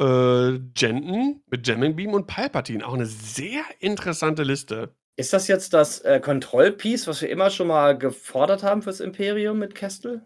Äh, 0.00 0.60
Jenton 0.76 1.42
mit 1.50 1.66
Jamming 1.66 1.96
Beam 1.96 2.14
und 2.14 2.26
Palpatine. 2.26 2.86
Auch 2.86 2.94
eine 2.94 3.06
sehr 3.06 3.62
interessante 3.80 4.42
Liste. 4.42 4.94
Ist 5.16 5.32
das 5.32 5.46
jetzt 5.46 5.72
das 5.74 6.00
äh, 6.00 6.20
Kontrollpiece, 6.20 7.06
was 7.06 7.22
wir 7.22 7.30
immer 7.30 7.50
schon 7.50 7.68
mal 7.68 7.96
gefordert 7.96 8.64
haben 8.64 8.82
fürs 8.82 8.98
Imperium 8.98 9.58
mit 9.58 9.74
Kestel? 9.76 10.22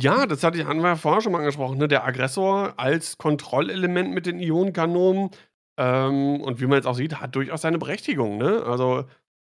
Ja, 0.00 0.26
das 0.26 0.44
hatte 0.44 0.58
ich, 0.58 0.64
ja 0.64 0.96
vorher 0.96 1.20
schon 1.20 1.32
mal 1.32 1.38
angesprochen, 1.38 1.78
ne? 1.78 1.88
Der 1.88 2.04
Aggressor 2.04 2.74
als 2.76 3.18
Kontrollelement 3.18 4.12
mit 4.12 4.26
den 4.26 4.38
Ionenkanonen. 4.38 5.30
Ähm, 5.76 6.40
und 6.40 6.60
wie 6.60 6.66
man 6.66 6.76
jetzt 6.76 6.86
auch 6.86 6.94
sieht, 6.94 7.20
hat 7.20 7.34
durchaus 7.34 7.62
seine 7.62 7.78
Berechtigung, 7.78 8.38
ne? 8.38 8.62
Also 8.64 9.06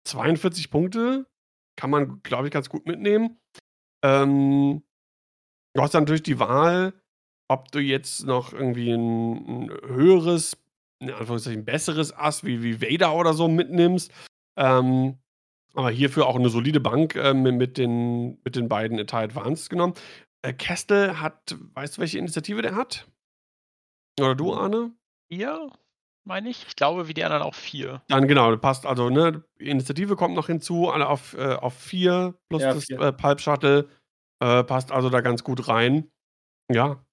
42 0.05 0.71
Punkte 0.71 1.27
kann 1.75 1.89
man, 1.89 2.21
glaube 2.23 2.47
ich, 2.47 2.53
ganz 2.53 2.69
gut 2.69 2.85
mitnehmen. 2.85 3.37
Ähm, 4.03 4.83
du 5.73 5.81
hast 5.81 5.93
dann 5.93 6.03
natürlich 6.03 6.23
die 6.23 6.39
Wahl, 6.39 6.93
ob 7.49 7.71
du 7.71 7.79
jetzt 7.79 8.25
noch 8.25 8.53
irgendwie 8.53 8.91
ein, 8.93 9.65
ein 9.65 9.71
höheres, 9.87 10.57
in 11.01 11.11
Anführungszeichen 11.11 11.65
besseres 11.65 12.15
Ass 12.15 12.45
wie, 12.45 12.63
wie 12.63 12.81
Vader 12.81 13.13
oder 13.13 13.33
so 13.33 13.49
mitnimmst. 13.49 14.11
Ähm, 14.57 15.17
aber 15.73 15.91
hierfür 15.91 16.27
auch 16.27 16.35
eine 16.35 16.49
solide 16.49 16.79
Bank 16.79 17.15
äh, 17.15 17.33
mit, 17.33 17.77
den, 17.77 18.39
mit 18.43 18.55
den 18.55 18.69
beiden 18.69 18.99
Eternal 18.99 19.25
Advanced 19.25 19.69
genommen. 19.69 19.93
Äh, 20.41 20.53
Kestel 20.53 21.19
hat, 21.19 21.57
weißt 21.73 21.97
du, 21.97 22.01
welche 22.01 22.17
Initiative 22.17 22.61
der 22.61 22.75
hat? 22.75 23.07
Oder 24.19 24.35
du, 24.35 24.53
Arne? 24.53 24.93
Vier, 25.31 25.71
meine 26.25 26.49
ich. 26.49 26.65
Ich 26.67 26.75
glaube, 26.75 27.07
wie 27.07 27.13
die 27.13 27.23
anderen 27.23 27.43
auch 27.43 27.55
vier. 27.55 28.01
Dann 28.07 28.27
genau, 28.27 28.55
passt 28.57 28.85
also, 28.85 29.09
ne? 29.09 29.43
Initiative 29.57 30.15
kommt 30.15 30.35
noch 30.35 30.47
hinzu, 30.47 30.89
alle 30.89 31.07
auf, 31.07 31.33
äh, 31.33 31.55
auf 31.55 31.73
vier 31.73 32.35
plus 32.49 32.61
ja, 32.61 32.73
das 32.73 32.85
vier. 32.85 32.99
Äh, 32.99 33.13
Pulp 33.13 33.41
Shuttle. 33.41 33.89
Äh, 34.41 34.63
passt 34.63 34.91
also 34.91 35.09
da 35.09 35.21
ganz 35.21 35.43
gut 35.43 35.67
rein. 35.67 36.09
Ja. 36.71 37.03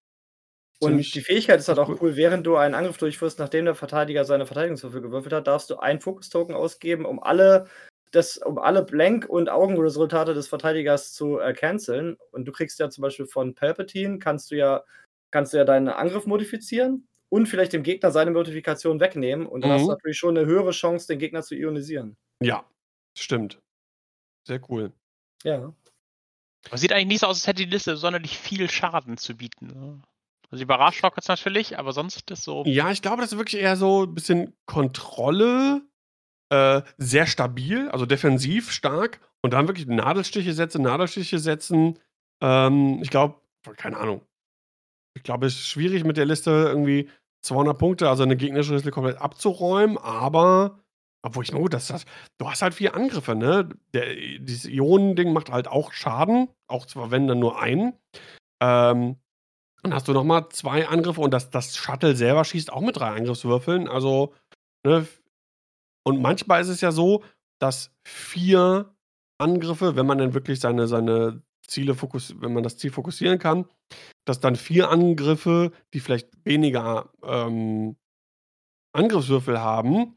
Und 0.78 0.98
die 0.98 1.20
Fähigkeit 1.22 1.58
ist 1.58 1.68
halt 1.68 1.78
auch 1.78 1.88
cool, 2.00 2.16
während 2.16 2.46
du 2.46 2.56
einen 2.56 2.74
Angriff 2.74 2.98
durchführst, 2.98 3.38
nachdem 3.38 3.64
der 3.64 3.74
Verteidiger 3.74 4.24
seine 4.24 4.46
Verteidigungswürfel 4.46 5.00
gewürfelt 5.00 5.32
hat, 5.32 5.46
darfst 5.46 5.70
du 5.70 5.78
einen 5.78 6.00
Fokus-Token 6.00 6.54
ausgeben, 6.54 7.06
um 7.06 7.22
alle 7.22 7.66
das, 8.10 8.38
um 8.38 8.58
alle 8.58 8.82
Blank- 8.82 9.28
und 9.28 9.48
Augenresultate 9.48 10.34
des 10.34 10.48
Verteidigers 10.48 11.12
zu 11.12 11.38
äh, 11.38 11.52
canceln. 11.52 12.16
Und 12.32 12.46
du 12.46 12.52
kriegst 12.52 12.78
ja 12.78 12.90
zum 12.90 13.02
Beispiel 13.02 13.26
von 13.26 13.54
Palpatine, 13.54 14.18
kannst 14.18 14.50
du 14.50 14.56
ja, 14.56 14.84
kannst 15.30 15.52
du 15.52 15.58
ja 15.58 15.64
deinen 15.64 15.88
Angriff 15.88 16.26
modifizieren 16.26 17.08
und 17.28 17.46
vielleicht 17.46 17.72
dem 17.72 17.82
Gegner 17.82 18.10
seine 18.10 18.30
Modifikation 18.30 19.00
wegnehmen. 19.00 19.46
Und 19.46 19.62
dann 19.62 19.70
mhm. 19.70 19.74
hast 19.74 19.82
du 19.82 19.86
mhm. 19.86 19.92
natürlich 19.92 20.18
schon 20.18 20.36
eine 20.36 20.46
höhere 20.46 20.70
Chance, 20.70 21.06
den 21.08 21.18
Gegner 21.18 21.42
zu 21.42 21.54
ionisieren. 21.54 22.16
Ja, 22.42 22.64
stimmt. 23.16 23.60
Sehr 24.46 24.60
cool. 24.68 24.92
Ja. 25.42 25.72
Aber 26.68 26.78
sieht 26.78 26.92
eigentlich 26.92 27.06
nicht 27.06 27.20
so 27.20 27.26
aus, 27.26 27.38
als 27.38 27.46
hätte 27.46 27.64
die 27.64 27.70
Liste 27.70 27.96
sonderlich 27.96 28.38
viel 28.38 28.70
Schaden 28.70 29.16
zu 29.16 29.36
bieten. 29.36 29.66
Ne? 29.66 30.02
Also 30.50 30.62
die 30.62 30.66
Barrage 30.66 31.00
Rockets 31.02 31.28
natürlich, 31.28 31.78
aber 31.78 31.92
sonst 31.92 32.16
ist 32.16 32.30
das 32.30 32.42
so. 32.42 32.64
Ja, 32.66 32.90
ich 32.90 33.02
glaube, 33.02 33.22
das 33.22 33.32
ist 33.32 33.38
wirklich 33.38 33.60
eher 33.60 33.76
so 33.76 34.04
ein 34.04 34.14
bisschen 34.14 34.54
Kontrolle 34.66 35.82
äh, 36.50 36.82
sehr 36.98 37.26
stabil, 37.26 37.88
also 37.90 38.06
defensiv 38.06 38.70
stark 38.70 39.20
und 39.42 39.52
dann 39.52 39.68
wirklich 39.68 39.86
Nadelstiche 39.86 40.52
setzen, 40.52 40.82
Nadelstiche 40.82 41.38
setzen. 41.38 41.98
Ähm, 42.40 43.00
ich 43.02 43.10
glaube, 43.10 43.40
keine 43.76 43.96
Ahnung. 43.98 44.22
Ich 45.16 45.22
glaube, 45.22 45.46
es 45.46 45.54
ist 45.54 45.68
schwierig 45.68 46.04
mit 46.04 46.16
der 46.16 46.26
Liste 46.26 46.50
irgendwie 46.50 47.08
200 47.42 47.78
Punkte, 47.78 48.08
also 48.08 48.22
eine 48.22 48.36
gegnerische 48.36 48.74
Liste 48.74 48.90
komplett 48.90 49.18
abzuräumen, 49.18 49.98
aber 49.98 50.80
obwohl 51.22 51.42
ich, 51.42 51.52
gut, 51.52 51.74
das, 51.74 51.88
das, 51.88 52.04
du 52.38 52.48
hast 52.48 52.62
halt 52.62 52.74
vier 52.74 52.94
Angriffe, 52.94 53.34
ne? 53.34 53.68
Der, 53.92 54.14
dieses 54.14 54.66
Ionending 54.66 55.32
macht 55.32 55.50
halt 55.50 55.66
auch 55.66 55.92
Schaden, 55.92 56.48
auch 56.68 56.86
zwar 56.86 57.10
wenn 57.10 57.26
dann 57.26 57.40
nur 57.40 57.60
einen. 57.60 57.94
Ähm, 58.62 59.16
dann 59.82 59.94
hast 59.94 60.06
du 60.06 60.12
nochmal 60.12 60.48
zwei 60.50 60.86
Angriffe 60.86 61.20
und 61.20 61.32
das, 61.32 61.50
das 61.50 61.76
Shuttle 61.76 62.14
selber 62.14 62.44
schießt 62.44 62.72
auch 62.72 62.80
mit 62.80 62.96
drei 62.96 63.08
Angriffswürfeln. 63.08 63.88
Also, 63.88 64.34
ne, 64.84 65.06
und 66.06 66.22
manchmal 66.22 66.60
ist 66.62 66.68
es 66.68 66.80
ja 66.80 66.92
so, 66.92 67.24
dass 67.58 67.90
vier 68.06 68.94
Angriffe, 69.38 69.96
wenn 69.96 70.06
man 70.06 70.18
dann 70.18 70.34
wirklich 70.34 70.60
seine, 70.60 70.86
seine 70.86 71.42
Ziele 71.66 71.94
fokus, 71.94 72.34
wenn 72.40 72.52
man 72.52 72.62
das 72.62 72.76
Ziel 72.76 72.92
fokussieren 72.92 73.40
kann, 73.40 73.66
dass 74.24 74.38
dann 74.38 74.54
vier 74.54 74.88
Angriffe, 74.90 75.72
die 75.92 76.00
vielleicht 76.00 76.28
weniger 76.44 77.10
ähm, 77.24 77.96
Angriffswürfel 78.92 79.60
haben, 79.60 80.16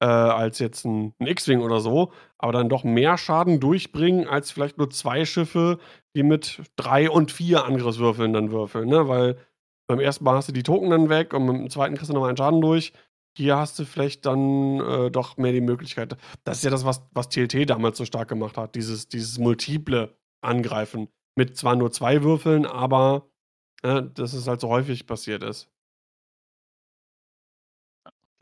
äh, 0.00 0.06
als 0.06 0.60
jetzt 0.60 0.84
ein, 0.84 1.12
ein 1.18 1.26
X-Wing 1.26 1.60
oder 1.60 1.80
so, 1.80 2.12
aber 2.38 2.52
dann 2.52 2.68
doch 2.68 2.84
mehr 2.84 3.18
Schaden 3.18 3.58
durchbringen, 3.58 4.28
als 4.28 4.52
vielleicht 4.52 4.78
nur 4.78 4.90
zwei 4.90 5.24
Schiffe, 5.24 5.78
die 6.14 6.22
mit 6.22 6.62
drei 6.76 7.10
und 7.10 7.32
vier 7.32 7.64
Angriffswürfeln 7.64 8.32
dann 8.32 8.52
würfeln, 8.52 8.88
ne? 8.88 9.08
Weil 9.08 9.38
beim 9.88 9.98
ersten 9.98 10.24
Mal 10.24 10.36
hast 10.36 10.48
du 10.48 10.52
die 10.52 10.62
Token 10.62 10.90
dann 10.90 11.08
weg 11.08 11.34
und 11.34 11.46
beim 11.46 11.68
zweiten 11.68 11.96
kriegst 11.96 12.10
du 12.10 12.14
nochmal 12.14 12.30
einen 12.30 12.36
Schaden 12.36 12.60
durch 12.60 12.92
hier 13.36 13.56
hast 13.56 13.78
du 13.78 13.84
vielleicht 13.84 14.26
dann 14.26 14.80
äh, 14.80 15.10
doch 15.10 15.36
mehr 15.36 15.52
die 15.52 15.60
Möglichkeit. 15.60 16.16
Das 16.44 16.58
ist 16.58 16.64
ja 16.64 16.70
das, 16.70 16.84
was, 16.84 17.02
was 17.12 17.28
TLT 17.28 17.68
damals 17.68 17.98
so 17.98 18.04
stark 18.04 18.28
gemacht 18.28 18.56
hat, 18.56 18.74
dieses, 18.74 19.08
dieses 19.08 19.38
multiple 19.38 20.16
Angreifen. 20.40 21.08
Mit 21.36 21.56
zwar 21.56 21.76
nur 21.76 21.92
zwei 21.92 22.22
Würfeln, 22.22 22.64
aber 22.64 23.28
äh, 23.82 24.02
dass 24.14 24.32
es 24.32 24.46
halt 24.46 24.60
so 24.60 24.68
häufig 24.68 25.06
passiert 25.06 25.42
ist. 25.42 25.68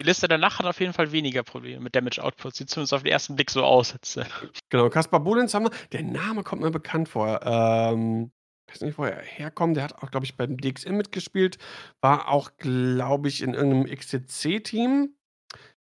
Die 0.01 0.05
Liste 0.05 0.27
danach 0.27 0.59
hat 0.59 0.67
auf 0.67 0.81
jeden 0.81 0.93
Fall 0.93 1.13
weniger 1.13 1.45
Probleme 1.45 1.81
mit 1.81 1.95
Damage 1.95 2.23
Output. 2.23 2.55
Sieht 2.55 2.71
zumindest 2.71 2.95
auf 2.95 3.03
den 3.03 3.13
ersten 3.13 3.37
Blick 3.37 3.51
so 3.51 3.63
aus. 3.63 3.93
Jetzt. 3.93 4.21
Genau, 4.69 4.91
Kaspar 4.91 5.21
Bulens 5.21 5.55
haben 5.55 5.67
wir. 5.67 5.73
Der 5.93 6.03
Name 6.03 6.43
kommt 6.43 6.63
mir 6.63 6.71
bekannt 6.71 7.09
vor. 7.09 7.41
Ähm, 7.45 8.33
weiß 8.75 8.83
nicht, 8.83 8.99
wo 8.99 9.05
er 9.05 9.21
herkommt. 9.23 9.77
Der 9.77 9.85
hat 9.85 10.03
auch, 10.03 10.11
glaube 10.11 10.27
ich, 10.27 10.37
beim 10.37 10.57
DXM 10.57 10.97
mitgespielt. 10.97 11.59
War 12.01 12.29
auch, 12.29 12.51
glaube 12.59 13.29
ich, 13.29 13.43
in 13.43 13.55
irgendeinem 13.55 13.87
XTC-Team. 13.87 15.15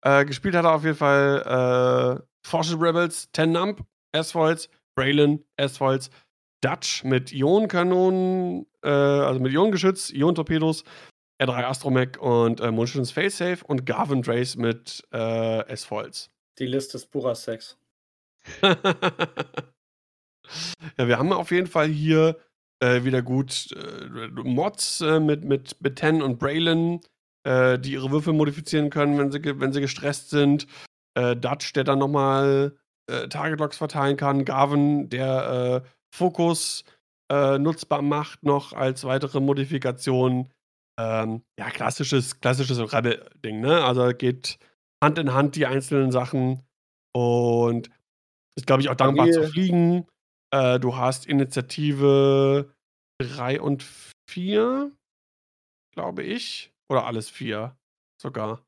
Äh, 0.05 0.25
gespielt 0.25 0.57
hat 0.57 0.65
er 0.65 0.75
auf 0.75 0.85
jeden 0.85 0.97
Fall 0.97 2.21
äh, 2.21 2.23
Forces 2.47 2.81
Rebels, 2.81 3.31
Ten 3.33 3.53
Nump, 3.53 3.85
S-Foils, 4.13 4.69
Braylon, 4.97 5.45
S-Foils, 5.57 6.11
Dutch 6.61 7.05
mit 7.05 7.33
Ionenkanonen, 7.33 8.67
äh, 8.83 8.89
also 8.89 9.41
mit 9.41 9.53
Ionengeschütz, 9.53 10.11
Ionentorpedos, 10.11 10.83
R3 11.41 11.65
Astromech 11.65 12.19
und 12.19 12.61
äh, 12.61 12.71
Munitions 12.71 13.13
Failsafe 13.13 13.65
und 13.65 13.87
Garvin 13.87 14.23
Drace 14.23 14.57
mit 14.57 15.07
äh, 15.13 15.67
S-Foils. 15.69 16.31
Die 16.59 16.67
Liste 16.67 16.99
ist 16.99 17.07
purer 17.07 17.35
Sex. 17.35 17.79
ja, 18.63 18.77
wir 20.99 21.19
haben 21.19 21.33
auf 21.33 21.53
jeden 21.53 21.69
Fall 21.69 21.89
hier 21.89 22.37
äh, 22.83 23.05
wieder 23.05 23.23
gut. 23.23 23.71
Äh, 23.73 24.29
Mods 24.43 25.01
äh, 25.01 25.21
mit, 25.21 25.45
mit, 25.45 25.77
mit 25.81 25.97
Ten 25.97 26.21
und 26.21 26.39
Braylon, 26.39 27.01
äh, 27.45 27.79
die 27.79 27.93
ihre 27.93 28.11
Würfel 28.11 28.33
modifizieren 28.33 28.91
können, 28.91 29.19
wenn 29.19 29.31
sie, 29.31 29.41
wenn 29.61 29.73
sie 29.73 29.81
gestresst 29.81 30.31
sind. 30.31 30.67
Äh, 31.15 31.37
Dutch, 31.37 31.73
der 31.73 31.85
dann 31.85 32.01
nochmal 32.01 32.77
äh, 33.09 33.29
Target 33.29 33.61
Locks 33.61 33.77
verteilen 33.77 34.17
kann. 34.17 34.45
Garvin, 34.45 35.09
der 35.09 35.83
äh, 35.85 35.89
Fokus 36.15 36.85
nutzbar 37.33 38.03
macht, 38.03 38.43
noch 38.43 38.75
als 38.75 39.05
weitere 39.05 39.41
Modifikation. 39.41 40.53
Ähm, 41.01 41.43
ja, 41.59 41.71
klassisches, 41.71 42.41
klassisches 42.41 42.93
Rebel-Ding, 42.93 43.59
ne? 43.59 43.83
Also 43.83 44.13
geht 44.13 44.59
Hand 45.03 45.19
in 45.19 45.33
Hand 45.33 45.57
die 45.57 45.65
einzelnen 45.65 46.13
Sachen 46.13 46.61
und 47.15 47.89
ist, 48.55 48.67
glaube 48.67 48.83
ich, 48.83 48.91
auch 48.91 48.97
dankbar 48.97 49.31
zu 49.31 49.49
fliegen. 49.49 50.07
Äh, 50.53 50.79
du 50.79 50.97
hast 50.97 51.27
Initiative 51.27 52.73
3 53.19 53.61
und 53.61 53.83
4, 54.29 54.93
glaube 55.93 56.23
ich. 56.23 56.73
Oder 56.89 57.07
alles 57.07 57.31
4 57.31 57.77
sogar. 58.21 58.63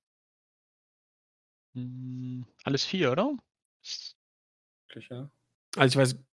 Hm, 1.77 2.47
alles 2.65 2.85
4, 2.85 3.13
oder? 3.13 3.37
Ja. 5.11 5.29
Also 5.77 5.87
ich 5.87 5.97
weiß, 5.97 6.25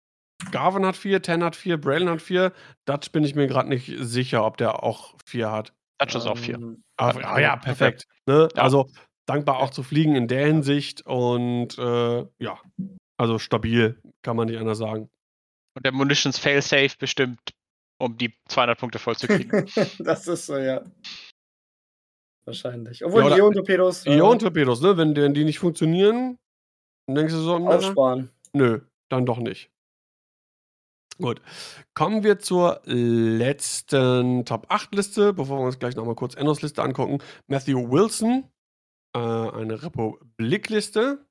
Garvin 0.51 0.85
hat 0.85 0.95
4, 0.95 1.21
Ten 1.21 1.43
hat 1.43 1.55
4, 1.55 1.79
Braylon 1.79 2.09
hat 2.09 2.21
4. 2.21 2.53
Dutch 2.85 3.11
bin 3.11 3.23
ich 3.23 3.35
mir 3.35 3.47
gerade 3.47 3.69
nicht 3.69 3.91
sicher, 3.99 4.45
ob 4.45 4.57
der 4.57 4.83
auch 4.83 5.15
4 5.25 5.51
hat. 5.51 5.73
Dutch 5.99 6.15
ist 6.15 6.27
auch 6.27 6.37
4. 6.37 6.55
Ähm, 6.55 6.83
ah, 6.97 7.39
ja, 7.39 7.57
perfekt. 7.57 8.07
Ne? 8.25 8.47
Ja. 8.55 8.61
Also 8.61 8.89
dankbar 9.25 9.59
auch 9.59 9.71
zu 9.71 9.83
fliegen 9.83 10.15
in 10.15 10.27
der 10.27 10.47
Hinsicht 10.47 11.05
und 11.05 11.77
äh, 11.77 12.25
ja, 12.39 12.59
also 13.17 13.37
stabil, 13.37 14.01
kann 14.21 14.35
man 14.35 14.47
nicht 14.47 14.59
anders 14.59 14.77
sagen. 14.77 15.09
Und 15.75 15.85
der 15.85 15.91
Munitions 15.91 16.37
Failsafe 16.37 16.97
bestimmt, 16.97 17.39
um 17.99 18.17
die 18.17 18.33
200 18.47 18.79
Punkte 18.79 18.99
voll 18.99 19.15
zu 19.15 19.27
kriegen. 19.27 19.67
das 19.99 20.27
ist 20.27 20.45
so, 20.45 20.57
ja. 20.57 20.83
Wahrscheinlich. 22.45 23.05
Obwohl 23.05 23.29
ja, 23.29 23.37
Ion-Torpedos. 23.37 24.05
Äh, 24.05 24.17
Ion-Torpedos, 24.17 24.81
ne? 24.81 24.97
Wenn, 24.97 25.15
wenn 25.15 25.33
die 25.33 25.43
nicht 25.43 25.59
funktionieren, 25.59 26.39
dann 27.07 27.15
denkst 27.15 27.33
du 27.33 27.39
so, 27.39 27.55
aufsparen. 27.55 28.31
Nö, 28.53 28.81
dann 29.09 29.25
doch 29.25 29.37
nicht. 29.37 29.69
Gut. 31.21 31.41
Kommen 31.93 32.23
wir 32.23 32.39
zur 32.39 32.81
letzten 32.85 34.43
Top 34.45 34.65
8 34.69 34.95
Liste, 34.95 35.33
bevor 35.33 35.59
wir 35.59 35.65
uns 35.65 35.77
gleich 35.77 35.95
nochmal 35.95 36.15
kurz 36.15 36.35
Endos 36.35 36.61
Liste 36.63 36.81
angucken. 36.81 37.19
Matthew 37.47 37.91
Wilson, 37.91 38.49
äh, 39.15 39.19
eine 39.19 39.83
Republikliste. 39.83 41.25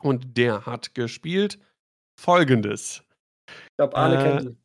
Und 0.00 0.36
der 0.36 0.66
hat 0.66 0.94
gespielt 0.94 1.58
folgendes. 2.20 3.02
Ich 3.46 3.76
glaube, 3.76 3.96
Arne 3.96 4.18
äh, 4.18 4.22
kennt 4.22 4.42
die. 4.42 4.56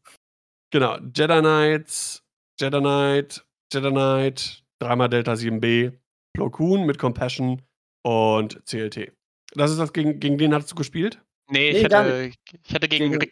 Genau, 0.72 0.98
Jedi 0.98 1.40
Knights, 1.40 2.24
Jedi 2.60 2.80
Knight, 2.80 3.46
Jedi 3.74 3.90
Knight, 3.90 4.64
dreimal 4.80 5.10
Delta 5.10 5.34
7b, 5.34 5.98
Plo 6.34 6.50
Koon 6.50 6.86
mit 6.86 7.00
Compassion 7.00 7.62
und 8.04 8.64
CLT. 8.66 9.12
Das 9.54 9.72
ist 9.72 9.78
das, 9.78 9.94
gegen, 9.94 10.20
gegen 10.20 10.38
den 10.38 10.54
hast 10.54 10.72
du 10.72 10.76
gespielt? 10.76 11.22
Nee, 11.50 11.72
ich, 11.72 11.84
nee, 11.84 11.96
hatte, 11.96 12.32
ich 12.64 12.76
hatte 12.76 12.88
gegen, 12.88 13.18
gegen 13.18 13.32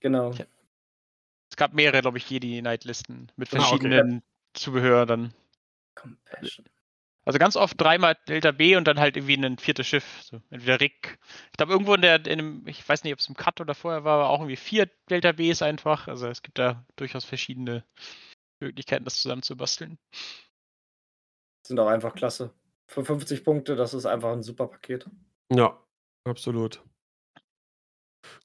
Genau. 0.00 0.30
es 0.30 1.56
gab 1.56 1.74
mehrere, 1.74 2.00
glaube 2.00 2.18
ich, 2.18 2.28
Jedi-Night-Listen 2.28 3.30
mit 3.36 3.48
verschiedenen 3.48 4.14
ah, 4.14 4.16
okay. 4.16 4.22
Zubehör 4.54 5.06
dann. 5.06 5.32
Compassion. 5.94 6.66
Also 7.24 7.38
ganz 7.38 7.56
oft 7.56 7.80
dreimal 7.80 8.16
Delta 8.26 8.50
B 8.50 8.76
und 8.76 8.84
dann 8.88 8.98
halt 8.98 9.16
irgendwie 9.16 9.34
ein 9.34 9.58
viertes 9.58 9.86
Schiff. 9.86 10.22
So, 10.22 10.40
entweder 10.50 10.80
Rick. 10.80 11.18
Ich 11.52 11.56
glaube, 11.56 11.72
irgendwo 11.72 11.94
in 11.94 12.02
der, 12.02 12.26
in 12.26 12.40
einem, 12.40 12.66
ich 12.66 12.86
weiß 12.88 13.04
nicht, 13.04 13.12
ob 13.12 13.20
es 13.20 13.28
im 13.28 13.36
Cut 13.36 13.60
oder 13.60 13.74
vorher 13.74 14.02
war, 14.04 14.14
aber 14.14 14.30
auch 14.30 14.40
irgendwie 14.40 14.56
vier 14.56 14.90
Delta 15.08 15.30
Bs 15.32 15.62
einfach. 15.62 16.08
Also 16.08 16.26
es 16.26 16.42
gibt 16.42 16.58
da 16.58 16.84
durchaus 16.96 17.24
verschiedene 17.24 17.84
Möglichkeiten, 18.60 19.04
das 19.04 19.20
zusammen 19.20 19.42
zu 19.42 19.56
basteln. 19.56 19.98
Sind 21.64 21.78
auch 21.78 21.88
einfach 21.88 22.14
klasse. 22.14 22.52
Für 22.88 23.04
50 23.04 23.44
Punkte, 23.44 23.76
das 23.76 23.94
ist 23.94 24.04
einfach 24.04 24.32
ein 24.32 24.42
super 24.42 24.66
Paket. 24.66 25.08
Ja, 25.52 25.80
absolut. 26.24 26.82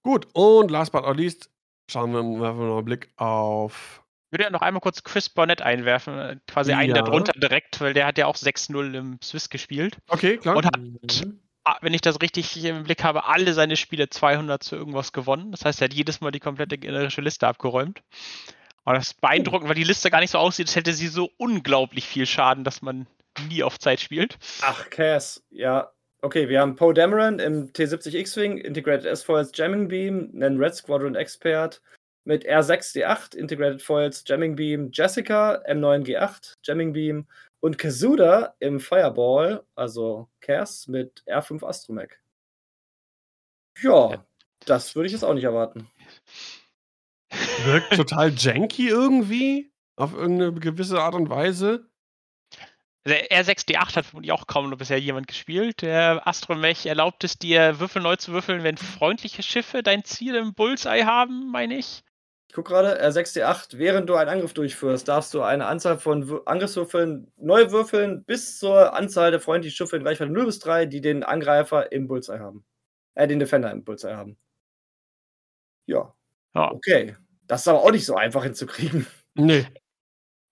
Gut, 0.04 0.28
und 0.34 0.70
last 0.70 0.91
but 0.91 1.04
not 1.04 1.18
least 1.18 1.52
schauen 1.90 2.12
wir 2.12 2.22
mal 2.22 2.52
einen 2.52 2.86
Blick 2.86 3.12
auf. 3.18 4.04
Ich 4.28 4.34
würde 4.34 4.44
ja 4.44 4.49
noch 4.49 4.62
einmal 4.62 4.82
kurz 4.82 5.04
Chris 5.04 5.30
Bonnet 5.30 5.62
einwerfen, 5.62 6.20
äh, 6.20 6.36
quasi 6.48 6.74
einen 6.74 6.94
ja. 6.94 7.02
darunter 7.02 7.32
direkt, 7.32 7.80
weil 7.80 7.94
der 7.94 8.06
hat 8.06 8.18
ja 8.18 8.26
auch 8.26 8.36
6-0 8.36 8.94
im 8.94 9.20
Swiss 9.24 9.49
gespielt. 9.49 9.98
Okay, 10.10 10.38
klar. 10.38 10.58
Und 10.58 10.66
hat, 10.66 10.78
mhm. 10.78 11.40
wenn 11.80 11.94
ich 11.94 12.02
das 12.02 12.22
richtig 12.22 12.64
im 12.66 12.84
Blick 12.84 13.06
habe, 13.06 13.24
alle 13.24 13.54
seine 13.54 13.78
Spiele 13.78 14.10
200 14.10 14.62
zu 14.62 14.76
irgendwas 14.76 15.14
gewonnen. 15.14 15.52
Das 15.52 15.64
heißt, 15.64 15.82
er 15.82 15.86
hat 15.86 15.94
jedes 15.94 16.20
Mal 16.20 16.32
die 16.32 16.41
komplette 16.41 16.78
generische 16.78 17.22
Liste 17.22 17.48
abgeräumt. 17.48 18.04
Und 18.84 18.95
das 18.95 19.08
ist 19.08 19.22
beeindruckend, 19.22 19.70
weil 19.70 19.76
die 19.76 19.86
Liste 19.86 20.12
gar 20.12 20.20
nicht 20.20 20.32
so 20.32 20.40
aussieht, 20.40 20.68
als 20.68 20.76
hätte 20.76 20.91
sie 20.91 21.08
so 21.08 21.30
unglaublich 21.38 22.06
viel 22.06 22.26
Schaden, 22.26 22.66
dass 22.66 22.82
man 22.82 23.08
nie 23.48 23.64
auf 23.64 23.80
Zeit 23.80 24.02
spielt. 24.02 24.38
Ach, 24.62 24.90
Cass, 24.90 25.41
ja, 25.52 25.90
Okay, 26.22 26.49
wir 26.49 26.62
haben 26.62 26.76
Poe 26.76 26.95
Dameron 26.95 27.38
im 27.38 27.72
T70 27.74 28.16
X-Wing, 28.16 28.58
Integrated 28.58 29.06
S-Foils 29.06 29.52
Jamming 29.54 29.88
Beam, 29.88 30.32
einen 30.34 30.58
Red 30.58 30.74
Squadron 30.74 31.16
Expert 31.16 31.80
mit 32.28 32.45
R6D8, 32.45 33.36
Integrated 33.36 33.82
Foils 33.82 34.24
Jamming 34.28 34.56
Beam, 34.58 34.90
Jessica 34.91 35.64
M9G8, 35.66 36.56
Jamming 36.62 36.91
Beam 36.91 37.26
und 37.62 37.78
Kazuda 37.78 38.54
im 38.60 38.80
Fireball, 38.80 39.64
also 39.76 40.28
Cass 40.41 40.88
mit 40.88 41.24
R5 41.26 41.66
Astromech. 41.66 42.12
Ja, 43.82 44.26
das 44.66 44.95
würde 44.95 45.08
ich 45.08 45.14
jetzt 45.14 45.24
auch 45.24 45.34
nicht 45.34 45.45
erwarten. 45.45 45.90
Wirkt 47.64 47.95
total 47.95 48.34
janky 48.36 48.90
irgendwie, 48.90 49.72
auf 49.95 50.14
irgendeine 50.14 50.54
gewisse 50.54 51.02
Art 51.02 51.16
und 51.16 51.30
Weise. 51.30 51.90
Der 53.06 53.30
R6D8 53.32 53.95
hat 53.95 54.06
vermutlich 54.06 54.34
auch 54.34 54.48
kaum 54.48 54.70
noch 54.70 54.78
bisher 54.78 54.99
jemand 54.99 55.28
gespielt. 55.28 55.82
Der 55.82 56.28
Astromech 56.28 56.86
erlaubt 56.86 57.24
es 57.24 57.38
dir, 57.38 57.80
Würfel 57.80 58.02
neu 58.02 58.18
zu 58.18 58.34
würfeln, 58.34 58.64
wenn 58.64 58.76
freundliche 58.76 59.44
Schiffe 59.44 59.82
dein 59.82 60.04
Ziel 60.04 60.36
im 60.36 60.54
Bullseye 60.54 61.06
haben, 61.06 61.49
meine 61.49 61.78
ich. 61.78 62.04
Ich 62.49 62.56
gucke 62.56 62.72
gerade, 62.72 63.03
R6D8, 63.03 63.78
während 63.78 64.10
du 64.10 64.15
einen 64.15 64.30
Angriff 64.30 64.53
durchführst, 64.53 65.07
darfst 65.07 65.34
du 65.34 65.41
eine 65.41 65.65
Anzahl 65.65 65.99
von 65.99 66.41
Angriffswürfeln 66.45 67.32
neu 67.36 67.72
würfeln 67.72 68.24
bis 68.24 68.57
zur 68.57 68.94
Anzahl 68.94 69.32
der 69.32 69.41
freundlichen 69.41 69.76
Schiffe 69.76 69.98
in 69.98 70.07
Reichweite 70.07 70.32
0 70.32 70.45
bis 70.45 70.60
3, 70.60 70.86
die 70.86 71.02
den 71.02 71.24
Angreifer 71.24 71.91
im 71.91 72.07
Bullseye 72.07 72.40
haben. 72.40 72.65
Äh, 73.15 73.28
den 73.28 73.40
Defender 73.40 73.72
im 73.72 73.84
Bullseye 73.84 74.15
haben. 74.15 74.38
Ja. 75.88 76.14
ja. 76.56 76.72
Okay. 76.72 77.15
Das 77.48 77.61
ist 77.61 77.68
aber 77.68 77.84
auch 77.84 77.91
nicht 77.91 78.06
so 78.06 78.15
einfach 78.15 78.44
hinzukriegen. 78.44 79.07
Nee. 79.40 79.68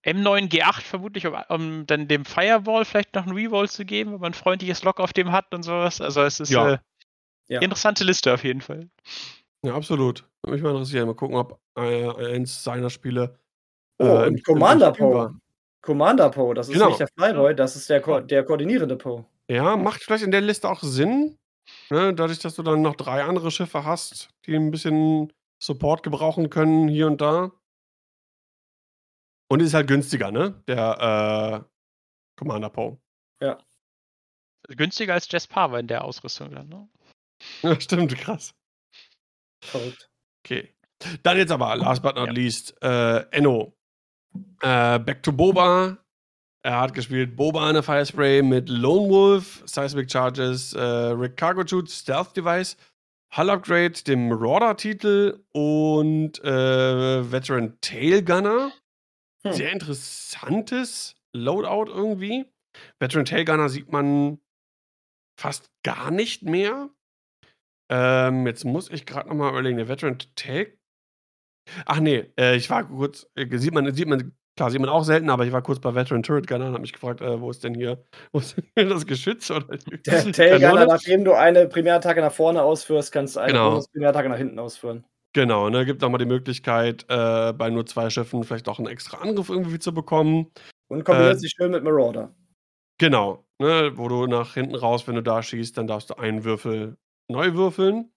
M9G8 0.06 0.82
vermutlich, 0.82 1.26
um, 1.26 1.34
um, 1.50 1.88
dann 1.88 2.08
dem 2.08 2.24
Firewall 2.24 2.86
vielleicht 2.86 3.16
noch 3.16 3.26
einen 3.26 3.36
Reroll 3.36 3.68
zu 3.68 3.84
geben, 3.84 4.14
wenn 4.14 4.20
man 4.20 4.30
ein 4.30 4.36
freundliches 4.36 4.84
Lock 4.84 5.00
auf 5.00 5.12
dem 5.12 5.32
hat 5.32 5.52
und 5.56 5.64
sowas. 5.64 6.02
Also 6.02 6.22
es 6.22 6.40
ist 6.40 6.56
eine 6.56 6.82
ja. 7.48 7.62
interessante 7.62 8.04
Liste 8.04 8.32
auf 8.32 8.44
jeden 8.44 8.62
Fall. 8.62 8.88
Ja, 9.66 9.76
absolut. 9.76 10.28
Würde 10.44 10.54
mich 10.54 10.64
mal 10.64 10.72
interessieren. 10.72 11.08
Mal 11.08 11.16
gucken, 11.16 11.36
ob 11.38 11.60
äh, 11.78 12.36
eins 12.36 12.64
seiner 12.64 12.90
Spiele. 12.90 13.40
Äh, 14.00 14.08
oh, 14.08 14.26
und 14.26 14.46
Commander 14.46 14.92
Poe. 14.92 15.34
Commander 15.82 16.30
Poe, 16.30 16.54
das 16.54 16.68
ist 16.68 16.74
genau. 16.74 16.88
nicht 16.88 17.00
der 17.00 17.08
Flyboy, 17.16 17.56
das 17.56 17.76
ist 17.76 17.90
der, 17.90 18.02
Ko 18.02 18.20
der 18.20 18.44
koordinierende 18.44 18.96
Poe. 18.96 19.26
Ja, 19.50 19.78
macht 19.78 20.04
vielleicht 20.04 20.24
in 20.24 20.32
der 20.32 20.42
Liste 20.42 20.70
auch 20.70 20.82
Sinn. 20.82 21.38
Ne? 21.90 22.14
Dadurch, 22.14 22.40
dass 22.40 22.56
du 22.56 22.64
dann 22.64 22.82
noch 22.82 22.96
drei 22.96 23.24
andere 23.24 23.52
Schiffe 23.52 23.86
hast, 23.86 24.30
die 24.46 24.56
ein 24.56 24.72
bisschen 24.72 25.32
Support 25.62 26.04
gebrauchen 26.04 26.50
können 26.50 26.88
hier 26.88 27.08
und 27.08 27.22
da. 27.22 27.52
Und 29.48 29.62
ist 29.62 29.76
halt 29.76 29.88
günstiger, 29.88 30.32
ne? 30.32 30.62
Der 30.68 31.64
äh, 31.64 31.70
Commander 32.36 32.70
Poe. 32.70 32.98
Ja. 33.40 33.60
Günstiger 34.68 35.14
als 35.14 35.32
Jess 35.32 35.48
Power 35.48 35.78
in 35.80 35.88
der 35.88 36.04
Ausrüstung 36.04 36.52
dann, 36.52 36.68
ne? 36.70 36.90
Ja, 37.62 37.80
stimmt, 37.80 38.16
krass. 38.18 38.56
Verrückt. 39.64 40.10
Okay. 40.44 40.74
Dann 41.24 41.38
jetzt 41.38 41.52
aber, 41.52 41.76
last 41.76 42.02
but 42.02 42.16
not 42.16 42.28
ja. 42.28 42.34
least, 42.34 42.76
äh, 42.82 43.20
Enno. 43.32 43.74
Äh, 44.62 45.00
Back 45.00 45.24
to 45.24 45.32
Boba. 45.32 45.98
Er 46.64 46.80
hat 46.80 46.94
gespielt 46.94 47.36
Boba 47.36 47.68
in 47.68 47.76
der 47.76 47.84
Firespray 47.84 48.42
mit 48.42 48.70
Lone 48.70 49.10
Wolf, 49.10 49.62
Seismic 49.66 50.12
Charges, 50.12 50.74
äh, 50.74 50.82
Rick 50.82 51.38
Cargo 51.38 51.66
Shoot, 51.66 51.90
Stealth 51.92 52.36
Device, 52.36 52.76
Hull 53.38 53.50
Upgrade, 53.50 53.92
dem 54.08 54.30
Marauder-Titel 54.30 55.44
und 55.52 56.44
äh, 56.44 57.32
Veteran 57.32 57.78
Tail 57.82 58.24
Gunner. 58.24 58.72
Hm. 59.46 59.54
Sehr 59.54 59.72
interessantes 59.72 61.16
Loadout 61.34 61.92
irgendwie. 61.92 62.46
Veteran 63.00 63.26
Tailgunner 63.26 63.70
sieht 63.70 63.92
man 63.92 64.40
fast 65.40 65.70
gar 65.84 66.12
nicht 66.12 66.44
mehr. 66.44 66.90
Ähm, 67.90 68.48
jetzt 68.48 68.66
muss 68.66 68.90
ich 68.90 69.06
gerade 69.06 69.30
noch 69.30 69.36
mal 69.36 69.50
überlegen, 69.50 69.78
der 69.78 69.88
Veteran 69.88 70.18
Tail. 70.36 70.78
Ach 71.86 72.00
nee, 72.00 72.32
äh, 72.40 72.56
ich 72.56 72.70
war 72.70 72.88
kurz, 72.88 73.28
äh, 73.36 73.58
sieht 73.58 73.74
man, 73.74 73.94
sieht 73.94 74.08
man, 74.08 74.34
klar, 74.56 74.72
sieht 74.72 74.80
man 74.80 74.90
auch 74.90 75.04
selten, 75.04 75.30
aber 75.30 75.46
ich 75.46 75.52
war 75.52 75.62
kurz 75.62 75.80
bei 75.80 75.94
Veteran 75.94 76.24
Turret 76.24 76.48
Gunner 76.48 76.68
und 76.68 76.74
habe 76.74 76.82
mich 76.82 76.94
gefragt, 76.94 77.22
äh, 77.22 77.40
wo 77.40 77.50
ist 77.50 77.64
denn 77.64 77.74
hier, 77.74 78.04
wo 78.32 78.40
ist 78.40 78.56
denn 78.78 78.90
das 78.90 79.06
Geschütz 79.06 79.50
oder 79.52 79.66
Der 80.06 80.32
Tail 80.32 80.60
Gunner, 80.60 80.86
nachdem 80.86 81.24
du 81.24 81.34
eine 81.34 81.68
Primärattacke 81.68 82.22
nach 82.22 82.34
vorne 82.34 82.62
ausführst, 82.62 83.12
kannst 83.12 83.36
du 83.36 83.40
eine 83.40 83.54
genau. 83.54 83.84
Primärattacke 83.92 84.30
nach 84.30 84.38
hinten 84.38 84.60
ausführen. 84.60 85.06
Genau, 85.34 85.70
ne, 85.70 85.86
gibt 85.86 86.02
nochmal 86.02 86.20
die 86.20 86.26
Möglichkeit, 86.26 87.06
äh, 87.10 87.52
bei 87.52 87.70
nur 87.70 87.86
zwei 87.86 88.10
Schiffen 88.10 88.44
vielleicht 88.44 88.70
auch 88.70 88.80
einen 88.80 88.88
extra 88.88 89.18
Angriff 89.18 89.50
irgendwie 89.50 89.80
zu 89.80 89.94
bekommen. 89.94 90.52
Und 90.88 91.04
kombiniert 91.04 91.36
äh, 91.36 91.40
sich 91.40 91.52
schön 91.58 91.72
mit 91.72 91.84
Marauder. 91.84 92.34
Genau, 92.98 93.46
ne, 93.60 93.92
wo 93.96 94.08
du 94.08 94.28
nach 94.28 94.54
hinten 94.54 94.76
raus, 94.76 95.06
wenn 95.08 95.16
du 95.16 95.24
da 95.24 95.44
schießt, 95.44 95.78
dann 95.78 95.88
darfst 95.88 96.10
du 96.10 96.14
einen 96.16 96.46
Würfel 96.46 96.96
neu 97.30 97.54
würfeln. 97.54 98.12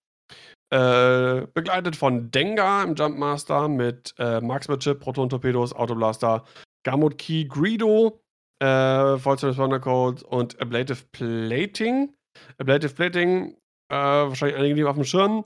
Äh, 0.70 1.47
begleitet 1.55 1.97
von 1.97 2.30
Dengar 2.30 2.85
im 2.85 2.94
Jumpmaster 2.94 3.68
mit 3.68 4.14
äh, 4.18 4.40
Marksmanship, 4.43 5.01
Proton-Torpedos, 5.01 5.72
Autoblaster, 5.72 6.44
Gamut 6.85 7.16
Key, 7.16 7.47
Greedo, 7.47 8.20
äh, 8.60 9.16
Vollständig 9.16 9.80
Code 9.80 10.24
und 10.26 10.60
Ablative 10.60 11.05
Plating. 11.12 12.14
Ablative 12.59 12.93
Plating, 12.93 13.56
äh, 13.90 13.94
wahrscheinlich 13.94 14.59
einige 14.59 14.89
auf 14.89 14.97
dem 14.97 15.05
Schirm, 15.05 15.44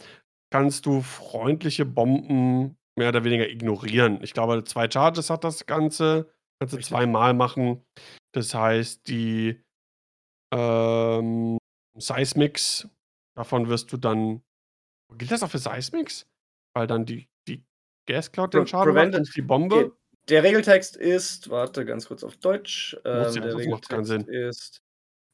kannst 0.52 0.86
du 0.86 1.00
freundliche 1.02 1.84
Bomben 1.84 2.76
mehr 2.98 3.08
oder 3.08 3.24
weniger 3.24 3.48
ignorieren. 3.48 4.18
Ich 4.22 4.34
glaube, 4.34 4.64
zwei 4.64 4.90
Charges 4.90 5.30
hat 5.30 5.44
das 5.44 5.66
Ganze. 5.66 6.30
Kannst 6.60 6.74
du 6.74 6.80
zweimal 6.80 7.34
machen. 7.34 7.84
Das 8.32 8.54
heißt, 8.54 9.08
die 9.08 9.62
ähm, 10.54 11.58
Seismics, 11.98 12.88
davon 13.34 13.68
wirst 13.68 13.92
du 13.92 13.96
dann. 13.96 14.42
Gilt 15.16 15.30
das 15.30 15.42
auch 15.42 15.50
für 15.50 15.58
Seismics? 15.58 16.26
Weil 16.74 16.86
dann 16.86 17.04
die, 17.04 17.28
die 17.46 17.64
Gas 18.06 18.32
Cloud 18.32 18.54
den 18.54 18.66
Schaden 18.66 18.94
macht 18.94 19.14
und 19.14 19.36
die 19.36 19.42
Bombe? 19.42 19.92
Der 20.28 20.42
Regeltext 20.42 20.96
ist, 20.96 21.50
warte 21.50 21.84
ganz 21.84 22.06
kurz 22.06 22.24
auf 22.24 22.36
Deutsch. 22.36 22.96
Ähm, 23.04 23.22
ja, 23.22 23.30
der 23.30 23.56
Regeltext 23.56 24.28
ist, 24.28 24.82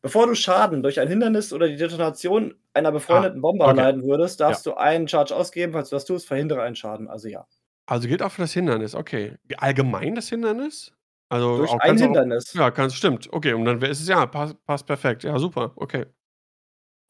bevor 0.02 0.26
du 0.26 0.34
Schaden 0.34 0.82
durch 0.82 0.98
ein 0.98 1.08
Hindernis 1.08 1.52
oder 1.52 1.68
die 1.68 1.76
Detonation 1.76 2.54
einer 2.74 2.90
befreundeten 2.90 3.38
ah, 3.38 3.42
Bombe 3.42 3.64
okay. 3.64 3.76
erleiden 3.76 4.02
würdest, 4.04 4.40
darfst 4.40 4.66
ja. 4.66 4.72
du 4.72 4.78
einen 4.78 5.06
Charge 5.06 5.36
ausgeben. 5.36 5.72
Falls 5.72 5.90
du 5.90 5.96
das 5.96 6.06
tust, 6.06 6.26
verhindere 6.26 6.62
einen 6.62 6.76
Schaden. 6.76 7.08
Also 7.08 7.28
ja. 7.28 7.46
Also 7.86 8.08
gilt 8.08 8.22
auch 8.22 8.32
für 8.32 8.42
das 8.42 8.52
Hindernis, 8.52 8.94
okay. 8.94 9.38
Allgemein 9.56 10.14
das 10.14 10.28
Hindernis? 10.28 10.92
Also 11.30 11.58
durch 11.58 11.72
ein 11.80 11.96
Hindernis. 11.96 12.50
Auch, 12.54 12.60
ja, 12.60 12.70
ganz 12.70 12.94
stimmt. 12.94 13.32
Okay, 13.32 13.52
und 13.52 13.64
dann 13.64 13.80
ist 13.82 14.00
es 14.00 14.08
ja, 14.08 14.26
passt, 14.26 14.62
passt 14.64 14.86
perfekt. 14.86 15.24
Ja, 15.24 15.38
super. 15.38 15.72
Okay. 15.76 16.06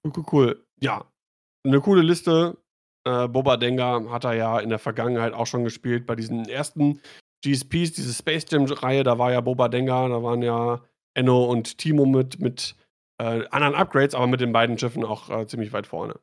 Cool, 0.05 0.25
cool. 0.33 0.68
Ja, 0.81 1.05
eine 1.65 1.81
coole 1.81 2.03
Liste. 2.03 2.57
Äh, 3.05 3.29
Boba 3.29 3.57
Denga 3.57 4.11
hat 4.11 4.25
er 4.25 4.35
ja 4.35 4.59
in 4.61 4.69
der 4.69 4.79
Vergangenheit 4.79 5.33
auch 5.33 5.47
schon 5.47 5.65
gespielt 5.65 6.07
bei 6.07 6.15
diesen 6.15 6.49
ersten 6.49 7.01
GSPs, 7.43 7.93
diese 7.93 8.13
Space 8.13 8.47
Jam-Reihe. 8.51 9.05
Da 9.05 9.19
war 9.19 9.33
ja 9.33 9.41
Boba 9.41 9.69
Denga, 9.69 10.09
da 10.09 10.23
waren 10.23 10.43
ja 10.43 10.83
Enno 11.15 11.45
und 11.45 11.79
Timo 11.79 12.07
mit, 12.07 12.41
mit 12.41 12.77
äh, 13.19 13.47
anderen 13.51 13.75
Upgrades, 13.75 14.15
aber 14.15 14.27
mit 14.27 14.41
den 14.41 14.53
beiden 14.53 14.79
Schiffen 14.79 15.05
auch 15.05 15.31
äh, 15.31 15.47
ziemlich 15.47 15.73
weit 15.73 15.87
vorne. 15.87 16.21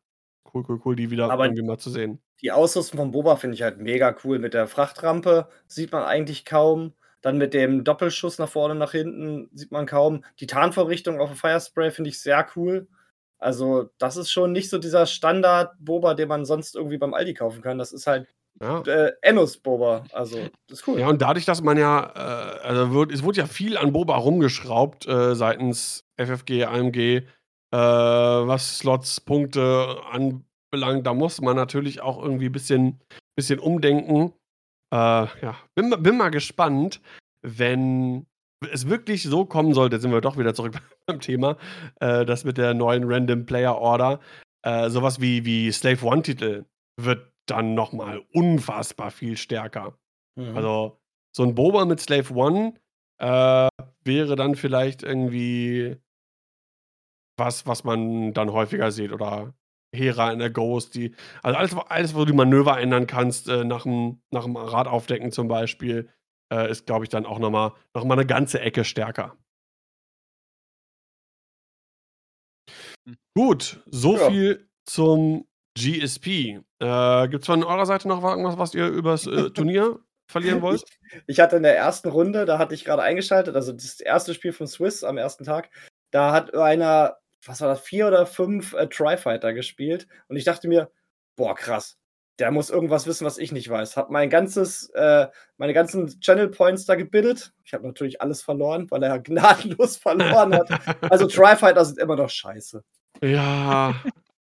Cool, 0.53 0.63
cool, 0.69 0.81
cool, 0.85 0.95
die 0.95 1.11
wieder 1.11 1.29
aber 1.29 1.45
irgendwie 1.45 1.63
mal 1.63 1.77
zu 1.77 1.89
sehen. 1.89 2.19
Die 2.41 2.51
Ausrüstung 2.51 2.99
von 2.99 3.11
Boba 3.11 3.35
finde 3.35 3.55
ich 3.55 3.61
halt 3.61 3.79
mega 3.79 4.15
cool. 4.23 4.39
Mit 4.39 4.53
der 4.53 4.67
Frachtrampe 4.67 5.49
sieht 5.67 5.91
man 5.91 6.03
eigentlich 6.03 6.45
kaum. 6.45 6.93
Dann 7.21 7.37
mit 7.37 7.53
dem 7.53 7.83
Doppelschuss 7.83 8.37
nach 8.37 8.49
vorne, 8.49 8.75
nach 8.75 8.91
hinten 8.91 9.49
sieht 9.53 9.71
man 9.71 9.85
kaum. 9.85 10.23
Die 10.39 10.47
Tarnvorrichtung 10.47 11.19
auf 11.19 11.29
dem 11.29 11.37
Firespray 11.37 11.91
finde 11.91 12.09
ich 12.09 12.19
sehr 12.21 12.45
cool. 12.55 12.87
Also, 13.45 13.91
das 13.99 14.17
ist 14.17 14.31
schon 14.31 14.53
nicht 14.53 14.71
so 14.71 14.79
dieser 14.79 15.05
Standard-Boba, 15.05 16.15
den 16.15 16.27
man 16.27 16.45
sonst 16.45 16.75
irgendwie 16.75 16.97
beim 16.97 17.13
Aldi 17.13 17.35
kaufen 17.35 17.61
kann. 17.61 17.77
Das 17.77 17.93
ist 17.93 18.07
halt 18.07 18.27
ja. 18.59 18.81
äh, 18.81 19.11
Ennos-Boba. 19.21 20.05
Also, 20.13 20.39
das 20.67 20.79
ist 20.79 20.87
cool. 20.87 20.99
Ja, 20.99 21.09
und 21.09 21.21
dadurch, 21.21 21.45
dass 21.45 21.61
man 21.61 21.77
ja, 21.77 22.11
äh, 22.15 22.67
also 22.67 22.91
wird, 22.91 23.11
es 23.11 23.21
wurde 23.21 23.41
ja 23.41 23.45
viel 23.45 23.77
an 23.77 23.93
Boba 23.93 24.15
rumgeschraubt 24.15 25.07
äh, 25.07 25.35
seitens 25.35 26.03
FFG, 26.17 26.63
AMG, 26.63 26.97
äh, 26.97 27.23
was 27.71 28.79
Slots, 28.79 29.21
Punkte 29.21 29.95
anbelangt. 30.11 31.05
Da 31.05 31.13
muss 31.13 31.39
man 31.39 31.55
natürlich 31.55 32.01
auch 32.01 32.19
irgendwie 32.19 32.47
ein 32.47 32.51
bisschen, 32.51 32.99
bisschen 33.35 33.59
umdenken. 33.59 34.33
Äh, 34.91 34.97
ja, 34.97 35.55
bin, 35.75 35.93
bin 36.01 36.17
mal 36.17 36.31
gespannt, 36.31 36.99
wenn 37.43 38.25
es 38.71 38.89
wirklich 38.89 39.23
so 39.23 39.45
kommen 39.45 39.73
sollte, 39.73 39.99
sind 39.99 40.11
wir 40.11 40.21
doch 40.21 40.37
wieder 40.37 40.53
zurück 40.53 40.75
beim 41.05 41.19
Thema, 41.19 41.57
äh, 41.99 42.25
das 42.25 42.43
mit 42.43 42.57
der 42.57 42.73
neuen 42.73 43.03
Random 43.05 43.45
Player 43.45 43.77
Order, 43.77 44.19
äh, 44.63 44.89
sowas 44.89 45.21
wie, 45.21 45.45
wie 45.45 45.71
Slave 45.71 46.05
One-Titel 46.05 46.65
wird 46.99 47.31
dann 47.45 47.75
nochmal 47.75 48.23
unfassbar 48.33 49.11
viel 49.11 49.37
stärker. 49.37 49.97
Mhm. 50.35 50.55
Also 50.55 50.99
so 51.35 51.43
ein 51.43 51.55
Boba 51.55 51.85
mit 51.85 51.99
Slave 51.99 52.33
One 52.33 52.73
äh, 53.19 53.69
wäre 54.03 54.35
dann 54.35 54.55
vielleicht 54.55 55.03
irgendwie 55.03 55.97
was, 57.37 57.67
was 57.67 57.83
man 57.83 58.33
dann 58.33 58.51
häufiger 58.51 58.91
sieht 58.91 59.11
oder 59.11 59.53
Hera 59.93 60.31
in 60.31 60.39
der 60.39 60.49
Ghost, 60.49 60.95
die, 60.95 61.15
also 61.41 61.57
alles, 61.57 61.75
alles 61.87 62.15
wo 62.15 62.19
du 62.19 62.25
die 62.25 62.33
Manöver 62.33 62.79
ändern 62.79 63.07
kannst, 63.07 63.47
äh, 63.47 63.63
nach, 63.63 63.83
dem, 63.83 64.21
nach 64.31 64.43
dem 64.43 64.57
Rad 64.57 64.87
aufdecken 64.87 65.31
zum 65.31 65.47
Beispiel, 65.47 66.09
äh, 66.51 66.69
ist, 66.69 66.85
glaube 66.85 67.05
ich, 67.05 67.09
dann 67.09 67.25
auch 67.25 67.39
nochmal 67.39 67.73
noch 67.93 68.03
mal 68.05 68.13
eine 68.15 68.25
ganze 68.25 68.59
Ecke 68.59 68.83
stärker. 68.83 69.37
Hm. 73.07 73.17
Gut, 73.35 73.81
so 73.87 74.17
ja. 74.17 74.29
viel 74.29 74.69
zum 74.85 75.47
GSP. 75.77 76.61
Äh, 76.79 77.27
Gibt 77.29 77.43
es 77.43 77.47
von 77.47 77.63
eurer 77.63 77.85
Seite 77.85 78.07
noch 78.07 78.23
irgendwas, 78.23 78.57
was 78.57 78.73
ihr 78.73 78.87
übers 78.87 79.27
äh, 79.27 79.49
Turnier 79.53 79.99
verlieren 80.31 80.61
wollt? 80.61 80.83
Ich, 80.83 81.21
ich, 81.27 81.39
hatte 81.39 81.57
in 81.57 81.63
der 81.63 81.77
ersten 81.77 82.09
Runde, 82.09 82.45
da 82.45 82.57
hatte 82.57 82.73
ich 82.73 82.85
gerade 82.85 83.01
eingeschaltet, 83.03 83.55
also 83.55 83.71
das 83.71 83.99
erste 83.99 84.33
Spiel 84.33 84.53
von 84.53 84.67
Swiss 84.67 85.03
am 85.03 85.17
ersten 85.17 85.43
Tag, 85.43 85.69
da 86.11 86.31
hat 86.31 86.53
einer 86.55 87.17
was 87.47 87.61
war 87.61 87.69
das, 87.69 87.81
vier 87.81 88.07
oder 88.07 88.25
fünf 88.25 88.73
äh, 88.73 88.87
Tri-Fighter 88.87 89.53
gespielt. 89.53 90.07
Und 90.27 90.37
ich 90.37 90.43
dachte 90.43 90.67
mir, 90.67 90.91
boah, 91.35 91.55
krass, 91.55 91.97
der 92.39 92.51
muss 92.51 92.69
irgendwas 92.69 93.07
wissen, 93.07 93.25
was 93.25 93.37
ich 93.37 93.51
nicht 93.51 93.69
weiß. 93.69 93.95
Hab 93.97 94.09
mein 94.09 94.29
ganzes, 94.29 94.89
äh, 94.89 95.27
meine 95.57 95.73
ganzen 95.73 96.19
Channel 96.19 96.49
Points 96.49 96.85
da 96.85 96.95
gebildet. 96.95 97.53
Ich 97.63 97.73
habe 97.73 97.87
natürlich 97.87 98.21
alles 98.21 98.41
verloren, 98.41 98.89
weil 98.91 99.03
er 99.03 99.19
gnadenlos 99.21 99.97
verloren 99.97 100.53
hat. 100.53 100.69
Also 101.11 101.27
Tri-Fighter 101.27 101.85
sind 101.85 101.99
immer 101.99 102.15
noch 102.15 102.29
scheiße. 102.29 102.83
Ja, 103.21 103.95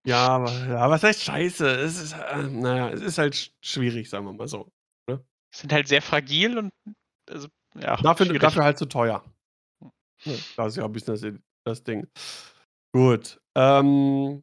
ja, 0.05 0.29
aber, 0.29 0.51
ja, 0.51 0.91
was 0.91 1.03
heißt 1.03 1.23
scheiße? 1.23 1.69
Es 1.69 2.01
ist, 2.01 2.13
äh, 2.15 2.43
naja, 2.43 2.91
es 2.91 3.03
ist 3.03 3.19
halt 3.19 3.53
schwierig, 3.63 4.09
sagen 4.09 4.25
wir 4.25 4.33
mal 4.33 4.49
so. 4.49 4.71
Ne? 5.09 5.25
Sind 5.55 5.73
halt 5.73 5.89
sehr 5.89 6.03
fragil 6.03 6.59
und 6.59 6.71
also, 7.29 7.49
ja. 7.79 7.97
Dafür, 7.97 8.27
dafür 8.39 8.65
halt 8.65 8.79
zu 8.79 8.87
teuer. 8.87 9.23
Ja, 10.25 10.35
das 10.57 10.73
ist 10.73 10.77
ja 10.77 10.85
ein 10.85 10.93
bisschen 10.93 11.15
das, 11.15 11.41
das 11.65 11.85
Ding. 11.85 12.07
Gut. 12.93 13.41
Ähm, 13.55 14.43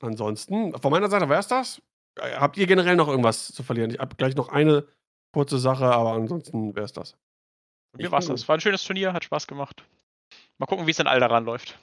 ansonsten, 0.00 0.78
von 0.78 0.90
meiner 0.90 1.10
Seite 1.10 1.28
wäre 1.28 1.40
es 1.40 1.48
das. 1.48 1.82
Habt 2.20 2.56
ihr 2.56 2.66
generell 2.66 2.96
noch 2.96 3.08
irgendwas 3.08 3.52
zu 3.52 3.62
verlieren? 3.62 3.90
Ich 3.90 3.98
habe 3.98 4.16
gleich 4.16 4.36
noch 4.36 4.48
eine 4.48 4.86
kurze 5.32 5.58
Sache, 5.58 5.86
aber 5.86 6.12
ansonsten 6.12 6.74
wäre 6.74 6.84
es 6.84 6.92
das. 6.92 7.16
Mir 7.96 8.10
war 8.12 8.20
es 8.20 8.26
das. 8.26 8.48
War 8.48 8.56
ein 8.56 8.60
schönes 8.60 8.84
Turnier, 8.84 9.12
hat 9.12 9.24
Spaß 9.24 9.46
gemacht. 9.46 9.84
Mal 10.58 10.66
gucken, 10.66 10.86
wie 10.86 10.90
es 10.90 10.98
in 10.98 11.06
Alderan 11.06 11.44
läuft. 11.44 11.78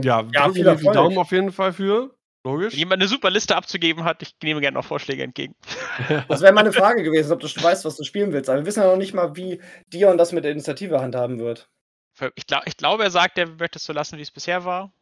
Ja, 0.00 0.24
ja 0.32 0.50
viel 0.50 0.66
Erfolg. 0.66 0.94
Daumen 0.94 1.18
auf 1.18 1.30
jeden 1.32 1.52
Fall 1.52 1.72
für. 1.72 2.14
Logisch. 2.44 2.72
Wenn 2.72 2.78
jemand 2.80 3.00
eine 3.00 3.08
super 3.08 3.30
Liste 3.30 3.54
abzugeben 3.54 4.04
hat, 4.04 4.20
ich 4.22 4.34
nehme 4.42 4.60
gerne 4.60 4.76
noch 4.76 4.84
Vorschläge 4.84 5.22
entgegen. 5.22 5.54
Das 6.28 6.40
wäre 6.40 6.52
meine 6.52 6.72
Frage 6.72 7.02
gewesen, 7.02 7.32
ob 7.32 7.40
du 7.40 7.46
weißt, 7.46 7.84
was 7.84 7.96
du 7.96 8.04
spielen 8.04 8.32
willst. 8.32 8.48
Aber 8.48 8.60
wir 8.60 8.66
wissen 8.66 8.80
ja 8.80 8.86
noch 8.86 8.96
nicht 8.96 9.14
mal, 9.14 9.36
wie 9.36 9.60
Dion 9.92 10.16
das 10.16 10.32
mit 10.32 10.42
der 10.44 10.52
Initiative 10.52 11.00
handhaben 11.00 11.38
wird. 11.38 11.68
Ich, 12.34 12.46
glaub, 12.46 12.66
ich 12.66 12.76
glaube, 12.76 13.04
er 13.04 13.10
sagt, 13.10 13.38
er 13.38 13.46
möchte 13.46 13.78
es 13.78 13.84
so 13.84 13.92
lassen, 13.92 14.18
wie 14.18 14.22
es 14.22 14.30
bisher 14.30 14.64
war. 14.64 14.92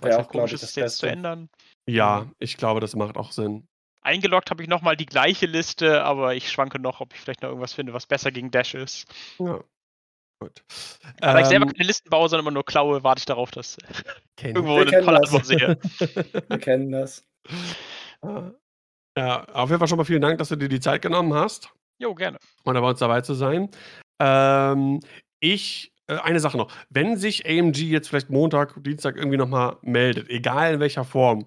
Weil 0.00 0.10
ja, 0.10 0.20
es 0.20 0.28
komisch 0.28 0.52
ist, 0.52 0.62
es 0.62 0.74
jetzt 0.74 0.98
zu 0.98 1.06
ändern. 1.06 1.48
Ja, 1.88 2.26
ich 2.38 2.56
glaube, 2.56 2.80
das 2.80 2.96
macht 2.96 3.16
auch 3.16 3.32
Sinn. 3.32 3.66
Eingeloggt 4.04 4.50
habe 4.50 4.62
ich 4.62 4.68
nochmal 4.68 4.96
die 4.96 5.06
gleiche 5.06 5.46
Liste, 5.46 6.04
aber 6.04 6.34
ich 6.34 6.50
schwanke 6.50 6.78
noch, 6.78 7.00
ob 7.00 7.12
ich 7.14 7.20
vielleicht 7.20 7.42
noch 7.42 7.48
irgendwas 7.48 7.72
finde, 7.72 7.92
was 7.92 8.06
besser 8.06 8.30
gegen 8.30 8.50
Dash 8.50 8.74
ist. 8.74 9.06
Ja. 9.38 9.64
Gut. 10.40 10.62
Da 11.20 11.36
ähm, 11.36 11.42
ich 11.42 11.46
selber 11.46 11.66
ähm, 11.66 11.72
keine 11.72 11.86
Listen 11.86 12.10
baue, 12.10 12.28
sondern 12.28 12.44
immer 12.44 12.52
nur 12.52 12.64
klaue, 12.64 13.02
warte 13.02 13.20
ich 13.20 13.24
darauf, 13.24 13.50
dass 13.50 13.78
irgendwo 14.42 14.76
eine 14.76 14.90
tolle 14.90 15.18
Antwort 15.18 15.46
sehe. 15.46 15.78
Wir 16.48 16.58
kennen 16.58 16.92
das. 16.92 17.26
Ja, 19.16 19.44
auf 19.44 19.70
jeden 19.70 19.78
Fall 19.78 19.86
schon 19.86 19.98
mal 19.98 20.04
vielen 20.04 20.22
Dank, 20.22 20.38
dass 20.38 20.48
du 20.48 20.56
dir 20.56 20.68
die 20.68 20.80
Zeit 20.80 21.00
genommen 21.00 21.32
hast. 21.34 21.72
Jo, 22.00 22.16
gerne. 22.16 22.36
Und 22.64 22.74
bei 22.74 22.80
uns 22.80 22.98
dabei 22.98 23.20
zu 23.20 23.34
sein. 23.34 23.70
Ähm, 24.20 24.98
ich 25.38 25.92
äh, 26.06 26.16
eine 26.16 26.40
Sache 26.40 26.56
noch. 26.56 26.72
Wenn 26.90 27.16
sich 27.16 27.46
AMG 27.46 27.76
jetzt 27.76 28.08
vielleicht 28.08 28.30
Montag, 28.30 28.82
Dienstag 28.82 29.16
irgendwie 29.16 29.36
nochmal 29.36 29.76
meldet, 29.82 30.28
egal 30.30 30.74
in 30.74 30.80
welcher 30.80 31.04
Form, 31.04 31.46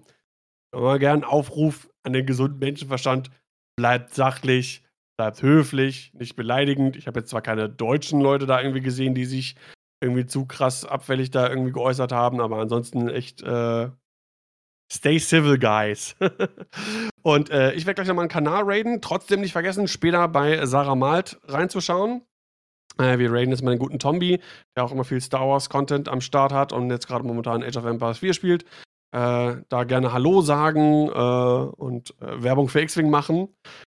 mal 0.72 0.98
gerne 0.98 1.24
einen 1.24 1.30
Aufruf 1.30 1.88
an 2.08 2.12
den 2.12 2.26
gesunden 2.26 2.58
Menschenverstand, 2.58 3.30
bleibt 3.76 4.14
sachlich, 4.14 4.82
bleibt 5.16 5.42
höflich, 5.42 6.12
nicht 6.14 6.36
beleidigend. 6.36 6.96
Ich 6.96 7.06
habe 7.06 7.20
jetzt 7.20 7.30
zwar 7.30 7.42
keine 7.42 7.68
deutschen 7.68 8.20
Leute 8.20 8.46
da 8.46 8.60
irgendwie 8.60 8.80
gesehen, 8.80 9.14
die 9.14 9.24
sich 9.24 9.54
irgendwie 10.02 10.26
zu 10.26 10.46
krass 10.46 10.84
abfällig 10.84 11.30
da 11.30 11.48
irgendwie 11.48 11.72
geäußert 11.72 12.12
haben, 12.12 12.40
aber 12.40 12.58
ansonsten 12.58 13.08
echt 13.08 13.42
äh, 13.42 13.90
Stay 14.90 15.18
civil, 15.18 15.58
guys. 15.58 16.16
und 17.22 17.50
äh, 17.50 17.72
ich 17.74 17.84
werde 17.84 17.96
gleich 17.96 18.08
nochmal 18.08 18.22
einen 18.22 18.30
Kanal 18.30 18.62
raiden. 18.64 19.02
Trotzdem 19.02 19.42
nicht 19.42 19.52
vergessen, 19.52 19.86
später 19.86 20.26
bei 20.28 20.64
Sarah 20.64 20.94
Malt 20.94 21.38
reinzuschauen. 21.46 22.22
Äh, 22.98 23.18
wir 23.18 23.30
raiden 23.30 23.50
jetzt 23.50 23.62
mal 23.62 23.72
den 23.72 23.78
guten 23.78 23.98
Tombi, 23.98 24.40
der 24.76 24.84
auch 24.84 24.92
immer 24.92 25.04
viel 25.04 25.20
Star 25.20 25.46
Wars-Content 25.46 26.08
am 26.08 26.22
Start 26.22 26.52
hat 26.52 26.72
und 26.72 26.90
jetzt 26.90 27.06
gerade 27.06 27.24
momentan 27.24 27.62
Age 27.62 27.76
of 27.76 27.84
Empires 27.84 28.18
4 28.18 28.32
spielt. 28.32 28.64
Äh, 29.12 29.56
da 29.68 29.84
gerne 29.84 30.12
Hallo 30.12 30.40
sagen 30.42 31.08
äh, 31.08 31.10
und 31.10 32.14
äh, 32.20 32.42
Werbung 32.42 32.68
für 32.68 32.80
X-Wing 32.80 33.10
machen. 33.10 33.48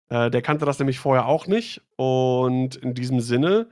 Äh, 0.09 0.29
der 0.29 0.41
kannte 0.41 0.65
das 0.65 0.79
nämlich 0.79 0.99
vorher 0.99 1.25
auch 1.25 1.47
nicht. 1.47 1.81
Und 1.95 2.75
in 2.77 2.93
diesem 2.93 3.19
Sinne 3.19 3.67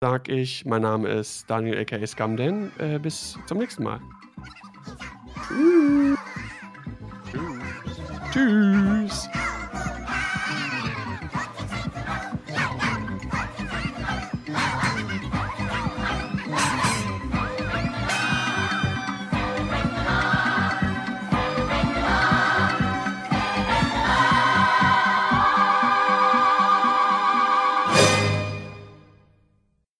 sage 0.00 0.32
ich, 0.32 0.64
mein 0.64 0.82
Name 0.82 1.08
ist 1.08 1.48
Daniel 1.48 1.78
aka 1.78 2.04
Scamden. 2.06 2.72
Äh, 2.78 2.98
bis 2.98 3.38
zum 3.46 3.58
nächsten 3.58 3.84
Mal. 3.84 4.00
Tschüss. 5.48 6.18
Tschüss. 8.32 9.28